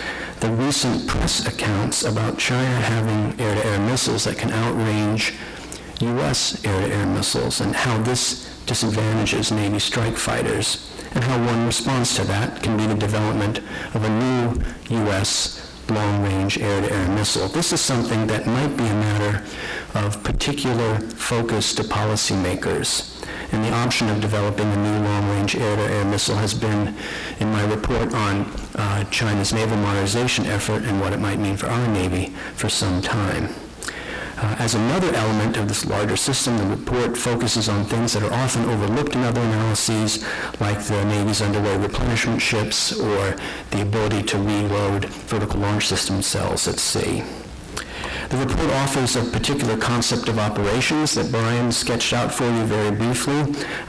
the 0.44 0.50
recent 0.56 1.08
press 1.08 1.48
accounts 1.48 2.04
about 2.04 2.38
China 2.38 2.76
having 2.82 3.40
air-to-air 3.40 3.80
missiles 3.80 4.26
that 4.26 4.38
can 4.38 4.50
outrange 4.50 5.34
U.S. 6.02 6.66
air-to-air 6.66 7.06
missiles 7.06 7.62
and 7.62 7.74
how 7.74 7.98
this 8.04 8.44
disadvantages 8.66 9.54
Navy 9.54 9.80
strike 9.80 10.18
fighters, 10.18 10.92
and 11.16 11.24
how 11.24 11.38
one 11.46 11.66
response 11.66 12.18
to 12.18 12.26
that 12.26 12.62
can 12.62 12.76
be 12.76 12.86
the 12.86 12.96
development 12.96 13.60
of 13.94 14.04
a 14.04 14.10
new 14.10 15.06
U.S. 15.06 15.63
long-range 15.90 16.58
air-to-air 16.60 17.08
missile. 17.10 17.48
This 17.48 17.74
is 17.74 17.82
something 17.82 18.28
that 18.28 18.46
might 18.46 18.76
be 18.78 18.84
a 18.84 18.94
matter 18.94 19.44
of 19.94 20.24
particular 20.24 21.00
focus 21.00 21.74
to 21.76 21.84
policymakers, 21.84 23.24
and 23.52 23.64
the 23.64 23.72
option 23.72 24.10
of 24.10 24.22
developing 24.22 24.66
a 24.66 24.76
new 24.78 25.06
long-range 25.06 25.56
air-to-air 25.56 26.06
missile 26.06 26.36
has 26.36 26.54
been 26.54 26.96
in 27.40 27.52
my 27.52 27.64
report 27.66 28.14
on 28.14 28.46
uh, 28.76 29.04
China's 29.06 29.54
naval 29.54 29.78
modernization 29.78 30.46
effort 30.46 30.84
and 30.84 31.00
what 31.00 31.14
it 31.14 31.20
might 31.20 31.40
mean 31.40 31.58
for 31.58 31.68
our 31.68 31.88
Navy 31.88 32.34
for 32.56 32.70
some 32.70 33.02
time. 33.02 33.50
Uh, 34.44 34.56
As 34.60 34.76
another 34.76 35.16
element 35.16 35.56
of 35.56 35.70
this 35.70 35.86
larger 35.86 36.18
system, 36.18 36.58
the 36.58 36.66
report 36.66 37.18
focuses 37.18 37.70
on 37.70 37.86
things 37.86 38.12
that 38.12 38.24
are 38.24 38.34
often 38.34 38.66
overlooked 38.66 39.16
in 39.16 39.24
other 39.24 39.40
analyses, 39.40 40.22
like 40.60 40.84
the 40.84 41.02
Navy's 41.06 41.42
underway 41.42 41.78
replenishment 41.78 42.42
ships 42.42 42.92
or 43.00 43.38
the 43.72 43.82
ability 43.82 44.22
to 44.24 44.38
reload 44.38 45.06
vertical 45.06 45.62
launch 45.62 45.88
system 45.88 46.22
cells 46.22 46.68
at 46.68 46.78
sea. 46.78 47.24
The 48.34 48.40
report 48.40 48.72
offers 48.72 49.16
a 49.16 49.24
particular 49.26 49.78
concept 49.78 50.28
of 50.28 50.40
operations 50.40 51.14
that 51.14 51.32
Bryan 51.32 51.72
sketched 51.72 52.14
out 52.14 52.34
for 52.34 52.46
you 52.46 52.64
very 52.66 52.90
briefly 52.90 53.42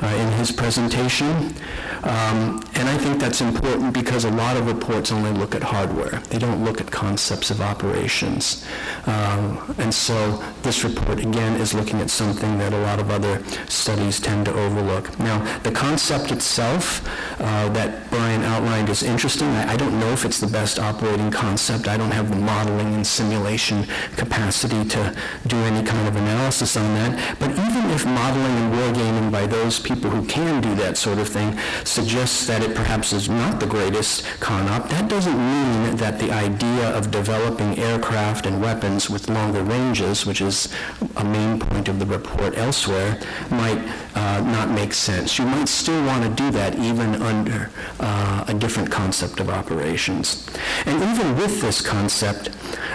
uh, 0.03 0.07
in 0.07 0.33
his 0.33 0.53
presentation. 0.53 1.55
Um, 2.03 2.63
And 2.75 2.87
I 2.91 2.99
think 2.99 3.19
that's 3.19 3.41
important 3.41 3.95
because 3.95 4.27
a 4.27 4.31
lot 4.31 4.59
of 4.59 4.67
reports 4.67 5.11
only 5.11 5.33
look 5.33 5.55
at 5.55 5.63
hardware. 5.63 6.21
They 6.29 6.39
don't 6.39 6.63
look 6.63 6.79
at 6.83 6.91
concepts 6.91 7.51
of 7.51 7.63
operations. 7.63 8.67
Um, 9.07 9.43
And 9.79 9.95
so 9.95 10.43
this 10.63 10.85
report, 10.85 11.21
again, 11.21 11.59
is 11.59 11.73
looking 11.73 12.01
at 12.03 12.11
something 12.11 12.59
that 12.59 12.75
a 12.75 12.83
lot 12.89 12.99
of 13.01 13.09
other 13.11 13.35
studies 13.69 14.21
tend 14.21 14.45
to 14.45 14.53
overlook. 14.53 15.19
Now, 15.19 15.39
the 15.63 15.73
concept 15.73 16.33
itself 16.33 17.01
uh, 17.41 17.71
that 17.79 18.11
Bryan 18.11 18.43
outlined 18.43 18.91
is 18.91 19.03
interesting. 19.03 19.49
I 19.49 19.75
I 19.75 19.77
don't 19.77 19.99
know 19.99 20.13
if 20.13 20.25
it's 20.25 20.41
the 20.47 20.53
best 20.61 20.79
operating 20.79 21.31
concept. 21.31 21.89
I 21.89 21.97
don't 21.97 22.15
have 22.21 22.29
the 22.29 22.41
modeling 22.53 22.91
and 22.95 23.07
simulation 23.07 23.79
capacity 24.17 24.34
to 24.35 25.15
do 25.47 25.57
any 25.59 25.83
kind 25.87 26.09
of 26.09 26.17
analysis 26.17 26.77
on 26.77 26.95
that. 26.95 27.37
But 27.39 27.51
even 27.51 27.91
if 27.91 28.05
modeling 28.05 28.57
and 28.63 28.75
wargaming 28.75 29.31
by 29.31 29.47
those 29.47 29.79
people 29.79 30.11
who 30.11 30.27
can 30.27 30.61
do 30.61 30.75
that 30.77 30.97
sort 30.97 31.19
of 31.19 31.29
thing 31.29 31.57
suggests 31.85 32.47
that 32.47 32.63
it 32.63 32.75
perhaps 32.75 33.13
is 33.13 33.29
not 33.29 33.61
the 33.61 33.67
greatest 33.67 34.25
con-op, 34.41 34.89
that 34.89 35.09
doesn't 35.09 35.37
mean 35.37 35.97
that 35.97 36.19
the 36.19 36.31
idea 36.33 36.91
of 36.97 37.11
developing 37.11 37.79
aircraft 37.79 38.47
and 38.47 38.61
weapons 38.61 39.09
with 39.09 39.29
longer 39.29 39.63
ranges, 39.63 40.27
which 40.27 40.41
is 40.41 40.73
a 41.17 41.25
main 41.25 41.59
point 41.59 41.89
of 41.89 41.99
the 41.99 42.07
report 42.07 42.57
elsewhere, 42.57 43.19
might 43.51 43.79
uh, 44.15 44.41
not 44.41 44.71
make 44.71 44.93
sense. 44.93 45.39
You 45.39 45.47
might 45.47 45.69
still 45.69 46.05
want 46.07 46.25
to 46.25 46.43
do 46.43 46.51
that 46.53 46.75
even 46.79 47.23
under 47.23 47.71
uh, 48.01 48.45
a 48.49 48.55
different 48.55 48.91
concept 48.91 49.41
of 49.41 49.49
operations. 49.49 50.49
And 50.87 51.03
even 51.03 51.37
with 51.37 51.61
this 51.61 51.81
concept, 51.81 52.51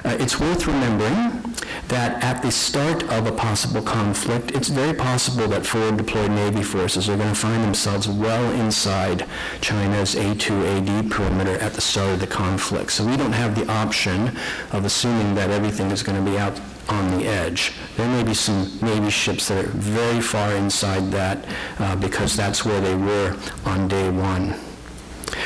uh, 0.05 0.17
it's 0.19 0.39
worth 0.39 0.65
remembering 0.65 1.18
that 1.89 2.23
at 2.23 2.41
the 2.41 2.51
start 2.51 3.03
of 3.11 3.25
a 3.25 3.31
possible 3.31 3.81
conflict, 3.81 4.51
it's 4.51 4.69
very 4.69 4.93
possible 4.93 5.47
that 5.47 5.65
forward 5.65 5.97
deployed 5.97 6.31
Navy 6.31 6.63
forces 6.63 7.09
are 7.09 7.17
going 7.17 7.33
to 7.33 7.39
find 7.39 7.63
themselves 7.63 8.07
well 8.07 8.51
inside 8.53 9.25
China's 9.61 10.15
A2AD 10.15 11.09
perimeter 11.09 11.57
at 11.59 11.73
the 11.73 11.81
start 11.81 12.13
of 12.13 12.19
the 12.19 12.27
conflict. 12.27 12.91
So 12.91 13.05
we 13.05 13.17
don't 13.17 13.33
have 13.33 13.55
the 13.55 13.69
option 13.71 14.37
of 14.71 14.85
assuming 14.85 15.35
that 15.35 15.49
everything 15.49 15.89
is 15.91 16.03
going 16.03 16.23
to 16.23 16.31
be 16.31 16.37
out 16.37 16.59
on 16.89 17.17
the 17.17 17.25
edge. 17.25 17.73
There 17.97 18.07
may 18.07 18.23
be 18.23 18.33
some 18.33 18.77
Navy 18.81 19.09
ships 19.09 19.47
that 19.47 19.65
are 19.65 19.69
very 19.69 20.21
far 20.21 20.53
inside 20.53 21.11
that 21.11 21.45
uh, 21.79 21.95
because 21.95 22.35
that's 22.35 22.65
where 22.65 22.81
they 22.81 22.95
were 22.95 23.35
on 23.65 23.87
day 23.87 24.09
one. 24.09 24.55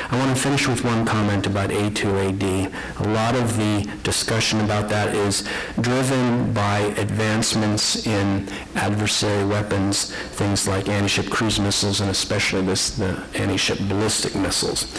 I 0.09 0.17
want 0.17 0.35
to 0.35 0.41
finish 0.41 0.67
with 0.67 0.83
one 0.83 1.05
comment 1.05 1.47
about 1.47 1.69
A2AD. 1.69 2.73
A 2.99 3.07
lot 3.09 3.35
of 3.35 3.57
the 3.57 3.89
discussion 4.03 4.61
about 4.61 4.89
that 4.89 5.15
is 5.15 5.47
driven 5.81 6.53
by 6.53 6.79
advancements 6.97 8.05
in 8.05 8.47
adversary 8.75 9.45
weapons, 9.45 10.13
things 10.13 10.67
like 10.67 10.87
anti-ship 10.89 11.29
cruise 11.29 11.59
missiles 11.59 12.01
and 12.01 12.09
especially 12.09 12.61
this, 12.61 12.91
the 12.91 13.23
anti-ship 13.35 13.79
ballistic 13.89 14.35
missiles. 14.35 14.91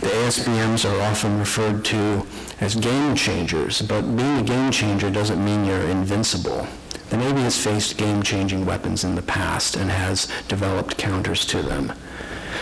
The 0.00 0.08
ASBMs 0.08 0.90
are 0.90 1.00
often 1.02 1.38
referred 1.38 1.84
to 1.86 2.26
as 2.60 2.74
game 2.74 3.14
changers, 3.14 3.82
but 3.82 4.02
being 4.16 4.38
a 4.38 4.42
game 4.42 4.70
changer 4.70 5.10
doesn't 5.10 5.44
mean 5.44 5.64
you're 5.64 5.88
invincible. 5.88 6.66
The 7.10 7.18
Navy 7.18 7.42
has 7.42 7.62
faced 7.62 7.98
game-changing 7.98 8.64
weapons 8.64 9.04
in 9.04 9.16
the 9.16 9.22
past 9.22 9.76
and 9.76 9.90
has 9.90 10.28
developed 10.48 10.96
counters 10.96 11.44
to 11.46 11.60
them. 11.60 11.92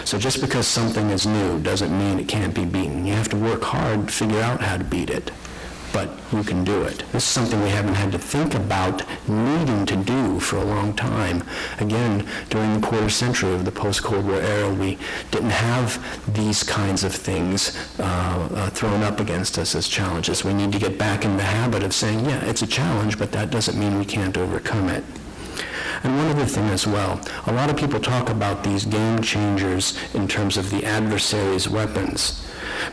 So 0.04 0.18
just 0.18 0.40
because 0.40 0.66
something 0.66 1.10
is 1.10 1.26
new 1.26 1.60
doesn't 1.60 1.96
mean 1.96 2.18
it 2.18 2.28
can't 2.28 2.54
be 2.54 2.64
beaten. 2.64 3.06
You 3.06 3.14
have 3.14 3.28
to 3.30 3.36
work 3.36 3.62
hard 3.62 4.08
to 4.08 4.12
figure 4.12 4.40
out 4.40 4.60
how 4.60 4.76
to 4.76 4.84
beat 4.84 5.10
it. 5.10 5.30
but 5.92 6.10
you 6.32 6.42
can 6.42 6.64
do 6.64 6.82
it. 6.82 6.98
This 7.12 7.24
is 7.24 7.30
something 7.30 7.60
we 7.62 7.70
haven't 7.70 7.94
had 7.94 8.12
to 8.12 8.18
think 8.18 8.54
about 8.54 9.02
needing 9.28 9.86
to 9.86 9.96
do 9.96 10.38
for 10.40 10.56
a 10.56 10.64
long 10.64 10.94
time. 10.94 11.42
Again, 11.78 12.26
during 12.48 12.80
the 12.80 12.86
quarter 12.86 13.10
century 13.10 13.52
of 13.52 13.64
the 13.64 13.72
post-Cold 13.72 14.24
War 14.24 14.40
era, 14.40 14.72
we 14.72 14.98
didn't 15.30 15.50
have 15.50 15.98
these 16.32 16.62
kinds 16.62 17.04
of 17.04 17.14
things 17.14 17.76
uh, 17.98 18.02
uh, 18.02 18.70
thrown 18.70 19.02
up 19.02 19.20
against 19.20 19.58
us 19.58 19.74
as 19.74 19.88
challenges. 19.88 20.44
We 20.44 20.54
need 20.54 20.72
to 20.72 20.78
get 20.78 20.98
back 20.98 21.24
in 21.24 21.36
the 21.36 21.42
habit 21.42 21.82
of 21.82 21.92
saying, 21.92 22.24
yeah, 22.24 22.44
it's 22.44 22.62
a 22.62 22.66
challenge, 22.66 23.18
but 23.18 23.32
that 23.32 23.50
doesn't 23.50 23.78
mean 23.78 23.98
we 23.98 24.04
can't 24.04 24.36
overcome 24.36 24.88
it. 24.88 25.04
And 26.02 26.16
one 26.16 26.28
other 26.28 26.46
thing 26.46 26.68
as 26.70 26.86
well, 26.86 27.20
a 27.46 27.52
lot 27.52 27.68
of 27.68 27.76
people 27.76 28.00
talk 28.00 28.30
about 28.30 28.64
these 28.64 28.84
game 28.86 29.20
changers 29.22 29.98
in 30.14 30.26
terms 30.26 30.56
of 30.56 30.70
the 30.70 30.84
adversary's 30.84 31.68
weapons, 31.68 32.46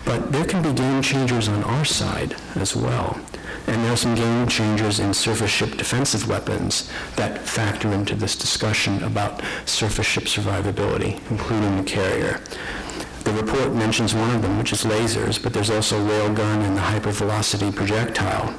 but 0.04 0.32
there 0.32 0.46
can 0.46 0.62
be 0.62 0.74
game 0.74 1.02
changers 1.02 1.48
on 1.48 1.64
our 1.64 1.86
side 1.86 2.36
as 2.56 2.76
well. 2.76 3.20
And 3.68 3.84
there 3.84 3.94
are 3.94 3.98
some 3.98 4.16
game 4.16 4.48
changers 4.48 5.00
in 5.00 5.14
surface 5.14 5.52
ship 5.52 5.78
defensive 5.78 6.28
weapons 6.28 6.90
that 7.16 7.46
factor 7.48 7.92
into 7.94 8.16
this 8.16 8.36
discussion 8.36 9.04
about 9.04 9.42
surface 9.66 10.06
ship 10.06 10.24
survivability, 10.24 11.20
including 11.30 11.78
the 11.78 11.84
carrier. 11.84 12.42
The 13.24 13.34
report 13.34 13.74
mentions 13.74 14.14
one 14.14 14.34
of 14.36 14.42
them, 14.42 14.58
which 14.58 14.72
is 14.72 14.86
lasers, 14.86 15.42
but 15.42 15.54
there's 15.54 15.70
also 15.70 15.98
railgun 16.08 16.64
and 16.66 16.78
the 16.78 16.82
hypervelocity 16.82 17.76
projectile. 17.76 18.54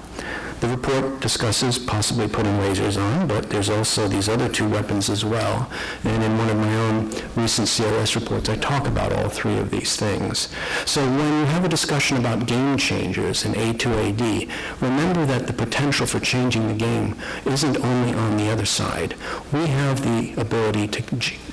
The 0.61 0.69
report 0.69 1.21
discusses 1.21 1.79
possibly 1.79 2.27
putting 2.27 2.53
lasers 2.59 3.01
on, 3.01 3.29
but 3.29 3.49
there's 3.49 3.71
also 3.71 4.09
these 4.09 4.29
other 4.29 4.49
two 4.49 4.69
weapons 4.69 5.09
as 5.09 5.25
well. 5.25 5.71
And 6.03 6.23
in 6.23 6.37
one 6.37 6.51
of 6.51 6.57
my 6.57 6.75
own 6.77 7.11
recent 7.37 7.69
CRS 7.69 8.17
reports, 8.17 8.49
I 8.49 8.57
talk 8.57 8.89
about 8.89 9.13
all 9.13 9.29
three 9.29 9.57
of 9.59 9.71
these 9.71 9.95
things. 9.95 10.49
So 10.85 11.05
when 11.05 11.41
you 11.41 11.47
have 11.47 11.65
a 11.65 11.69
discussion 11.69 12.17
about 12.17 12.47
game 12.47 12.77
changers 12.77 13.45
in 13.45 13.53
A2AD, 13.53 14.51
remember 14.81 15.25
that 15.27 15.47
the 15.47 15.53
potential 15.53 16.07
for 16.07 16.19
changing 16.19 16.67
the 16.67 16.75
game 16.75 17.17
isn't 17.45 17.77
only 17.79 18.13
on 18.15 18.37
the 18.37 18.51
other 18.51 18.67
side. 18.67 19.15
We 19.53 19.67
have 19.67 20.03
the 20.03 20.41
ability 20.41 20.89
to, 20.89 21.03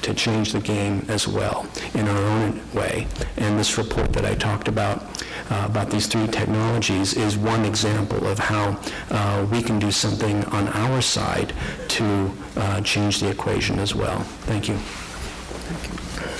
to 0.01 0.13
change 0.15 0.53
the 0.53 0.61
game 0.61 1.05
as 1.09 1.27
well 1.27 1.67
in 1.93 2.07
our 2.07 2.23
own 2.23 2.59
way. 2.73 3.05
And 3.37 3.59
this 3.59 3.77
report 3.77 4.13
that 4.13 4.25
I 4.25 4.33
talked 4.33 4.67
about, 4.67 5.03
uh, 5.51 5.67
about 5.69 5.91
these 5.91 6.07
three 6.07 6.27
technologies, 6.27 7.13
is 7.13 7.37
one 7.37 7.65
example 7.65 8.25
of 8.25 8.39
how 8.39 8.79
uh, 9.09 9.45
we 9.51 9.61
can 9.61 9.79
do 9.79 9.91
something 9.91 10.43
on 10.45 10.67
our 10.69 11.01
side 11.01 11.53
to 11.89 12.31
uh, 12.57 12.81
change 12.81 13.19
the 13.19 13.29
equation 13.29 13.79
as 13.79 13.93
well. 13.95 14.19
Thank 14.47 14.67
you. 14.67 14.77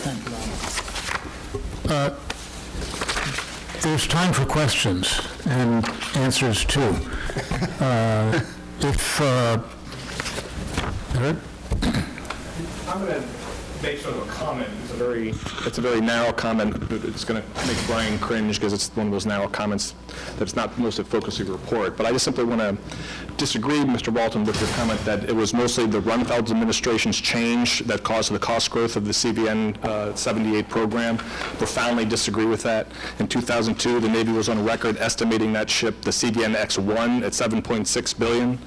Thank 0.06 0.20
Uh, 1.92 2.10
there's 3.82 4.08
time 4.08 4.34
for 4.34 4.46
questions 4.46 5.22
and 5.46 5.86
answers 6.16 6.66
too. 6.66 6.96
Uh, 7.80 8.42
If, 8.82 9.22
uh, 9.22 9.58
I'm 12.88 13.06
going 13.06 13.22
to 13.22 13.45
sort 13.82 14.16
of 14.16 14.28
a 14.28 14.32
comment. 14.32 14.70
It's 14.84 14.92
a 14.94 14.96
very, 14.96 15.30
it's 15.66 15.78
a 15.78 15.82
very 15.82 16.02
narrow 16.02 16.32
comment. 16.34 16.76
It's 16.92 17.24
going 17.24 17.42
to 17.42 17.68
make 17.68 17.88
Bryan 17.88 18.18
cringe 18.20 18.60
because 18.60 18.74
it's 18.74 18.90
one 18.96 19.08
of 19.08 19.12
those 19.12 19.26
narrow 19.26 19.48
comments 19.48 19.96
that's 20.38 20.56
not 20.56 20.78
most 20.78 21.00
of 21.00 21.06
the 21.06 21.12
focus 21.12 21.40
of 21.40 21.48
your 21.48 21.58
report. 21.58 21.98
But 21.98 22.06
I 22.06 22.12
just 22.12 22.26
simply 22.26 22.44
want 22.46 22.62
to 22.62 22.78
disagree, 23.38 23.80
Mr. 23.80 24.14
Walton, 24.14 24.46
with 24.46 24.60
your 24.60 24.70
comment 24.72 25.00
that 25.06 25.26
it 25.30 25.36
was 25.36 25.54
mostly 25.54 25.86
the 25.86 26.00
Rumsfeld 26.00 26.50
administration's 26.52 27.20
change 27.20 27.80
that 27.82 28.04
caused 28.04 28.32
the 28.32 28.40
cost 28.40 28.72
growth 28.72 28.96
of 28.96 29.06
the 29.06 29.12
CVN 29.12 29.84
uh, 29.84 30.16
78 30.16 30.70
program. 30.70 31.18
Profoundly 31.58 32.06
disagree 32.06 32.46
with 32.46 32.64
that. 32.64 32.88
In 33.20 33.28
2002, 33.28 34.00
the 34.00 34.10
Navy 34.10 34.32
was 34.32 34.50
on 34.50 34.64
record 34.64 34.98
estimating 34.98 35.54
that 35.54 35.70
ship, 35.70 36.02
the 36.02 36.12
CVN 36.12 36.56
X-1, 36.56 37.24
at 37.24 37.34
7.6 37.34 38.20
billion. 38.20 38.58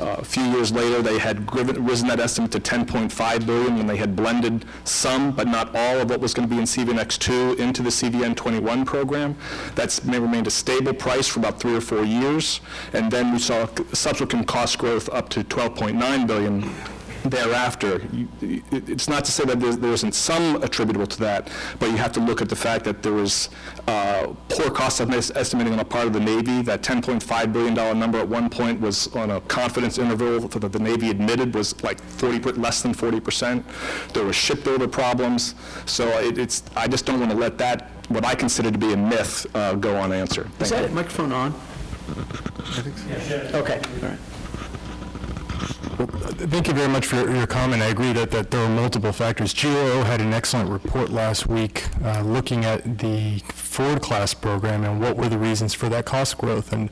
Uh, 0.00 0.16
A 0.18 0.24
few 0.24 0.42
years 0.44 0.72
later, 0.72 1.02
they 1.02 1.18
had 1.18 1.46
griven- 1.46 1.86
risen 1.88 2.08
that 2.08 2.18
estimate 2.20 2.50
to 2.52 2.60
10.5 2.60 3.46
billion 3.46 3.76
when 3.76 3.86
they 3.86 3.96
had 3.96 4.16
blended 4.16 4.64
some, 4.84 5.30
but 5.32 5.46
not 5.46 5.74
all, 5.74 6.00
of 6.00 6.10
what 6.10 6.20
was 6.20 6.34
going 6.34 6.48
to 6.48 6.52
be 6.52 6.58
in 6.58 6.64
CVN 6.66 6.98
X2 6.98 7.58
into 7.58 7.82
the 7.82 7.90
CVN 7.90 8.34
21 8.34 8.84
program. 8.84 9.36
That's 9.76 10.04
remained 10.04 10.46
a 10.46 10.50
stable 10.50 10.94
price 10.94 11.28
for 11.28 11.38
about 11.40 11.60
three 11.60 11.76
or 11.76 11.80
four 11.80 12.04
years, 12.04 12.60
and 12.92 13.10
then 13.10 13.32
we 13.32 13.38
saw 13.38 13.66
subsequent 14.08 14.46
cost 14.46 14.78
growth 14.78 15.08
up 15.18 15.28
to 15.30 15.42
12.9 15.44 16.26
billion 16.26 16.54
thereafter. 17.24 18.02
You- 18.12 18.62
It's 18.70 19.08
not 19.08 19.24
to 19.24 19.32
say 19.32 19.44
that 19.50 19.58
there 19.84 19.92
isn't 19.98 20.14
some 20.14 20.62
attributable 20.62 21.06
to 21.06 21.18
that, 21.20 21.48
but 21.80 21.86
you 21.90 21.96
have 21.96 22.12
to 22.12 22.20
look 22.20 22.42
at 22.42 22.50
the 22.54 22.60
fact 22.66 22.84
that 22.84 23.02
there 23.02 23.14
was 23.22 23.48
uh, 23.88 24.26
poor 24.50 24.68
cost 24.70 25.00
estimating 25.00 25.72
on 25.72 25.78
the 25.78 25.84
part 25.96 26.06
of 26.06 26.12
the 26.12 26.20
Navy. 26.20 26.60
That 26.70 26.82
$10.5 26.82 27.52
billion 27.56 27.74
number 27.98 28.18
at 28.18 28.28
one 28.28 28.50
point 28.50 28.78
was 28.78 28.96
on 29.22 29.30
a 29.30 29.40
confidence 29.60 29.96
interval 29.96 30.40
that 30.48 30.72
the 30.72 30.78
Navy 30.90 31.08
admitted 31.16 31.54
was 31.54 31.68
like 31.82 31.98
40, 32.02 32.40
per- 32.40 32.52
less 32.66 32.82
than 32.82 32.92
40%. 32.92 33.64
There 34.12 34.24
were 34.28 34.34
shipbuilder 34.34 34.88
problems, 34.88 35.54
so 35.86 36.04
it- 36.18 36.36
it's, 36.44 36.62
I 36.76 36.86
just 36.94 37.06
don't 37.06 37.20
want 37.20 37.32
to 37.32 37.38
let 37.38 37.56
that, 37.56 37.78
what 38.08 38.24
I 38.26 38.34
consider 38.34 38.70
to 38.70 38.78
be 38.86 38.92
a 38.92 38.96
myth, 38.98 39.46
uh, 39.54 39.74
go 39.86 39.96
unanswered. 39.96 40.48
Is 40.60 40.68
Thank 40.68 40.82
you. 40.82 40.88
that 40.88 40.94
microphone 40.94 41.32
on? 41.32 41.54
Okay. 43.54 43.80
Thank 46.46 46.68
you 46.68 46.74
very 46.74 46.88
much 46.88 47.06
for 47.06 47.16
your- 47.30 47.46
comment. 47.46 47.82
I 47.82 47.86
agree 47.86 48.12
that, 48.12 48.30
that 48.32 48.50
there 48.50 48.60
are 48.64 48.68
multiple 48.68 49.12
factors. 49.12 49.52
GAO 49.54 50.02
had 50.02 50.20
an 50.20 50.32
excellent 50.34 50.68
report 50.70 51.10
last 51.10 51.46
week 51.46 51.84
uh, 52.04 52.20
looking 52.22 52.64
at 52.64 52.98
the 52.98 53.38
Ford-class 53.52 54.34
program 54.34 54.84
and 54.84 55.00
what 55.00 55.16
were 55.16 55.28
the 55.28 55.38
reasons 55.38 55.72
for 55.74 55.88
that 55.90 56.04
cost 56.04 56.36
growth. 56.38 56.72
And 56.72 56.90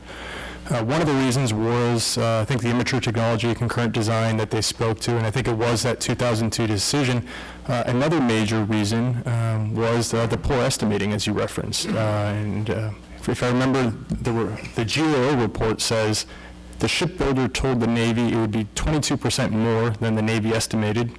uh, 0.70 0.84
one 0.84 1.00
of 1.00 1.06
the 1.08 1.14
reasons 1.14 1.52
was, 1.52 2.16
uh, 2.16 2.40
I 2.40 2.44
think, 2.44 2.62
the 2.62 2.70
immature 2.70 3.00
technology, 3.00 3.52
concurrent 3.54 3.92
design 3.92 4.36
that 4.36 4.50
they 4.50 4.62
spoke 4.62 5.00
to, 5.00 5.16
and 5.16 5.26
I 5.26 5.30
think 5.30 5.48
it 5.48 5.56
was 5.56 5.82
that 5.82 5.98
2002 6.00 6.66
decision. 6.68 7.26
Uh, 7.66 7.82
Another 7.86 8.20
major 8.20 8.62
reason 8.64 9.22
um, 9.26 9.74
was 9.74 10.14
uh, 10.14 10.26
the 10.26 10.36
poor 10.38 10.58
estimating, 10.62 11.12
as 11.12 11.26
you 11.26 11.32
referenced. 11.32 11.88
Uh, 11.88 11.92
And 12.36 12.70
uh, 12.70 12.90
if- 13.28 13.42
I 13.42 13.48
remember, 13.48 13.92
the 14.08 14.32
the 14.74 14.84
GAO 14.84 15.34
report 15.40 15.80
says 15.80 16.26
the 16.78 16.88
shipbuilder 16.88 17.48
told 17.48 17.80
the 17.80 17.86
Navy 17.86 18.32
it 18.32 18.36
would 18.36 18.50
be 18.50 18.66
22% 18.74 19.52
more 19.52 19.90
than 19.90 20.14
the 20.16 20.22
Navy 20.22 20.52
estimated, 20.52 21.12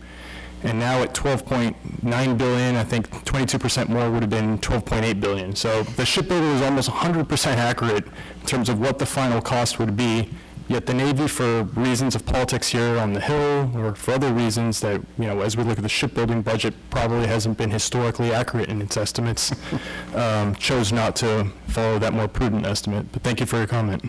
and 0.63 0.79
now 0.79 1.01
at 1.01 1.13
12.9 1.13 2.37
billion, 2.37 2.75
I 2.75 2.83
think 2.83 3.09
22% 3.25 3.89
more 3.89 4.09
would 4.09 4.23
have 4.23 4.29
been 4.29 4.57
12.8 4.59 5.19
billion. 5.21 5.55
So 5.55 5.83
the 5.83 6.05
shipbuilder 6.05 6.51
was 6.53 6.61
almost 6.61 6.89
100% 6.89 7.57
accurate 7.57 8.05
in 8.41 8.45
terms 8.47 8.69
of 8.69 8.79
what 8.79 8.99
the 8.99 9.05
final 9.05 9.41
cost 9.41 9.79
would 9.79 9.95
be, 9.95 10.29
yet 10.73 10.87
the 10.87 10.93
Navy, 10.93 11.27
for 11.27 11.63
reasons 11.75 12.15
of 12.15 12.25
politics 12.25 12.67
here 12.67 12.97
on 12.97 13.13
the 13.13 13.19
Hill, 13.19 13.71
or 13.77 13.93
for 13.95 14.15
other 14.15 14.33
reasons 14.33 14.81
that, 14.81 14.99
you 15.19 15.25
know, 15.25 15.41
as 15.41 15.55
we 15.55 15.63
look 15.63 15.77
at 15.77 15.83
the 15.83 15.89
shipbuilding 15.89 16.41
budget, 16.41 16.73
probably 16.89 17.27
hasn't 17.27 17.57
been 17.59 17.69
historically 17.69 18.33
accurate 18.33 18.69
in 18.69 18.81
its 18.81 18.97
estimates, 18.97 19.51
um, 20.15 20.55
chose 20.55 20.91
not 20.91 21.15
to 21.17 21.47
follow 21.67 21.99
that 21.99 22.13
more 22.13 22.27
prudent 22.27 22.65
estimate. 22.65 23.05
But 23.11 23.21
thank 23.21 23.39
you 23.39 23.45
for 23.45 23.57
your 23.57 23.67
comment. 23.67 24.03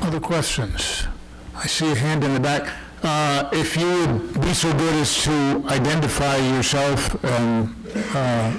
Other 0.00 0.20
questions? 0.20 1.06
I 1.54 1.66
see 1.66 1.92
a 1.92 1.94
hand 1.94 2.24
in 2.24 2.32
the 2.32 2.40
back. 2.40 2.72
Uh, 3.02 3.48
If 3.52 3.76
you 3.76 3.86
would 3.88 4.40
be 4.40 4.54
so 4.54 4.72
good 4.72 4.94
as 4.94 5.22
to 5.24 5.64
identify 5.68 6.36
yourself 6.36 7.22
and 7.22 7.74
uh, 8.14 8.56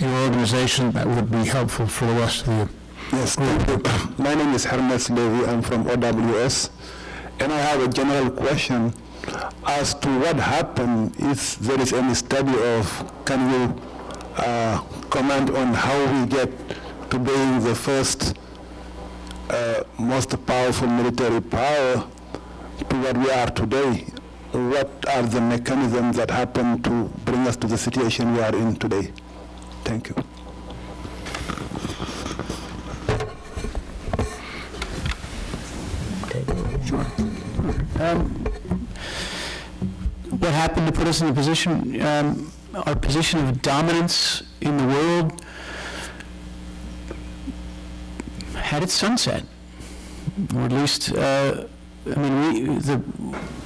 your 0.00 0.10
organization, 0.24 0.90
that 0.92 1.06
would 1.06 1.30
be 1.30 1.44
helpful 1.44 1.86
for 1.86 2.06
the 2.06 2.14
rest 2.14 2.48
of 2.48 2.58
the 2.58 2.81
Yes. 3.12 3.38
My 4.18 4.34
name 4.34 4.54
is 4.54 4.64
Hermes 4.64 5.10
Levy. 5.10 5.44
I'm 5.46 5.60
from 5.60 5.86
OWS. 5.86 6.70
And 7.40 7.52
I 7.52 7.58
have 7.58 7.82
a 7.82 7.88
general 7.88 8.30
question 8.30 8.94
as 9.66 9.94
to 9.94 10.08
what 10.18 10.36
happened, 10.36 11.14
if 11.18 11.58
there 11.58 11.78
is 11.80 11.92
any 11.92 12.14
study 12.14 12.54
of, 12.58 13.12
can 13.26 13.50
you 13.50 13.82
uh, 14.38 14.80
comment 15.10 15.50
on 15.50 15.74
how 15.74 15.98
we 16.14 16.26
get 16.26 16.50
to 17.10 17.18
being 17.18 17.60
the 17.62 17.74
first 17.74 18.36
uh, 19.50 19.84
most 19.98 20.30
powerful 20.46 20.88
military 20.88 21.40
power 21.42 22.08
to 22.88 22.96
what 23.02 23.16
we 23.18 23.30
are 23.30 23.50
today? 23.50 24.06
What 24.52 25.06
are 25.08 25.22
the 25.22 25.40
mechanisms 25.40 26.16
that 26.16 26.30
happen 26.30 26.82
to 26.82 27.10
bring 27.24 27.46
us 27.46 27.56
to 27.58 27.66
the 27.66 27.76
situation 27.78 28.34
we 28.34 28.40
are 28.40 28.54
in 28.54 28.76
today? 28.76 29.12
Thank 29.84 30.08
you. 30.08 30.14
What 40.30 40.52
happened 40.52 40.86
to 40.86 40.92
put 40.92 41.06
us 41.06 41.20
in 41.20 41.26
the 41.28 41.32
position, 41.32 42.00
um, 42.02 42.52
our 42.74 42.94
position 42.94 43.40
of 43.48 43.62
dominance 43.62 44.42
in 44.60 44.76
the 44.76 44.86
world 44.86 45.42
had 48.54 48.82
its 48.82 48.92
sunset, 48.92 49.44
or 50.54 50.62
at 50.62 50.72
least, 50.72 51.12
uh, 51.14 51.64
I 52.10 52.18
mean, 52.18 52.40
we, 52.40 52.78
the, 52.78 53.02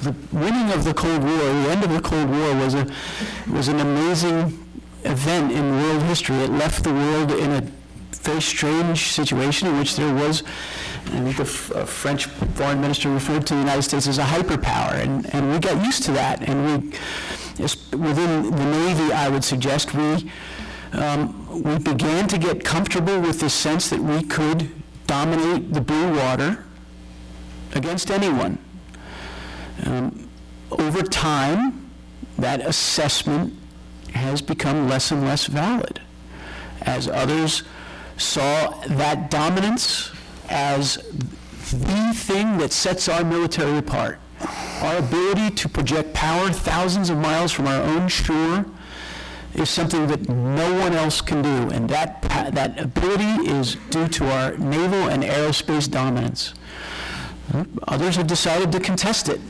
the 0.01 0.15
winning 0.31 0.71
of 0.71 0.83
the 0.83 0.93
Cold 0.93 1.23
War, 1.23 1.37
the 1.37 1.69
end 1.69 1.83
of 1.83 1.91
the 1.91 2.01
Cold 2.01 2.29
War 2.29 2.55
was 2.55 2.75
a, 2.75 2.87
was 3.51 3.67
an 3.67 3.79
amazing 3.79 4.65
event 5.03 5.51
in 5.51 5.81
world 5.81 6.03
history. 6.03 6.37
It 6.37 6.51
left 6.51 6.83
the 6.83 6.93
world 6.93 7.31
in 7.31 7.51
a 7.51 7.71
very 8.21 8.41
strange 8.41 9.11
situation 9.11 9.67
in 9.67 9.77
which 9.77 9.95
there 9.95 10.13
was, 10.13 10.43
I 11.05 11.19
think 11.19 11.37
the 11.37 11.45
French 11.45 12.25
foreign 12.25 12.81
minister 12.81 13.09
referred 13.09 13.47
to 13.47 13.53
the 13.53 13.59
United 13.59 13.83
States 13.83 14.07
as 14.07 14.17
a 14.17 14.23
hyperpower, 14.23 14.93
and, 14.93 15.33
and 15.33 15.51
we 15.51 15.59
got 15.59 15.83
used 15.83 16.03
to 16.03 16.11
that. 16.13 16.47
And 16.47 16.65
we, 16.65 16.97
within 17.97 18.51
the 18.51 18.65
Navy, 18.65 19.13
I 19.13 19.29
would 19.29 19.43
suggest, 19.43 19.93
we, 19.93 20.29
um, 20.93 21.63
we 21.63 21.77
began 21.79 22.27
to 22.27 22.37
get 22.37 22.63
comfortable 22.63 23.19
with 23.19 23.39
the 23.39 23.49
sense 23.49 23.89
that 23.89 23.99
we 23.99 24.23
could 24.23 24.69
dominate 25.07 25.73
the 25.73 25.81
blue 25.81 26.15
water 26.15 26.63
against 27.73 28.11
anyone. 28.11 28.57
Um, 29.85 30.27
Over 30.69 31.01
time, 31.03 31.89
that 32.37 32.59
assessment 32.61 33.53
has 34.13 34.41
become 34.41 34.89
less 34.89 35.11
and 35.11 35.23
less 35.23 35.47
valid 35.47 36.01
as 36.81 37.07
others 37.07 37.63
saw 38.17 38.71
that 38.87 39.31
dominance 39.31 40.11
as 40.49 40.97
the 41.71 42.13
thing 42.15 42.57
that 42.57 42.71
sets 42.71 43.09
our 43.09 43.23
military 43.23 43.77
apart. 43.77 44.19
Our 44.81 44.97
ability 44.97 45.51
to 45.55 45.69
project 45.69 46.13
power 46.13 46.51
thousands 46.51 47.09
of 47.09 47.17
miles 47.17 47.51
from 47.51 47.67
our 47.67 47.81
own 47.81 48.07
shore 48.07 48.65
is 49.53 49.69
something 49.69 50.07
that 50.07 50.29
no 50.29 50.79
one 50.79 50.93
else 50.93 51.19
can 51.21 51.41
do, 51.41 51.73
and 51.73 51.89
that, 51.89 52.21
that 52.21 52.79
ability 52.79 53.49
is 53.49 53.75
due 53.89 54.07
to 54.07 54.31
our 54.31 54.57
naval 54.57 55.09
and 55.09 55.23
aerospace 55.23 55.89
dominance. 55.89 56.53
Others 57.87 58.17
have 58.17 58.27
decided 58.27 58.71
to 58.73 58.79
contest 58.79 59.29
it 59.29 59.41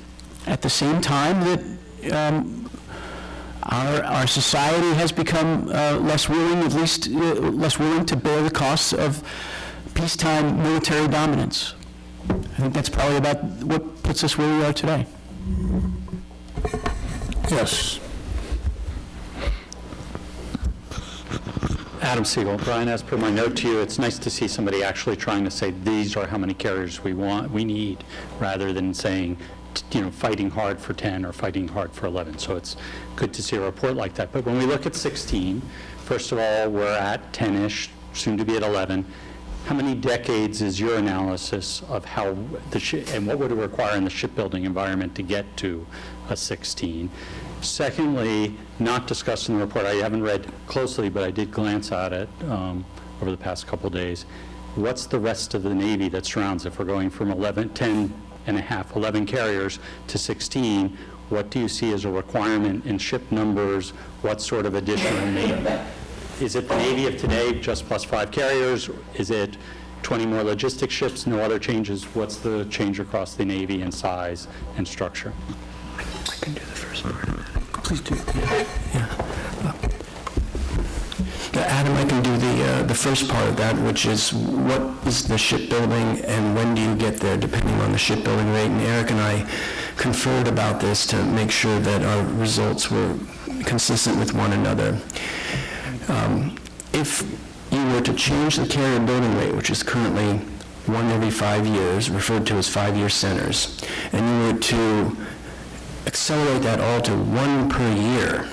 at 0.45 0.61
the 0.61 0.69
same 0.69 1.02
time 1.02 1.41
that 1.41 2.14
um, 2.14 2.69
our, 3.68 4.03
our 4.03 4.27
society 4.27 4.94
has 4.95 5.11
become 5.11 5.69
uh, 5.69 5.98
less 5.99 6.30
willing, 6.30 6.60
at 6.60 6.73
least 6.73 7.10
uh, 7.10 7.11
less 7.11 7.77
willing 7.77 8.06
to 8.06 8.15
bear 8.15 8.41
the 8.41 8.52
costs 8.52 8.94
of 8.94 9.23
peacetime 9.94 10.61
military 10.64 11.07
dominance. 11.07 11.73
I 12.30 12.34
think 12.61 12.73
that's 12.73 12.89
probably 12.89 13.18
about 13.18 13.44
what 13.64 14.03
puts 14.03 14.23
us 14.23 14.38
where 14.38 14.57
we 14.57 14.64
are 14.64 14.73
today. 14.73 15.06
Yes. 17.49 17.99
Adam 22.02 22.23
Siegel. 22.23 22.57
Bryan, 22.57 22.88
as 22.88 23.03
per 23.03 23.18
my 23.18 23.30
note 23.30 23.57
to 23.57 23.68
you, 23.68 23.80
it's 23.80 23.99
nice 23.99 24.18
to 24.19 24.30
see 24.30 24.48
somebody 24.48 24.81
actually 24.81 25.18
trying 25.18 25.44
to 25.44 25.52
say, 25.52 25.72
these 25.84 26.15
are 26.15 26.26
how 26.26 26.38
many 26.38 26.53
carriers 26.53 27.03
we 27.03 27.14
want, 27.14 27.52
we 27.52 27.65
need, 27.65 28.03
rather 28.39 28.72
than 28.72 28.94
saying, 28.94 29.35
t- 29.35 29.41
you 29.91 30.02
know, 30.02 30.12
fighting 30.12 30.49
hard 30.49 30.80
for 30.80 30.94
10 30.94 31.26
or 31.26 31.32
fighting 31.32 31.68
hard 31.68 31.91
for 31.91 32.08
11. 32.08 32.38
So 32.38 32.56
it's 32.56 32.76
good 33.16 33.34
to 33.34 33.44
see 33.44 33.56
a 33.56 33.62
report 33.62 33.95
like 33.95 34.14
that. 34.16 34.32
But 34.32 34.45
when 34.45 34.58
we 34.58 34.66
look 34.66 34.86
at 34.86 34.95
16, 34.95 35.62
first 36.06 36.32
of 36.32 36.40
all, 36.40 36.70
we're 36.70 36.98
at 36.98 37.34
10-ish, 37.34 37.90
soon 38.14 38.38
to 38.38 38.45
be 38.45 38.56
at 38.56 38.64
11. 38.64 39.06
How 39.66 39.76
many 39.76 39.95
decades 39.95 40.62
is 40.62 40.80
your 40.80 40.98
analysis 40.98 41.84
of 41.90 42.06
how 42.06 42.38
the, 42.72 42.80
shi- 42.80 43.04
and 43.10 43.28
what 43.28 43.38
would 43.40 43.52
it 43.52 43.56
require 43.56 43.98
in 43.98 44.06
the 44.06 44.10
shipbuilding 44.10 44.64
environment 44.64 45.14
to 45.16 45.24
get 45.24 45.58
to 45.58 45.86
a 46.30 46.38
16? 46.38 47.10
Secondly, 47.62 48.56
not 48.80 49.08
discussed 49.08 49.49
in 49.49 49.58
the 49.58 49.66
report, 49.66 49.86
I 49.86 49.95
haven't 49.95 50.24
read 50.24 50.48
closely, 50.68 51.10
but 51.10 51.24
I 51.24 51.32
did 51.32 51.52
glance 51.52 51.91
at 51.91 52.14
it 52.14 52.30
um, 52.48 52.86
over 53.22 53.32
the 53.32 53.38
past 53.38 53.68
couple 53.68 53.90
days. 53.90 54.26
What's 54.76 55.08
the 55.08 55.20
rest 55.20 55.54
of 55.54 55.64
the 55.64 55.74
Navy 55.74 56.08
that 56.10 56.26
surrounds, 56.26 56.66
if 56.66 56.78
we're 56.80 56.86
going 56.86 57.10
from 57.10 57.32
11, 57.32 57.70
10 57.70 58.14
and 58.48 58.57
a 58.57 58.61
half, 58.61 58.95
11 58.95 59.26
carriers 59.26 59.80
to 60.07 60.18
16, 60.18 60.98
what 61.30 61.49
do 61.49 61.60
you 61.60 61.68
see 61.68 61.91
as 61.91 62.06
a 62.06 62.10
requirement 62.10 62.86
in 62.86 62.98
ship 62.98 63.32
numbers? 63.32 63.90
What 64.22 64.41
sort 64.41 64.65
of 64.65 64.76
additional 64.76 65.26
Navy? 65.28 65.80
Is 66.40 66.56
it 66.56 66.69
the 66.69 66.78
Navy 66.78 67.07
of 67.07 67.18
today, 67.18 67.60
just 67.60 67.86
plus 67.86 68.03
five 68.03 68.32
carriers? 68.32 68.90
Is 69.15 69.30
it 69.30 69.57
20 70.03 70.26
more 70.26 70.44
logistic 70.44 70.90
ships, 70.90 71.28
no 71.28 71.40
other 71.40 71.60
changes? 71.60 72.06
What's 72.15 72.38
the 72.38 72.65
change 72.69 72.99
across 72.99 73.34
the 73.34 73.44
Navy 73.44 73.82
in 73.82 73.91
size 73.91 74.48
and 74.78 74.88
structure? 74.88 75.34
I 75.98 76.03
can 76.40 76.53
do 76.53 76.60
the 76.61 76.65
first 76.65 77.03
part 77.03 77.28
of 77.28 77.38
that. 77.38 77.84
Please 77.84 78.02
do. 78.02 78.15
Uh, 78.94 79.74
Adam, 81.56 81.95
I 81.95 82.06
can 82.06 82.22
do 82.24 82.38
the, 82.38 82.64
uh, 82.64 82.84
the 82.84 82.95
first 82.95 83.30
part 83.30 83.48
of 83.48 83.56
that, 83.57 83.76
which 83.84 84.06
is 84.06 84.34
what 84.34 84.82
is 85.06 85.28
the 85.28 85.38
shipbuilding 85.38 86.24
and 86.26 86.56
when 86.56 86.76
do 86.76 86.82
you 86.82 86.95
get 86.95 87.18
there, 87.18 87.38
depending 87.38 87.76
on 87.82 87.91
the 87.91 87.98
shipbuilding 87.98 88.52
rate? 88.53 88.68
And 88.68 88.82
Eric 88.82 89.11
and 89.11 89.19
I 89.19 89.48
conferred 89.95 90.48
about 90.48 90.80
this 90.80 91.06
to 91.07 91.24
make 91.24 91.52
sure 91.52 91.80
that 91.80 92.03
our 92.03 92.24
results 92.36 92.91
were 92.91 93.18
consistent 93.65 94.18
with 94.19 94.34
one 94.34 94.53
another. 94.53 94.99
Um, 96.07 96.56
If 96.94 97.22
you 97.72 97.86
were 97.94 98.02
to 98.02 98.14
change 98.14 98.56
the 98.56 98.65
carrier 98.65 98.99
building 98.99 99.36
rate, 99.38 99.53
which 99.56 99.69
is 99.69 99.84
currently 99.84 100.40
one 100.86 101.11
every 101.11 101.30
five 101.30 101.68
years, 101.68 102.10
referred 102.10 102.45
to 102.48 102.56
as 102.56 102.68
five-year 102.69 103.10
centers, 103.10 103.78
and 104.14 104.26
you 104.28 104.53
were 104.53 104.60
to 104.60 105.18
accelerate 106.07 106.64
that 106.64 106.80
all 106.80 107.02
to 107.02 107.11
one 107.14 107.69
per 107.69 107.91
year, 107.94 108.48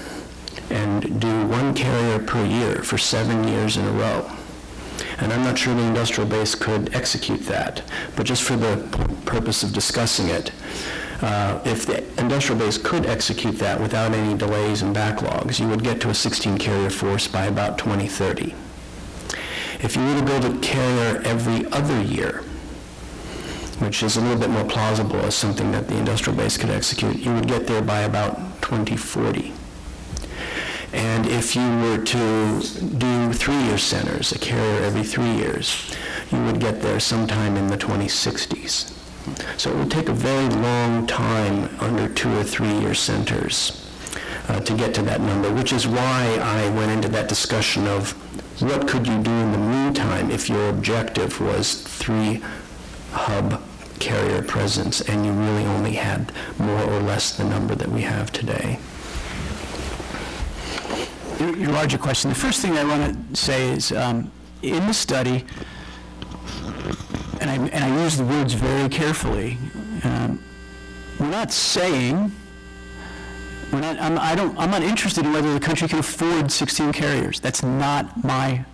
and 0.70 1.20
do 1.20 1.47
one 1.47 1.74
carrier 1.74 2.19
per 2.19 2.45
year 2.45 2.82
for 2.82 2.99
seven 2.99 3.47
years 3.47 3.77
in 3.77 3.85
a 3.85 3.93
row. 3.93 4.31
And 5.19 5.32
I'm 5.32 5.43
not 5.43 5.59
sure 5.59 5.74
the 5.74 5.82
industrial 5.82 6.28
base 6.28 6.55
could 6.55 6.95
execute 6.95 7.41
that, 7.47 7.82
but 8.16 8.27
just 8.27 8.43
for 8.43 8.57
the 8.57 8.77
purpose 9.24 9.62
of 9.62 9.73
discussing 9.73 10.28
it, 10.28 10.53
uh, 11.23 11.61
if 11.65 11.86
the 11.86 12.05
industrial 12.20 12.59
base 12.59 12.77
could 12.77 13.07
execute 13.07 13.59
that 13.59 13.81
without 13.81 14.12
any 14.12 14.36
delays 14.36 14.82
and 14.82 14.95
backlogs, 14.95 15.59
you 15.59 15.66
would 15.69 15.82
get 15.82 16.01
to 16.03 16.09
a 16.09 16.12
16-carrier 16.12 16.91
force 16.91 17.27
by 17.27 17.47
about 17.47 17.78
2030. 17.78 18.55
If 19.81 19.97
you 19.97 20.05
were 20.05 20.20
to 20.20 20.27
build 20.27 20.45
a 20.45 20.59
carrier 20.61 21.23
every 21.24 21.66
other 21.73 22.03
year, 22.03 22.43
which 23.78 24.03
is 24.03 24.16
a 24.16 24.20
little 24.20 24.39
bit 24.39 24.51
more 24.51 24.65
plausible 24.65 25.16
as 25.20 25.35
something 25.35 25.73
that 25.73 25.89
the 25.89 25.97
industrial 25.97 26.36
base 26.36 26.59
could 26.59 26.70
execute, 26.70 27.16
you 27.16 27.32
would 27.32 27.49
get 27.49 27.66
there 27.66 27.82
by 27.82 28.03
about 28.03 28.36
2040. 28.61 29.54
And 30.95 31.27
if 31.27 31.57
you 31.57 31.69
were 31.79 31.99
to 31.99 32.62
do 32.99 33.33
three-year 33.33 33.79
centers, 33.79 34.31
a 34.31 34.39
carrier 34.39 34.85
every 34.85 35.03
three 35.03 35.33
years, 35.33 35.93
you 36.31 36.41
would 36.45 36.61
get 36.61 36.81
there 36.81 37.01
sometime 37.01 37.57
in 37.57 37.66
the 37.66 37.77
2060s. 37.77 38.93
So 39.59 39.73
it 39.73 39.77
would 39.77 39.91
take 39.91 40.09
a 40.09 40.12
very 40.12 40.49
long 40.49 41.09
time 41.09 41.69
under 41.81 42.09
two 42.09 42.31
or 42.39 42.45
three-year 42.45 42.95
centers 42.95 43.91
uh, 44.49 44.61
to 44.61 44.73
get 44.77 44.95
to 44.95 45.03
that 45.03 45.21
number, 45.21 45.53
which 45.53 45.73
is 45.73 45.89
why 45.89 46.39
I 46.41 46.69
went 46.71 46.93
into 46.93 47.09
that 47.09 47.29
discussion 47.29 47.89
of 47.89 48.12
what 48.62 48.87
could 48.87 49.05
you 49.05 49.21
do 49.21 49.33
in 49.33 49.51
the 49.51 49.59
meantime 49.59 50.31
if 50.31 50.49
your 50.49 50.69
objective 50.69 51.41
was 51.41 51.83
three 51.83 52.41
hub 53.11 53.61
carrier 53.99 54.43
presence 54.43 55.01
and 55.01 55.27
you 55.27 55.33
really 55.33 55.65
only 55.65 55.95
had 55.95 56.31
more 56.59 56.83
or 56.85 57.01
less 57.01 57.37
the 57.37 57.45
number 57.45 57.75
that 57.75 57.89
we 57.89 58.03
have 58.03 58.31
today. 58.31 58.79
Your 61.39 61.56
your 61.56 61.73
larger 61.73 61.98
question, 61.98 62.31
the 62.31 62.36
first 62.36 62.61
thing 62.61 62.77
I 62.78 62.85
want 62.85 63.35
to 63.35 63.36
say 63.36 63.70
is, 63.70 63.93
um, 63.93 64.31
in 64.62 64.86
the 64.86 64.94
study, 64.94 65.44
and 67.40 67.51
I, 67.51 67.55
and 67.55 67.85
I 67.85 68.02
use 68.02 68.16
the 68.16 68.24
words 68.24 68.55
very 68.55 68.89
carefully, 68.89 69.59
um, 70.05 70.43
we're 71.19 71.31
not 71.31 71.52
saying, 71.52 72.32
we're 73.73 73.81
not, 73.81 73.98
I'm, 74.01 74.19
I 74.19 74.35
don't, 74.35 74.56
I'm 74.59 74.70
not 74.70 74.82
interested 74.82 75.24
in 75.27 75.32
whether 75.32 75.52
the 75.52 75.61
country 75.61 75.89
can 75.89 75.98
afford 75.98 76.51
16 76.51 76.93
carriers. 76.93 77.40
That's 77.40 77.62
not 77.62 78.24
my, 78.24 78.65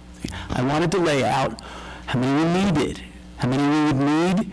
I 0.51 0.63
wanted 0.63 0.91
to 0.93 0.99
lay 0.99 1.25
out 1.25 1.61
how 2.07 2.19
many 2.19 2.45
we 2.45 2.65
needed, 2.65 3.03
how 3.39 3.49
many 3.49 3.63
we 3.63 3.85
would 3.87 3.97
need 3.97 4.53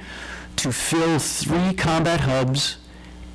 to 0.58 0.72
fill 0.72 1.20
three 1.20 1.74
combat 1.74 2.22
hubs 2.22 2.78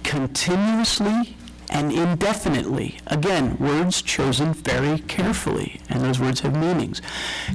continuously 0.03 1.37
and 1.73 1.91
indefinitely. 1.91 2.99
Again, 3.07 3.57
words 3.59 4.03
chosen 4.03 4.53
very 4.53 4.99
carefully, 5.01 5.81
and 5.89 6.03
those 6.03 6.21
words 6.21 6.41
have 6.41 6.55
meanings. 6.55 7.01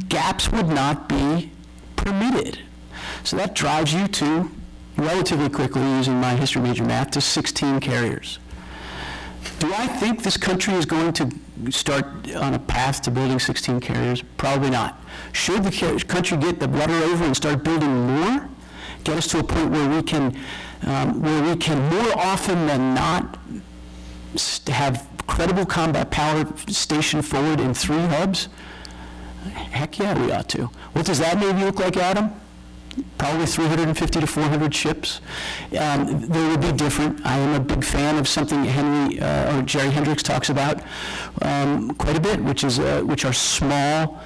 Gaps 0.10 0.52
would 0.52 0.68
not 0.68 1.08
be 1.08 1.52
permitted. 1.96 2.60
So 3.24 3.38
that 3.38 3.54
drives 3.54 3.94
you 3.94 4.08
to, 4.08 4.52
relatively 4.98 5.50
quickly, 5.50 5.84
using 5.84 6.20
my 6.20 6.36
history 6.36 6.64
major 6.64 6.84
math, 6.84 7.12
to 7.12 7.22
16 7.22 7.80
carriers. 7.80 8.40
Do 9.60 9.72
I 9.72 9.86
think 9.86 10.24
this 10.24 10.36
country 10.36 10.74
is 10.74 10.86
going 10.86 11.14
to 11.14 11.32
start 11.72 12.06
on 12.36 12.56
a 12.56 12.60
path 12.60 13.04
to 13.04 13.12
building 13.12 13.40
16 13.40 13.80
carriers? 13.80 14.24
Probably 14.38 14.72
not. 14.72 15.00
Should 15.32 15.64
the 15.64 16.04
country 16.08 16.38
get 16.38 16.60
the 16.60 16.68
rudder 16.68 16.94
over 16.94 17.24
and 17.24 17.38
start 17.38 17.64
building 17.64 18.08
more? 18.08 18.50
Get 19.04 19.18
us 19.18 19.28
to 19.28 19.40
a 19.40 19.44
point 19.44 19.70
where 19.72 19.88
we 19.90 20.02
can, 20.02 20.38
um, 20.82 21.22
where 21.22 21.44
we 21.44 21.56
can 21.56 21.78
more 21.90 22.18
often 22.18 22.66
than 22.66 22.96
not 22.96 23.38
have 24.68 25.08
credible 25.28 25.66
combat 25.66 26.12
power 26.12 26.46
stationed 26.68 27.26
forward 27.26 27.60
in 27.60 27.74
three 27.74 27.98
hubs? 27.98 28.50
Heck 29.72 30.00
yeah, 30.00 30.20
we 30.20 30.32
ought 30.32 30.50
to. 30.50 30.70
What 30.94 31.06
does 31.06 31.20
that 31.20 31.38
Navy 31.40 31.64
look 31.64 31.80
like, 31.80 31.98
Adam? 31.98 32.32
Probably 33.18 33.46
350 33.46 34.20
to 34.22 34.28
400 34.28 34.74
ships. 34.74 35.22
Um, 35.80 36.22
They 36.28 36.48
would 36.48 36.62
be 36.62 36.72
different. 36.72 37.24
I 37.26 37.38
am 37.38 37.54
a 37.56 37.60
big 37.60 37.84
fan 37.84 38.18
of 38.18 38.28
something 38.28 38.66
Henry, 38.66 39.20
uh, 39.20 39.56
or 39.58 39.62
Jerry 39.62 39.92
Hendrix 39.92 40.24
talks 40.24 40.50
about 40.50 40.82
um, 41.42 41.94
quite 41.96 42.18
a 42.18 42.20
bit, 42.20 42.44
which 42.44 42.64
is, 42.64 42.80
uh, 42.80 43.02
which 43.06 43.24
are 43.24 43.34
small 43.34 44.20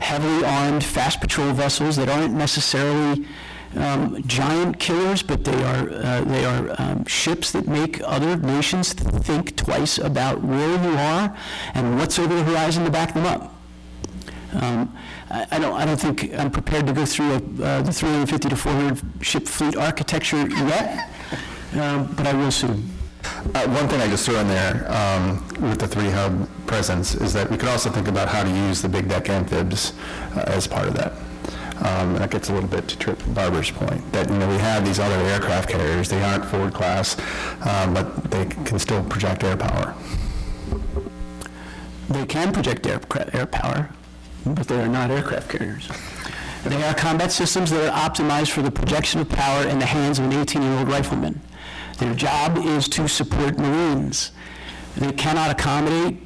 heavily 0.00 0.44
armed, 0.44 0.82
fast 0.84 1.20
patrol 1.20 1.52
vessels 1.52 1.96
that 1.96 2.08
aren't 2.08 2.34
necessarily 2.34 3.26
um, 3.76 4.22
giant 4.26 4.78
killers, 4.78 5.22
but 5.22 5.44
they 5.44 5.62
are, 5.62 5.90
uh, 5.90 6.24
they 6.24 6.44
are 6.44 6.74
um, 6.78 7.04
ships 7.06 7.52
that 7.52 7.68
make 7.68 8.00
other 8.04 8.36
nations 8.36 8.92
think 8.92 9.56
twice 9.56 9.98
about 9.98 10.42
where 10.42 10.82
you 10.82 10.96
are 10.96 11.36
and 11.74 11.98
what's 11.98 12.18
over 12.18 12.34
the 12.34 12.42
horizon 12.44 12.84
to 12.84 12.90
back 12.90 13.14
them 13.14 13.26
up. 13.26 13.54
Um, 14.52 14.96
I 15.30 15.46
I 15.52 15.58
don't, 15.60 15.74
I 15.74 15.84
don't 15.84 16.00
think 16.00 16.34
I'm 16.36 16.50
prepared 16.50 16.86
to 16.88 16.92
go 16.92 17.06
through 17.06 17.34
uh, 17.62 17.82
the 17.82 17.92
350 17.92 18.48
to 18.48 18.56
400 18.56 19.00
ship 19.24 19.46
fleet 19.46 19.76
architecture 19.76 20.48
yet, 20.48 21.08
um, 21.74 22.12
but 22.16 22.26
I 22.26 22.32
will 22.32 22.50
soon. 22.50 22.90
Uh, 23.54 23.66
One 23.68 23.88
thing 23.88 24.00
I 24.00 24.08
just 24.08 24.24
threw 24.26 24.36
in 24.36 24.48
there 24.48 24.90
um, 24.90 25.46
with 25.60 25.78
the 25.78 25.86
three 25.86 26.10
hub 26.10 26.48
presence 26.66 27.14
is 27.14 27.32
that 27.34 27.48
we 27.50 27.56
could 27.56 27.68
also 27.68 27.90
think 27.90 28.08
about 28.08 28.28
how 28.28 28.42
to 28.42 28.50
use 28.50 28.82
the 28.82 28.88
big 28.88 29.08
deck 29.08 29.28
amphibs 29.28 29.92
uh, 30.36 30.44
as 30.46 30.66
part 30.66 30.88
of 30.88 30.94
that. 30.94 31.12
Um, 31.82 32.14
That 32.14 32.30
gets 32.30 32.50
a 32.50 32.52
little 32.52 32.68
bit 32.68 32.88
to 32.88 32.98
Trip 32.98 33.22
Barber's 33.28 33.70
point, 33.70 34.12
that, 34.12 34.28
you 34.28 34.36
know, 34.38 34.48
we 34.48 34.58
have 34.58 34.84
these 34.84 34.98
other 34.98 35.14
aircraft 35.14 35.70
carriers, 35.70 36.08
they 36.08 36.22
aren't 36.22 36.44
Ford 36.44 36.74
class, 36.74 37.16
um, 37.66 37.94
but 37.94 38.30
they 38.30 38.44
can 38.44 38.78
still 38.78 39.02
project 39.04 39.42
air 39.44 39.56
power. 39.56 39.94
They 42.10 42.26
can 42.26 42.52
project 42.52 42.86
air, 42.86 43.00
air 43.32 43.46
power, 43.46 43.88
but 44.44 44.66
they 44.66 44.80
are 44.80 44.88
not 44.88 45.10
aircraft 45.10 45.48
carriers. 45.48 45.88
They 46.64 46.82
are 46.82 46.92
combat 46.92 47.32
systems 47.32 47.70
that 47.70 47.88
are 47.88 48.10
optimized 48.10 48.50
for 48.50 48.60
the 48.60 48.70
projection 48.70 49.20
of 49.20 49.28
power 49.30 49.66
in 49.66 49.78
the 49.78 49.86
hands 49.86 50.18
of 50.18 50.26
an 50.26 50.32
18-year-old 50.32 50.88
rifleman. 50.88 51.40
Their 51.98 52.14
job 52.14 52.58
is 52.58 52.88
to 52.90 53.08
support 53.08 53.58
Marines. 53.58 54.32
They 54.96 55.12
cannot 55.12 55.50
accommodate 55.50 56.18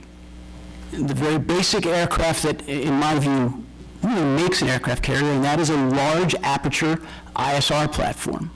the 0.90 1.14
very 1.14 1.38
basic 1.38 1.86
aircraft 1.86 2.42
that, 2.42 2.68
in 2.68 2.94
my 2.94 3.18
view, 3.18 3.64
really 4.04 4.42
makes 4.42 4.62
an 4.62 4.68
aircraft 4.68 5.02
carrier, 5.02 5.30
and 5.30 5.44
that 5.44 5.58
is 5.58 5.70
a 5.70 5.76
large 5.76 6.34
aperture 6.42 7.00
ISR 7.34 7.90
platform 7.92 8.50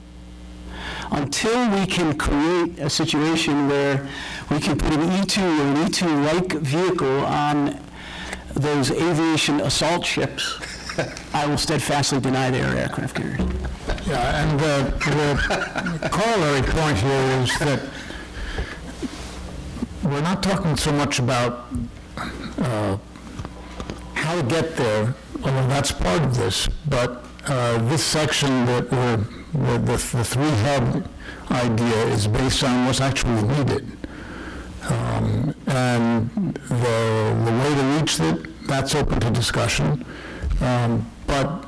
until 1.11 1.71
we 1.71 1.87
can 1.87 2.17
create 2.17 2.79
a 2.79 2.91
situation 2.91 3.69
where 3.69 4.07
we 4.51 4.59
can 4.59 4.77
put 4.77 4.93
an 4.93 5.01
E2 5.01 5.39
or 5.39 5.63
an 5.63 5.89
E2-like 5.89 6.53
vehicle 6.61 7.25
on 7.25 7.81
those 8.55 8.91
aviation 8.91 9.61
assault 9.61 10.05
ships, 10.05 10.59
I 11.33 11.47
will 11.47 11.59
steadfastly 11.59 12.21
deny 12.21 12.51
they 12.51 12.63
are 12.63 12.75
aircraft 12.75 13.17
carriers. 13.17 13.41
Yeah, 14.07 14.43
and 14.43 14.59
the 14.61 14.93
the 16.01 16.09
corollary 16.11 16.63
point 16.63 16.99
here 16.99 17.43
is 17.43 17.59
that 17.59 17.81
we're 20.03 20.21
not 20.23 20.43
talking 20.43 20.77
so 20.77 20.93
much 20.93 21.19
about 21.19 21.67
uh, 22.59 22.97
how 24.15 24.35
to 24.35 24.43
get 24.43 24.77
there, 24.77 25.15
although 25.45 25.69
that's 25.69 25.93
part 25.93 26.23
of 26.23 26.37
this, 26.37 26.69
but 26.89 27.25
uh, 27.47 27.79
this 27.89 28.05
section 28.05 28.67
that 28.67 28.91
we're, 28.91 29.19
where 29.53 29.79
the 29.79 29.97
the 30.17 30.25
three 30.25 30.51
hub 30.67 31.09
idea 31.51 32.05
is 32.07 32.27
based 32.27 32.63
on 32.65 32.87
what's 32.87 33.01
actually 33.01 33.43
needed. 33.43 33.85
Um, 34.91 35.55
And 35.67 36.55
the, 36.69 36.99
the 37.45 37.53
way 37.61 37.71
to 37.75 37.85
reach 37.99 38.21
it, 38.21 38.67
that's 38.67 38.95
open 38.95 39.21
to 39.21 39.31
discussion. 39.31 40.05
Um, 40.61 41.07
But 41.27 41.65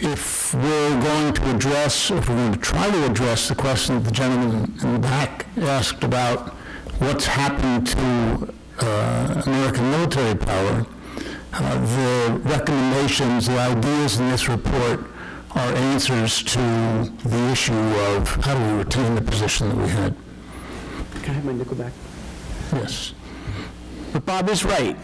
if 0.00 0.54
we're 0.54 1.00
going 1.00 1.34
to 1.34 1.50
address, 1.54 2.10
if 2.10 2.28
we're 2.28 2.36
going 2.36 2.52
to 2.52 2.58
try 2.60 2.90
to 2.90 3.06
address 3.10 3.48
the 3.48 3.54
question 3.54 3.96
that 3.96 4.04
the 4.04 4.12
gentleman 4.22 4.72
in 4.82 4.92
the 4.94 4.98
back 5.00 5.46
asked 5.60 6.04
about 6.04 6.40
what's 7.00 7.26
happened 7.26 7.86
to 7.88 8.54
uh, 8.80 9.42
American 9.46 9.90
military 9.90 10.34
power, 10.36 10.86
uh, 11.52 11.74
the 11.96 12.38
recommendations, 12.40 13.46
the 13.46 13.58
ideas 13.58 14.18
in 14.18 14.28
this 14.28 14.48
report 14.48 15.00
are 15.52 15.72
answers 15.74 16.42
to 16.42 16.58
the 17.24 17.50
issue 17.50 17.72
of 17.72 18.28
how 18.44 18.54
do 18.54 18.72
we 18.72 18.78
retain 18.78 19.14
the 19.14 19.22
position 19.22 19.68
that 19.68 19.76
we 19.76 19.88
had. 19.88 20.14
Can 21.22 21.30
I 21.30 21.32
have 21.34 21.44
my 21.44 21.52
nickel 21.52 21.76
back? 21.76 21.92
Yes. 22.72 23.14
But 24.12 24.24
Bob 24.26 24.48
is 24.48 24.64
right. 24.64 24.96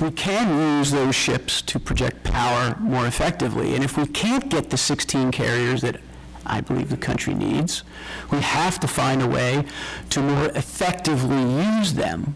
We 0.00 0.10
can 0.12 0.78
use 0.78 0.90
those 0.90 1.14
ships 1.14 1.60
to 1.62 1.78
project 1.78 2.24
power 2.24 2.74
more 2.80 3.06
effectively, 3.06 3.74
and 3.74 3.84
if 3.84 3.98
we 3.98 4.06
can't 4.06 4.48
get 4.48 4.70
the 4.70 4.78
16 4.78 5.30
carriers 5.30 5.82
that 5.82 6.00
I 6.46 6.62
believe 6.62 6.88
the 6.88 6.96
country 6.96 7.34
needs, 7.34 7.82
we 8.30 8.38
have 8.38 8.80
to 8.80 8.88
find 8.88 9.20
a 9.20 9.26
way 9.26 9.64
to 10.10 10.22
more 10.22 10.46
effectively 10.54 11.42
use 11.76 11.92
them. 11.92 12.34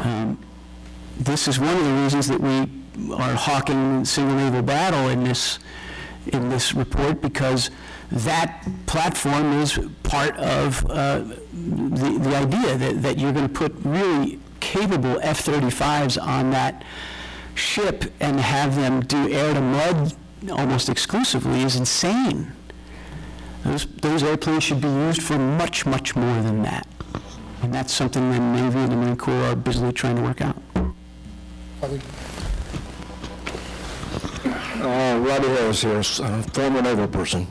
Um, 0.00 0.38
This 1.18 1.48
is 1.48 1.58
one 1.58 1.76
of 1.76 1.84
the 1.84 1.92
reasons 2.02 2.28
that 2.28 2.40
we 2.40 3.14
are 3.14 3.34
hawking 3.34 4.04
single 4.04 4.36
naval 4.36 4.62
battle 4.62 5.08
in 5.08 5.24
this, 5.24 5.58
in 6.26 6.50
this 6.50 6.74
report, 6.74 7.22
because 7.22 7.70
that 8.12 8.66
platform 8.86 9.54
is 9.54 9.78
part 10.02 10.36
of 10.36 10.84
uh, 10.86 11.20
the, 11.52 12.18
the 12.20 12.36
idea 12.36 12.76
that, 12.76 13.02
that 13.02 13.18
you're 13.18 13.32
going 13.32 13.48
to 13.48 13.52
put 13.52 13.72
really 13.84 14.38
capable 14.60 15.18
F-35s 15.22 16.20
on 16.22 16.50
that 16.50 16.84
ship 17.54 18.12
and 18.20 18.38
have 18.38 18.76
them 18.76 19.00
do 19.00 19.32
air-to-mud 19.32 20.14
almost 20.50 20.88
exclusively 20.88 21.62
is 21.62 21.76
insane. 21.76 22.52
Those, 23.64 23.86
those 23.86 24.22
airplanes 24.22 24.64
should 24.64 24.80
be 24.80 24.88
used 24.88 25.22
for 25.22 25.38
much, 25.38 25.86
much 25.86 26.14
more 26.14 26.42
than 26.42 26.62
that. 26.62 26.86
And 27.62 27.74
that's 27.74 27.92
something 27.92 28.30
the 28.30 28.38
Navy 28.38 28.78
and 28.78 28.92
the 28.92 28.96
Marine 28.96 29.16
Corps 29.16 29.32
are 29.32 29.56
busily 29.56 29.92
trying 29.92 30.16
to 30.16 30.22
work 30.22 30.40
out. 30.40 30.62
Uh, 34.82 35.18
Roddy 35.22 35.48
Harris 35.48 35.82
here, 35.82 35.98
uh, 35.98 36.42
former 36.42 36.82
naval 36.82 37.08
person. 37.08 37.46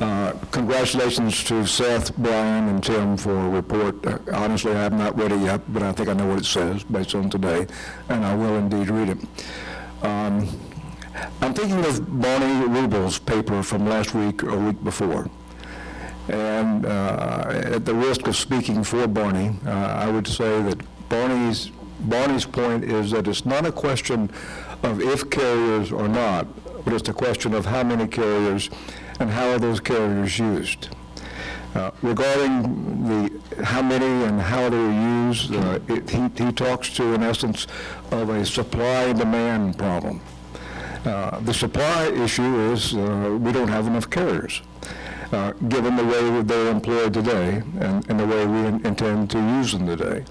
Uh, 0.00 0.32
Congratulations 0.50 1.44
to 1.44 1.64
Seth, 1.66 2.16
Bryan, 2.16 2.68
and 2.68 2.82
Tim 2.82 3.16
for 3.16 3.36
a 3.36 3.48
report. 3.48 4.04
Uh, 4.06 4.18
Honestly, 4.32 4.72
I 4.72 4.82
have 4.82 4.92
not 4.92 5.16
read 5.16 5.32
it 5.32 5.40
yet, 5.40 5.60
but 5.72 5.82
I 5.82 5.92
think 5.92 6.08
I 6.08 6.12
know 6.14 6.26
what 6.26 6.38
it 6.38 6.44
says 6.44 6.82
based 6.84 7.14
on 7.14 7.30
today, 7.30 7.66
and 8.08 8.24
I 8.24 8.34
will 8.34 8.56
indeed 8.56 8.88
read 8.90 9.10
it. 9.10 9.18
Um, 10.04 10.48
I'm 11.40 11.54
thinking 11.54 11.84
of 11.84 12.20
Barney 12.20 12.66
Rubel's 12.66 13.18
paper 13.18 13.62
from 13.62 13.86
last 13.86 14.14
week 14.14 14.42
or 14.42 14.56
week 14.58 14.82
before. 14.82 15.28
And 16.28 16.86
uh, 16.86 17.46
at 17.48 17.84
the 17.84 17.94
risk 17.94 18.26
of 18.26 18.36
speaking 18.36 18.82
for 18.84 19.06
Barney, 19.06 19.54
uh, 19.66 19.70
I 19.70 20.08
would 20.10 20.26
say 20.26 20.62
that 20.62 20.80
Barney's, 21.08 21.70
Barney's 22.08 22.44
point 22.44 22.84
is 22.84 23.10
that 23.12 23.28
it's 23.28 23.44
not 23.44 23.66
a 23.66 23.72
question 23.72 24.30
of 24.82 25.00
if 25.00 25.28
carriers 25.30 25.92
or 25.92 26.08
not, 26.08 26.46
but 26.84 26.94
it's 26.94 27.08
a 27.08 27.12
question 27.12 27.54
of 27.54 27.64
how 27.66 27.82
many 27.84 28.06
carriers 28.06 28.70
and 29.20 29.30
how 29.30 29.50
are 29.50 29.58
those 29.58 29.80
carriers 29.80 30.38
used. 30.38 30.88
Uh, 31.74 31.90
Regarding 32.02 33.06
the, 33.08 33.64
how 33.64 33.80
many 33.80 34.04
and 34.26 34.40
how 34.40 34.68
they're 34.68 35.26
used, 35.28 35.54
uh, 35.54 35.78
it- 35.88 36.10
he 36.10 36.28
he 36.44 36.52
talks 36.52 36.90
to, 36.96 37.14
in 37.14 37.22
essence, 37.22 37.66
of 38.10 38.28
a 38.28 38.44
supply 38.44 39.04
and 39.04 39.18
demand 39.18 39.78
problem. 39.78 40.20
Uh, 41.06 41.38
The 41.40 41.54
supply 41.54 42.08
issue 42.08 42.72
is, 42.72 42.94
uh, 42.94 43.38
we 43.40 43.52
don't 43.52 43.68
have 43.68 43.86
enough 43.86 44.10
carriers, 44.10 44.60
uh, 45.32 45.52
given 45.68 45.96
the 45.96 46.04
way 46.04 46.30
that 46.30 46.46
they're 46.48 46.70
employed 46.70 47.14
today 47.14 47.62
and 47.80 48.04
and 48.10 48.20
the 48.20 48.26
way 48.26 48.44
we 48.46 48.58
in- 48.66 48.84
intend 48.86 49.30
to 49.30 49.38
use 49.38 49.72
them 49.72 49.86
today. 49.86 50.24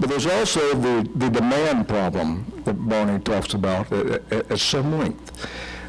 But 0.00 0.08
there's 0.10 0.26
also 0.26 0.60
the 0.74 1.08
the 1.16 1.28
demand 1.28 1.88
problem 1.88 2.44
that 2.64 2.76
Barney 2.88 3.18
talks 3.18 3.54
about 3.54 3.92
at- 3.92 4.32
at 4.32 4.50
at 4.52 4.58
some 4.60 4.98
length. 4.98 5.32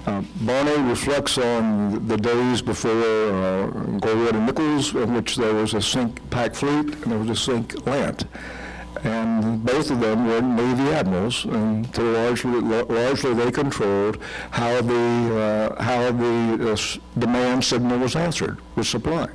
Uh, 0.07 0.21
Barney 0.41 0.77
reflects 0.89 1.37
on 1.37 2.07
the 2.07 2.17
days 2.17 2.61
before 2.61 2.91
uh, 2.91 3.67
Goldwater 4.03 4.35
and 4.35 4.45
Nichols, 4.47 4.95
in 4.95 5.13
which 5.13 5.35
there 5.35 5.53
was 5.53 5.73
a 5.73 5.81
sink 5.81 6.11
pack 6.31 6.55
fleet 6.55 6.87
and 7.01 7.11
there 7.11 7.19
was 7.19 7.29
a 7.29 7.35
CINCLANT. 7.51 8.25
And 9.03 9.63
both 9.63 9.91
of 9.91 9.99
them 9.99 10.25
were 10.27 10.41
Navy 10.41 10.89
admirals, 10.91 11.45
and 11.45 11.93
to 11.93 12.01
largely, 12.01 12.59
largely 12.59 13.33
they 13.33 13.51
controlled 13.51 14.17
how 14.51 14.81
the, 14.81 15.05
uh, 15.77 15.83
how 15.83 16.11
the 16.11 16.73
uh, 16.73 17.19
demand 17.19 17.63
signal 17.63 17.99
was 17.99 18.15
answered 18.15 18.57
with 18.75 18.87
supply. 18.87 19.27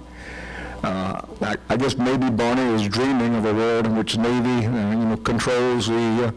Uh, 0.85 1.19
I 1.41 1.57
I 1.71 1.77
guess 1.79 1.97
maybe 1.97 2.29
Barney 2.29 2.75
is 2.75 2.87
dreaming 2.89 3.35
of 3.37 3.47
a 3.47 3.55
world 3.55 3.87
in 3.87 3.97
which 3.97 4.19
Navy, 4.19 4.67
uh, 4.67 4.91
you 4.91 5.07
know, 5.09 5.17
controls 5.17 5.87
the, 5.87 6.27
uh, 6.27 6.31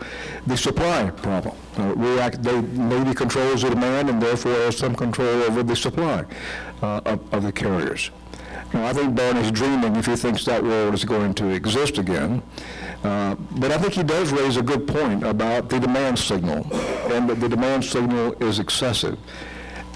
the 0.45 0.55
supply 0.55 1.09
problem. 1.09 1.53
Uh, 1.77 1.93
We 1.95 2.09
they, 2.47 2.61
Navy 2.61 3.13
controls 3.13 3.61
the 3.63 3.69
demand 3.71 4.09
and 4.09 4.21
therefore 4.21 4.53
has 4.65 4.77
some 4.77 4.95
control 4.95 5.43
over 5.43 5.63
the 5.63 5.75
supply 5.75 6.23
uh, 6.81 7.01
of 7.11 7.19
of 7.33 7.43
the 7.43 7.51
carriers. 7.51 8.09
Now, 8.73 8.85
I 8.85 8.93
think 8.93 9.15
Barney's 9.15 9.51
dreaming 9.51 9.95
if 9.97 10.05
he 10.05 10.15
thinks 10.15 10.45
that 10.45 10.63
world 10.63 10.93
is 10.93 11.03
going 11.03 11.33
to 11.35 11.45
exist 11.49 11.97
again. 11.97 12.41
Uh, 13.03 13.35
But 13.61 13.71
I 13.71 13.77
think 13.81 13.93
he 13.93 14.03
does 14.03 14.31
raise 14.31 14.55
a 14.57 14.63
good 14.71 14.87
point 14.87 15.23
about 15.23 15.69
the 15.69 15.79
demand 15.79 16.19
signal, 16.19 16.61
and 17.13 17.29
that 17.29 17.39
the 17.43 17.49
demand 17.49 17.83
signal 17.83 18.33
is 18.39 18.59
excessive. 18.59 19.17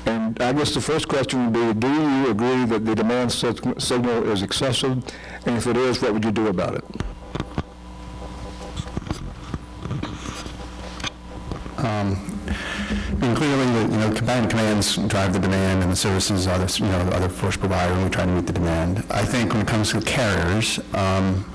And 0.06 0.42
I 0.42 0.54
guess 0.54 0.74
the 0.74 0.82
first 0.82 1.08
question 1.08 1.46
would 1.46 1.54
be, 1.54 1.80
do 1.80 1.92
you 1.92 2.30
agree 2.30 2.66
that 2.66 2.86
the 2.86 2.96
demand 2.96 3.32
sig- 3.32 3.80
signal 3.80 4.30
is 4.30 4.42
excessive? 4.42 5.04
And 5.46 5.58
if 5.58 5.68
it 5.68 5.78
is, 5.78 6.02
what 6.02 6.14
would 6.14 6.26
you 6.26 6.32
do 6.32 6.48
about 6.48 6.76
it? 6.76 6.84
Um, 11.78 12.40
I 13.10 13.14
mean, 13.16 13.36
clearly, 13.36 13.66
the, 13.66 13.82
you 13.82 13.98
know, 14.00 14.14
combatant 14.14 14.50
commands 14.50 14.98
drive 14.98 15.34
the 15.34 15.40
demand, 15.40 15.84
and 15.84 15.92
the 15.92 15.96
services 15.96 16.48
are, 16.48 16.58
the, 16.58 16.80
you 16.84 16.90
know, 16.90 17.06
the 17.06 17.16
other 17.16 17.30
force 17.30 17.58
provider, 17.58 17.94
and 17.94 18.04
we 18.04 18.10
try 18.10 18.26
to 18.26 18.32
meet 18.32 18.48
the 18.48 18.54
demand. 18.54 19.04
I 19.10 19.24
think 19.24 19.54
when 19.54 19.62
it 19.62 19.68
comes 19.68 19.92
to 19.92 20.02
carriers, 20.02 20.80
um, 20.94 21.46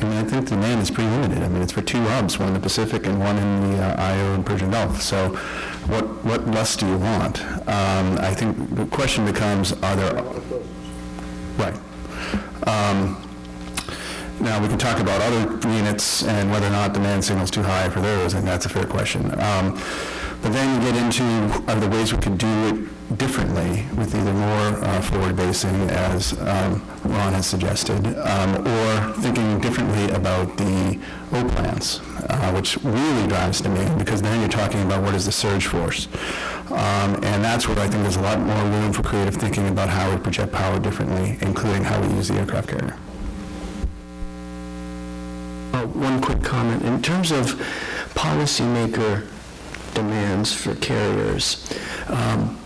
I 0.00 0.04
mean, 0.04 0.18
I 0.18 0.24
think 0.24 0.48
demand 0.48 0.82
is 0.82 0.90
pretty 0.90 1.10
limited. 1.10 1.42
I 1.42 1.48
mean, 1.48 1.62
it's 1.62 1.72
for 1.72 1.82
two 1.82 2.02
hubs, 2.02 2.38
one 2.38 2.48
in 2.48 2.54
the 2.54 2.60
Pacific 2.60 3.06
and 3.06 3.18
one 3.18 3.38
in 3.38 3.70
the 3.70 3.78
uh, 3.82 4.02
IO 4.02 4.34
and 4.34 4.44
Persian 4.44 4.70
Gulf. 4.70 5.00
So 5.00 5.30
what, 5.86 6.04
what 6.24 6.46
less 6.48 6.76
do 6.76 6.86
you 6.86 6.98
want? 6.98 7.42
Um, 7.66 8.18
I 8.18 8.34
think 8.34 8.74
the 8.74 8.86
question 8.86 9.24
becomes, 9.24 9.72
are 9.72 9.96
there... 9.96 10.22
Right. 11.56 11.74
Um, 12.66 13.22
now, 14.40 14.60
we 14.60 14.68
can 14.68 14.76
talk 14.76 14.98
about 15.00 15.22
other 15.22 15.68
units 15.68 16.22
and 16.24 16.50
whether 16.50 16.66
or 16.66 16.70
not 16.70 16.92
demand 16.92 17.24
signal 17.24 17.44
is 17.44 17.50
too 17.50 17.62
high 17.62 17.88
for 17.88 18.00
those, 18.00 18.34
and 18.34 18.46
that's 18.46 18.66
a 18.66 18.68
fair 18.68 18.84
question. 18.86 19.32
Um, 19.40 19.80
But 20.42 20.52
then 20.52 20.74
you 20.74 20.92
get 20.92 21.02
into 21.02 21.24
are 21.66 21.80
the 21.80 21.88
ways 21.88 22.12
we 22.12 22.20
could 22.20 22.38
do 22.38 22.46
it 22.68 22.88
differently 23.14 23.86
with 23.96 24.14
either 24.14 24.32
more 24.32 24.84
uh, 24.84 25.00
forward 25.00 25.36
basing, 25.36 25.74
as 25.90 26.32
um, 26.40 26.82
Ron 27.04 27.32
has 27.34 27.46
suggested, 27.46 28.04
um, 28.18 28.66
or 28.66 29.12
thinking 29.20 29.60
differently 29.60 30.10
about 30.10 30.56
the 30.56 30.98
O-plans, 31.32 32.00
uh, 32.28 32.52
which 32.52 32.76
really 32.82 33.26
drives 33.28 33.60
demand, 33.60 33.98
because 33.98 34.20
then 34.22 34.40
you're 34.40 34.48
talking 34.48 34.82
about 34.82 35.02
what 35.04 35.14
is 35.14 35.24
the 35.24 35.32
surge 35.32 35.66
force. 35.66 36.08
Um, 36.70 37.14
And 37.22 37.44
that's 37.44 37.68
where 37.68 37.78
I 37.78 37.86
think 37.88 38.02
there's 38.02 38.16
a 38.16 38.22
lot 38.22 38.40
more 38.40 38.64
room 38.64 38.92
for 38.92 39.02
creative 39.02 39.36
thinking 39.36 39.68
about 39.68 39.88
how 39.88 40.10
we 40.10 40.16
project 40.18 40.52
power 40.52 40.80
differently, 40.80 41.38
including 41.40 41.84
how 41.84 42.00
we 42.00 42.08
use 42.14 42.26
the 42.28 42.34
aircraft 42.34 42.68
carrier. 42.68 42.96
Uh, 45.72 45.86
One 45.86 46.20
quick 46.20 46.42
comment. 46.42 46.82
In 46.82 47.00
terms 47.02 47.30
of 47.30 47.54
policymaker 48.14 49.26
demands 49.94 50.52
for 50.52 50.74
carriers, 50.74 51.64
um, 52.08 52.58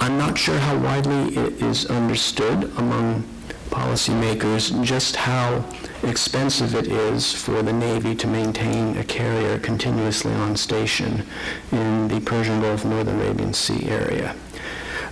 I'm 0.00 0.18
not 0.18 0.38
sure 0.38 0.58
how 0.58 0.76
widely 0.78 1.36
it 1.36 1.62
is 1.62 1.86
understood 1.86 2.72
among 2.78 3.24
policymakers 3.70 4.82
just 4.84 5.16
how 5.16 5.64
expensive 6.02 6.74
it 6.74 6.86
is 6.86 7.32
for 7.32 7.62
the 7.62 7.72
Navy 7.72 8.14
to 8.14 8.26
maintain 8.26 8.96
a 8.96 9.04
carrier 9.04 9.58
continuously 9.58 10.32
on 10.32 10.56
station 10.56 11.26
in 11.72 12.08
the 12.08 12.20
Persian 12.20 12.60
Gulf, 12.60 12.84
Northern 12.84 13.20
Arabian 13.20 13.52
Sea 13.52 13.88
area. 13.88 14.34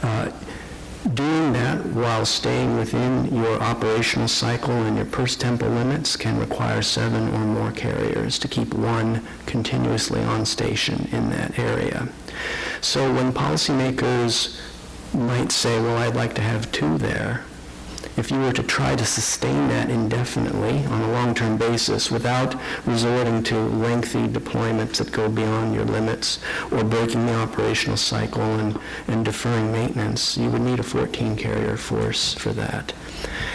Uh, 0.02 0.30
Doing 1.12 1.52
that 1.52 1.84
while 1.88 2.24
staying 2.24 2.78
within 2.78 3.26
your 3.34 3.62
operational 3.62 4.26
cycle 4.26 4.72
and 4.72 4.96
your 4.96 5.04
PERSTEMPO 5.04 5.60
limits 5.60 6.16
can 6.16 6.38
require 6.38 6.80
seven 6.80 7.28
or 7.28 7.40
more 7.40 7.72
carriers 7.72 8.38
to 8.38 8.48
keep 8.48 8.72
one 8.72 9.20
continuously 9.44 10.22
on 10.22 10.46
station 10.46 11.06
in 11.12 11.28
that 11.28 11.58
area. 11.58 12.08
So 12.84 13.10
when 13.14 13.32
policymakers 13.32 14.60
might 15.14 15.52
say, 15.52 15.80
well, 15.80 15.96
I'd 15.96 16.14
like 16.14 16.34
to 16.34 16.42
have 16.42 16.70
two 16.70 16.98
there, 16.98 17.42
if 18.18 18.30
you 18.30 18.38
were 18.38 18.52
to 18.52 18.62
try 18.62 18.94
to 18.94 19.06
sustain 19.06 19.68
that 19.68 19.88
indefinitely 19.88 20.84
on 20.84 21.00
a 21.00 21.12
long-term 21.12 21.56
basis 21.56 22.10
without 22.10 22.54
resorting 22.84 23.42
to 23.44 23.58
lengthy 23.58 24.28
deployments 24.28 24.98
that 24.98 25.12
go 25.12 25.30
beyond 25.30 25.74
your 25.74 25.86
limits 25.86 26.40
or 26.70 26.84
breaking 26.84 27.24
the 27.24 27.34
operational 27.34 27.96
cycle 27.96 28.42
and, 28.42 28.78
and 29.08 29.24
deferring 29.24 29.72
maintenance, 29.72 30.36
you 30.36 30.50
would 30.50 30.60
need 30.60 30.78
a 30.78 30.82
14-carrier 30.82 31.78
force 31.78 32.34
for 32.34 32.52
that. 32.52 32.92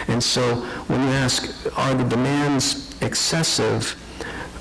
And 0.08 0.22
so 0.22 0.56
when 0.88 1.00
you 1.02 1.10
ask, 1.10 1.48
are 1.78 1.94
the 1.94 2.02
demands 2.02 3.00
excessive, 3.00 3.94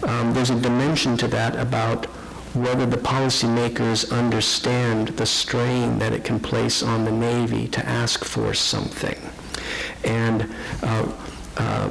um, 0.04 0.32
there's 0.32 0.52
a 0.52 0.62
dimension 0.62 1.18
to 1.18 1.28
that 1.30 1.56
about 1.56 2.06
whether 2.54 2.86
the 2.86 2.98
policymakers 2.98 4.12
understand 4.12 5.10
the 5.10 5.26
strain 5.26 6.00
that 6.00 6.14
it 6.14 6.24
can 6.24 6.40
place 6.40 6.82
on 6.82 7.06
the 7.06 7.12
Navy 7.12 7.68
to 7.68 7.86
ask 7.86 8.26
for 8.26 8.54
something. 8.54 9.18
And 10.04 10.54
uh, 10.82 11.12
uh, 11.58 11.90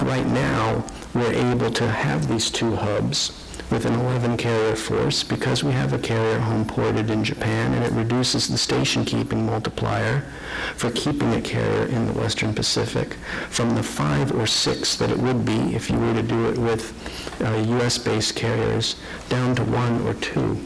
right 0.00 0.26
now, 0.26 0.84
we're 1.14 1.32
able 1.32 1.70
to 1.70 1.88
have 1.88 2.26
these 2.26 2.50
two 2.50 2.74
hubs 2.74 3.43
with 3.74 3.86
an 3.86 3.96
11-carrier 3.96 4.76
force 4.76 5.24
because 5.24 5.64
we 5.64 5.72
have 5.72 5.92
a 5.92 5.98
carrier 5.98 6.38
home 6.38 6.64
ported 6.64 7.10
in 7.10 7.24
Japan, 7.24 7.74
and 7.74 7.82
it 7.82 7.90
reduces 7.90 8.46
the 8.46 8.56
station-keeping 8.56 9.44
multiplier 9.44 10.20
for 10.76 10.92
keeping 10.92 11.34
a 11.34 11.40
carrier 11.42 11.86
in 11.86 12.06
the 12.06 12.12
Western 12.12 12.54
Pacific 12.54 13.14
from 13.50 13.74
the 13.74 13.82
five 13.82 14.32
or 14.32 14.46
six 14.46 14.94
that 14.94 15.10
it 15.10 15.18
would 15.18 15.44
be 15.44 15.74
if 15.74 15.90
you 15.90 15.98
were 15.98 16.14
to 16.14 16.22
do 16.22 16.48
it 16.50 16.56
with 16.56 16.94
uh, 17.40 17.50
U.S.-based 17.66 18.36
carriers 18.36 18.94
down 19.28 19.56
to 19.56 19.64
one 19.64 20.00
or 20.06 20.14
two. 20.14 20.56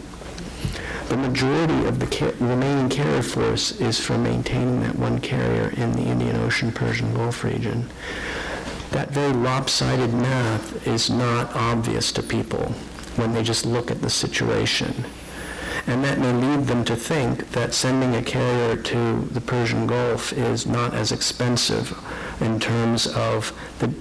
The 1.09 1.17
majority 1.17 1.87
of 1.87 2.01
the 2.01 2.09
ca- 2.09 2.35
remaining 2.41 2.91
carrier 2.91 3.23
force 3.23 3.81
is 3.81 3.99
for 3.99 4.19
maintaining 4.19 4.83
that 4.83 4.97
one 4.97 5.19
carrier 5.19 5.71
in 5.79 5.93
the 5.93 6.03
Indian 6.03 6.37
Ocean 6.37 6.73
Persian 6.73 7.15
Gulf 7.15 7.43
region. 7.43 7.89
That 8.91 9.13
very 9.13 9.33
lopsided 9.33 10.13
math 10.13 10.87
is 10.87 11.09
not 11.09 11.57
obvious 11.57 12.13
to 12.13 12.23
people 12.23 12.75
when 13.19 13.33
they 13.33 13.43
just 13.43 13.67
look 13.67 13.91
at 13.91 14.01
the 14.01 14.11
situation. 14.11 15.05
And 15.87 16.05
that 16.05 16.19
may 16.19 16.33
lead 16.33 16.67
them 16.67 16.85
to 16.85 16.97
think 16.97 17.51
that 17.53 17.75
sending 17.75 18.15
a 18.15 18.23
carrier 18.23 18.77
to 18.77 19.21
the 19.33 19.41
Persian 19.41 19.87
Gulf 19.87 20.33
is 20.33 20.67
not 20.67 20.95
as 20.95 21.13
expensive 21.13 21.97
in 22.41 22.61
terms 22.61 23.07
of 23.07 23.53
the 23.79 23.93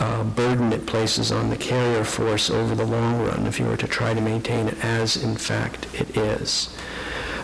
uh, 0.00 0.24
burden 0.24 0.72
it 0.72 0.86
places 0.86 1.30
on 1.30 1.50
the 1.50 1.56
carrier 1.56 2.04
force 2.04 2.50
over 2.50 2.74
the 2.74 2.86
long 2.86 3.22
run 3.22 3.46
if 3.46 3.58
you 3.58 3.66
were 3.66 3.76
to 3.76 3.86
try 3.86 4.14
to 4.14 4.20
maintain 4.20 4.68
it 4.68 4.84
as, 4.84 5.22
in 5.22 5.36
fact, 5.36 5.86
it 5.94 6.16
is. 6.16 6.74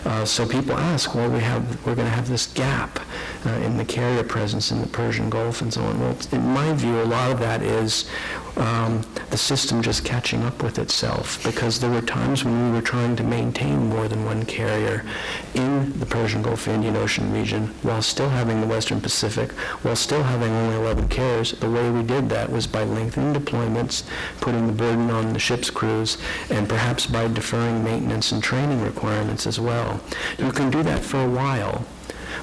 Uh, 0.05 0.25
So 0.25 0.47
people 0.47 0.75
ask, 0.77 1.13
well, 1.13 1.29
we 1.29 1.39
have, 1.39 1.63
we're 1.85 1.95
going 1.95 2.07
to 2.07 2.13
have 2.13 2.29
this 2.29 2.47
gap 2.47 2.99
uh, 3.45 3.49
in 3.49 3.77
the 3.77 3.85
carrier 3.85 4.23
presence 4.23 4.71
in 4.71 4.81
the 4.81 4.87
Persian 4.87 5.29
Gulf 5.29 5.61
and 5.61 5.73
so 5.73 5.81
on. 5.81 5.99
Well, 5.99 6.17
in 6.31 6.41
my 6.47 6.73
view, 6.73 7.01
a 7.01 7.05
lot 7.05 7.31
of 7.31 7.39
that 7.39 7.61
is 7.61 8.09
um, 8.57 9.01
the 9.29 9.37
system 9.37 9.81
just 9.81 10.03
catching 10.03 10.43
up 10.43 10.61
with 10.61 10.79
itself, 10.79 11.41
because 11.43 11.79
there 11.79 11.89
were 11.89 12.01
times 12.01 12.43
when 12.43 12.67
we 12.67 12.75
were 12.75 12.81
trying 12.81 13.15
to 13.15 13.23
maintain 13.23 13.87
more 13.87 14.07
than 14.07 14.25
one 14.25 14.43
carrier 14.45 15.05
in 15.53 15.97
the 15.99 16.05
Persian 16.05 16.41
Gulf 16.41 16.67
Indian 16.67 16.95
Ocean 16.97 17.31
region 17.31 17.67
while 17.83 18.01
still 18.01 18.29
having 18.29 18.59
the 18.59 18.67
Western 18.67 18.99
Pacific, 18.99 19.51
while 19.83 19.95
still 19.95 20.23
having 20.23 20.51
only 20.51 20.75
11 20.75 21.07
carriers. 21.07 21.51
The 21.53 21.69
way 21.69 21.89
we 21.89 22.03
did 22.03 22.29
that 22.29 22.51
was 22.51 22.67
by 22.67 22.83
lengthening 22.83 23.33
deployments, 23.33 24.03
putting 24.41 24.67
the 24.67 24.73
burden 24.73 25.09
on 25.09 25.33
the 25.33 25.39
ship's 25.39 25.69
crews, 25.69 26.17
and 26.49 26.67
perhaps 26.67 27.05
by 27.05 27.27
deferring 27.27 27.83
maintenance 27.83 28.31
and 28.31 28.43
training 28.43 28.81
requirements 28.81 29.47
as 29.47 29.59
well. 29.59 30.01
You 30.37 30.51
can 30.51 30.69
do 30.69 30.83
that 30.83 31.03
for 31.03 31.23
a 31.23 31.29
while, 31.29 31.85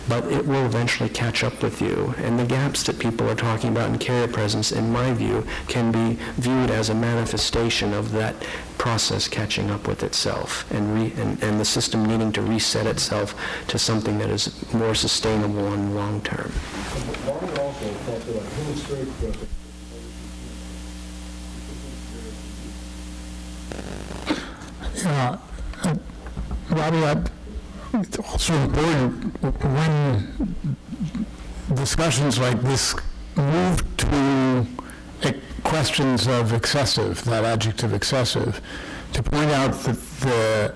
but 0.09 0.25
it 0.31 0.47
will 0.47 0.65
eventually 0.67 1.09
catch 1.09 1.45
up 1.45 1.63
with 1.63 1.81
you. 1.81 2.15
And 2.19 2.39
the 2.39 2.45
gaps 2.45 2.83
that 2.85 2.99
people 2.99 3.29
are 3.29 3.35
talking 3.35 3.71
about 3.71 3.91
in 3.91 3.99
carrier 3.99 4.29
presence, 4.29 4.73
in 4.73 4.91
my 4.91 5.13
view, 5.13 5.47
can 5.69 5.93
be 5.93 6.19
viewed 6.37 6.71
as 6.71 6.91
a 6.91 6.95
manifestation 6.95 7.93
of 7.93 8.13
that 8.13 8.35
process 8.79 9.27
catching 9.29 9.71
up 9.71 9.89
with 9.89 10.03
itself 10.03 10.71
and, 10.71 10.95
re, 10.95 11.13
and, 11.17 11.43
and 11.43 11.59
the 11.59 11.65
system 11.65 12.05
needing 12.05 12.31
to 12.33 12.43
reset 12.43 12.87
itself 12.87 13.35
to 13.69 13.79
something 13.79 14.19
that 14.19 14.31
is 14.31 14.73
more 14.75 14.95
sustainable 14.95 15.73
in 15.73 15.91
the 15.91 15.95
long 15.95 16.21
term. 16.23 16.53
Uh, 25.05 25.37
Robbie, 26.71 27.05
I- 27.05 27.25
it's 28.01 28.19
also 28.19 28.55
important 28.55 29.43
when 29.63 30.77
discussions 31.75 32.39
like 32.39 32.61
this 32.63 32.95
move 33.37 33.97
to 33.97 34.67
questions 35.65 36.29
of 36.29 36.53
excessive, 36.53 37.25
that 37.25 37.45
adjective 37.45 37.93
excessive, 37.93 38.61
to 39.13 39.23
point 39.23 39.51
out 39.51 39.73
that 39.83 39.99
the 40.21 40.75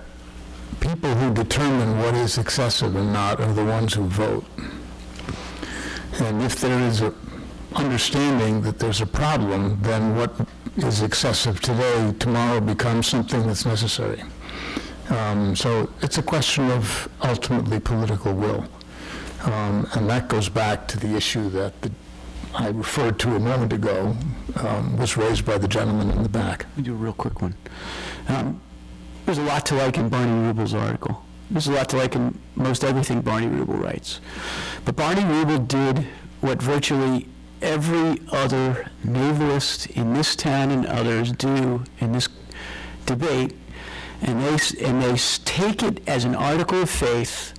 people 0.80 1.14
who 1.14 1.32
determine 1.32 1.98
what 1.98 2.14
is 2.14 2.38
excessive 2.38 2.96
and 2.96 3.12
not 3.12 3.40
are 3.40 3.52
the 3.52 3.64
ones 3.64 3.94
who 3.94 4.04
vote. 4.04 4.44
And 6.20 6.42
if 6.42 6.56
there 6.56 6.78
is 6.80 7.02
a 7.02 7.14
understanding 7.76 8.62
that 8.62 8.78
there's 8.78 9.00
a 9.00 9.06
problem, 9.06 9.78
then 9.82 10.16
what 10.16 10.34
is 10.76 11.02
excessive 11.02 11.60
today, 11.60 12.12
tomorrow 12.18 12.60
becomes 12.60 13.06
something 13.06 13.46
that's 13.46 13.64
necessary. 13.64 14.22
Um, 15.10 15.54
So 15.56 15.90
it's 16.02 16.18
a 16.18 16.22
question 16.22 16.70
of 16.70 17.08
ultimately 17.22 17.80
political 17.80 18.32
will. 18.34 18.64
Um, 19.44 19.86
And 19.94 20.08
that 20.10 20.28
goes 20.28 20.48
back 20.48 20.86
to 20.88 20.98
the 20.98 21.14
issue 21.16 21.50
that 21.50 21.80
the- 21.82 21.90
I 22.54 22.68
referred 22.68 23.18
to 23.20 23.36
a 23.36 23.40
moment 23.40 23.72
ago, 23.72 24.16
um, 24.56 24.96
was 24.96 25.16
raised 25.16 25.44
by 25.44 25.56
the 25.58 25.68
gentleman 25.68 26.10
in 26.10 26.22
the 26.22 26.28
back. 26.28 26.66
Let 26.70 26.76
me 26.78 26.82
do 26.84 26.92
a 26.92 26.96
real 26.96 27.12
quick 27.12 27.40
one. 27.42 27.54
Um, 28.28 28.60
There's 29.26 29.38
a 29.38 29.42
lot 29.42 29.64
to 29.66 29.74
like 29.76 29.96
in 29.96 30.08
Barney 30.08 30.32
Rubel's 30.32 30.74
article. 30.74 31.22
There's 31.50 31.68
a 31.68 31.72
lot 31.72 31.88
to 31.90 31.96
like 31.96 32.16
in 32.16 32.38
most 32.56 32.82
everything 32.82 33.20
Barney 33.20 33.46
Rubel 33.46 33.80
writes. 33.80 34.18
But 34.84 34.96
Barney 34.96 35.22
Rubel 35.22 35.68
did 35.68 36.06
what 36.40 36.60
virtually 36.62 37.28
every 37.62 38.20
other 38.32 38.86
navalist 39.06 39.88
in 39.90 40.14
this 40.14 40.34
town 40.34 40.70
and 40.72 40.84
others 40.86 41.30
do 41.32 41.82
in 42.00 42.12
this 42.12 42.28
debate, 43.06 43.52
and 44.22 44.40
they, 44.42 44.84
and 44.84 45.02
they 45.02 45.16
take 45.44 45.82
it 45.82 46.06
as 46.08 46.24
an 46.24 46.34
article 46.34 46.82
of 46.82 46.90
faith 46.90 47.54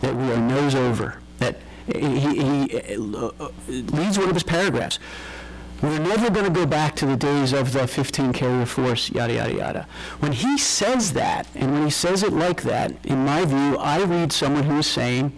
that 0.00 0.14
we 0.14 0.30
are 0.32 0.38
nose 0.38 0.74
over, 0.74 1.18
that 1.38 1.56
he, 1.86 2.66
he 2.66 2.96
uh, 2.96 3.30
uh, 3.40 3.48
leads 3.68 4.18
one 4.18 4.28
of 4.28 4.34
his 4.34 4.42
paragraphs. 4.42 4.98
We're 5.82 5.98
never 5.98 6.28
going 6.28 6.44
to 6.44 6.50
go 6.50 6.66
back 6.66 6.94
to 6.96 7.06
the 7.06 7.16
days 7.16 7.54
of 7.54 7.72
the 7.72 7.86
15 7.86 8.34
carrier 8.34 8.66
force, 8.66 9.10
yada, 9.10 9.32
yada, 9.32 9.54
yada. 9.54 9.86
When 10.18 10.32
he 10.32 10.58
says 10.58 11.14
that, 11.14 11.46
and 11.54 11.72
when 11.72 11.84
he 11.84 11.90
says 11.90 12.22
it 12.22 12.34
like 12.34 12.62
that, 12.62 12.92
in 13.06 13.24
my 13.24 13.46
view, 13.46 13.78
I 13.78 14.02
read 14.04 14.30
someone 14.30 14.64
who 14.64 14.78
is 14.78 14.86
saying, 14.86 15.32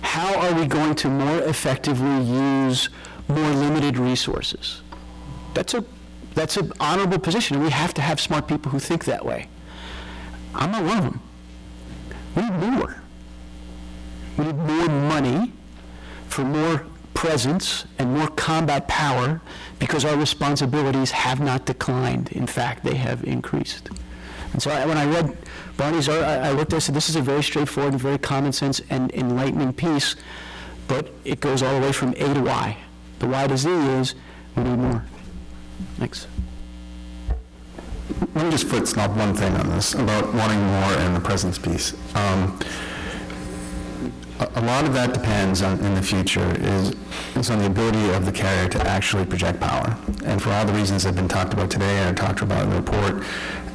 how 0.00 0.36
are 0.36 0.52
we 0.52 0.66
going 0.66 0.96
to 0.96 1.08
more 1.08 1.38
effectively 1.42 2.24
use 2.24 2.88
more 3.28 3.50
limited 3.50 3.98
resources? 3.98 4.82
That's 5.54 5.74
a, 5.74 5.84
that's 6.34 6.56
an 6.56 6.72
honorable 6.80 7.20
position, 7.20 7.56
and 7.56 7.64
we 7.64 7.70
have 7.70 7.94
to 7.94 8.02
have 8.02 8.20
smart 8.20 8.48
people 8.48 8.72
who 8.72 8.80
think 8.80 9.04
that 9.04 9.24
way. 9.24 9.46
I'm 10.54 10.70
not 10.72 10.84
one 10.84 10.98
of 10.98 11.04
them. 11.04 11.20
We 12.36 12.42
need 12.42 12.52
more. 12.78 12.96
We 14.38 14.44
need 14.46 14.56
more 14.56 14.88
money 14.88 15.52
for 16.28 16.44
more 16.44 16.86
presence 17.14 17.84
and 17.98 18.14
more 18.14 18.28
combat 18.28 18.88
power 18.88 19.40
because 19.78 20.04
our 20.04 20.16
responsibilities 20.16 21.10
have 21.10 21.40
not 21.40 21.66
declined. 21.66 22.30
In 22.32 22.46
fact, 22.46 22.84
they 22.84 22.94
have 22.94 23.22
increased. 23.24 23.90
And 24.52 24.62
so 24.62 24.70
I- 24.70 24.86
when 24.86 24.96
I 24.98 25.04
read 25.06 25.36
Barney's, 25.76 26.08
I 26.08 26.48
I 26.48 26.52
looked, 26.52 26.72
I 26.74 26.78
said, 26.78 26.94
this 26.94 27.08
is 27.08 27.16
a 27.16 27.20
very 27.22 27.42
straightforward 27.42 27.92
and 27.94 28.00
very 28.02 28.18
common 28.18 28.52
sense 28.52 28.80
and 28.90 29.12
enlightening 29.14 29.72
piece, 29.72 30.16
but 30.88 31.10
it 31.24 31.40
goes 31.40 31.62
all 31.62 31.74
the 31.74 31.86
way 31.86 31.92
from 31.92 32.10
A 32.16 32.34
to 32.34 32.40
Y. 32.40 32.76
The 33.18 33.26
Y 33.26 33.46
to 33.46 33.56
Z 33.56 33.70
is, 33.70 34.14
we 34.56 34.64
need 34.64 34.78
more. 34.78 35.04
Thanks. 35.98 36.26
Let 38.34 38.44
me 38.44 38.50
just 38.50 38.68
put 38.68 38.86
stomp 38.86 39.16
one 39.16 39.34
thing 39.34 39.54
on 39.56 39.68
this, 39.70 39.94
about 39.94 40.32
wanting 40.32 40.60
more 40.60 40.92
and 41.02 41.16
the 41.16 41.20
presence 41.20 41.58
piece. 41.58 41.92
Um, 42.14 42.58
A 44.54 44.60
lot 44.60 44.84
of 44.84 44.92
that 44.94 45.12
depends 45.14 45.62
on, 45.62 45.78
in 45.80 45.94
the 45.94 46.02
future, 46.02 46.54
is, 46.60 46.94
is 47.36 47.50
on 47.50 47.58
the 47.58 47.66
ability 47.66 48.10
of 48.10 48.24
the 48.24 48.32
carrier 48.32 48.68
to 48.70 48.80
actually 48.86 49.24
project 49.24 49.60
power. 49.60 49.96
And 50.24 50.40
for 50.42 50.50
all 50.50 50.64
the 50.64 50.72
reasons 50.72 51.02
that 51.02 51.10
have 51.10 51.16
been 51.16 51.28
talked 51.28 51.52
about 51.52 51.70
today 51.70 51.98
and 51.98 52.16
talked 52.16 52.42
about 52.42 52.64
in 52.64 52.70
the 52.70 52.76
report, 52.76 53.24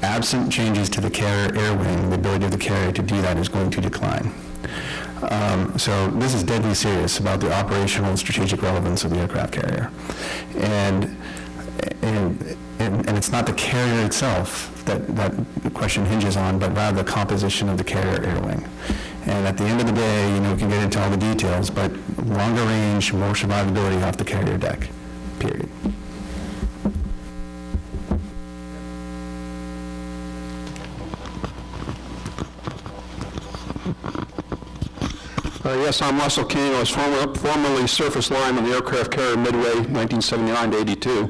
absent 0.01 0.51
changes 0.51 0.89
to 0.89 1.01
the 1.01 1.09
carrier 1.09 1.55
air 1.55 1.73
wing, 1.75 2.09
the 2.09 2.15
ability 2.15 2.45
of 2.45 2.51
the 2.51 2.57
carrier 2.57 2.91
to 2.91 3.01
do 3.01 3.21
that 3.21 3.37
is 3.37 3.49
going 3.49 3.69
to 3.71 3.81
decline. 3.81 4.33
Um, 5.29 5.77
So 5.77 6.09
this 6.11 6.33
is 6.33 6.43
deadly 6.43 6.73
serious 6.73 7.19
about 7.19 7.39
the 7.39 7.51
operational 7.53 8.09
and 8.09 8.19
strategic 8.19 8.61
relevance 8.61 9.03
of 9.05 9.11
the 9.11 9.19
aircraft 9.19 9.53
carrier. 9.53 9.89
And, 10.55 11.17
and, 12.01 12.57
and 12.79 13.07
and 13.07 13.17
it's 13.17 13.31
not 13.31 13.45
the 13.45 13.53
carrier 13.53 14.05
itself 14.05 14.83
that, 14.85 15.07
that 15.15 15.33
the 15.63 15.69
question 15.69 16.05
hinges 16.05 16.37
on, 16.37 16.59
but 16.59 16.75
rather 16.75 17.03
the 17.03 17.09
composition 17.09 17.69
of 17.69 17.77
the 17.77 17.83
carrier 17.83 18.23
air 18.23 18.41
wing. 18.41 18.67
And 19.25 19.45
at 19.45 19.57
the 19.57 19.65
end 19.65 19.81
of 19.81 19.87
the 19.87 19.93
day, 19.93 20.33
you 20.33 20.39
know, 20.39 20.53
we 20.53 20.59
can 20.59 20.69
get 20.69 20.81
into 20.81 21.01
all 21.01 21.09
the 21.09 21.17
details, 21.17 21.69
but 21.69 21.91
longer 22.25 22.65
range, 22.65 23.11
more 23.13 23.33
survivability 23.33 24.01
off 24.03 24.17
the 24.17 24.25
carrier 24.25 24.57
deck, 24.57 24.89
period. 25.39 25.69
Uh, 35.67 35.73
Yes, 35.87 36.01
I'm 36.01 36.17
Russell 36.17 36.45
King. 36.45 36.73
I 36.75 36.79
was 36.79 36.89
former- 36.89 37.33
formerly 37.35 37.87
surface 37.87 38.31
line 38.31 38.57
on 38.57 38.63
the 38.63 38.71
aircraft 38.71 39.11
carrier 39.11 39.35
Midway, 39.37 39.75
1979 39.75 40.71
to 40.71 40.77
82. 40.79 41.29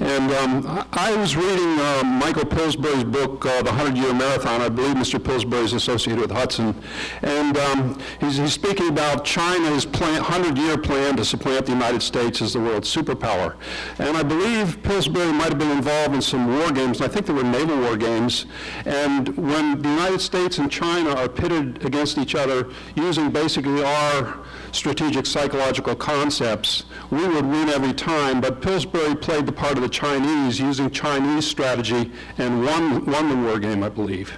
And 0.00 0.30
um, 0.32 0.86
I 0.92 1.14
was 1.16 1.36
reading 1.36 1.78
uh, 1.78 2.02
Michael 2.04 2.44
Pillsbury's 2.46 3.04
book, 3.04 3.44
uh, 3.46 3.62
The 3.62 3.70
100-Year 3.70 4.12
Marathon. 4.14 4.60
I 4.62 4.68
believe 4.70 4.94
Mr. 4.96 5.22
Pillsbury 5.22 5.64
is 5.64 5.72
associated 5.74 6.20
with 6.20 6.30
Hudson. 6.30 6.74
And 7.22 7.56
um, 7.58 7.98
he's 8.20 8.36
he's 8.38 8.52
speaking 8.54 8.88
about 8.88 9.24
China's 9.24 9.84
plan- 9.86 10.22
100-year 10.22 10.78
plan 10.78 11.16
to 11.16 11.24
supplant 11.24 11.66
the 11.66 11.72
United 11.72 12.02
States 12.02 12.40
as 12.42 12.54
the 12.54 12.60
world's 12.60 12.94
superpower. 12.94 13.54
And 13.98 14.16
I 14.16 14.22
believe 14.22 14.82
Pillsbury 14.82 15.32
might 15.32 15.48
have 15.50 15.58
been 15.58 15.70
involved 15.70 16.14
in 16.14 16.22
some 16.22 16.46
war 16.58 16.72
games, 16.72 17.00
I 17.02 17.08
think 17.08 17.26
there 17.26 17.34
were 17.34 17.44
naval 17.44 17.78
war 17.78 17.96
games. 17.96 18.46
And 18.86 19.28
when 19.36 19.80
the 19.82 19.88
United 19.88 20.20
States 20.20 20.58
and 20.58 20.70
China 20.70 21.10
are 21.10 21.28
pitted 21.28 21.84
against 21.84 22.18
each 22.18 22.34
other 22.34 22.70
using 22.96 23.30
basically 23.30 23.73
our 23.82 24.44
strategic 24.72 25.26
psychological 25.26 25.94
concepts, 25.94 26.84
we 27.10 27.26
would 27.26 27.46
win 27.46 27.68
every 27.68 27.92
time. 27.92 28.40
But 28.40 28.60
Pillsbury 28.60 29.16
played 29.16 29.46
the 29.46 29.52
part 29.52 29.76
of 29.76 29.82
the 29.82 29.88
Chinese 29.88 30.60
using 30.60 30.90
Chinese 30.90 31.46
strategy 31.46 32.12
and 32.38 32.64
won, 32.64 33.04
won 33.06 33.28
the 33.28 33.36
war 33.36 33.58
game, 33.58 33.82
I 33.82 33.88
believe. 33.88 34.36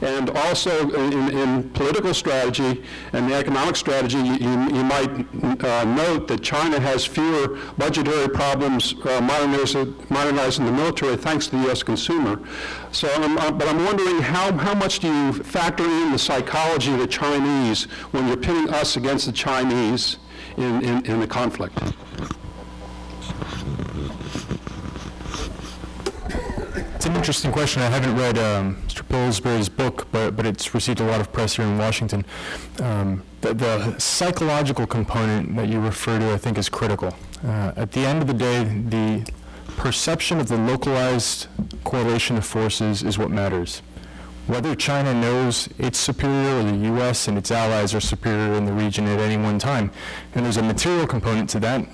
And 0.00 0.30
also 0.30 0.90
in, 0.90 1.30
in 1.36 1.70
political 1.70 2.14
strategy 2.14 2.82
and 3.12 3.30
the 3.30 3.34
economic 3.34 3.76
strategy, 3.76 4.18
you, 4.18 4.36
you 4.38 4.84
might 4.84 5.10
uh, 5.64 5.84
note 5.84 6.28
that 6.28 6.42
China 6.42 6.80
has 6.80 7.04
fewer 7.04 7.58
budgetary 7.76 8.28
problems 8.28 8.94
uh, 9.04 9.20
modernizing, 9.20 9.94
modernizing 10.08 10.64
the 10.64 10.72
military 10.72 11.16
thanks 11.16 11.46
to 11.48 11.56
the 11.56 11.62
U.S. 11.64 11.82
consumer. 11.82 12.40
So, 12.92 13.12
I'm, 13.14 13.38
uh, 13.38 13.50
but 13.50 13.68
I'm 13.68 13.84
wondering 13.84 14.20
how, 14.20 14.56
how 14.56 14.74
much 14.74 15.00
do 15.00 15.08
you 15.08 15.32
factor 15.32 15.84
in 15.84 16.12
the 16.12 16.18
psychology 16.18 16.92
of 16.92 16.98
the 16.98 17.06
Chinese 17.06 17.84
when 18.12 18.26
you're 18.26 18.36
pitting 18.36 18.70
us 18.70 18.96
against 18.96 19.26
the 19.26 19.32
Chinese 19.32 20.18
in, 20.56 20.84
in, 20.84 21.06
in 21.06 21.20
the 21.20 21.26
conflict? 21.26 21.78
It's 26.94 27.06
an 27.06 27.16
interesting 27.16 27.50
question. 27.50 27.80
I 27.82 27.88
haven't 27.88 28.14
read 28.16 28.38
um. 28.38 28.76
Pillsbury's 29.10 29.68
book, 29.68 30.06
but, 30.12 30.36
but 30.36 30.46
it's 30.46 30.72
received 30.72 31.00
a 31.00 31.04
lot 31.04 31.20
of 31.20 31.30
press 31.32 31.56
here 31.56 31.66
in 31.66 31.76
Washington. 31.76 32.24
Um, 32.80 33.22
the, 33.42 33.52
the 33.52 33.98
psychological 33.98 34.86
component 34.86 35.54
that 35.56 35.68
you 35.68 35.80
refer 35.80 36.18
to, 36.18 36.32
I 36.32 36.38
think, 36.38 36.56
is 36.56 36.68
critical. 36.68 37.14
Uh, 37.44 37.72
at 37.76 37.92
the 37.92 38.00
end 38.00 38.22
of 38.22 38.28
the 38.28 38.34
day, 38.34 38.64
the 38.64 39.30
perception 39.76 40.40
of 40.40 40.48
the 40.48 40.56
localized 40.56 41.48
correlation 41.84 42.36
of 42.36 42.46
forces 42.46 43.02
is 43.02 43.18
what 43.18 43.30
matters. 43.30 43.82
Whether 44.46 44.74
China 44.74 45.12
knows 45.12 45.68
it's 45.78 45.98
superior 45.98 46.60
or 46.60 46.62
the 46.62 46.76
U.S. 46.76 47.28
and 47.28 47.36
its 47.36 47.50
allies 47.50 47.94
are 47.94 48.00
superior 48.00 48.54
in 48.54 48.64
the 48.64 48.72
region 48.72 49.06
at 49.06 49.18
any 49.18 49.36
one 49.36 49.58
time. 49.58 49.90
And 50.34 50.44
there's 50.44 50.56
a 50.56 50.62
material 50.62 51.06
component 51.06 51.50
to 51.50 51.60
that, 51.60 51.86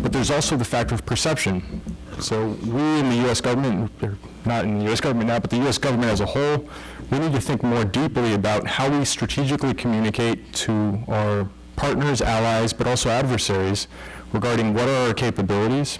but 0.00 0.12
there's 0.12 0.30
also 0.30 0.56
the 0.56 0.64
factor 0.64 0.94
of 0.94 1.04
perception. 1.04 1.82
So 2.20 2.48
we 2.64 2.82
in 3.00 3.08
the 3.08 3.16
U.S. 3.26 3.40
government, 3.40 3.90
or 4.02 4.16
not 4.44 4.64
in 4.64 4.78
the 4.78 4.84
U.S. 4.86 5.00
government 5.00 5.28
now, 5.28 5.38
but 5.38 5.50
the 5.50 5.56
U.S. 5.58 5.78
government 5.78 6.10
as 6.12 6.20
a 6.20 6.26
whole, 6.26 6.68
we 7.10 7.18
need 7.18 7.32
to 7.32 7.40
think 7.40 7.62
more 7.62 7.84
deeply 7.84 8.34
about 8.34 8.66
how 8.66 8.90
we 8.90 9.04
strategically 9.04 9.74
communicate 9.74 10.52
to 10.54 11.02
our 11.08 11.48
partners, 11.76 12.22
allies, 12.22 12.72
but 12.72 12.86
also 12.86 13.08
adversaries 13.08 13.88
regarding 14.32 14.74
what 14.74 14.88
are 14.88 15.08
our 15.08 15.14
capabilities, 15.14 15.98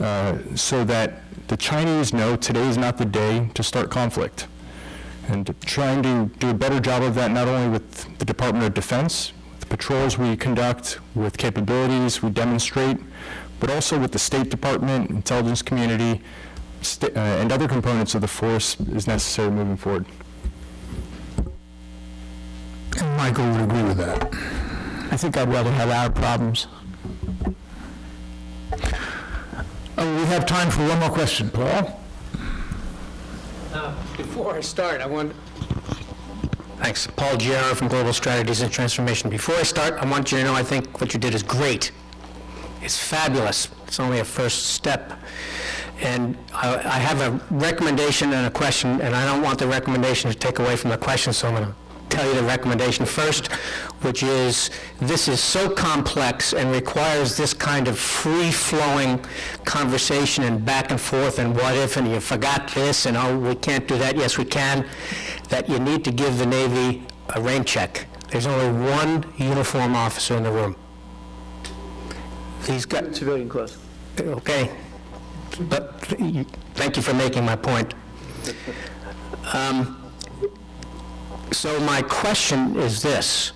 uh, 0.00 0.38
so 0.54 0.84
that 0.84 1.20
the 1.48 1.56
Chinese 1.56 2.12
know 2.12 2.36
today 2.36 2.66
is 2.66 2.78
not 2.78 2.96
the 2.96 3.04
day 3.04 3.50
to 3.54 3.62
start 3.62 3.90
conflict. 3.90 4.46
And 5.28 5.54
trying 5.64 6.02
to 6.02 6.30
do 6.38 6.50
a 6.50 6.54
better 6.54 6.80
job 6.80 7.02
of 7.02 7.14
that 7.14 7.30
not 7.30 7.48
only 7.48 7.68
with 7.68 8.18
the 8.18 8.24
Department 8.24 8.64
of 8.66 8.74
Defense, 8.74 9.32
the 9.60 9.66
patrols 9.66 10.18
we 10.18 10.36
conduct, 10.36 10.98
with 11.14 11.38
capabilities 11.38 12.22
we 12.22 12.30
demonstrate, 12.30 12.98
but 13.64 13.72
also 13.72 13.98
with 13.98 14.12
the 14.12 14.18
State 14.18 14.50
Department, 14.50 15.08
intelligence 15.08 15.62
community, 15.62 16.20
sta- 16.82 17.06
uh, 17.16 17.40
and 17.40 17.50
other 17.50 17.66
components 17.66 18.14
of 18.14 18.20
the 18.20 18.28
force 18.28 18.78
is 18.92 19.06
necessary 19.06 19.50
moving 19.50 19.78
forward. 19.78 20.04
And 23.00 23.16
Michael 23.16 23.50
would 23.52 23.62
agree 23.62 23.82
with 23.84 23.96
that. 23.96 24.34
I 25.10 25.16
think 25.16 25.38
I'd 25.38 25.48
rather 25.48 25.70
have 25.72 25.88
our 25.88 26.10
problems. 26.10 26.66
Uh, 28.74 28.80
We 29.96 30.26
have 30.26 30.44
time 30.44 30.70
for 30.70 30.86
one 30.86 30.98
more 30.98 31.08
question. 31.08 31.48
Paul? 31.48 31.98
Uh, 33.72 33.94
Before 34.18 34.56
I 34.56 34.60
start, 34.60 35.00
I 35.00 35.06
want, 35.06 35.32
thanks, 36.82 37.06
Paul 37.16 37.38
Giarra 37.38 37.74
from 37.74 37.88
Global 37.88 38.12
Strategies 38.12 38.60
and 38.60 38.70
Transformation. 38.70 39.30
Before 39.30 39.54
I 39.54 39.62
start, 39.62 39.94
I 39.94 40.04
want 40.04 40.32
you 40.32 40.36
to 40.38 40.44
know 40.44 40.52
I 40.52 40.62
think 40.62 41.00
what 41.00 41.14
you 41.14 41.18
did 41.18 41.34
is 41.34 41.42
great. 41.42 41.92
It's 42.84 42.98
fabulous. 42.98 43.68
It's 43.86 43.98
only 43.98 44.20
a 44.20 44.24
first 44.24 44.66
step. 44.66 45.18
And 46.00 46.36
I 46.52 46.74
I 46.76 46.98
have 46.98 47.20
a 47.20 47.30
recommendation 47.50 48.32
and 48.34 48.46
a 48.46 48.50
question, 48.50 49.00
and 49.00 49.14
I 49.16 49.24
don't 49.24 49.42
want 49.42 49.58
the 49.58 49.66
recommendation 49.66 50.30
to 50.30 50.36
take 50.36 50.58
away 50.58 50.76
from 50.76 50.90
the 50.90 50.98
question, 50.98 51.32
so 51.32 51.48
I'm 51.48 51.54
going 51.54 51.66
to 51.66 51.74
tell 52.10 52.26
you 52.28 52.34
the 52.34 52.46
recommendation 52.46 53.06
first, 53.06 53.50
which 54.02 54.22
is, 54.22 54.70
this 55.00 55.26
is 55.28 55.40
so 55.40 55.68
complex 55.68 56.52
and 56.52 56.70
requires 56.70 57.36
this 57.36 57.54
kind 57.54 57.88
of 57.88 57.98
free-flowing 57.98 59.24
conversation 59.64 60.44
and 60.44 60.64
back 60.64 60.90
and 60.90 61.00
forth 61.00 61.38
and 61.38 61.56
what 61.56 61.74
if, 61.74 61.96
and 61.96 62.08
you 62.08 62.20
forgot 62.20 62.68
this, 62.74 63.06
and 63.06 63.16
oh, 63.16 63.36
we 63.38 63.54
can't 63.54 63.88
do 63.88 63.96
that, 63.98 64.16
yes, 64.16 64.38
we 64.38 64.44
can, 64.44 64.86
that 65.48 65.68
you 65.68 65.78
need 65.78 66.04
to 66.04 66.12
give 66.12 66.38
the 66.38 66.46
Navy 66.46 67.02
a 67.34 67.40
rain 67.40 67.64
check. 67.64 68.06
There's 68.30 68.46
only 68.46 68.70
one 68.90 69.24
uniform 69.38 69.96
officer 69.96 70.36
in 70.36 70.42
the 70.42 70.52
room. 70.52 70.76
He's 72.66 72.86
got, 72.86 73.14
Civilian 73.14 73.48
close. 73.48 73.76
okay, 74.20 74.70
but 75.68 76.14
you- 76.18 76.46
thank 76.74 76.96
you 76.96 77.02
for 77.02 77.14
making 77.14 77.44
my 77.44 77.56
point. 77.56 77.94
Um, 79.52 80.00
So 81.52 81.78
my 81.80 82.02
question 82.02 82.74
is 82.76 83.00
this. 83.02 83.52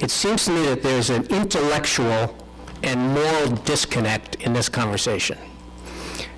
It 0.00 0.10
seems 0.10 0.46
to 0.46 0.50
me 0.50 0.64
that 0.66 0.82
there's 0.82 1.10
an 1.10 1.24
intellectual 1.26 2.34
and 2.82 2.98
moral 3.14 3.48
disconnect 3.64 4.36
in 4.36 4.52
this 4.52 4.68
conversation. 4.68 5.38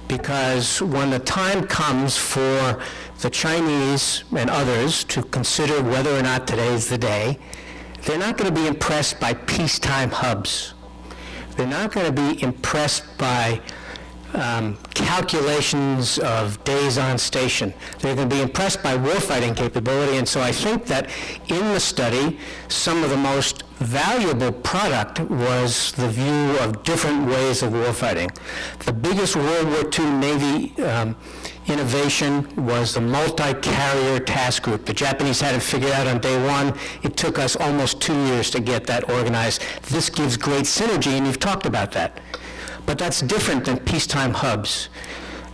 Because 0.06 0.82
when 0.82 1.10
the 1.10 1.18
time 1.20 1.64
comes 1.66 2.16
for 2.16 2.78
the 3.20 3.30
Chinese 3.30 4.24
and 4.36 4.50
others 4.50 5.04
to 5.04 5.22
consider 5.22 5.82
whether 5.82 6.10
or 6.18 6.22
not 6.22 6.46
today 6.46 6.68
is 6.74 6.88
the 6.88 6.98
day, 6.98 7.38
they're 8.04 8.18
not 8.18 8.36
going 8.36 8.52
to 8.54 8.60
be 8.60 8.66
impressed 8.66 9.18
by 9.18 9.32
peacetime 9.34 10.10
hubs. 10.10 10.74
They're 11.58 11.66
not 11.66 11.90
going 11.90 12.06
to 12.06 12.12
be 12.12 12.40
impressed 12.40 13.18
by 13.18 13.60
um, 14.34 14.76
calculations 14.94 16.18
of 16.18 16.62
days 16.64 16.98
on 16.98 17.18
station. 17.18 17.72
They're 18.00 18.14
going 18.14 18.28
to 18.28 18.34
be 18.34 18.42
impressed 18.42 18.82
by 18.82 18.96
warfighting 18.96 19.56
capability, 19.56 20.16
and 20.16 20.28
so 20.28 20.40
I 20.40 20.52
think 20.52 20.86
that 20.86 21.10
in 21.48 21.72
the 21.72 21.80
study, 21.80 22.38
some 22.68 23.02
of 23.02 23.10
the 23.10 23.16
most 23.16 23.64
valuable 23.78 24.52
product 24.52 25.20
was 25.20 25.92
the 25.92 26.08
view 26.08 26.58
of 26.58 26.82
different 26.82 27.26
ways 27.26 27.62
of 27.62 27.72
warfighting. 27.72 28.36
The 28.84 28.92
biggest 28.92 29.36
World 29.36 29.68
War 29.68 29.88
II 29.98 30.10
Navy 30.10 30.82
um, 30.82 31.16
innovation 31.68 32.48
was 32.66 32.94
the 32.94 33.00
multi-carrier 33.00 34.18
task 34.20 34.62
group. 34.62 34.84
The 34.84 34.94
Japanese 34.94 35.40
had 35.40 35.54
it 35.54 35.60
figured 35.60 35.92
out 35.92 36.06
on 36.06 36.18
day 36.18 36.44
one. 36.46 36.76
It 37.02 37.16
took 37.16 37.38
us 37.38 37.56
almost 37.56 38.00
two 38.00 38.16
years 38.26 38.50
to 38.50 38.60
get 38.60 38.86
that 38.86 39.08
organized. 39.10 39.62
This 39.84 40.10
gives 40.10 40.36
great 40.36 40.64
synergy, 40.64 41.12
and 41.12 41.26
you've 41.26 41.40
talked 41.40 41.66
about 41.66 41.92
that. 41.92 42.20
But 42.88 42.96
that's 42.96 43.20
different 43.20 43.66
than 43.66 43.80
peacetime 43.80 44.32
hubs. 44.32 44.88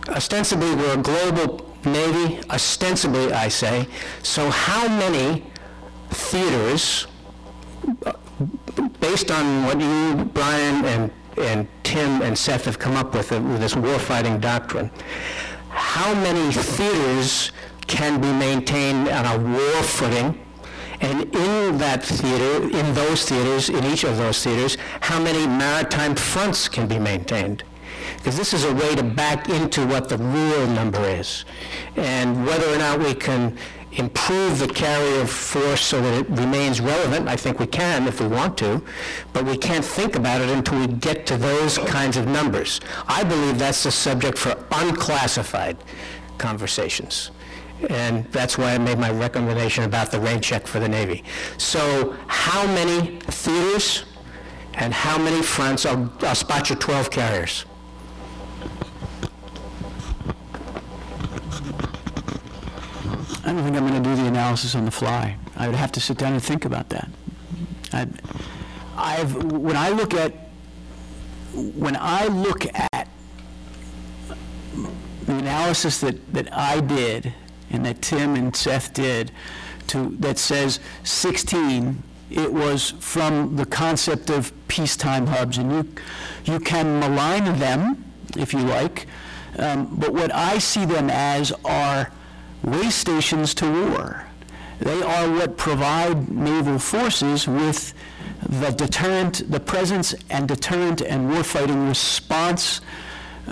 Ostensibly, 0.07 0.73
we're 0.73 0.93
a 0.93 0.97
global 0.97 1.69
Navy, 1.83 2.39
ostensibly, 2.49 3.33
I 3.33 3.49
say. 3.49 3.89
So 4.23 4.49
how 4.49 4.87
many 4.87 5.43
theaters, 6.11 7.07
based 9.01 9.31
on 9.31 9.65
what 9.65 9.81
you, 9.81 10.23
Bryan, 10.33 10.85
and, 10.85 11.11
and 11.37 11.67
Tim 11.83 12.21
and 12.21 12.37
Seth 12.37 12.63
have 12.63 12.79
come 12.79 12.95
up 12.95 13.13
with, 13.13 13.33
uh, 13.33 13.41
with 13.41 13.59
this 13.59 13.73
warfighting 13.73 14.39
doctrine, 14.39 14.89
how 15.71 16.13
many 16.13 16.53
theaters 16.53 17.51
can 17.85 18.21
be 18.21 18.31
maintained 18.31 19.09
on 19.09 19.25
a 19.25 19.43
war 19.43 19.83
footing 19.83 20.44
and 21.01 21.23
in 21.35 21.77
that 21.77 22.03
theater, 22.03 22.63
in 22.63 22.93
those 22.93 23.27
theaters, 23.27 23.69
in 23.69 23.83
each 23.85 24.03
of 24.03 24.17
those 24.17 24.43
theaters, 24.43 24.77
how 25.01 25.21
many 25.21 25.45
maritime 25.45 26.15
fronts 26.15 26.67
can 26.67 26.87
be 26.87 26.99
maintained? 26.99 27.63
Because 28.17 28.37
this 28.37 28.53
is 28.53 28.63
a 28.63 28.73
way 28.73 28.95
to 28.95 29.03
back 29.03 29.49
into 29.49 29.85
what 29.85 30.09
the 30.09 30.17
real 30.17 30.67
number 30.67 31.03
is. 31.07 31.45
And 31.95 32.45
whether 32.45 32.67
or 32.73 32.77
not 32.77 32.99
we 32.99 33.13
can 33.13 33.57
improve 33.93 34.59
the 34.59 34.67
carrier 34.67 35.25
force 35.25 35.81
so 35.81 36.01
that 36.01 36.13
it 36.21 36.29
remains 36.29 36.81
relevant, 36.81 37.27
I 37.27 37.35
think 37.35 37.59
we 37.59 37.67
can 37.67 38.07
if 38.07 38.19
we 38.19 38.27
want 38.27 38.57
to, 38.57 38.81
but 39.31 39.45
we 39.45 39.57
can't 39.57 39.85
think 39.85 40.15
about 40.15 40.41
it 40.41 40.49
until 40.49 40.79
we 40.79 40.87
get 40.87 41.25
to 41.27 41.37
those 41.37 41.77
kinds 41.77 42.17
of 42.17 42.27
numbers. 42.27 42.81
I 43.07 43.23
believe 43.23 43.57
that's 43.57 43.83
the 43.83 43.91
subject 43.91 44.37
for 44.37 44.57
unclassified 44.71 45.77
conversations. 46.37 47.31
And 47.89 48.25
that's 48.31 48.57
why 48.57 48.73
I 48.73 48.77
made 48.77 48.97
my 48.97 49.11
recommendation 49.11 49.83
about 49.83 50.11
the 50.11 50.19
rain 50.19 50.39
check 50.41 50.65
for 50.65 50.79
the 50.79 50.87
Navy. 50.87 51.23
So 51.57 52.15
how 52.27 52.65
many 52.65 53.19
theaters 53.19 54.05
and 54.75 54.93
how 54.93 55.17
many 55.17 55.41
fronts, 55.41 55.85
I'll, 55.85 56.09
spot 56.35 56.69
your 56.69 56.77
12 56.79 57.09
carriers. 57.09 57.65
I 63.43 63.53
don't 63.53 63.63
think 63.63 63.77
I'm 63.77 63.87
going 63.87 64.01
to 64.01 64.09
do 64.09 64.15
the 64.15 64.25
analysis 64.25 64.75
on 64.75 64.85
the 64.85 64.91
fly. 64.91 65.37
I 65.55 65.67
would 65.67 65.75
have 65.77 65.91
to 65.93 65.99
sit 65.99 66.17
down 66.17 66.33
and 66.33 66.43
think 66.43 66.65
about 66.65 66.89
that. 66.89 67.09
I- 67.93 68.07
I've, 68.97 69.35
when 69.51 69.75
I 69.75 69.89
look 69.89 70.13
at, 70.13 70.31
when 71.53 71.97
I 71.97 72.27
look 72.27 72.65
at 72.73 73.09
the 75.25 75.33
analysis 75.33 75.99
that, 76.01 76.33
that 76.33 76.53
I 76.53 76.79
did 76.79 77.33
and 77.75 77.85
that 77.85 78.01
Tim 78.01 78.35
and 78.35 78.55
Seth 78.55 78.93
did 78.93 79.31
to, 79.87 80.15
that 80.19 80.37
says 80.37 80.79
16, 81.03 82.01
it 82.31 82.51
was 82.51 82.91
from 82.99 83.55
the 83.55 83.65
concept 83.65 84.29
of 84.29 84.51
peacetime 84.67 85.27
hubs. 85.27 85.57
And 85.57 85.71
you, 85.71 85.87
you 86.45 86.59
can 86.59 86.99
malign 86.99 87.59
them, 87.59 88.03
if 88.35 88.53
you 88.53 88.59
like, 88.59 89.07
um, 89.59 89.95
but 89.95 90.13
what 90.13 90.33
I 90.33 90.57
see 90.57 90.85
them 90.85 91.09
as 91.09 91.51
are 91.63 92.11
way 92.63 92.89
stations 92.89 93.53
to 93.55 93.89
war. 93.89 94.27
They 94.79 95.01
are 95.01 95.29
what 95.31 95.55
provide 95.55 96.29
naval 96.29 96.79
forces 96.79 97.47
with 97.47 97.93
the 98.49 98.71
deterrent, 98.71 99.49
the 99.49 99.59
presence 99.59 100.13
and 100.29 100.47
deterrent 100.47 101.01
and 101.01 101.29
warfighting 101.29 101.87
response 101.87 102.81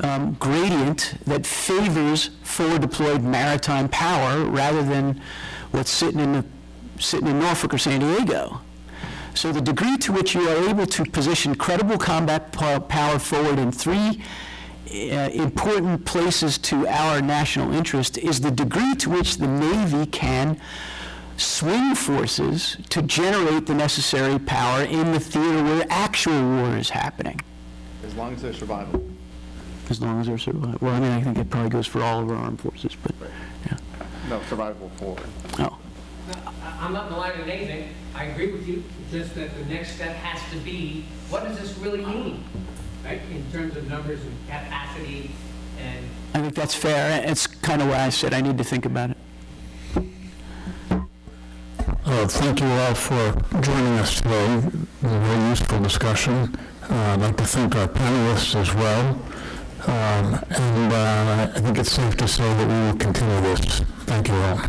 um, 0.02 0.34
gradient 0.40 1.16
that 1.26 1.46
favors 1.46 2.32
forward 2.44 2.82
deployed 2.82 3.24
maritime 3.24 3.90
power 3.90 4.46
rather 4.46 4.84
than 4.84 5.22
what's 5.72 5.92
sitting 5.92 6.20
in 6.20 6.34
the, 6.34 6.46
sitting 7.00 7.28
in 7.28 7.40
Norfolk 7.40 7.74
or 7.74 7.78
San 7.78 8.00
Diego. 8.00 8.62
So 9.36 9.52
the 9.52 9.62
degree 9.62 9.98
to 9.98 10.12
which 10.12 10.36
you 10.36 10.48
are 10.48 10.70
able 10.70 10.86
to 10.86 11.04
position 11.06 11.56
credible 11.56 11.98
combat 11.98 12.52
po- 12.52 12.80
power 12.80 13.18
forward 13.18 13.58
in 13.60 13.72
three 13.72 14.22
uh, 14.92 15.30
important 15.34 16.06
places 16.06 16.58
to 16.60 16.88
our 16.88 17.22
national 17.22 17.74
interest 17.74 18.18
is 18.18 18.40
the 18.42 18.52
degree 18.52 18.94
to 18.96 19.10
which 19.10 19.38
the 19.38 19.48
Navy 19.48 20.06
can 20.06 20.60
swing 21.38 21.96
forces 21.96 22.78
to 22.90 23.02
generate 23.02 23.66
the 23.66 23.74
necessary 23.74 24.38
power 24.38 24.84
in 24.84 25.12
the 25.14 25.20
theater 25.20 25.64
where 25.64 25.86
actual 25.90 26.40
war 26.42 26.78
is 26.78 26.92
happening. 26.92 27.42
As 28.06 28.14
long 28.14 28.34
as 28.36 28.44
they're 28.44 28.54
survivable. 28.54 29.04
As 29.90 30.02
long 30.02 30.22
as 30.22 30.28
they're 30.28 30.38
surviving. 30.38 30.78
Well, 30.82 30.94
I 30.96 31.00
mean, 31.00 31.12
I 31.12 31.22
think 31.22 31.38
it 31.38 31.50
probably 31.50 31.70
goes 31.70 31.88
for 31.88 32.02
all 32.02 32.22
of 32.24 32.30
our 32.30 32.36
armed 32.38 32.60
forces, 32.62 32.96
but, 33.04 33.14
yeah. 33.66 33.78
No, 34.30 34.40
survivable 34.50 34.90
forward. 34.98 35.24
Oh, 35.60 35.78
I- 36.64 36.86
I'm 36.86 36.94
not 36.94 37.12
maligning 37.12 37.50
anything, 37.50 37.90
I 38.16 38.26
agree 38.26 38.52
with 38.52 38.68
you, 38.68 38.84
just 39.12 39.36
that 39.36 39.50
the 39.58 39.66
next 39.66 39.96
step 39.96 40.16
has 40.16 40.40
to 40.52 40.58
be, 40.64 41.06
what 41.30 41.44
does 41.44 41.60
this 41.60 41.78
really 41.80 42.04
mean? 42.04 42.44
Right, 43.04 43.22
in 43.32 43.46
terms 43.52 43.76
of 43.76 43.90
numbers 43.90 44.22
and 44.22 44.34
capacity 44.48 45.32
and 45.80 46.06
I 46.34 46.40
think 46.42 46.56
that's 46.56 46.74
fair. 46.74 47.22
It's 47.30 47.46
kind 47.48 47.82
of 47.82 47.90
why 47.90 48.06
I 48.06 48.10
said 48.10 48.34
I 48.34 48.40
need 48.42 48.58
to 48.58 48.64
think 48.64 48.86
about 48.86 49.10
it. 49.12 49.18
Uh, 52.06 52.28
Thank 52.28 52.62
you 52.62 52.68
all 52.68 52.94
for 52.96 53.34
joining 53.62 54.00
us 54.00 54.22
today. 54.22 54.56
It 54.58 54.64
was 55.04 55.12
a 55.12 55.20
very 55.20 55.50
useful 55.50 55.80
discussion. 55.82 56.56
Uh, 56.90 56.94
I'd 57.14 57.22
like 57.22 57.38
to 57.38 57.44
thank 57.46 57.76
our 57.76 57.88
panelists 57.88 58.56
as 58.56 58.74
well. 58.74 59.18
Um, 59.86 60.40
And 60.50 60.94
uh, 60.94 61.52
I 61.56 61.60
think 61.60 61.78
it's 61.78 61.92
safe 61.92 62.16
to 62.18 62.28
say 62.28 62.44
that 62.44 62.68
we 62.68 62.74
will 62.92 62.98
continue 62.98 63.42
this. 63.42 63.82
Thank 64.06 64.28
you 64.30 64.36
all. 64.36 64.60